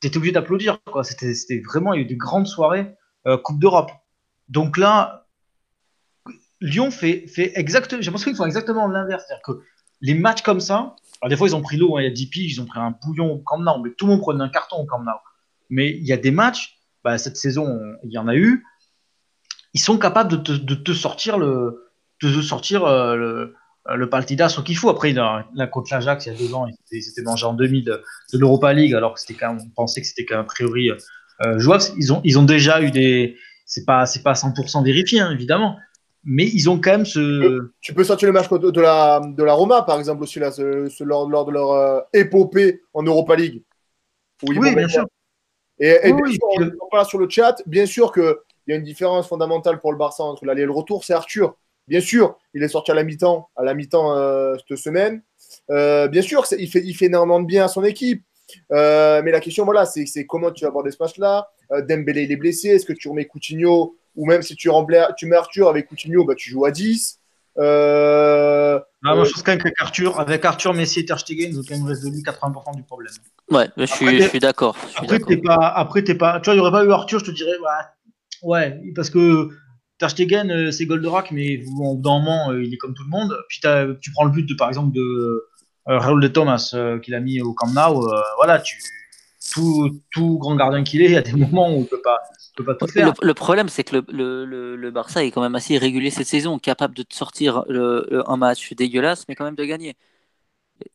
tu 0.00 0.08
étais 0.08 0.16
obligé 0.16 0.32
d'applaudir. 0.32 0.78
Vraiment, 1.66 1.92
il 1.92 2.00
y 2.00 2.02
a 2.02 2.04
eu 2.04 2.08
des 2.08 2.16
grandes 2.16 2.46
soirées 2.46 2.94
euh, 3.26 3.36
Coupe 3.36 3.58
d'Europe. 3.58 3.90
Donc 4.48 4.78
là, 4.78 5.25
Lyon 6.60 6.90
fait, 6.90 7.26
exactement, 7.54 8.00
j'ai 8.00 8.06
l'impression 8.06 8.30
qu'ils 8.30 8.36
font 8.36 8.46
exactement 8.46 8.86
l'inverse. 8.88 9.24
C'est-à-dire 9.26 9.42
que 9.44 9.62
les 10.00 10.14
matchs 10.14 10.42
comme 10.42 10.60
ça, 10.60 10.96
Alors, 11.20 11.30
des 11.30 11.36
fois, 11.36 11.48
ils 11.48 11.56
ont 11.56 11.62
pris 11.62 11.76
l'eau, 11.76 11.96
hein, 11.96 12.02
il 12.02 12.04
y 12.04 12.08
a 12.08 12.12
10 12.12 12.26
piges, 12.26 12.52
ils 12.54 12.60
ont 12.60 12.66
pris 12.66 12.78
un 12.78 12.94
bouillon 13.02 13.32
au 13.32 13.38
Camp 13.38 13.58
Nou, 13.58 13.82
mais 13.82 13.90
tout 13.96 14.06
le 14.06 14.12
monde 14.12 14.20
prenait 14.20 14.42
un 14.42 14.48
carton 14.48 14.76
au 14.76 14.86
Camp 14.86 15.00
Nou. 15.00 15.12
Mais 15.70 15.90
il 15.90 16.06
y 16.06 16.12
a 16.12 16.16
des 16.16 16.30
matchs, 16.30 16.78
bah, 17.04 17.18
cette 17.18 17.36
saison, 17.36 17.78
il 18.04 18.12
y 18.12 18.18
en 18.18 18.28
a 18.28 18.34
eu, 18.34 18.64
ils 19.74 19.80
sont 19.80 19.98
capables 19.98 20.30
de 20.42 20.74
te, 20.74 20.92
sortir 20.92 21.38
le, 21.38 21.90
de 22.22 22.34
te 22.34 22.42
sortir 22.42 22.84
euh, 22.84 23.16
le, 23.16 23.54
le 23.94 24.08
Partidas 24.08 24.60
qu'il 24.64 24.76
faut. 24.76 24.88
Après, 24.88 25.12
la, 25.12 25.46
la 25.54 25.66
contre 25.66 25.90
il 25.92 26.04
y 26.04 26.08
a 26.08 26.34
deux 26.34 26.54
ans, 26.54 26.66
il 26.90 27.02
s'était 27.02 27.22
mangé 27.22 27.44
en 27.44 27.54
demi 27.54 27.82
de, 27.82 28.02
l'Europa 28.32 28.72
League, 28.72 28.94
alors 28.94 29.14
que 29.14 29.32
quand 29.34 29.56
on 29.60 29.68
pensait 29.70 30.00
que 30.00 30.06
c'était 30.06 30.24
quand 30.24 30.36
même 30.36 30.44
a 30.44 30.48
priori 30.48 30.90
euh, 30.90 31.58
jouable. 31.58 31.84
Ils 31.98 32.12
ont, 32.12 32.20
ils 32.24 32.38
ont 32.38 32.44
déjà 32.44 32.80
eu 32.80 32.90
des, 32.90 33.36
c'est 33.66 33.84
pas, 33.84 34.06
c'est 34.06 34.22
pas 34.22 34.32
100% 34.32 34.84
vérifié, 34.84 35.20
hein, 35.20 35.30
évidemment, 35.30 35.76
mais 36.28 36.44
ils 36.44 36.68
ont 36.68 36.80
quand 36.80 36.90
même 36.90 37.06
ce. 37.06 37.70
Tu 37.80 37.94
peux 37.94 38.02
sortir 38.02 38.26
le 38.26 38.32
match 38.32 38.50
de 38.50 38.80
la, 38.80 39.20
de 39.24 39.44
la 39.44 39.52
Roma, 39.54 39.82
par 39.82 39.98
exemple, 39.98 40.24
aussi, 40.24 40.40
là, 40.40 40.50
ce, 40.50 40.88
ce, 40.88 41.04
lors, 41.04 41.30
lors, 41.30 41.46
de 41.46 41.52
leur 41.52 41.70
euh, 41.70 42.00
épopée 42.12 42.82
en 42.92 43.04
Europa 43.04 43.36
League. 43.36 43.62
Oui, 44.42 44.58
bien 44.74 44.88
sûr. 44.88 45.06
Et, 45.78 45.96
et 46.02 46.12
oui, 46.12 46.22
bien 46.22 46.32
sûr, 46.32 46.72
on, 46.80 46.88
parle 46.90 47.06
sur 47.06 47.18
le 47.18 47.28
chat, 47.28 47.62
bien 47.66 47.86
sûr 47.86 48.12
qu'il 48.12 48.34
y 48.66 48.72
a 48.72 48.76
une 48.76 48.82
différence 48.82 49.28
fondamentale 49.28 49.80
pour 49.80 49.92
le 49.92 49.98
Barça 49.98 50.24
entre 50.24 50.44
l'aller 50.44 50.62
et 50.62 50.66
le 50.66 50.72
retour, 50.72 51.04
c'est 51.04 51.12
Arthur. 51.12 51.56
Bien 51.86 52.00
sûr, 52.00 52.36
il 52.54 52.62
est 52.62 52.68
sorti 52.68 52.90
à 52.90 52.94
la 52.94 53.04
mi-temps, 53.04 53.48
à 53.54 53.62
la 53.62 53.74
mi-temps 53.74 54.16
euh, 54.16 54.56
cette 54.68 54.78
semaine. 54.78 55.22
Euh, 55.70 56.08
bien 56.08 56.22
sûr, 56.22 56.44
il 56.58 56.68
fait, 56.68 56.82
il 56.84 56.94
fait 56.94 57.06
énormément 57.06 57.38
de 57.38 57.46
bien 57.46 57.66
à 57.66 57.68
son 57.68 57.84
équipe. 57.84 58.24
Mais 58.70 59.30
la 59.30 59.40
question, 59.40 59.64
voilà, 59.64 59.86
c'est 59.86 60.26
comment 60.26 60.50
tu 60.50 60.64
vas 60.64 60.70
aborder 60.70 60.90
ce 60.90 60.96
match-là? 60.98 61.48
Dembélé, 61.88 62.24
il 62.24 62.32
est 62.32 62.36
blessé. 62.36 62.70
Est-ce 62.70 62.86
que 62.86 62.92
tu 62.92 63.08
remets 63.08 63.26
Coutinho? 63.26 63.96
Ou 64.16 64.26
même 64.26 64.42
si 64.42 64.56
tu, 64.56 64.70
tu 65.16 65.26
mets 65.26 65.36
Arthur 65.36 65.68
avec 65.68 65.88
Coutinho, 65.88 66.24
bah, 66.24 66.34
tu 66.34 66.50
joues 66.50 66.64
à 66.64 66.70
10 66.70 67.20
euh, 67.58 68.78
ah, 69.04 69.14
moi, 69.14 69.24
je 69.24 69.32
pense 69.32 69.42
quand 69.42 69.52
même 69.52 69.58
qu'avec 69.58 69.80
Arthur, 69.80 70.20
avec 70.20 70.44
Arthur, 70.44 70.74
Messi 70.74 71.00
et 71.00 71.04
Ter 71.06 71.18
Stegen, 71.18 71.48
ils 71.50 71.58
ont 71.58 71.62
quand 71.66 71.76
même 71.76 71.86
résolu 71.86 72.18
80% 72.18 72.76
du 72.76 72.82
problème. 72.82 73.12
Ouais, 73.50 73.68
je 73.76 73.86
suis, 73.86 74.20
je 74.20 74.28
suis 74.28 74.40
d'accord. 74.40 74.76
Après, 74.96 75.18
t'es 75.20 75.36
pas, 75.38 75.54
après, 75.54 76.02
t'es 76.02 76.14
pas, 76.14 76.40
tu 76.40 76.46
vois, 76.46 76.54
il 76.54 76.56
n'y 76.58 76.60
aurait 76.60 76.72
pas 76.72 76.84
eu 76.84 76.92
Arthur, 76.92 77.20
je 77.20 77.24
te 77.26 77.30
dirais, 77.30 77.56
bah, 77.62 77.92
ouais, 78.42 78.80
parce 78.94 79.10
que 79.10 79.48
Ter 79.98 80.10
Stegen, 80.10 80.50
euh, 80.50 80.70
c'est 80.70 80.86
Goldorak, 80.86 81.30
mais 81.30 81.62
en 81.80 81.94
moment, 81.94 82.50
euh, 82.50 82.62
il 82.62 82.74
est 82.74 82.76
comme 82.76 82.94
tout 82.94 83.04
le 83.04 83.10
monde. 83.10 83.36
Puis 83.48 83.60
tu 84.00 84.10
prends 84.12 84.24
le 84.24 84.30
but, 84.30 84.46
de, 84.46 84.54
par 84.54 84.68
exemple, 84.68 84.92
de 84.94 85.00
euh, 85.00 85.98
Raoul 85.98 86.22
de 86.22 86.28
Thomas, 86.28 86.74
qu'il 87.02 87.14
a 87.14 87.20
mis 87.20 87.40
au 87.40 87.54
Camp 87.54 87.68
Nou. 87.68 88.06
voilà, 88.36 88.58
tu, 88.58 88.76
tout, 89.52 90.00
tout 90.10 90.38
grand 90.38 90.56
gardien 90.56 90.82
qu'il 90.82 91.02
est, 91.02 91.06
il 91.06 91.12
y 91.12 91.16
a 91.16 91.22
des 91.22 91.32
moments 91.32 91.70
où 91.70 91.80
on 91.80 91.84
peut 91.84 92.00
pas, 92.02 92.18
peut 92.56 92.64
pas 92.64 92.74
tout 92.74 92.86
faire. 92.86 93.12
Le, 93.20 93.34
problème, 93.34 93.68
c'est 93.68 93.84
que 93.84 93.96
le, 93.96 94.44
le, 94.44 94.76
le, 94.76 94.90
Barça 94.90 95.24
est 95.24 95.30
quand 95.30 95.42
même 95.42 95.54
assez 95.54 95.74
irrégulier 95.74 96.10
cette 96.10 96.26
saison, 96.26 96.58
capable 96.58 96.94
de 96.94 97.04
sortir 97.10 97.64
un 97.68 98.36
match 98.36 98.72
dégueulasse, 98.74 99.26
mais 99.28 99.34
quand 99.34 99.44
même 99.44 99.54
de 99.54 99.64
gagner. 99.64 99.96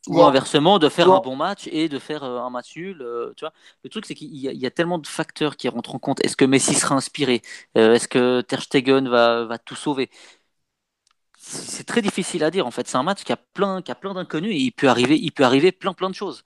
Ou 0.06 0.22
inversement, 0.22 0.78
de 0.78 0.88
faire 0.88 1.10
un 1.10 1.20
bon 1.20 1.34
match 1.34 1.68
et 1.72 1.88
de 1.88 1.98
faire 1.98 2.22
un 2.22 2.50
match 2.50 2.76
nul. 2.76 3.04
tu 3.36 3.44
vois. 3.44 3.52
Le 3.82 3.90
truc, 3.90 4.06
c'est 4.06 4.14
qu'il 4.14 4.28
y, 4.28 4.46
y, 4.46 4.66
a 4.66 4.70
tellement 4.70 4.98
de 4.98 5.06
facteurs 5.06 5.56
qui 5.56 5.68
rentrent 5.68 5.94
en 5.94 5.98
compte. 5.98 6.24
Est-ce 6.24 6.36
que 6.36 6.44
Messi 6.44 6.74
sera 6.74 6.94
inspiré? 6.94 7.42
Est-ce 7.74 8.06
que 8.06 8.42
Ter 8.42 8.62
Stegen 8.62 9.08
va, 9.08 9.44
va 9.44 9.58
tout 9.58 9.74
sauver? 9.74 10.08
C'est 11.36 11.84
très 11.84 12.02
difficile 12.02 12.44
à 12.44 12.50
dire. 12.50 12.66
En 12.66 12.70
fait, 12.70 12.86
c'est 12.86 12.96
un 12.96 13.02
match 13.02 13.24
qui 13.24 13.32
a 13.32 13.36
plein, 13.36 13.82
qui 13.82 13.90
a 13.90 13.94
plein 13.94 14.14
d'inconnus 14.14 14.52
et 14.54 14.58
il 14.58 14.72
peut 14.72 14.88
arriver, 14.88 15.18
il 15.18 15.32
peut 15.32 15.44
arriver 15.44 15.72
plein, 15.72 15.92
plein 15.92 16.08
de 16.08 16.14
choses. 16.14 16.44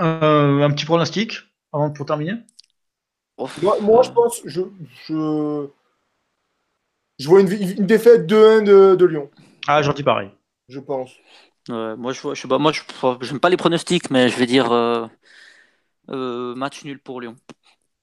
Euh, 0.00 0.62
un 0.62 0.70
petit 0.70 0.86
pronostic 0.86 1.38
avant 1.72 1.90
pour 1.90 2.06
terminer? 2.06 2.34
Moi, 3.62 3.76
moi, 3.80 4.02
je 4.02 4.10
pense, 4.10 4.42
je, 4.44 4.60
je, 5.06 5.68
je 7.18 7.28
vois 7.28 7.40
une, 7.40 7.50
une 7.50 7.86
défaite 7.86 8.26
2-1 8.26 8.62
de, 8.62 8.94
de 8.94 9.04
Lyon. 9.04 9.30
Ah, 9.66 9.82
j'en 9.82 9.92
dis 9.92 10.02
pareil. 10.02 10.30
Je 10.68 10.80
pense. 10.80 11.10
Ouais, 11.68 11.96
moi, 11.96 12.12
je, 12.12 12.20
je 12.34 12.40
sais 12.40 12.48
pas, 12.48 12.58
moi, 12.58 12.72
je 12.72 13.30
n'aime 13.30 13.40
pas 13.40 13.50
les 13.50 13.56
pronostics, 13.56 14.10
mais 14.10 14.28
je 14.28 14.36
vais 14.36 14.46
dire 14.46 14.72
euh, 14.72 15.06
euh, 16.10 16.54
match 16.54 16.84
nul 16.84 16.98
pour 16.98 17.20
Lyon. 17.20 17.36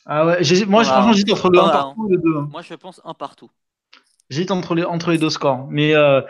Ah 0.06 0.26
ouais, 0.26 0.40
moi, 0.68 0.84
voilà. 0.84 0.84
franchement, 0.84 1.14
j'hésite 1.14 1.34
entre 1.34 1.50
le 1.50 1.60
1 1.60 1.70
partout 1.70 2.08
et 2.10 2.16
le 2.16 2.22
2. 2.22 2.42
Moi, 2.50 2.62
je 2.62 2.74
pense 2.76 3.02
un 3.04 3.14
partout. 3.14 3.50
J'hésite 4.30 4.52
entre 4.52 4.76
les, 4.76 4.84
entre 4.84 5.12
les 5.12 5.18
deux 5.18 5.30
scores. 5.30 5.68
Mais 5.70 5.96
euh, 5.96 6.22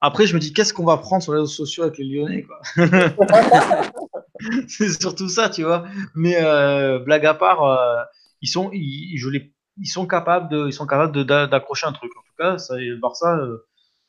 après, 0.00 0.26
je 0.26 0.34
me 0.34 0.40
dis, 0.40 0.52
qu'est-ce 0.52 0.74
qu'on 0.74 0.84
va 0.84 0.96
prendre 0.96 1.22
sur 1.22 1.32
les 1.32 1.40
réseaux 1.40 1.52
sociaux 1.52 1.84
avec 1.84 1.98
les 1.98 2.04
Lyonnais 2.04 2.42
quoi? 2.42 2.60
C'est 4.68 5.00
surtout 5.00 5.28
ça, 5.28 5.48
tu 5.48 5.62
vois. 5.62 5.84
Mais 6.14 6.36
euh, 6.36 6.98
blague 6.98 7.26
à 7.26 7.34
part, 7.34 7.64
euh, 7.64 8.02
ils, 8.40 8.48
sont, 8.48 8.70
ils, 8.72 9.16
je 9.18 9.28
les, 9.28 9.52
ils 9.78 9.86
sont 9.86 10.06
capables 10.06 10.50
de, 10.50 10.66
ils 10.66 10.72
sont 10.72 10.86
capables 10.86 11.24
d'accrocher 11.24 11.86
un 11.86 11.92
truc. 11.92 12.12
En 12.16 12.22
tout 12.22 12.34
cas, 12.38 12.58
ça, 12.58 12.76
le 12.76 12.96
Barça 12.96 13.38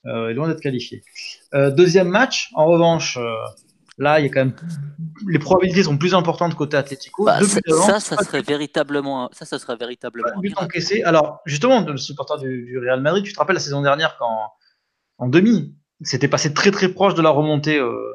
euh, 0.06 0.30
est 0.30 0.34
loin 0.34 0.48
d'être 0.48 0.62
qualifié. 0.62 1.04
deuxième 1.54 2.10
match, 2.10 2.52
en 2.56 2.66
revanche, 2.66 3.18
là, 3.98 4.20
il 4.20 4.24
y 4.24 4.30
a 4.30 4.30
quand 4.30 4.46
même 4.46 4.56
les 5.28 5.40
probabilités 5.40 5.84
sont 5.84 5.98
plus 5.98 6.14
importantes 6.14 6.56
côté 6.56 6.78
Atlético. 6.78 7.26
Bah, 7.26 7.40
ça, 7.42 7.60
ça, 7.68 8.00
ça, 8.00 8.24
serait 8.24 8.42
véritablement, 8.42 9.30
ça, 9.32 9.46
ça 9.46 9.60
serait 9.60 9.76
véritablement. 9.76 10.40
But 10.40 10.58
encaissé. 10.58 11.04
Alors, 11.04 11.42
justement, 11.46 11.82
le 11.82 11.98
supporter 11.98 12.38
du, 12.38 12.66
du, 12.66 12.80
Real 12.80 13.02
Madrid, 13.02 13.24
tu 13.24 13.34
te 13.34 13.40
rappelles 13.40 13.56
la 13.56 13.60
saison 13.60 13.82
dernière 13.82 14.18
quand 14.18 14.52
en 15.18 15.28
demi, 15.28 15.76
c'était 16.02 16.28
passé 16.28 16.54
très 16.54 16.72
très 16.72 16.90
proche 16.90 17.14
de 17.14 17.22
la 17.22 17.30
remontée. 17.30 17.78
Euh, 17.78 18.14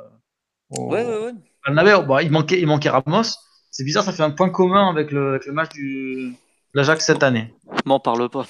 au... 0.70 0.90
Ouais, 0.92 1.04
ouais, 1.04 1.24
ouais. 1.24 1.32
Il, 1.68 2.30
manquait, 2.30 2.60
il 2.60 2.66
manquait 2.66 2.90
Ramos. 2.90 3.22
C'est 3.70 3.84
bizarre, 3.84 4.04
ça 4.04 4.12
fait 4.12 4.22
un 4.22 4.30
point 4.30 4.50
commun 4.50 4.88
avec 4.88 5.10
le, 5.12 5.30
avec 5.30 5.46
le 5.46 5.52
match 5.52 5.70
du 5.72 6.32
l'Ajax 6.74 7.04
cette 7.04 7.22
année. 7.22 7.54
M'en 7.84 8.00
parle 8.00 8.28
pas. 8.28 8.46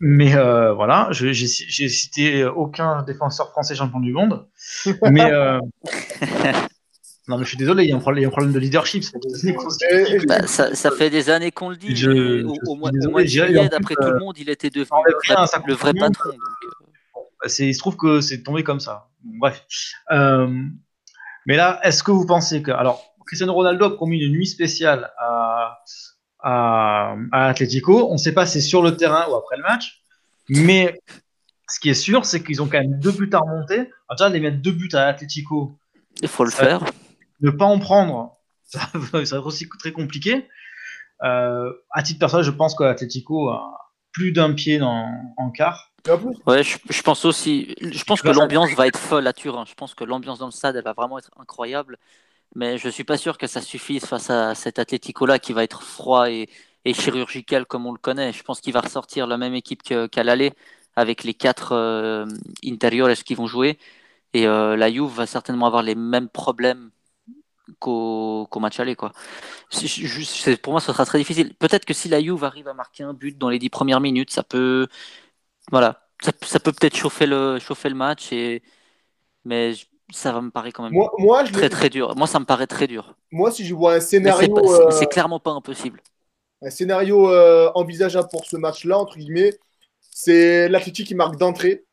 Mais 0.00 0.36
euh, 0.36 0.72
voilà, 0.74 1.08
j'ai 1.10 1.34
cité 1.34 2.44
aucun 2.44 3.02
défenseur 3.02 3.50
français 3.50 3.74
champion 3.74 4.00
du 4.00 4.12
monde. 4.12 4.46
mais 5.10 5.32
euh... 5.32 5.58
non, 7.28 7.38
mais 7.38 7.44
je 7.44 7.48
suis 7.48 7.56
désolé, 7.56 7.84
il 7.84 7.90
y 7.90 7.92
a 7.92 7.96
un 7.96 7.98
problème, 7.98 8.20
il 8.20 8.22
y 8.22 8.24
a 8.24 8.28
un 8.28 8.30
problème 8.30 8.52
de 8.52 8.60
leadership. 8.60 9.04
Bah, 10.28 10.46
ça, 10.46 10.74
ça, 10.74 10.90
fait 10.92 11.10
des 11.10 11.30
années 11.30 11.50
qu'on 11.50 11.70
le 11.70 11.76
dit. 11.76 11.96
Je, 11.96 12.44
au, 12.44 12.54
au, 12.66 12.76
mois, 12.76 12.90
au, 12.90 13.10
mois, 13.10 13.22
de 13.22 13.26
juillet, 13.26 13.68
d'après 13.68 13.96
tout 13.96 14.08
le 14.08 14.20
monde, 14.20 14.38
il 14.38 14.48
était 14.50 14.70
devenu 14.70 15.00
le 15.06 15.34
vrai, 15.34 15.60
le 15.66 15.74
vrai 15.74 15.94
patron. 15.94 16.30
Donc... 16.30 16.38
Bah, 17.42 17.48
il 17.58 17.74
se 17.74 17.78
trouve 17.78 17.96
que 17.96 18.20
c'est 18.20 18.42
tombé 18.42 18.62
comme 18.62 18.80
ça. 18.80 19.08
Bref. 19.24 19.64
Euh, 20.12 20.48
mais 21.48 21.56
là, 21.56 21.80
est-ce 21.82 22.02
que 22.02 22.10
vous 22.10 22.26
pensez 22.26 22.62
que. 22.62 22.70
Alors, 22.70 23.02
Cristiano 23.26 23.54
Ronaldo 23.54 23.86
a 23.86 23.96
promis 23.96 24.20
une 24.20 24.32
nuit 24.32 24.46
spéciale 24.46 25.10
à, 25.18 25.78
à, 26.40 27.16
à 27.32 27.46
Atletico. 27.46 28.10
On 28.10 28.12
ne 28.12 28.18
sait 28.18 28.34
pas 28.34 28.44
si 28.44 28.60
c'est 28.60 28.68
sur 28.68 28.82
le 28.82 28.96
terrain 28.96 29.26
ou 29.30 29.34
après 29.34 29.56
le 29.56 29.62
match. 29.62 30.02
Mais 30.50 31.00
ce 31.66 31.80
qui 31.80 31.88
est 31.88 31.94
sûr, 31.94 32.26
c'est 32.26 32.42
qu'ils 32.42 32.60
ont 32.60 32.66
quand 32.66 32.78
même 32.78 33.00
deux 33.00 33.12
buts 33.12 33.30
à 33.32 33.38
remonter. 33.38 33.78
Alors, 33.78 34.18
déjà, 34.18 34.28
les 34.28 34.40
mettre 34.40 34.58
deux 34.58 34.72
buts 34.72 34.90
à 34.92 35.06
Atletico. 35.06 35.78
Il 36.20 36.28
faut 36.28 36.44
le 36.44 36.50
faire. 36.50 36.84
Ne 37.40 37.48
pas 37.48 37.64
en 37.64 37.78
prendre, 37.78 38.36
ça, 38.64 38.80
va 38.92 39.22
être 39.22 39.46
aussi 39.46 39.66
très 39.78 39.92
compliqué. 39.92 40.46
Euh, 41.24 41.72
à 41.92 42.02
titre 42.02 42.18
personnel, 42.18 42.44
je 42.44 42.50
pense 42.50 42.74
qu'Atletico 42.74 43.48
a 43.48 43.94
plus 44.12 44.32
d'un 44.32 44.52
pied 44.52 44.76
dans, 44.76 45.10
en 45.38 45.50
quart. 45.50 45.92
Ouais, 46.46 46.62
je, 46.62 46.78
je, 46.88 47.02
pense 47.02 47.24
aussi. 47.24 47.74
Je 47.80 48.04
pense 48.04 48.22
que 48.22 48.28
l'ambiance 48.28 48.70
va 48.74 48.86
être 48.86 48.98
folle 48.98 49.26
à 49.26 49.32
Turin. 49.32 49.64
Je 49.66 49.74
pense 49.74 49.94
que 49.94 50.04
l'ambiance 50.04 50.38
dans 50.38 50.46
le 50.46 50.52
stade, 50.52 50.76
elle 50.76 50.84
va 50.84 50.92
vraiment 50.92 51.18
être 51.18 51.30
incroyable. 51.38 51.98
Mais 52.54 52.78
je 52.78 52.88
suis 52.88 53.04
pas 53.04 53.18
sûr 53.18 53.36
que 53.38 53.46
ça 53.46 53.60
suffise 53.60 54.04
face 54.04 54.30
à 54.30 54.54
cet 54.54 54.78
Atlético-là 54.78 55.38
qui 55.38 55.52
va 55.52 55.64
être 55.64 55.82
froid 55.82 56.30
et, 56.30 56.48
et, 56.84 56.94
chirurgical 56.94 57.66
comme 57.66 57.86
on 57.86 57.92
le 57.92 57.98
connaît. 57.98 58.32
Je 58.32 58.42
pense 58.42 58.60
qu'il 58.60 58.72
va 58.72 58.80
ressortir 58.80 59.26
la 59.26 59.36
même 59.36 59.54
équipe 59.54 59.82
qu'à 59.82 60.24
l'aller 60.24 60.52
avec 60.96 61.24
les 61.24 61.34
quatre 61.34 61.72
euh, 61.72 62.26
intérieurs 62.64 63.12
qui 63.12 63.34
vont 63.34 63.46
jouer. 63.46 63.78
Et 64.34 64.46
euh, 64.46 64.76
la 64.76 64.90
Juve 64.90 65.10
va 65.14 65.26
certainement 65.26 65.66
avoir 65.66 65.82
les 65.82 65.94
mêmes 65.94 66.28
problèmes 66.28 66.90
qu'au 67.78 68.48
qu 68.50 68.58
match 68.60 68.80
aller. 68.80 68.96
Quoi. 68.96 69.12
pour 70.62 70.72
moi, 70.72 70.80
ce 70.80 70.92
sera 70.92 71.04
très 71.06 71.18
difficile. 71.18 71.54
Peut-être 71.54 71.84
que 71.84 71.94
si 71.94 72.08
la 72.08 72.20
Juve 72.20 72.44
arrive 72.44 72.68
à 72.68 72.74
marquer 72.74 73.04
un 73.04 73.14
but 73.14 73.38
dans 73.38 73.48
les 73.50 73.58
dix 73.58 73.70
premières 73.70 74.00
minutes, 74.00 74.30
ça 74.30 74.42
peut 74.42 74.88
voilà, 75.70 76.08
ça, 76.22 76.32
ça 76.42 76.60
peut 76.60 76.72
peut-être 76.72 76.96
chauffer 76.96 77.26
le, 77.26 77.58
chauffer 77.58 77.88
le 77.88 77.94
match, 77.94 78.32
et... 78.32 78.62
mais 79.44 79.74
ça 80.12 80.32
va 80.32 80.40
me 80.40 80.50
paraître 80.50 80.76
quand 80.76 80.84
même 80.84 80.92
moi, 80.92 81.12
moi, 81.18 81.44
je 81.44 81.52
très 81.52 81.68
très 81.68 81.90
dur. 81.90 82.16
Moi, 82.16 82.26
ça 82.26 82.40
me 82.40 82.44
paraît 82.44 82.66
très 82.66 82.86
dur. 82.86 83.14
Moi, 83.30 83.50
si 83.50 83.64
je 83.66 83.74
vois 83.74 83.94
un 83.94 84.00
scénario. 84.00 84.56
C'est 84.90 85.04
euh... 85.04 85.06
clairement 85.06 85.40
pas 85.40 85.50
impossible. 85.50 86.00
Un 86.62 86.70
scénario 86.70 87.30
euh, 87.30 87.70
envisageable 87.74 88.28
pour 88.30 88.44
ce 88.44 88.56
match-là, 88.56 88.98
entre 88.98 89.16
guillemets, 89.16 89.52
c'est 90.00 90.68
l'Athletic 90.68 91.06
qui 91.06 91.14
marque 91.14 91.36
d'entrée, 91.36 91.84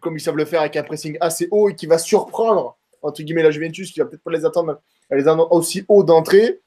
comme 0.00 0.16
ils 0.16 0.20
savent 0.20 0.36
le 0.36 0.44
faire 0.44 0.60
avec 0.60 0.76
un 0.76 0.82
pressing 0.82 1.16
assez 1.20 1.48
haut 1.50 1.68
et 1.68 1.76
qui 1.76 1.86
va 1.86 1.98
surprendre, 1.98 2.76
entre 3.02 3.22
guillemets, 3.22 3.42
la 3.42 3.50
Juventus, 3.50 3.92
qui 3.92 4.00
va 4.00 4.06
peut-être 4.06 4.22
pas 4.22 4.32
les 4.32 4.44
attendre, 4.44 4.80
les 5.10 5.22
attendre 5.22 5.52
aussi 5.52 5.84
haut 5.88 6.02
d'entrée. 6.02 6.60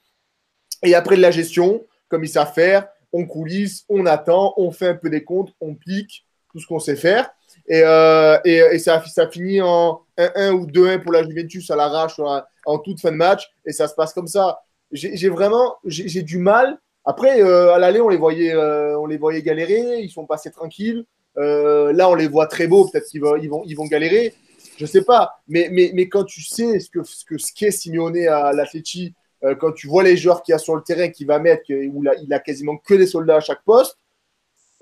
Et 0.83 0.95
après 0.95 1.17
de 1.17 1.21
la 1.21 1.31
gestion, 1.31 1.85
comme 2.07 2.23
ils 2.23 2.29
savent 2.29 2.53
faire, 2.53 2.87
on 3.11 3.25
coulisse, 3.25 3.83
on 3.89 4.05
attend, 4.05 4.53
on 4.57 4.71
fait 4.71 4.87
un 4.87 4.95
peu 4.95 5.09
des 5.09 5.23
comptes, 5.23 5.53
on 5.59 5.75
pique 5.75 6.25
tout 6.53 6.59
ce 6.59 6.67
qu'on 6.67 6.79
sait 6.79 6.95
faire. 6.95 7.29
Et, 7.67 7.81
euh, 7.83 8.37
et, 8.45 8.79
ça, 8.79 9.03
ça 9.05 9.27
finit 9.27 9.61
en 9.61 10.01
1-1 10.17 10.51
ou 10.51 10.67
2-1 10.67 11.01
pour 11.01 11.11
la 11.11 11.23
Juventus 11.23 11.69
à 11.71 11.75
l'arrache 11.75 12.19
en 12.65 12.79
toute 12.79 13.01
fin 13.01 13.11
de 13.11 13.17
match. 13.17 13.51
Et 13.65 13.71
ça 13.71 13.87
se 13.87 13.95
passe 13.95 14.13
comme 14.13 14.27
ça. 14.27 14.59
J'ai 14.91 15.29
vraiment 15.29 15.75
j'ai 15.85 16.21
du 16.21 16.37
mal. 16.37 16.77
Après, 17.05 17.41
euh, 17.41 17.73
à 17.73 17.79
l'aller, 17.79 17.99
on, 17.99 18.09
les 18.09 18.17
voyait, 18.17 18.53
euh, 18.53 18.97
on 18.99 19.07
les 19.07 19.17
voyait 19.17 19.41
galérer. 19.41 19.99
Ils 20.01 20.11
sont 20.11 20.25
passés 20.25 20.51
tranquilles. 20.51 21.05
Là, 21.35 22.09
on 22.09 22.15
les 22.15 22.27
voit 22.27 22.47
très 22.47 22.67
beaux. 22.67 22.87
Peut-être 22.87 23.07
qu'ils 23.07 23.21
vont, 23.21 23.35
ils 23.35 23.49
vont, 23.49 23.63
ils 23.65 23.75
vont 23.75 23.85
galérer. 23.85 24.33
Je 24.77 24.85
sais 24.85 25.03
pas. 25.03 25.41
Mais, 25.47 25.69
mais, 25.71 25.91
mais 25.93 26.07
quand 26.07 26.23
tu 26.23 26.41
sais 26.43 26.79
ce 26.79 26.89
que 26.89 27.03
ce 27.03 27.25
que 27.25 27.37
ce 27.37 27.51
qu'est 27.53 27.71
Simeone 27.71 28.27
à 28.27 28.53
l'Atleti, 28.53 29.13
quand 29.59 29.73
tu 29.73 29.87
vois 29.87 30.03
les 30.03 30.15
joueurs 30.15 30.41
qu'il 30.41 30.53
y 30.53 30.55
a 30.55 30.59
sur 30.59 30.75
le 30.75 30.83
terrain 30.83 31.09
qu'il 31.09 31.27
va 31.27 31.39
mettre, 31.39 31.63
où 31.69 32.03
il 32.03 32.07
a, 32.07 32.15
il 32.15 32.31
a 32.33 32.39
quasiment 32.39 32.77
que 32.77 32.93
des 32.93 33.07
soldats 33.07 33.37
à 33.37 33.39
chaque 33.41 33.63
poste, 33.65 33.97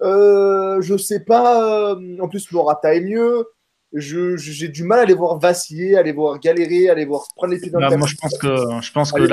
euh, 0.02 0.82
je 0.82 0.97
sais 0.97 1.22
pas. 1.24 1.91
euh, 1.93 2.18
en 2.20 2.28
plus, 2.28 2.52
Morata 2.52 2.93
est 2.95 3.02
mieux. 3.02 3.45
Je- 3.93 4.38
J'ai 4.38 4.70
du 4.70 4.84
mal 4.84 4.99
à 4.99 5.06
les 5.06 5.14
voir 5.14 5.38
vaciller, 5.39 5.97
à 5.97 6.04
les 6.04 6.14
voir 6.14 6.39
galérer, 6.39 6.89
à 6.89 6.95
les 6.95 7.06
voir 7.06 7.26
prendre 7.36 7.54
les 7.54 7.60
pieds 7.60 7.70
dans 7.72 7.80
le 7.80 7.89
Bah, 7.89 7.97
moi, 7.97 8.08
je 8.08 8.16
pense 8.16 8.38
que, 8.38 8.47
je 8.82 8.91
pense 8.91 9.12
que 9.12 9.24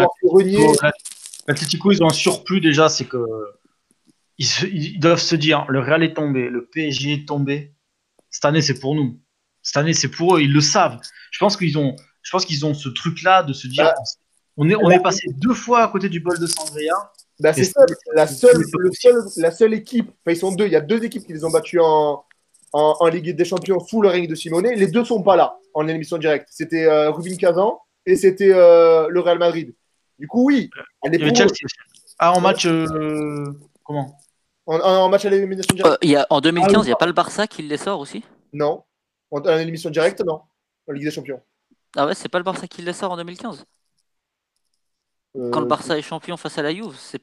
l'Atlético, 1.46 1.92
ils 1.92 2.02
ont 2.02 2.08
un 2.08 2.12
surplus 2.12 2.60
déjà, 2.60 2.88
c'est 2.88 3.04
que 3.06 3.24
ils, 4.36 4.46
se- 4.46 4.66
ils 4.66 4.98
doivent 5.00 5.20
se 5.20 5.36
dire 5.36 5.64
le 5.68 5.80
Real 5.80 6.02
est 6.02 6.14
tombé, 6.14 6.48
le 6.48 6.66
PSG 6.66 7.12
est 7.14 7.28
tombé. 7.28 7.74
Cette 8.30 8.44
année, 8.44 8.62
c'est 8.62 8.78
pour 8.78 8.94
nous. 8.94 9.18
Cette 9.62 9.76
année, 9.78 9.92
c'est 9.94 10.08
pour 10.10 10.36
eux. 10.36 10.40
Ils 10.42 10.52
le 10.52 10.60
savent. 10.60 10.98
Je 11.30 11.38
pense 11.38 11.56
qu'ils 11.56 11.78
ont, 11.78 11.96
je 12.22 12.30
pense 12.30 12.44
qu'ils 12.44 12.64
ont 12.66 12.74
ce 12.74 12.88
truc-là 12.88 13.42
de 13.42 13.52
se 13.52 13.66
dire, 13.68 13.84
Bah, 13.84 13.94
on 14.56 14.68
est, 14.68 14.74
on 14.76 14.90
est 14.90 15.00
passé 15.02 15.20
deux 15.36 15.54
fois 15.54 15.82
à 15.84 15.88
côté 15.88 16.08
du 16.08 16.20
bol 16.20 16.38
de 16.38 16.46
Sangria. 16.46 16.94
Bah, 17.40 17.52
c'est 17.52 17.64
ça, 17.64 17.80
la 18.14 18.26
c'est- 18.26 18.34
seule, 18.46 18.62
le 18.78 18.90
seul- 18.92 19.24
la 19.36 19.50
seule 19.52 19.74
équipe, 19.74 20.08
enfin 20.08 20.32
ils 20.32 20.36
sont 20.36 20.52
deux, 20.52 20.66
il 20.66 20.72
y 20.72 20.76
a 20.76 20.80
deux 20.80 21.04
équipes 21.04 21.24
qui 21.24 21.32
les 21.32 21.44
ont 21.44 21.50
battus 21.50 21.80
en, 21.82 22.24
en, 22.72 22.96
en 22.98 23.06
Ligue 23.06 23.36
des 23.36 23.44
Champions 23.44 23.78
sous 23.80 24.02
le 24.02 24.08
règne 24.08 24.26
de 24.26 24.34
Simone. 24.34 24.66
Les 24.66 24.88
deux 24.88 25.04
sont 25.04 25.22
pas 25.22 25.36
là 25.36 25.56
en 25.74 25.86
émission 25.86 26.18
directe. 26.18 26.48
C'était 26.50 26.86
euh, 26.86 27.10
Rubin 27.12 27.36
Kazan 27.36 27.78
et 28.06 28.16
c'était 28.16 28.50
euh, 28.52 29.06
le 29.08 29.20
Real 29.20 29.38
Madrid. 29.38 29.72
Du 30.18 30.26
coup, 30.26 30.46
oui, 30.46 30.68
elle 31.04 31.14
est 31.14 31.18
Il 31.18 31.20
y 31.20 31.24
avait 31.24 31.32
pour 31.32 31.42
eux. 31.44 31.48
Chelsea. 31.54 31.72
Ah, 32.18 32.32
en 32.32 32.40
match, 32.40 32.66
euh, 32.66 33.44
comment? 33.84 34.18
En, 34.66 34.80
en 34.80 35.08
match 35.08 35.24
à 35.24 35.30
l'élimination 35.30 35.72
directe. 35.74 35.92
Euh, 35.94 35.98
il 36.02 36.10
y 36.10 36.16
a, 36.16 36.26
en 36.30 36.40
2015, 36.40 36.74
Ah, 36.74 36.80
il 36.82 36.86
n'y 36.86 36.92
a 36.92 36.96
pas 36.96 37.06
le 37.06 37.12
Barça 37.12 37.46
qui 37.46 37.62
les 37.62 37.76
sort 37.76 38.00
aussi? 38.00 38.24
Non. 38.52 38.82
En, 39.30 39.38
en 39.38 39.56
élimination 39.58 39.90
directe, 39.90 40.22
non. 40.26 40.40
En 40.88 40.92
Ligue 40.92 41.04
des 41.04 41.10
Champions. 41.12 41.40
Ah 41.96 42.04
ouais, 42.06 42.14
c'est 42.14 42.28
pas 42.28 42.38
le 42.38 42.44
Barça 42.44 42.66
qui 42.66 42.82
les 42.82 42.92
sort 42.92 43.12
en 43.12 43.16
2015 43.16 43.60
Euh, 43.60 43.64
Quand 45.34 45.60
le 45.60 45.66
Barça 45.66 45.96
est 45.98 46.02
champion 46.02 46.36
face 46.36 46.58
à 46.58 46.62
la 46.62 46.74
Juve, 46.74 46.94
c'est 46.98 47.22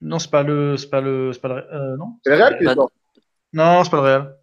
Non, 0.00 0.18
c'est 0.18 0.30
pas 0.30 0.42
le, 0.42 0.76
c'est 0.76 0.90
pas 0.90 1.00
le, 1.00 1.32
c'est 1.32 1.40
pas 1.40 1.48
le, 1.48 1.54
euh, 1.74 1.96
non. 1.96 2.14
C'est 2.24 2.30
le 2.30 2.36
Real 2.36 2.58
qui 2.58 2.64
Bah. 2.64 2.74
Non, 3.52 3.84
c'est 3.84 3.90
pas 3.90 3.96
le 3.98 4.02
Real. 4.02 4.38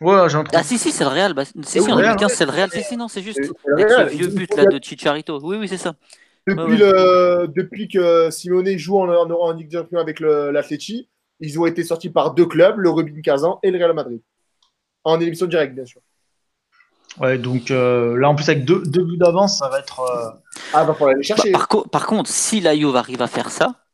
Ouais, 0.00 0.28
j'ai 0.30 0.36
un. 0.38 0.44
Ah 0.54 0.62
si 0.62 0.78
si 0.78 0.92
c'est 0.92 1.04
le 1.04 1.10
Real. 1.10 1.34
Bah, 1.34 1.44
si 1.44 1.52
si 1.64 1.80
en 1.80 1.86
le 1.88 1.92
Real, 1.94 2.16
2015 2.16 2.30
ouais. 2.30 2.36
c'est 2.36 2.46
le 2.46 2.50
Real. 2.52 2.70
Si 2.70 2.82
si 2.82 2.96
non 2.96 3.08
c'est 3.08 3.22
juste. 3.22 3.38
C'est 3.42 3.50
le 3.66 3.72
Avec 3.74 3.88
Real. 3.88 4.10
ce 4.10 4.16
vieux 4.16 4.26
but 4.28 4.54
là 4.56 4.64
de 4.64 4.82
Chicharito. 4.82 5.38
Oui 5.42 5.56
oui 5.58 5.68
c'est 5.68 5.76
ça. 5.76 5.94
Depuis, 6.46 6.62
Ouais, 6.62 6.70
ouais. 6.72 6.78
Le, 6.78 7.46
depuis 7.54 7.86
que 7.88 8.30
Simone 8.30 8.76
joue 8.78 8.98
en, 8.98 9.08
en, 9.10 9.30
en 9.30 9.52
Ligue 9.52 9.68
des 9.70 9.76
Champions 9.76 9.98
avec 9.98 10.20
le- 10.20 10.50
l'Atleti, 10.50 11.08
ils 11.38 11.60
ont 11.60 11.66
été 11.66 11.84
sortis 11.84 12.08
par 12.08 12.32
deux 12.34 12.46
clubs, 12.46 12.78
le 12.78 12.88
Rubin 12.88 13.20
Kazan 13.20 13.58
et 13.62 13.70
le 13.70 13.76
Real 13.78 13.92
Madrid. 13.92 14.22
En 15.04 15.20
émission 15.20 15.46
directe, 15.46 15.74
bien 15.74 15.84
sûr. 15.84 16.00
Ouais, 17.18 17.38
donc 17.38 17.70
euh, 17.70 18.16
là, 18.16 18.28
en 18.28 18.34
plus, 18.34 18.48
avec 18.48 18.64
deux, 18.64 18.82
deux 18.86 19.04
buts 19.04 19.16
d'avance, 19.18 19.58
ça 19.58 19.68
va 19.68 19.78
être. 19.80 20.00
euh, 20.00 20.30
Ah, 20.72 20.84
va 20.84 20.94
falloir 20.94 21.10
aller 21.10 21.22
Bah, 21.36 21.46
chercher. 21.46 21.52
par, 21.52 21.68
co- 21.68 21.84
par 21.88 22.06
contre 22.06 22.30
si 22.30 22.60
la 22.60 22.76
Juve 22.76 22.96
arrive 22.96 23.22
à 23.22 23.26
faire 23.28 23.50
ça, 23.50 23.84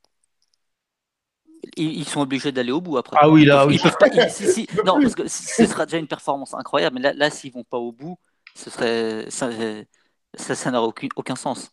ils, 1.77 1.99
ils 1.99 2.09
sont 2.09 2.21
obligés 2.21 2.53
d'aller 2.53 2.73
au 2.73 2.81
bout 2.81 2.97
après. 2.99 3.21
Ah 3.21 3.29
oui, 3.31 3.45
là, 3.45 3.67
Ils 3.67 3.67
oui. 3.67 3.79
peuvent 3.81 3.97
pas. 3.99 4.07
ils- 4.13 4.31
si, 4.31 4.47
si, 4.49 4.69
Ils 4.73 4.77
peuvent 4.77 4.85
non 4.85 5.01
parce 5.01 5.15
que 5.15 5.29
ce 5.29 5.67
sera 5.67 5.87
déjà 5.87 5.99
une 5.99 6.09
performance 6.09 6.55
incroyable. 6.55 6.97
Mais 6.97 7.03
là, 7.03 7.13
là 7.15 7.31
s'ils 7.31 7.53
vont 7.53 7.65
pas 7.65 7.79
au 7.79 7.93
bout, 7.93 8.19
ce 8.55 8.71
serait 8.71 9.27
ça 9.31 9.51
ça, 10.37 10.55
ça 10.55 10.71
n'aurait 10.71 10.89
aucun, 10.89 11.09
aucun 11.17 11.37
sens. 11.37 11.71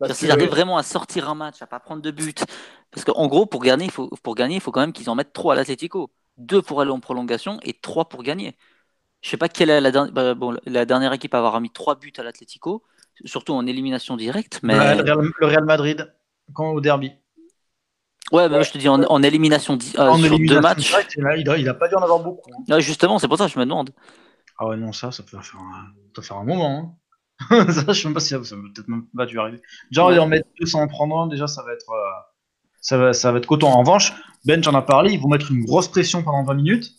Parce 0.00 0.14
S'ils 0.18 0.30
arrivent 0.32 0.50
vraiment 0.50 0.78
à 0.78 0.82
sortir 0.82 1.28
un 1.28 1.34
match, 1.34 1.62
à 1.62 1.66
pas 1.66 1.80
prendre 1.80 2.02
de 2.02 2.10
but, 2.10 2.44
parce 2.90 3.04
qu'en 3.04 3.26
gros, 3.28 3.46
pour 3.46 3.62
gagner, 3.62 3.86
il 3.86 3.90
faut, 3.90 4.08
pour 4.22 4.34
gagner, 4.34 4.56
il 4.56 4.60
faut 4.60 4.72
quand 4.72 4.80
même 4.80 4.92
qu'ils 4.92 5.10
en 5.10 5.14
mettent 5.14 5.32
trois 5.32 5.54
à 5.54 5.56
l'Atlético. 5.56 6.10
Deux 6.36 6.62
pour 6.62 6.80
aller 6.80 6.90
en 6.92 7.00
prolongation 7.00 7.58
et 7.62 7.74
trois 7.74 8.08
pour 8.08 8.22
gagner. 8.22 8.56
Je 9.20 9.30
sais 9.30 9.36
pas 9.36 9.48
quelle 9.48 9.70
est 9.70 9.80
la, 9.80 9.90
dernière- 9.90 10.12
bah, 10.12 10.34
bon, 10.34 10.56
la 10.64 10.84
dernière 10.84 11.12
équipe 11.12 11.34
à 11.34 11.38
avoir 11.38 11.60
mis 11.60 11.70
trois 11.70 11.96
buts 11.96 12.12
à 12.18 12.22
l'Atlético, 12.22 12.82
surtout 13.24 13.52
en 13.52 13.66
élimination 13.66 14.16
directe. 14.16 14.60
Mais 14.62 14.74
le, 14.96 15.02
Real, 15.02 15.30
le 15.40 15.46
Real 15.46 15.64
Madrid, 15.64 16.14
quand 16.52 16.70
au 16.70 16.80
derby. 16.80 17.12
ouais, 18.32 18.48
mais 18.48 18.56
moi, 18.56 18.62
je 18.62 18.70
te 18.72 18.78
dis 18.78 18.88
en, 18.88 19.02
en 19.02 19.22
élimination 19.22 19.76
euh, 19.98 20.08
en 20.08 20.18
sur 20.18 20.38
deux 20.38 20.60
matchs. 20.60 20.94
il 21.16 21.26
a, 21.26 21.36
il, 21.36 21.50
a, 21.50 21.58
il 21.58 21.68
a 21.68 21.74
pas 21.74 21.88
dû 21.88 21.94
en 21.96 22.02
avoir 22.02 22.20
beaucoup. 22.20 22.50
hein. 22.52 22.74
Ouais, 22.74 22.80
justement, 22.80 23.18
c'est 23.18 23.28
pour 23.28 23.38
ça 23.38 23.46
que 23.46 23.52
je 23.52 23.58
me 23.58 23.64
demande. 23.64 23.90
Ah 24.58 24.66
ouais, 24.68 24.76
non, 24.76 24.92
ça, 24.92 25.10
ça 25.10 25.22
peut 25.22 25.30
faire 25.40 25.60
un, 25.60 25.86
ça 25.86 26.10
peut 26.14 26.22
faire 26.22 26.36
un 26.36 26.44
moment. 26.44 26.98
hein. 27.50 27.66
ça, 27.72 27.92
je 27.92 28.00
sais 28.00 28.08
même 28.08 28.14
pas 28.14 28.20
si 28.20 28.30
ça, 28.30 28.42
ça 28.44 28.56
peut 28.56 28.72
peut-être 28.74 28.88
même 28.88 29.06
pas 29.16 29.26
dû 29.26 29.38
arriver. 29.38 29.60
Genre, 29.90 30.08
Ouais. 30.08 30.18
en 30.18 30.26
mettre 30.26 30.48
deux 30.60 30.66
sans 30.66 30.80
en 30.80 30.88
prendre 30.88 31.18
un, 31.20 31.26
déjà, 31.28 31.46
ça 31.46 31.62
va 31.62 31.72
être. 31.72 31.90
euh, 31.90 32.20
ça 32.80 32.96
va, 32.98 33.12
ça 33.12 33.32
va 33.32 33.38
être 33.38 33.46
coton. 33.46 33.68
En 33.68 33.80
revanche, 33.80 34.12
Ben, 34.44 34.62
j'en 34.62 34.78
ai 34.80 34.84
parlé, 34.84 35.12
ils 35.12 35.20
vont 35.20 35.28
mettre 35.28 35.50
une 35.50 35.64
grosse 35.64 35.88
pression 35.88 36.22
pendant 36.22 36.44
20 36.44 36.54
minutes. 36.54 36.92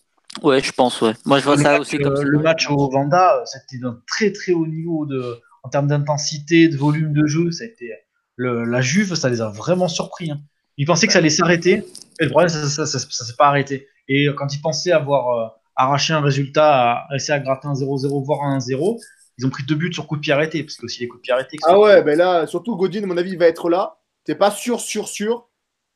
Ouais, 0.43 0.61
je 0.61 0.71
pense, 0.71 1.01
ouais. 1.01 1.13
Moi, 1.25 1.39
je 1.39 1.43
vois 1.45 1.55
le 1.55 1.63
ça 1.63 1.71
match, 1.71 1.81
aussi 1.81 1.97
comme 1.97 2.15
ça. 2.15 2.23
le 2.23 2.39
match 2.39 2.69
au 2.69 2.89
Vanda, 2.89 3.37
euh, 3.37 3.41
c'était 3.45 3.79
d'un 3.81 3.99
très 4.07 4.31
très 4.31 4.51
haut 4.53 4.67
niveau 4.67 5.05
de, 5.05 5.39
en 5.63 5.69
termes 5.69 5.87
d'intensité, 5.87 6.67
de 6.67 6.77
volume 6.77 7.13
de 7.13 7.25
jeu. 7.25 7.51
Ça 7.51 7.63
a 7.63 7.67
été, 7.67 7.91
le, 8.35 8.63
la 8.63 8.81
Juve, 8.81 9.15
ça 9.15 9.29
les 9.29 9.41
a 9.41 9.49
vraiment 9.49 9.87
surpris. 9.87 10.31
hein. 10.31 10.39
Ils 10.77 10.85
pensaient 10.85 11.07
que 11.07 11.13
ça 11.13 11.19
allait 11.19 11.29
s'arrêter, 11.29 11.83
et 12.19 12.23
le 12.25 12.29
problème, 12.29 12.47
ça, 12.49 12.67
ça, 12.69 12.85
ça, 12.85 12.99
ça 12.99 13.25
s'est 13.25 13.35
pas 13.37 13.47
arrêté. 13.47 13.87
Et 14.07 14.27
quand 14.37 14.53
ils 14.53 14.61
pensaient 14.61 14.91
avoir 14.93 15.29
euh, 15.37 15.47
arraché 15.75 16.13
un 16.13 16.21
résultat, 16.21 16.91
à, 16.91 17.07
réussi 17.09 17.31
à 17.31 17.39
gratter 17.39 17.67
un 17.67 17.73
0-0, 17.73 18.23
voire 18.23 18.43
un 18.43 18.57
1-0, 18.59 18.97
ils 19.37 19.45
ont 19.45 19.49
pris 19.49 19.63
deux 19.63 19.75
buts 19.75 19.91
sur 19.93 20.07
coup 20.07 20.15
de 20.15 20.21
pied 20.21 20.31
arrêté, 20.33 20.63
parce 20.63 20.75
que 20.75 20.85
aussi 20.85 21.01
les 21.01 21.07
coups 21.07 21.21
de 21.21 21.23
pied 21.23 21.33
arrêtés. 21.33 21.57
Ah 21.65 21.79
ouais, 21.79 22.01
ben 22.03 22.17
là, 22.17 22.47
surtout 22.47 22.77
Godin, 22.77 23.03
à 23.03 23.05
mon 23.07 23.17
avis, 23.17 23.31
il 23.31 23.37
va 23.37 23.47
être 23.47 23.69
là. 23.69 23.97
T'es 24.23 24.35
pas 24.35 24.51
sûr, 24.51 24.79
sûr, 24.79 25.07
sûr. 25.09 25.49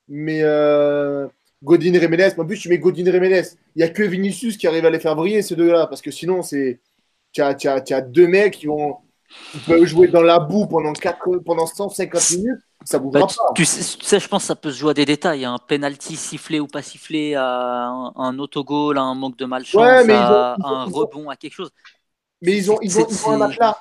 Mais 0.09 0.41
euh, 0.41 1.27
Godin 1.63 1.93
et 1.93 1.99
Remenes, 1.99 2.31
en 2.37 2.45
plus, 2.45 2.59
tu 2.59 2.69
mets 2.69 2.77
Godin 2.77 3.05
et 3.05 3.11
Remenes. 3.11 3.45
Il 3.75 3.79
n'y 3.79 3.83
a 3.83 3.89
que 3.89 4.03
Vinicius 4.03 4.57
qui 4.57 4.67
arrive 4.67 4.85
à 4.85 4.89
les 4.89 4.99
faire 4.99 5.15
briller, 5.15 5.41
ces 5.41 5.55
deux-là. 5.55 5.87
Parce 5.87 6.01
que 6.01 6.11
sinon, 6.11 6.41
c'est. 6.41 6.79
Tu 7.31 7.41
as, 7.41 7.55
as- 7.65 7.91
as 7.95 8.01
deux 8.01 8.27
mecs 8.27 8.53
qui 8.55 8.67
vont. 8.67 8.97
Ils 9.55 9.61
peuvent 9.61 9.85
jouer 9.85 10.07
dans 10.09 10.21
la 10.21 10.37
boue 10.39 10.67
pendant, 10.67 10.93
4, 10.93 11.37
pendant 11.43 11.65
150 11.65 12.31
minutes. 12.31 12.59
Ça 12.85 12.99
bougera 12.99 13.21
Bah, 13.21 13.27
pas. 13.35 13.53
tu 13.55 13.65
sais, 13.65 13.97
tu 13.97 14.05
sais, 14.05 14.19
je 14.19 14.27
pense 14.27 14.43
que 14.43 14.47
ça 14.47 14.55
peut 14.55 14.69
se 14.71 14.77
jouer 14.77 14.91
à 14.91 14.93
des 14.93 15.05
détails. 15.05 15.45
Un 15.45 15.57
penalty 15.57 16.15
sifflé 16.17 16.59
ou 16.59 16.67
pas 16.67 16.81
sifflé, 16.83 17.33
à 17.33 17.87
un, 17.87 18.11
un 18.15 18.37
autogol, 18.37 18.97
à 18.97 19.01
un 19.01 19.15
manque 19.15 19.37
de 19.37 19.45
malchance, 19.45 19.81
Ouais, 19.81 20.03
mais 20.05 20.13
ils 20.13 20.17
à 20.17 20.55
ont- 20.59 20.61
ils 20.61 20.63
ont- 20.65 20.67
un 20.67 20.85
ils 20.85 20.89
ont- 20.93 20.97
rebond, 20.97 21.29
à 21.29 21.35
quelque 21.37 21.53
chose. 21.53 21.71
Mais 22.41 22.57
ils 22.57 22.69
ont, 22.69 22.77
ils 22.81 22.99
ont, 22.99 23.07
un 23.31 23.37
matelas. 23.37 23.77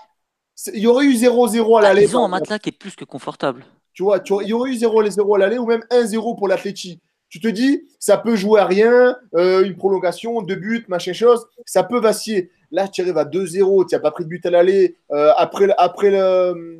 Il 0.72 0.80
y 0.80 0.86
aurait 0.86 1.04
eu 1.04 1.14
0-0 1.16 1.76
à 1.76 1.80
Ah, 1.80 1.82
l'aller. 1.82 2.02
ils 2.04 2.16
ont 2.16 2.24
un 2.24 2.28
matelas 2.28 2.60
qui 2.60 2.68
est 2.68 2.78
plus 2.78 2.94
que 2.94 3.04
confortable. 3.04 3.66
Tu 3.92 4.04
vois, 4.04 4.20
tu 4.20 4.32
vois, 4.32 4.44
il 4.44 4.50
y 4.50 4.52
aurait 4.52 4.70
eu 4.70 4.74
0-0 4.76 5.34
à 5.34 5.38
l'aller 5.38 5.58
ou 5.58 5.66
même 5.66 5.82
1-0 5.90 6.36
pour 6.36 6.46
l'Atleti. 6.48 7.00
Tu 7.32 7.40
te 7.40 7.48
dis, 7.48 7.84
ça 7.98 8.18
peut 8.18 8.36
jouer 8.36 8.60
à 8.60 8.66
rien, 8.66 9.16
euh, 9.36 9.64
une 9.64 9.74
prolongation, 9.74 10.42
deux 10.42 10.54
buts, 10.56 10.84
machin 10.88 11.14
chose, 11.14 11.46
ça 11.64 11.82
peut 11.82 11.98
vaciller. 11.98 12.50
Là, 12.70 12.88
tu 12.88 13.00
arrives 13.00 13.16
à 13.16 13.24
2-0, 13.24 13.86
tu 13.88 13.94
n'as 13.94 14.00
pas 14.00 14.10
pris 14.10 14.24
de 14.24 14.28
but 14.28 14.44
à 14.44 14.50
l'aller. 14.50 14.96
Euh, 15.12 15.32
après 15.38 15.66
le- 15.66 15.80
après 15.80 16.10
le, 16.10 16.78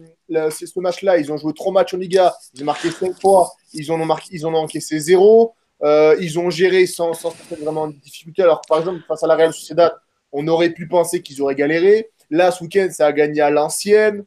ce 0.50 0.78
match-là, 0.78 1.16
ils 1.16 1.32
ont 1.32 1.38
joué 1.38 1.55
trois 1.55 1.72
matchs 1.72 1.94
en 1.94 1.96
Liga, 1.96 2.34
ils 2.55 2.62
ont 2.62 2.66
marqué 2.66 2.90
cinq 2.90 3.18
fois, 3.18 3.50
ils 3.72 3.90
en 3.90 3.98
ont, 3.98 4.05
marqué, 4.05 4.28
ils 4.32 4.46
ont 4.46 4.55
encaissé 4.55 4.98
zéro. 4.98 5.55
Euh, 5.82 6.14
ils 6.20 6.38
ont 6.38 6.50
géré 6.50 6.86
sans, 6.86 7.14
sans 7.14 7.34
vraiment 7.59 7.88
de 7.88 7.94
difficulté. 7.94 8.42
Alors, 8.42 8.61
par 8.68 8.78
exemple, 8.78 9.00
face 9.09 9.22
à 9.24 9.26
la 9.26 9.34
Real 9.34 9.53
Sociedad, 9.55 9.92
on 10.32 10.46
aurait 10.48 10.70
pu 10.70 10.86
penser 10.86 11.22
qu'ils 11.22 11.40
auraient 11.40 11.55
galéré. 11.57 12.11
Là, 12.30 12.50
ce 12.50 12.62
week-end, 12.62 12.88
ça 12.90 13.07
a 13.07 13.12
gagné 13.12 13.40
à 13.40 13.50
l'ancienne. 13.50 14.24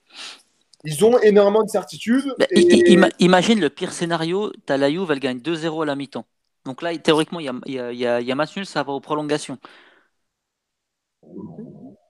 Ils 0.85 1.03
ont 1.05 1.19
énormément 1.19 1.63
de 1.63 1.69
certitudes. 1.69 2.33
Bah, 2.37 2.45
et- 2.51 2.97
imagine 3.19 3.59
le 3.59 3.69
pire 3.69 3.91
scénario, 3.91 4.51
t'as 4.65 4.77
la 4.77 4.89
Juve, 4.91 5.11
elle 5.11 5.19
gagne 5.19 5.39
2-0 5.39 5.81
à 5.81 5.85
la 5.85 5.95
mi-temps. 5.95 6.25
Donc 6.65 6.81
là, 6.81 6.97
théoriquement, 6.97 7.39
il 7.39 7.45
y 7.45 7.49
a, 7.49 7.53
y 7.65 7.79
a- 7.79 7.91
il 7.91 7.99
y 7.99 8.07
a- 8.07 8.21
il 8.21 8.27
y 8.27 8.31
a 8.31 8.35
match 8.35 8.55
nul, 8.55 8.65
ça 8.65 8.83
va 8.83 8.91
aux 8.93 8.99
prolongations. 8.99 9.57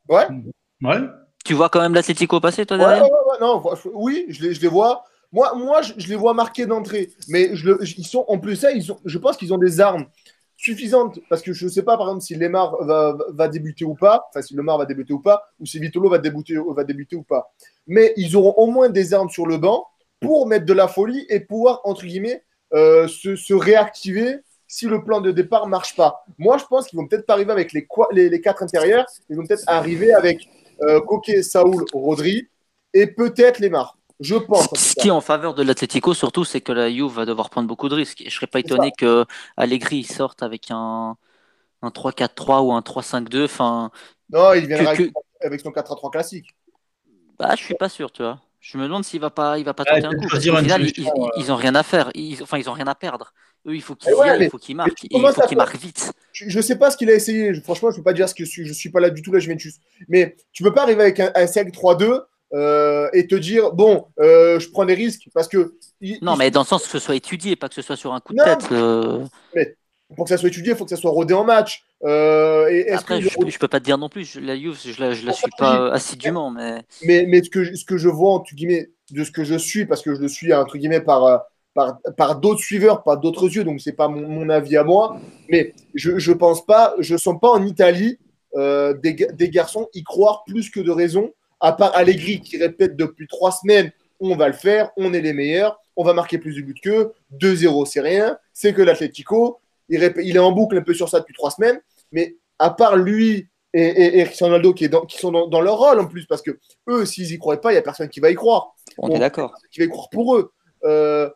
Ouais, 0.10 0.28
Ouais. 0.82 1.00
Tu 1.44 1.54
vois 1.54 1.70
quand 1.70 1.82
même 1.82 1.94
l'Atlético 1.94 2.40
passer, 2.40 2.66
toi, 2.66 2.78
ouais, 2.78 2.84
ouais, 2.84 2.90
derrière 2.90 3.04
ouais, 3.04 3.38
non, 3.42 3.64
oui, 3.94 4.26
je 4.30 4.44
les, 4.44 4.54
je 4.54 4.62
les 4.62 4.68
vois. 4.68 5.04
Moi, 5.32 5.54
moi 5.56 5.82
je, 5.82 5.94
je 5.98 6.08
les 6.08 6.16
vois 6.16 6.34
marqués 6.34 6.66
d'entrée. 6.66 7.10
Mais 7.28 7.56
je 7.56 7.66
le- 7.70 7.80
ils 7.84 8.06
sont, 8.08 8.26
en 8.28 8.40
plus, 8.40 8.56
ça, 8.56 8.72
ils 8.72 8.92
ont, 8.92 9.00
je 9.06 9.18
pense 9.18 9.38
qu'ils 9.38 9.54
ont 9.54 9.58
des 9.58 9.80
armes 9.80 10.06
suffisantes. 10.58 11.20
Parce 11.30 11.42
que 11.42 11.54
je 11.54 11.66
ne 11.66 11.70
sais 11.70 11.84
pas, 11.84 11.98
par 11.98 12.08
exemple, 12.08 12.24
si 12.24 12.36
Lemar 12.36 12.84
va, 12.84 13.18
va 13.30 13.48
débuter 13.48 13.86
ou 13.86 13.96
pas. 13.96 14.28
Enfin, 14.30 14.42
si 14.42 14.56
Lemar 14.56 14.78
va 14.78 14.86
débuter 14.86 15.14
ou 15.14 15.20
pas. 15.20 15.44
Ou 15.60 15.66
si 15.66 15.80
Vitolo 15.80 16.10
va 16.10 16.18
débuter, 16.18 16.56
va 16.76 16.84
débuter 16.84 17.16
ou 17.16 17.24
pas. 17.24 17.54
Mais 17.88 18.14
ils 18.18 18.36
auront 18.36 18.54
au 18.58 18.68
moins 18.68 18.90
des 18.90 19.14
armes 19.14 19.30
sur 19.30 19.46
le 19.46 19.58
banc 19.58 19.86
pour 20.20 20.48
mettre 20.48 20.66
de 20.66 20.74
la 20.74 20.88
folie 20.88 21.26
et 21.30 21.40
pouvoir, 21.40 21.82
entre 21.84 22.06
guillemets, 22.06 22.44
euh, 22.74 23.08
se, 23.08 23.54
réactiver 23.54 24.40
si 24.68 24.88
le 24.88 25.04
plan 25.04 25.22
de 25.22 25.32
départ 25.32 25.68
marche 25.68 25.96
pas. 25.96 26.26
Moi, 26.38 26.58
je 26.58 26.66
pense 26.66 26.88
qu'ils 26.88 26.98
vont 26.98 27.08
peut-être 27.08 27.26
pas 27.26 27.34
arriver 27.34 27.52
avec 27.52 27.72
les, 27.74 27.88
les, 28.30 28.42
quatre 28.42 28.64
intérieurs. 28.64 29.06
Ils 29.30 29.38
vont 29.38 29.46
peut-être 29.46 29.64
arriver 29.68 30.14
avec 30.14 30.50
euh, 30.82 31.00
Coquet, 31.02 31.44
Saoul, 31.44 31.86
Rodri 31.94 32.48
et 32.94 33.08
peut-être 33.08 33.60
Lemar. 33.60 33.95
Je 34.20 34.36
pense. 34.36 34.70
Ce 34.76 34.96
qui 34.96 35.10
est 35.10 35.12
en 35.12 35.22
faveur 35.22 35.54
de 35.54 35.64
l'Atlético, 35.64 36.14
surtout, 36.14 36.46
c'est 36.46 36.62
que 36.62 36.72
la 36.72 36.90
Juve 36.90 37.12
va 37.12 37.26
devoir 37.26 37.50
prendre 37.50 37.68
beaucoup 37.68 37.90
de 37.90 37.96
risques. 37.96 38.22
Et 38.22 38.30
je 38.30 38.36
serais 38.36 38.48
pas 38.48 38.60
étonné 38.60 38.92
que 38.98 39.26
Allegri 39.58 40.04
sorte 40.04 40.42
avec 40.44 40.72
un, 40.72 41.18
un 41.82 41.90
3-4-3 41.92 42.62
ou 42.62 42.72
un 42.74 42.82
3-5-2. 42.82 43.46
Enfin, 43.46 43.92
Non, 44.30 44.54
il 44.54 44.68
viendra 44.68 44.96
que- 44.96 45.04
avec, 45.04 45.14
avec 45.42 45.62
son 45.62 45.72
4 45.72 45.92
à 45.92 45.96
3 45.96 46.12
classique. 46.12 46.56
bah, 47.38 47.56
je 47.58 47.64
suis 47.64 47.76
pas 47.76 47.90
sûr, 47.90 48.12
tu 48.12 48.24
vois. 48.24 48.40
Je 48.62 48.78
me 48.80 48.84
demande 48.84 49.04
s'il 49.06 49.20
va 49.20 49.30
pas, 49.30 49.60
il 49.60 49.66
va 49.66 49.74
pas 49.76 49.84
Ouais, 49.84 50.02
tenter 50.02 50.16
un 50.16 50.20
coup. 50.20 50.28
Final, 50.40 50.82
ils, 50.84 50.94
ils, 50.98 51.10
ils 51.38 51.52
ont 51.52 51.56
rien 51.56 51.76
à 51.76 51.84
faire. 51.84 52.10
Ils, 52.16 52.42
enfin, 52.42 52.58
ils 52.58 52.68
ont 52.70 52.74
rien 52.74 52.88
à 52.88 52.96
perdre. 52.96 53.32
Eux, 53.68 53.76
il 53.76 53.82
faut 53.82 53.96
qu'ils 53.96 54.14
ouais, 54.16 54.46
il 54.46 54.50
faut 54.50 54.58
qu'ils 54.58 54.76
marquent. 54.76 55.04
il 55.04 55.30
faut 55.34 55.42
qu'ils 55.48 55.58
marquent 55.58 55.78
vite. 55.78 56.12
je 56.32 56.58
ne 56.58 56.62
sais 56.64 56.78
pas 56.78 56.90
ce 56.90 56.98
qu'il 56.98 57.10
a 57.10 57.14
essayé. 57.14 57.54
Franchement, 57.62 57.92
je 57.92 57.96
ne 57.96 58.00
peux 58.00 58.04
pas 58.06 58.14
dire 58.14 58.28
ce 58.28 58.34
que 58.34 58.44
je 58.44 58.50
suis. 58.50 58.66
Je 58.66 58.74
suis 58.74 58.90
pas 58.90 59.00
là 59.00 59.12
du 59.12 59.22
tout 59.22 59.32
la 59.32 59.40
Juventus. 59.40 59.76
Mais 60.08 60.36
tu 60.52 60.64
ne 60.64 60.70
peux 60.70 60.74
pas 60.74 60.82
arriver 60.84 61.02
avec 61.04 61.20
un, 61.20 61.32
un 61.36 61.46
5-3-2 61.46 62.22
euh, 62.56 63.10
et 63.12 63.28
te 63.28 63.36
dire 63.36 63.74
bon, 63.74 64.06
euh, 64.20 64.60
je 64.60 64.70
prends 64.70 64.86
des 64.86 64.94
risques 64.94 65.28
parce 65.34 65.50
que. 65.50 65.76
non, 66.22 66.38
mais 66.38 66.52
dans 66.52 66.62
le 66.62 66.66
sens 66.66 66.84
que 66.84 66.90
ce 66.90 67.00
soit 67.00 67.16
étudié, 67.16 67.58
pas 67.58 67.68
que 67.68 67.76
ce 67.76 67.82
soit 67.82 67.98
sur 67.98 68.14
un 68.14 68.22
coup 68.22 68.34
de 68.34 68.42
tête. 68.42 68.72
Euh. 68.72 69.26
Mais 69.54 69.76
pour 70.16 70.24
que 70.24 70.30
ça 70.30 70.38
soit 70.38 70.48
étudié, 70.48 70.72
il 70.72 70.78
faut 70.78 70.86
que 70.86 70.90
ça 70.90 70.96
soit 70.96 71.12
rodé 71.12 71.34
en 71.34 71.44
match. 71.44 71.84
et 72.02 72.92
Après, 72.94 73.22
je, 73.22 73.28
ne 73.28 73.58
peux 73.60 73.68
pas 73.68 73.82
te 73.82 73.86
dire 73.86 73.98
non 73.98 74.08
plus. 74.08 74.40
La 74.40 74.58
Juve, 74.58 74.80
je 74.82 75.02
la, 75.02 75.14
je 75.14 75.26
la 75.26 75.34
suis 75.34 75.52
pas 75.58 75.92
assidûment, 75.92 76.50
mais. 76.50 76.82
Mais, 77.04 77.26
mais 77.28 77.44
ce 77.44 77.50
que 77.50 77.76
ce 77.76 77.84
que 77.84 77.98
je 77.98 78.08
vois 78.08 78.32
entre 78.32 78.56
guillemets 78.56 78.90
de 79.12 79.24
ce 79.26 79.32
que 79.32 79.44
je 79.44 79.56
suis, 79.56 79.86
parce 79.86 80.02
que 80.02 80.16
je 80.16 80.22
le 80.22 80.30
suis 80.30 80.54
entre 80.54 80.78
guillemets 80.78 81.02
par 81.02 81.44
par, 81.74 81.98
par 82.16 82.40
d'autres 82.40 82.62
suiveurs, 82.62 83.04
par 83.04 83.18
d'autres 83.18 83.54
yeux, 83.54 83.66
donc 83.66 83.82
c'est 83.82 83.92
pas 83.92 84.08
mon, 84.08 84.30
mon, 84.30 84.48
avis 84.48 84.78
à 84.78 84.86
moi. 84.86 85.20
Mais 85.50 85.74
je, 85.94 86.20
je 86.20 86.32
pense 86.32 86.66
pas, 86.66 86.96
je 87.00 87.18
sens 87.18 87.38
pas 87.42 87.50
en 87.50 87.66
Italie 87.66 88.18
des, 88.56 89.28
des 89.34 89.50
garçons 89.50 89.90
y 89.94 90.04
croire 90.04 90.46
plus 90.46 90.70
que 90.70 90.80
de 90.80 90.92
raison 90.92 91.34
à 91.66 91.74
part 91.74 91.96
Allegri 91.96 92.42
qui 92.42 92.58
répète 92.58 92.96
depuis 92.96 93.28
trois 93.28 93.52
semaines 93.52 93.92
on 94.20 94.36
va 94.36 94.48
le 94.48 94.54
faire, 94.54 94.92
on 94.98 95.14
est 95.14 95.20
les 95.20 95.34
meilleurs, 95.34 95.78
on 95.96 96.04
va 96.04 96.14
marquer 96.14 96.38
plus 96.38 96.56
de 96.56 96.62
buts 96.62 96.80
qu'eux, 96.82 97.14
2-0 97.34 97.86
c'est 97.86 98.02
rien, 98.02 98.38
c'est 98.54 98.74
que 98.74 98.82
l'Atletico, 98.82 99.60
il, 99.90 100.14
il, 100.24 100.36
est 100.36 100.40
en 100.40 100.52
boucle 100.52 100.78
un 100.78 100.82
peu 100.82 100.94
sur 100.94 101.10
ça 101.10 101.20
depuis 101.20 101.34
trois 101.34 101.52
semaines, 101.52 101.82
mais 102.12 102.38
à 102.60 102.70
part 102.70 102.96
lui 102.96 103.50
et, 103.74 104.20
et, 104.20 104.24
Ronaldo 104.40 104.74
qui, 104.74 104.86
est 104.86 104.90
dans, 104.90 105.06
qui 105.06 105.18
sont 105.18 105.32
dans, 105.32 105.62
leur 105.62 105.78
rôle 105.78 106.00
en 106.00 106.08
plus, 106.08 106.26
parce 106.28 106.42
que 106.42 106.58
eux, 106.88 107.06
s'ils 107.06 107.34
y 107.34 107.38
croient 107.38 107.60
pas, 107.60 107.72
il 107.72 107.76
n'y 107.76 107.80
a 107.80 107.82
personne 107.82 108.08
qui 108.08 108.22
va 108.22 108.30
y 108.30 108.36
croire. 108.36 108.74
On 108.98 109.10
est 109.10 109.20
d'accord. 109.20 109.54
Qui 109.70 109.80
va 109.80 109.86
y 109.86 109.90
croire 109.90 110.10
pour 110.10 110.38
eux. 110.38 110.54
Euh, 110.86 111.30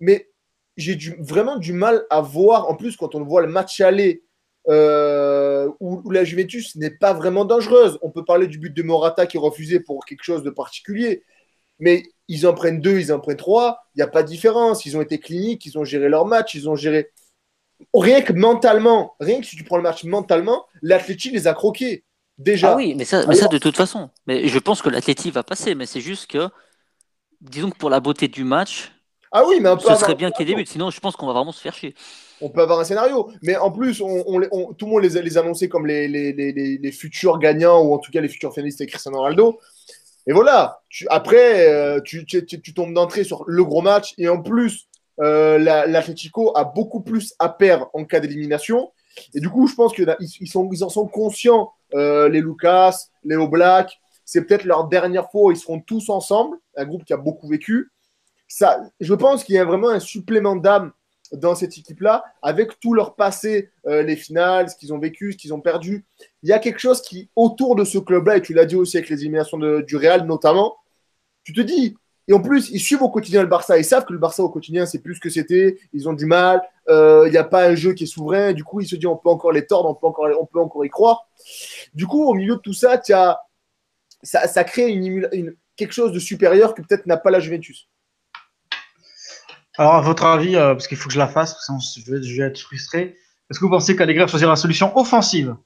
mais 0.00 0.30
j'ai 0.78 0.96
vraiment 1.18 1.58
du 1.58 1.74
mal 1.74 2.06
à 2.08 2.22
voir, 2.22 2.70
en 2.70 2.74
plus, 2.74 2.96
quand 2.96 3.14
on 3.14 3.22
voit 3.22 3.42
le 3.42 3.48
match 3.48 3.82
aller 3.82 4.24
euh, 4.68 5.68
où, 5.80 6.10
la 6.10 6.24
Juventus 6.24 6.74
n'est 6.76 6.90
pas 6.90 7.12
vraiment 7.12 7.44
dangereuse. 7.44 7.98
On 8.02 8.10
peut 8.10 8.24
parler 8.24 8.46
du 8.46 8.58
but 8.58 8.74
de 8.74 8.82
Morata 8.82 9.26
qui 9.26 9.36
est 9.36 9.40
refusé 9.40 9.80
pour 9.80 10.04
quelque 10.06 10.24
chose 10.24 10.42
de 10.42 10.50
particulier, 10.50 11.22
mais 11.78 12.04
ils 12.28 12.46
en 12.46 12.54
prennent 12.54 12.80
deux, 12.80 12.98
ils 12.98 13.12
en 13.12 13.20
prennent 13.20 13.36
trois, 13.36 13.80
il 13.94 13.98
n'y 13.98 14.02
a 14.02 14.08
pas 14.08 14.22
de 14.22 14.28
différence. 14.28 14.86
Ils 14.86 14.96
ont 14.96 15.02
été 15.02 15.18
cliniques, 15.18 15.66
ils 15.66 15.78
ont 15.78 15.84
géré 15.84 16.08
leur 16.08 16.26
match, 16.26 16.54
ils 16.54 16.68
ont 16.68 16.76
géré. 16.76 17.10
Rien 17.92 18.22
que 18.22 18.32
mentalement, 18.32 19.14
rien 19.20 19.40
que 19.40 19.46
si 19.46 19.56
tu 19.56 19.64
prends 19.64 19.76
le 19.76 19.82
match 19.82 20.04
mentalement, 20.04 20.64
l'Atleti 20.80 21.30
les 21.30 21.46
a 21.46 21.54
croqués. 21.54 22.04
Déjà. 22.38 22.72
Ah 22.72 22.76
oui, 22.76 22.94
mais 22.96 23.04
ça, 23.04 23.26
mais 23.26 23.36
ça 23.36 23.46
de 23.46 23.58
toute 23.58 23.76
façon. 23.76 24.10
Mais 24.26 24.48
je 24.48 24.58
pense 24.58 24.82
que 24.82 24.88
l'Atleti 24.88 25.30
va 25.30 25.42
passer, 25.42 25.74
mais 25.74 25.86
c'est 25.86 26.00
juste 26.00 26.28
que, 26.28 26.48
disons 27.40 27.70
que 27.70 27.76
pour 27.76 27.90
la 27.90 28.00
beauté 28.00 28.26
du 28.26 28.42
match, 28.42 28.90
ah 29.36 29.42
oui, 29.48 29.58
mais 29.60 29.68
ce 29.80 29.94
serait 29.96 30.14
bien 30.14 30.30
qu'il 30.30 30.48
y 30.48 30.52
ait 30.52 30.54
des 30.54 30.62
buts, 30.62 30.66
sinon 30.66 30.90
je 30.90 31.00
pense 31.00 31.16
qu'on 31.16 31.26
va 31.26 31.32
vraiment 31.32 31.50
se 31.50 31.60
faire 31.60 31.74
chier 31.74 31.96
on 32.44 32.50
peut 32.50 32.60
avoir 32.60 32.78
un 32.78 32.84
scénario. 32.84 33.30
Mais 33.42 33.56
en 33.56 33.70
plus, 33.70 34.02
on, 34.02 34.74
tout 34.74 34.86
le 34.86 34.90
monde 34.90 35.02
les, 35.02 35.22
les 35.22 35.38
annonçait 35.38 35.68
comme 35.68 35.86
les, 35.86 36.92
futurs 36.92 37.38
gagnants, 37.38 37.82
ou 37.82 37.94
en 37.94 37.98
tout 37.98 38.12
cas 38.12 38.20
les 38.20 38.28
futurs 38.28 38.52
finalistes 38.52 38.80
et 38.82 38.86
Cristiano 38.86 39.18
Ronaldo. 39.18 39.58
Et 40.26 40.32
voilà, 40.32 40.80
après, 41.08 41.68
euh, 41.68 42.00
tu, 42.00 42.26
tombes 42.74 42.94
d'entrée 42.94 43.24
sur 43.24 43.44
le 43.46 43.64
gros 43.64 43.82
match. 43.82 44.14
Et 44.18 44.28
en 44.28 44.42
plus, 44.42 44.88
euh, 45.20 45.58
l'Atletico 45.58 46.56
a 46.56 46.64
beaucoup 46.64 47.00
plus 47.00 47.34
à 47.38 47.48
perdre 47.48 47.90
en 47.94 48.04
cas 48.04 48.20
d'élimination. 48.20 48.92
Et 49.34 49.40
du 49.40 49.48
coup, 49.48 49.66
je 49.66 49.74
pense 49.74 49.94
qu'ils 49.94 50.84
en 50.84 50.88
sont 50.88 51.06
conscients, 51.06 51.72
euh, 51.94 52.28
les 52.28 52.40
Lucas, 52.40 53.08
les 53.22 53.36
Black. 53.46 53.98
C'est 54.26 54.42
peut-être 54.42 54.64
leur 54.64 54.88
dernière 54.88 55.30
fois 55.30 55.44
où 55.44 55.50
ils 55.50 55.56
seront 55.56 55.80
tous 55.80 56.08
ensemble, 56.08 56.56
un 56.76 56.84
groupe 56.84 57.04
qui 57.04 57.12
a 57.12 57.18
beaucoup 57.18 57.48
vécu. 57.48 57.90
Ça, 58.48 58.80
je 59.00 59.14
pense 59.14 59.44
qu'il 59.44 59.54
y 59.54 59.58
a 59.58 59.64
vraiment 59.64 59.90
un 59.90 60.00
supplément 60.00 60.56
d'âme 60.56 60.92
dans 61.32 61.54
cette 61.54 61.76
équipe-là, 61.78 62.24
avec 62.42 62.78
tout 62.80 62.94
leur 62.94 63.14
passé, 63.14 63.70
euh, 63.86 64.02
les 64.02 64.16
finales, 64.16 64.68
ce 64.70 64.76
qu'ils 64.76 64.92
ont 64.92 64.98
vécu, 64.98 65.32
ce 65.32 65.38
qu'ils 65.38 65.54
ont 65.54 65.60
perdu. 65.60 66.04
Il 66.42 66.48
y 66.48 66.52
a 66.52 66.58
quelque 66.58 66.78
chose 66.78 67.02
qui, 67.02 67.30
autour 67.34 67.76
de 67.76 67.84
ce 67.84 67.98
club-là, 67.98 68.36
et 68.36 68.42
tu 68.42 68.54
l'as 68.54 68.66
dit 68.66 68.76
aussi 68.76 68.96
avec 68.96 69.08
les 69.08 69.20
éliminations 69.22 69.58
du 69.58 69.96
Real 69.96 70.26
notamment, 70.26 70.76
tu 71.42 71.52
te 71.52 71.60
dis, 71.60 71.96
et 72.26 72.32
en 72.32 72.40
plus, 72.40 72.70
ils 72.70 72.80
suivent 72.80 73.02
au 73.02 73.10
quotidien 73.10 73.42
le 73.42 73.48
Barça, 73.48 73.76
ils 73.78 73.84
savent 73.84 74.04
que 74.04 74.12
le 74.12 74.18
Barça 74.18 74.42
au 74.42 74.48
quotidien, 74.48 74.86
c'est 74.86 75.00
plus 75.00 75.18
que 75.18 75.28
c'était, 75.28 75.78
ils 75.92 76.08
ont 76.08 76.14
du 76.14 76.24
mal, 76.24 76.62
euh, 76.88 77.24
il 77.26 77.30
n'y 77.30 77.36
a 77.36 77.44
pas 77.44 77.66
un 77.66 77.74
jeu 77.74 77.92
qui 77.92 78.04
est 78.04 78.06
souverain, 78.06 78.52
du 78.52 78.64
coup, 78.64 78.80
ils 78.80 78.88
se 78.88 78.96
disent, 78.96 79.06
on 79.06 79.16
peut 79.16 79.28
encore 79.28 79.52
les 79.52 79.66
tordre, 79.66 79.90
on 79.90 79.94
peut 79.94 80.06
encore, 80.06 80.28
on 80.40 80.46
peut 80.46 80.60
encore 80.60 80.84
y 80.84 80.90
croire. 80.90 81.28
Du 81.94 82.06
coup, 82.06 82.24
au 82.24 82.34
milieu 82.34 82.56
de 82.56 82.60
tout 82.60 82.72
ça, 82.72 83.00
as, 83.10 83.40
ça, 84.22 84.64
crée 84.64 84.98
quelque 85.76 85.92
chose 85.92 86.12
de 86.12 86.18
supérieur 86.18 86.74
que 86.74 86.80
peut-être 86.80 87.06
n'a 87.06 87.18
pas 87.18 87.30
la 87.30 87.40
Juventus. 87.40 87.88
Alors, 89.76 89.94
à 89.96 90.00
votre 90.00 90.24
avis, 90.24 90.56
euh, 90.56 90.74
parce 90.74 90.86
qu'il 90.86 90.96
faut 90.96 91.08
que 91.08 91.14
je 91.14 91.18
la 91.18 91.26
fasse, 91.26 91.56
sinon 91.64 91.78
je 91.80 92.10
vais, 92.10 92.22
je 92.22 92.40
vais 92.40 92.48
être 92.48 92.58
frustré, 92.58 93.16
est-ce 93.50 93.58
que 93.58 93.64
vous 93.64 93.70
pensez 93.70 93.96
qu'Allegri 93.96 94.28
choisir 94.28 94.48
la 94.48 94.56
solution 94.56 94.96
offensive? 94.96 95.56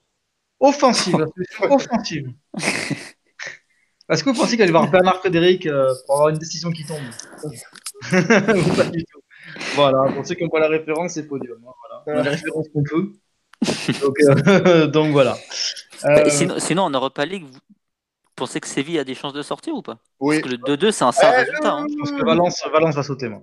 Offensive, 0.60 1.26
offensive. 1.62 2.32
Est-ce 4.08 4.24
que 4.24 4.30
vous 4.30 4.36
pensez 4.36 4.56
qu'elle 4.56 4.72
va 4.72 4.80
voir 4.80 4.90
Bernard 4.90 5.18
Frédéric 5.18 5.66
euh, 5.66 5.94
pour 6.06 6.16
avoir 6.16 6.28
une 6.30 6.38
décision 6.38 6.70
qui 6.70 6.84
tombe? 6.84 6.98
Pas 8.10 8.84
du 8.84 9.04
tout. 9.04 9.20
Voilà, 9.74 10.12
pour 10.12 10.26
ceux 10.26 10.34
qui 10.34 10.44
n'ont 10.44 10.50
pas 10.50 10.60
la 10.60 10.68
référence, 10.68 11.12
c'est 11.12 11.26
podium. 11.26 11.58
Hein, 11.66 12.02
voilà. 12.04 12.22
la 12.22 12.30
référence 12.30 12.66
qu'on 12.72 12.82
peut. 12.82 13.12
Donc, 14.00 14.20
euh, 14.20 14.86
donc 14.86 15.10
voilà. 15.10 15.36
Sinon, 16.28 16.60
sinon, 16.60 16.82
en 16.82 16.90
Europa 16.90 17.24
League, 17.24 17.44
vous 17.44 17.58
pensez 18.36 18.60
que 18.60 18.68
Séville 18.68 19.00
a 19.00 19.04
des 19.04 19.16
chances 19.16 19.32
de 19.32 19.42
sortir 19.42 19.74
ou 19.74 19.82
pas? 19.82 19.98
Oui. 20.20 20.40
Parce 20.40 20.52
que 20.52 20.56
le 20.56 20.76
2-2, 20.76 20.92
c'est 20.92 21.04
un 21.04 21.10
sale 21.10 21.44
résultat. 21.44 21.72
Hein. 21.72 21.86
Je 21.90 21.96
pense 21.96 22.12
que 22.12 22.24
Valence, 22.24 22.62
Valence 22.72 22.94
va 22.94 23.02
sauter, 23.02 23.28
moi. 23.28 23.42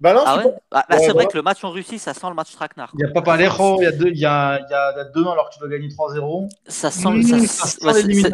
Balance, 0.00 0.24
ah 0.26 0.38
ouais 0.38 0.54
bah, 0.72 0.86
bah, 0.88 0.98
C'est 0.98 1.12
vrai 1.12 1.26
que 1.26 1.36
le 1.36 1.42
match 1.42 1.62
en 1.62 1.70
Russie, 1.70 1.98
ça 1.98 2.14
sent 2.14 2.26
le 2.28 2.34
match 2.34 2.52
traquenard. 2.52 2.90
Il 2.94 3.00
y 3.00 3.04
a 3.04 3.08
Papalejo, 3.08 3.82
il 3.82 3.84
y 3.84 3.86
a 3.86 3.92
deux, 3.92 4.08
il 4.08 4.18
y 4.18 4.24
a, 4.24 4.58
il 4.58 4.70
y 4.70 4.74
a 4.74 5.04
deux 5.04 5.26
alors 5.26 5.50
que 5.50 5.54
tu 5.54 5.60
dois 5.60 5.68
gagner 5.68 5.88
3-0. 5.88 6.48
Ça 6.66 6.90
sent, 6.90 7.10
mmh, 7.10 7.22
ça, 7.22 7.66
ça, 7.66 7.68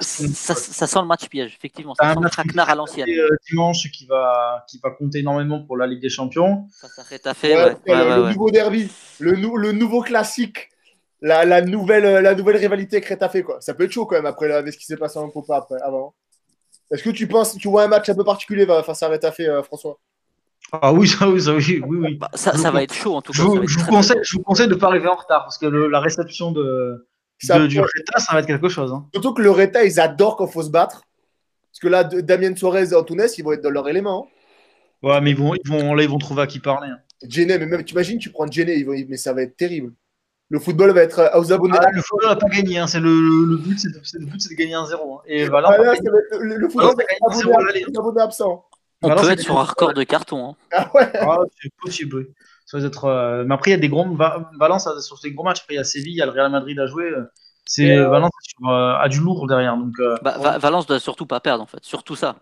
ça, 0.00 0.54
ça, 0.54 0.86
sent 0.86 0.98
le 1.00 1.06
match 1.06 1.28
piège, 1.28 1.56
effectivement. 1.56 1.94
Ça 1.96 2.14
sent 2.14 2.20
le 2.22 2.30
traquenard 2.30 2.70
à 2.70 2.76
l'ancienne. 2.76 3.08
Euh, 3.08 3.36
dimanche 3.50 3.90
qui 3.90 4.06
va, 4.06 4.64
qui 4.68 4.78
va 4.82 4.90
compter 4.90 5.18
énormément 5.18 5.60
pour 5.64 5.76
la 5.76 5.88
Ligue 5.88 6.00
des 6.00 6.08
Champions. 6.08 6.68
Ça 6.70 6.86
s'arrête 6.86 7.26
à 7.26 7.34
faire. 7.34 7.76
Ouais, 7.86 7.92
ouais, 7.92 8.16
le, 8.16 8.32
nouveau 8.32 8.50
derby, 8.52 8.88
le, 9.18 9.32
le 9.32 9.72
nouveau 9.72 10.02
classique. 10.02 10.68
La, 11.22 11.44
la, 11.44 11.62
nouvelle, 11.62 12.22
la 12.22 12.34
nouvelle 12.34 12.58
rivalité 12.58 13.00
Crétafé, 13.00 13.42
quoi. 13.42 13.60
Ça 13.60 13.74
peut 13.74 13.84
être 13.84 13.90
chaud 13.90 14.06
quand 14.06 14.16
même 14.16 14.26
après 14.26 14.52
avec 14.52 14.72
ce 14.72 14.78
qui 14.78 14.84
s'est 14.84 14.98
passé 14.98 15.18
en 15.18 15.30
Copa 15.30 15.56
après, 15.56 15.80
avant. 15.82 16.14
Est-ce 16.92 17.02
que 17.02 17.10
tu 17.10 17.26
penses, 17.26 17.56
tu 17.56 17.68
vois 17.68 17.82
un 17.84 17.88
match 17.88 18.08
un 18.08 18.14
peu 18.14 18.22
particulier 18.22 18.66
face 18.84 19.02
à 19.02 19.08
Rétafé, 19.08 19.48
euh, 19.48 19.62
François? 19.62 19.98
Ah 20.72 20.92
oui, 20.92 21.06
ça, 21.06 21.28
oui, 21.28 21.40
ça, 21.40 21.54
oui, 21.54 21.80
oui. 21.86 22.14
Bah, 22.16 22.30
ça, 22.34 22.56
ça 22.56 22.70
va 22.70 22.82
être 22.82 22.94
chaud 22.94 23.14
en 23.14 23.22
tout 23.22 23.32
cas. 23.32 23.38
Je, 23.38 23.44
vous, 23.44 23.86
conseille, 23.86 24.18
je 24.22 24.36
vous 24.36 24.42
conseille 24.42 24.68
de 24.68 24.74
ne 24.74 24.78
pas 24.78 24.88
arriver 24.88 25.08
en 25.08 25.14
retard 25.14 25.44
parce 25.44 25.58
que 25.58 25.66
le, 25.66 25.88
la 25.88 26.00
réception 26.00 26.50
de, 26.50 27.06
de 27.42 27.66
du 27.66 27.80
Reta, 27.80 28.18
ça 28.18 28.32
va 28.32 28.40
être 28.40 28.46
quelque 28.46 28.68
chose. 28.68 28.92
Hein. 28.92 29.06
Surtout 29.14 29.34
que 29.34 29.42
le 29.42 29.50
Reta, 29.50 29.84
ils 29.84 30.00
adorent 30.00 30.36
quand 30.36 30.46
il 30.46 30.52
faut 30.52 30.62
se 30.62 30.70
battre. 30.70 31.02
Parce 31.70 31.80
que 31.80 31.88
là, 31.88 32.04
Damien 32.04 32.56
Suarez 32.56 32.90
et 32.90 32.94
Antunes, 32.94 33.26
ils 33.36 33.44
vont 33.44 33.52
être 33.52 33.62
dans 33.62 33.70
leur 33.70 33.88
élément. 33.88 34.28
Hein. 35.02 35.08
Ouais, 35.08 35.20
mais 35.20 35.32
ils 35.32 35.36
vont, 35.36 35.54
ils 35.54 35.70
vont, 35.70 35.94
là, 35.94 36.02
ils 36.02 36.08
vont 36.08 36.18
trouver 36.18 36.42
à 36.42 36.46
qui 36.46 36.58
parler. 36.58 36.88
Hein. 36.88 36.98
mais 37.22 37.58
même, 37.58 37.84
tu 37.84 37.92
imagines, 37.92 38.18
tu 38.18 38.30
prends 38.30 38.50
Jenny, 38.50 38.84
mais 39.08 39.16
ça 39.16 39.32
va 39.32 39.42
être 39.42 39.56
terrible. 39.56 39.92
Le 40.48 40.58
football 40.58 40.92
va 40.92 41.02
être 41.02 41.30
aux 41.36 41.52
abonnés. 41.52 41.76
Ah, 41.80 41.90
le 41.92 42.00
football 42.00 42.30
n'a 42.30 42.36
pas 42.36 42.48
gagné. 42.48 42.78
Hein. 42.78 42.86
C'est 42.86 43.00
le, 43.00 43.10
le, 43.10 43.56
but, 43.56 43.78
c'est 43.78 43.88
de, 43.88 43.98
de, 43.98 44.54
gagner 44.54 44.74
un 44.74 44.86
0 44.86 45.14
hein. 45.14 45.22
Et 45.26 45.46
voilà. 45.48 45.68
Ah, 45.70 45.78
le, 46.40 46.56
le, 46.56 46.68
football 46.68 46.94
va 46.96 47.02
être 47.02 47.98
abonné 47.98 48.20
absent. 48.20 48.64
On 49.02 49.14
peut 49.14 49.30
être 49.30 49.40
sur 49.40 49.58
un 49.58 49.64
record 49.64 49.94
de 49.94 50.02
carton. 50.02 50.50
Hein. 50.50 50.54
Ah 50.72 50.90
ouais 50.94 51.10
ah, 51.14 51.38
C'est 51.60 51.72
possible, 51.80 52.28
Ça 52.64 52.78
va 52.78 52.86
être, 52.86 53.04
euh, 53.04 53.44
Mais 53.46 53.54
après, 53.54 53.70
il 53.70 53.74
y 53.74 53.76
a 53.76 53.80
des 53.80 53.88
gros. 53.88 54.06
Valence 54.58 54.88
sur 55.00 55.18
ces 55.18 55.32
gros 55.32 55.44
matchs. 55.44 55.60
Après, 55.60 55.74
il 55.74 55.76
y 55.76 55.80
a 55.80 55.84
Séville, 55.84 56.14
il 56.14 56.18
y 56.18 56.22
a 56.22 56.26
le 56.26 56.32
Real 56.32 56.50
Madrid 56.50 56.78
à 56.78 56.86
jouer. 56.86 57.10
C'est 57.64 57.96
euh, 57.96 58.08
Valence 58.08 58.32
sur, 58.42 58.68
euh, 58.68 58.94
a 58.94 59.08
du 59.08 59.20
lourd 59.20 59.46
derrière. 59.46 59.76
Donc, 59.76 59.94
bah, 60.22 60.58
Valence 60.58 60.86
doit 60.86 61.00
surtout 61.00 61.26
pas 61.26 61.40
perdre, 61.40 61.62
en 61.62 61.66
fait. 61.66 61.82
Surtout 61.82 62.16
ça. 62.16 62.36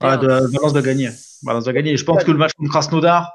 Ah, 0.00 0.16
Valence 0.16 0.72
doit 0.72 0.82
gagner. 0.82 1.10
Valence 1.42 1.64
doit 1.64 1.72
gagner. 1.72 1.96
Je 1.96 2.04
pense 2.04 2.22
que 2.24 2.30
le 2.30 2.38
match 2.38 2.52
contre 2.56 2.70
Krasnodar. 2.70 3.34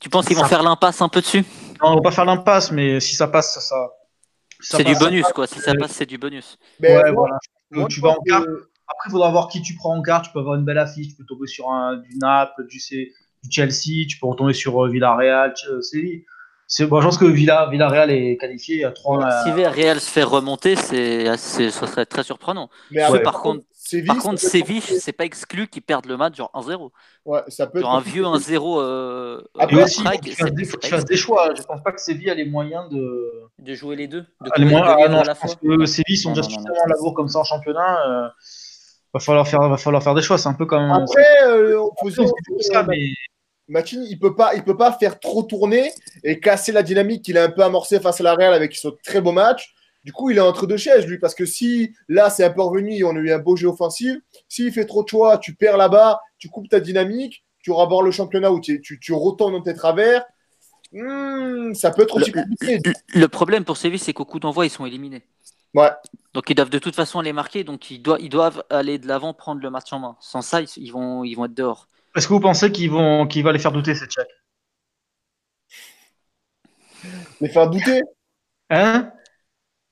Tu 0.00 0.10
penses 0.10 0.26
qu'ils 0.26 0.36
vont 0.36 0.44
faire 0.44 0.62
l'impasse 0.62 1.00
un 1.00 1.08
peu 1.08 1.20
dessus? 1.20 1.44
Non, 1.82 1.92
on 1.92 1.94
va 1.96 2.02
pas 2.02 2.10
faire 2.10 2.26
l'impasse, 2.26 2.70
mais 2.70 3.00
si 3.00 3.16
ça 3.16 3.26
passe, 3.26 3.54
ça. 3.54 3.60
ça 4.60 4.76
c'est 4.76 4.84
du 4.84 4.94
bonus, 4.94 5.24
quoi. 5.34 5.46
Si 5.46 5.58
ça 5.60 5.74
passe, 5.74 5.92
c'est 5.92 6.06
du 6.06 6.18
bonus. 6.18 6.58
ouais, 6.80 7.10
voilà. 7.10 7.38
tu 7.88 8.00
vas 8.00 8.10
en 8.10 8.18
quart. 8.26 8.44
Après, 8.88 9.08
il 9.08 9.12
faudra 9.12 9.30
voir 9.30 9.48
qui 9.48 9.62
tu 9.62 9.74
prends 9.74 9.96
en 9.96 10.02
carte. 10.02 10.26
Tu 10.26 10.32
peux 10.32 10.40
avoir 10.40 10.56
une 10.56 10.64
belle 10.64 10.78
affiche. 10.78 11.08
Tu 11.08 11.14
peux 11.14 11.24
tomber 11.24 11.46
sur 11.46 11.70
un, 11.70 11.96
du 11.96 12.16
Naples, 12.18 12.66
du, 12.66 12.78
du 12.78 13.50
Chelsea. 13.50 14.06
Tu 14.08 14.18
peux 14.18 14.26
retomber 14.26 14.52
sur 14.52 14.84
euh, 14.84 14.88
Villarreal, 14.88 15.54
euh, 15.70 15.80
Séville. 15.80 16.24
C'est, 16.70 16.84
bon, 16.84 17.00
je 17.00 17.06
pense 17.06 17.16
que 17.16 17.24
Villa, 17.24 17.66
Villarreal 17.70 18.10
est 18.10 18.36
qualifié 18.36 18.84
à 18.84 18.90
3. 18.90 19.24
Euh, 19.24 19.30
si 19.42 19.52
Villarreal 19.52 20.00
se 20.00 20.10
fait 20.10 20.22
remonter, 20.22 20.76
c'est, 20.76 21.34
ce 21.38 21.70
serait 21.70 22.04
très 22.04 22.22
surprenant. 22.22 22.68
Mais 22.90 23.00
par, 23.22 23.40
contre, 23.40 23.64
Séville, 23.72 24.06
par 24.06 24.18
contre, 24.18 24.38
Séville, 24.38 24.82
c'est 24.82 25.12
pas 25.12 25.24
exclu 25.24 25.66
qu'ils 25.68 25.80
perdent 25.80 26.04
le 26.04 26.18
match 26.18 26.36
genre 26.36 26.50
1-0. 26.54 26.90
Ouais, 27.24 27.40
ça 27.48 27.68
peut 27.68 27.80
genre 27.80 27.94
un 27.94 28.02
vieux 28.02 28.24
1-0. 28.24 28.82
Euh, 28.82 29.40
Après, 29.58 29.82
aussi, 29.82 30.02
il 30.24 30.66
faut 30.66 30.76
que 30.76 30.82
tu 30.82 30.90
fasses 30.90 31.06
des 31.06 31.16
choix. 31.16 31.54
Je 31.56 31.62
pense 31.62 31.82
pas 31.82 31.92
que 31.92 32.02
Séville 32.02 32.28
a 32.28 32.34
les 32.34 32.44
moyens 32.44 32.86
de. 32.90 33.48
De 33.58 33.74
jouer 33.74 33.96
les 33.96 34.06
deux. 34.06 34.20
De 34.20 34.50
ah, 34.52 34.58
les 34.58 34.66
moyens, 34.66 34.94
ah, 35.02 35.08
non, 35.08 35.24
je 35.24 35.30
pense 35.30 35.56
que 35.56 35.86
Séville 35.86 36.18
sont 36.18 36.32
déjà 36.32 36.42
suffisamment 36.42 36.84
labour 36.86 37.14
comme 37.14 37.28
ça 37.28 37.38
en 37.38 37.44
championnat 37.44 38.34
va 39.14 39.20
falloir 39.20 39.46
faire, 39.48 39.68
va 39.68 39.76
falloir 39.76 40.02
faire 40.02 40.14
des 40.14 40.22
choix. 40.22 40.38
C'est 40.38 40.48
un 40.48 40.54
peu 40.54 40.66
comme. 40.66 40.90
Après, 40.90 41.44
euh, 41.46 41.80
on 41.80 41.90
peut 42.04 42.10
ça, 42.60 42.82
mais 42.84 42.98
Machine, 43.68 44.02
il 44.08 44.18
peut 44.18 44.34
pas, 44.34 44.54
il 44.54 44.62
peut 44.64 44.76
pas 44.76 44.92
faire 44.92 45.20
trop 45.20 45.42
tourner 45.42 45.92
et 46.24 46.40
casser 46.40 46.72
la 46.72 46.82
dynamique 46.82 47.24
qu'il 47.24 47.36
a 47.38 47.44
un 47.44 47.50
peu 47.50 47.62
amorcée 47.62 48.00
face 48.00 48.20
à 48.20 48.24
la 48.24 48.34
Real 48.34 48.54
avec 48.54 48.74
son 48.74 48.92
très 49.04 49.20
beau 49.20 49.32
match. 49.32 49.74
Du 50.04 50.12
coup, 50.12 50.30
il 50.30 50.38
est 50.38 50.40
entre 50.40 50.66
deux 50.66 50.76
chaises, 50.78 51.06
lui, 51.06 51.18
parce 51.18 51.34
que 51.34 51.44
si 51.44 51.92
là, 52.08 52.30
c'est 52.30 52.44
un 52.44 52.50
peu 52.50 52.62
revenu, 52.62 53.04
on 53.04 53.10
a 53.16 53.18
eu 53.18 53.30
un 53.30 53.38
beau 53.38 53.56
jeu 53.56 53.68
offensif. 53.68 54.16
S'il 54.48 54.72
fait 54.72 54.86
trop 54.86 55.02
de 55.02 55.08
choix, 55.08 55.36
tu 55.36 55.54
perds 55.54 55.76
là-bas, 55.76 56.20
tu 56.38 56.48
coupes 56.48 56.68
ta 56.68 56.80
dynamique, 56.80 57.44
tu 57.62 57.72
rabors 57.72 58.02
le 58.02 58.10
championnat 58.10 58.50
où 58.52 58.60
tu, 58.60 58.80
tu, 58.80 58.98
tu 59.00 59.12
retournes 59.12 59.52
dans 59.54 59.62
tes 59.62 59.74
travers. 59.74 60.24
Hmm, 60.92 61.74
ça 61.74 61.90
peut 61.90 62.02
être 62.02 62.16
aussi 62.16 62.30
Le, 62.30 62.40
compliqué. 62.42 62.78
le- 62.84 63.20
le 63.20 63.28
problème 63.28 63.64
pour 63.64 63.76
Séville, 63.76 63.98
c'est 63.98 64.14
qu'au 64.14 64.24
coup 64.24 64.40
d'envoi, 64.40 64.64
ils 64.64 64.70
sont 64.70 64.86
éliminés. 64.86 65.22
Ouais. 65.74 65.90
Donc 66.38 66.48
ils 66.50 66.54
doivent 66.54 66.70
de 66.70 66.78
toute 66.78 66.94
façon 66.94 67.20
les 67.20 67.32
marquer, 67.32 67.64
donc 67.64 67.90
ils 67.90 68.00
doivent, 68.00 68.20
ils 68.20 68.28
doivent 68.28 68.62
aller 68.70 69.00
de 69.00 69.08
l'avant, 69.08 69.34
prendre 69.34 69.60
le 69.60 69.70
match 69.70 69.92
en 69.92 69.98
main. 69.98 70.16
Sans 70.20 70.40
ça, 70.40 70.60
ils, 70.60 70.68
ils 70.76 70.92
vont, 70.92 71.24
ils 71.24 71.34
vont 71.34 71.46
être 71.46 71.54
dehors. 71.54 71.88
Est-ce 72.14 72.28
que 72.28 72.32
vous 72.32 72.38
pensez 72.38 72.70
qu'ils 72.70 72.92
vont, 72.92 73.26
qu'il 73.26 73.42
va 73.42 73.50
les 73.50 73.58
faire 73.58 73.72
douter, 73.72 73.96
cette 73.96 74.12
Tchèque 74.12 74.28
Les 77.40 77.48
faire 77.48 77.68
douter? 77.68 78.02
Hein? 78.70 79.10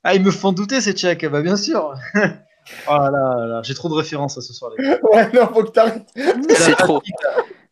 Ah, 0.05 0.14
ils 0.14 0.22
me 0.22 0.30
font 0.30 0.53
douter, 0.53 0.80
ces 0.80 0.92
Tchèques 0.92 1.26
Bah, 1.26 1.42
bien 1.42 1.57
sûr 1.57 1.94
Oh 2.14 2.92
là 2.92 3.11
là, 3.11 3.47
là, 3.47 3.62
j'ai 3.64 3.74
trop 3.74 3.88
de 3.88 3.94
références 3.94 4.38
à 4.38 4.40
ce 4.40 4.53
soir, 4.53 4.70
les 4.78 4.84
gars. 4.84 5.01
Ouais, 5.03 5.32
non, 5.32 5.49
faut 5.53 5.64
que 5.64 5.70
t'arrêtes. 5.70 6.07
C'est 6.55 6.76
trop. 6.76 7.03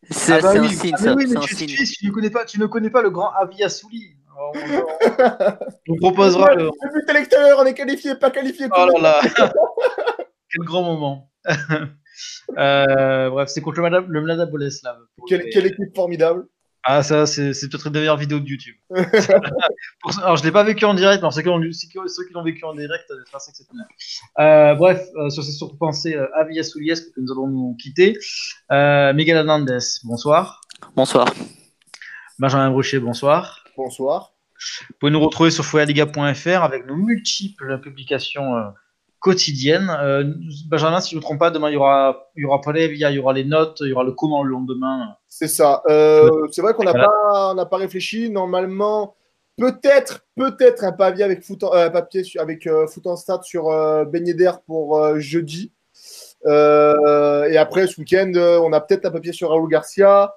C'est 0.09 0.33
Ah 0.33 0.39
bah 0.39 0.53
oui, 0.59 0.65
un 0.65 0.69
signe, 0.69 0.91
ah 0.91 0.97
mais 0.99 1.07
ça. 1.07 1.15
oui, 1.15 1.23
c'est 1.27 1.33
mais 1.33 1.37
un 1.37 1.47
tu, 1.47 1.55
signe. 1.55 1.75
tu- 1.77 1.85
tu 1.85 2.07
ne 2.07 2.11
connais 2.11 2.29
pas, 2.29 2.43
tu 2.43 2.59
ne 2.59 2.65
connais 2.65 2.89
pas 2.89 3.01
le 3.01 3.09
grand 3.09 3.31
Avi 3.31 3.63
Assouli. 3.63 4.17
On, 4.37 5.95
proposera 5.97 6.53
le. 6.55 6.69
But 6.93 7.09
électeur, 7.09 7.57
on 7.59 7.65
est 7.65 7.73
qualifié, 7.73 8.15
pas 8.15 8.31
qualifié. 8.31 8.67
Oh 8.75 8.87
là 8.99 8.99
là 8.99 9.21
Quel 10.49 10.65
grand 10.65 10.83
moment 10.83 11.31
Euh, 12.57 13.29
Bref, 13.29 13.49
c'est 13.49 13.59
contre 13.61 13.81
le 13.81 13.89
Mlada, 13.89 14.05
le 14.07 14.21
Mlada 14.21 14.45
Boleslav. 14.45 14.97
Pour 15.17 15.27
Quelle, 15.27 15.41
les- 15.41 15.49
quelle 15.49 15.65
équipe 15.65 15.93
formidable. 15.95 16.45
Ah, 16.87 17.01
ça, 17.03 17.25
c'est 17.25 17.49
peut-être 17.51 17.87
une 17.87 17.93
des 17.93 17.99
meilleures 17.99 18.15
vidéos 18.15 18.39
de 18.39 18.47
YouTube. 18.47 18.75
Pour 18.89 20.19
alors, 20.19 20.37
je 20.37 20.43
ne 20.43 20.47
l'ai 20.47 20.51
pas 20.53 20.63
vécu 20.63 20.85
en 20.85 20.93
direct, 20.93 21.15
mais 21.15 21.23
alors, 21.25 21.33
ceux 21.33 21.41
qui 21.41 21.47
l'ont 21.47 21.59
ceux- 21.73 22.07
ceux 22.07 22.25
qui 22.27 22.33
l'ont 22.33 22.43
vécu 22.43 22.63
en 22.63 22.73
direct, 22.75 23.05
euh, 23.09 23.15
c'est 23.39 23.49
exceptionnel. 23.49 23.87
Euh, 24.39 24.75
bref, 24.75 25.03
euh, 25.17 25.29
sur 25.29 25.43
ces 25.43 25.51
surtout 25.51 25.77
pensées, 25.77 26.15
euh, 26.15 26.27
Avi 26.35 26.59
Assouliesque, 26.59 27.11
que 27.15 27.19
nous 27.21 27.31
allons 27.31 27.47
nous 27.47 27.75
quitter. 27.81 28.15
Euh, 28.71 29.13
Miguel 29.13 29.37
Hernandez, 29.37 29.79
bonsoir. 30.03 30.61
Bonsoir. 30.95 31.27
Benjamin 32.37 32.69
Brochet, 32.69 32.99
bonsoir. 32.99 33.64
Bonsoir. 33.77 34.33
Vous 34.89 34.95
pouvez 34.99 35.11
nous 35.11 35.19
retrouver 35.19 35.51
sur 35.51 35.65
foyaliga.fr 35.65 36.63
avec 36.63 36.87
nos 36.87 36.95
multiples 36.95 37.79
publications 37.81 38.55
euh, 38.55 38.61
quotidiennes. 39.19 39.89
Euh, 40.01 40.23
Benjamin, 40.67 41.01
si 41.01 41.11
je 41.11 41.15
ne 41.15 41.19
me 41.19 41.23
trompe 41.23 41.39
pas, 41.39 41.51
demain 41.51 41.69
il 41.69 41.73
y 41.73 41.77
aura, 41.77 42.29
il 42.35 42.43
y 42.43 42.45
aura 42.45 42.61
il 42.77 42.97
y 43.15 43.19
aura 43.19 43.33
les 43.33 43.43
notes, 43.43 43.79
il 43.81 43.89
y 43.89 43.93
aura 43.93 44.03
le 44.05 44.13
comment 44.13 44.43
le 44.43 44.51
lendemain. 44.51 45.15
C'est 45.27 45.47
ça. 45.49 45.81
Euh, 45.89 46.47
c'est 46.51 46.61
vrai 46.61 46.73
qu'on 46.73 46.83
n'a 46.83 46.91
Voilà. 46.91 47.07
pas, 47.55 47.65
pas 47.65 47.77
réfléchi. 47.77 48.29
Normalement, 48.29 49.15
peut-être, 49.57 50.25
peut-être 50.37 50.83
un 50.85 50.93
papier 50.93 51.25
avec 51.25 51.43
foot, 51.43 51.63
en- 51.63 51.71
papier 51.91 52.23
sur- 52.23 52.41
avec 52.41 52.69
foot 52.87 53.07
en 53.07 53.17
sur 53.43 53.65
Beignet 54.05 54.33
d'air 54.35 54.61
pour 54.61 55.19
jeudi. 55.19 55.73
Et 56.45 57.57
après, 57.57 57.87
ce 57.87 57.99
week-end, 57.99 58.31
on 58.63 58.71
a 58.71 58.79
peut-être 58.79 59.05
un 59.05 59.11
papier 59.11 59.33
sur 59.33 59.49
Raoul 59.49 59.69
Garcia. 59.69 60.33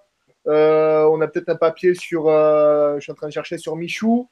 Euh, 0.48 1.04
on 1.12 1.20
a 1.20 1.28
peut-être 1.28 1.48
un 1.50 1.56
papier 1.56 1.94
sur. 1.94 2.28
euh, 2.28 2.96
je 2.96 3.00
suis 3.00 3.12
en 3.12 3.14
train 3.14 3.28
de 3.28 3.32
chercher 3.32 3.58
sur 3.58 3.76
Michou. 3.76 4.28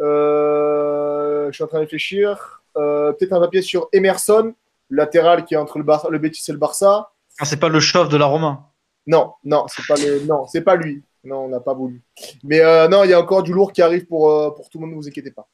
Euh, 0.00 1.46
je 1.50 1.52
suis 1.54 1.64
en 1.64 1.66
train 1.66 1.78
de 1.78 1.82
réfléchir. 1.84 2.62
Euh, 2.76 3.12
peut-être 3.12 3.32
un 3.32 3.40
papier 3.40 3.62
sur 3.62 3.88
Emerson, 3.92 4.54
latéral 4.90 5.44
qui 5.44 5.54
est 5.54 5.58
entre 5.58 5.78
le, 5.78 5.84
Bar- 5.84 6.10
le 6.10 6.18
Betis 6.18 6.44
et 6.48 6.52
le 6.52 6.58
Barça. 6.58 7.10
Ah, 7.38 7.44
c'est 7.44 7.60
pas 7.60 7.68
le 7.68 7.80
chauve 7.80 8.08
de 8.08 8.16
la 8.16 8.26
Romain. 8.26 8.66
Non, 9.06 9.32
non, 9.44 9.66
c'est 9.68 9.86
pas 9.86 9.96
le, 9.96 10.24
non, 10.26 10.46
c'est 10.46 10.62
pas 10.62 10.76
lui. 10.76 11.02
Non, 11.24 11.44
on 11.44 11.48
n'a 11.48 11.60
pas 11.60 11.74
voulu. 11.74 12.02
Mais 12.44 12.60
euh, 12.60 12.88
non, 12.88 13.04
il 13.04 13.10
y 13.10 13.14
a 13.14 13.20
encore 13.20 13.42
du 13.42 13.52
lourd 13.52 13.72
qui 13.72 13.82
arrive 13.82 14.06
pour, 14.06 14.30
euh, 14.30 14.50
pour 14.50 14.68
tout 14.68 14.78
le 14.78 14.82
monde. 14.86 14.90
Ne 14.90 14.96
vous 14.96 15.08
inquiétez 15.08 15.30
pas. 15.30 15.48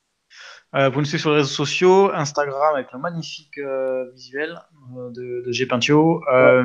Euh, 0.75 0.89
vous 0.91 1.01
nous 1.01 1.07
suivez 1.07 1.21
sur 1.21 1.31
les 1.31 1.37
réseaux 1.37 1.49
sociaux, 1.49 2.11
Instagram 2.15 2.75
avec 2.75 2.93
le 2.93 2.99
magnifique 2.99 3.57
euh, 3.59 4.11
visuel 4.15 4.59
euh, 4.97 5.11
de, 5.11 5.43
de 5.47 5.53
G 5.53 5.67
Pintio. 5.67 6.23
Euh, 6.33 6.65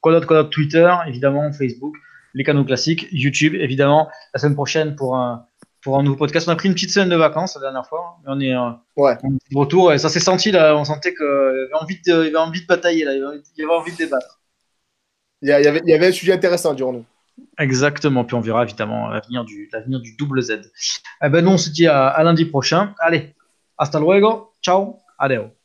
quoi 0.00 0.12
d'autre, 0.12 0.26
quoi 0.26 0.36
d'autre 0.38 0.50
Twitter, 0.50 0.92
évidemment, 1.06 1.52
Facebook, 1.52 1.94
les 2.34 2.44
canaux 2.44 2.64
classiques, 2.64 3.06
YouTube, 3.12 3.54
évidemment. 3.54 4.08
La 4.34 4.40
semaine 4.40 4.54
prochaine 4.54 4.96
pour 4.96 5.16
un, 5.16 5.46
pour 5.82 5.98
un 5.98 6.02
nouveau 6.02 6.16
podcast. 6.16 6.48
On 6.48 6.52
a 6.52 6.56
pris 6.56 6.68
une 6.68 6.74
petite 6.74 6.90
semaine 6.90 7.08
de 7.08 7.16
vacances 7.16 7.54
la 7.56 7.62
dernière 7.62 7.86
fois, 7.86 8.18
mais 8.24 8.32
on 8.34 8.40
est, 8.40 8.54
euh, 8.54 8.70
Ouais. 8.96 9.16
on 9.22 9.34
est 9.34 9.52
de 9.52 9.58
retour 9.58 9.92
et 9.92 9.98
ça 9.98 10.08
s'est 10.08 10.20
senti 10.20 10.50
là. 10.50 10.76
On 10.76 10.84
sentait 10.84 11.14
qu'il 11.14 11.24
avait 11.26 11.74
envie 11.80 11.96
de, 12.06 12.24
il 12.24 12.28
avait 12.28 12.36
envie 12.36 12.60
de 12.62 12.66
batailler 12.66 13.04
là, 13.04 13.14
il 13.14 13.24
avait, 13.24 13.40
il 13.56 13.64
avait 13.64 13.74
envie 13.74 13.92
de 13.92 13.96
débattre. 13.96 14.40
Il 15.42 15.48
y, 15.48 15.52
avait, 15.52 15.80
il 15.86 15.90
y 15.90 15.94
avait 15.94 16.08
un 16.08 16.12
sujet 16.12 16.32
intéressant, 16.34 16.74
dirons-nous. 16.74 17.04
Exactement. 17.58 18.24
Puis 18.24 18.34
on 18.36 18.40
verra 18.40 18.62
évidemment 18.64 19.08
l'avenir 19.08 19.44
du, 19.44 19.70
l'avenir 19.72 20.00
du 20.00 20.14
double 20.16 20.42
Z. 20.42 20.60
Eh 21.24 21.28
ben 21.30 21.42
nous 21.42 21.52
on 21.52 21.58
se 21.58 21.70
dit 21.70 21.86
à, 21.86 22.08
à 22.08 22.22
lundi 22.22 22.44
prochain. 22.44 22.94
Allez, 22.98 23.34
hasta 23.78 23.98
luego. 23.98 24.52
Ciao. 24.62 24.98
Adeo. 25.18 25.59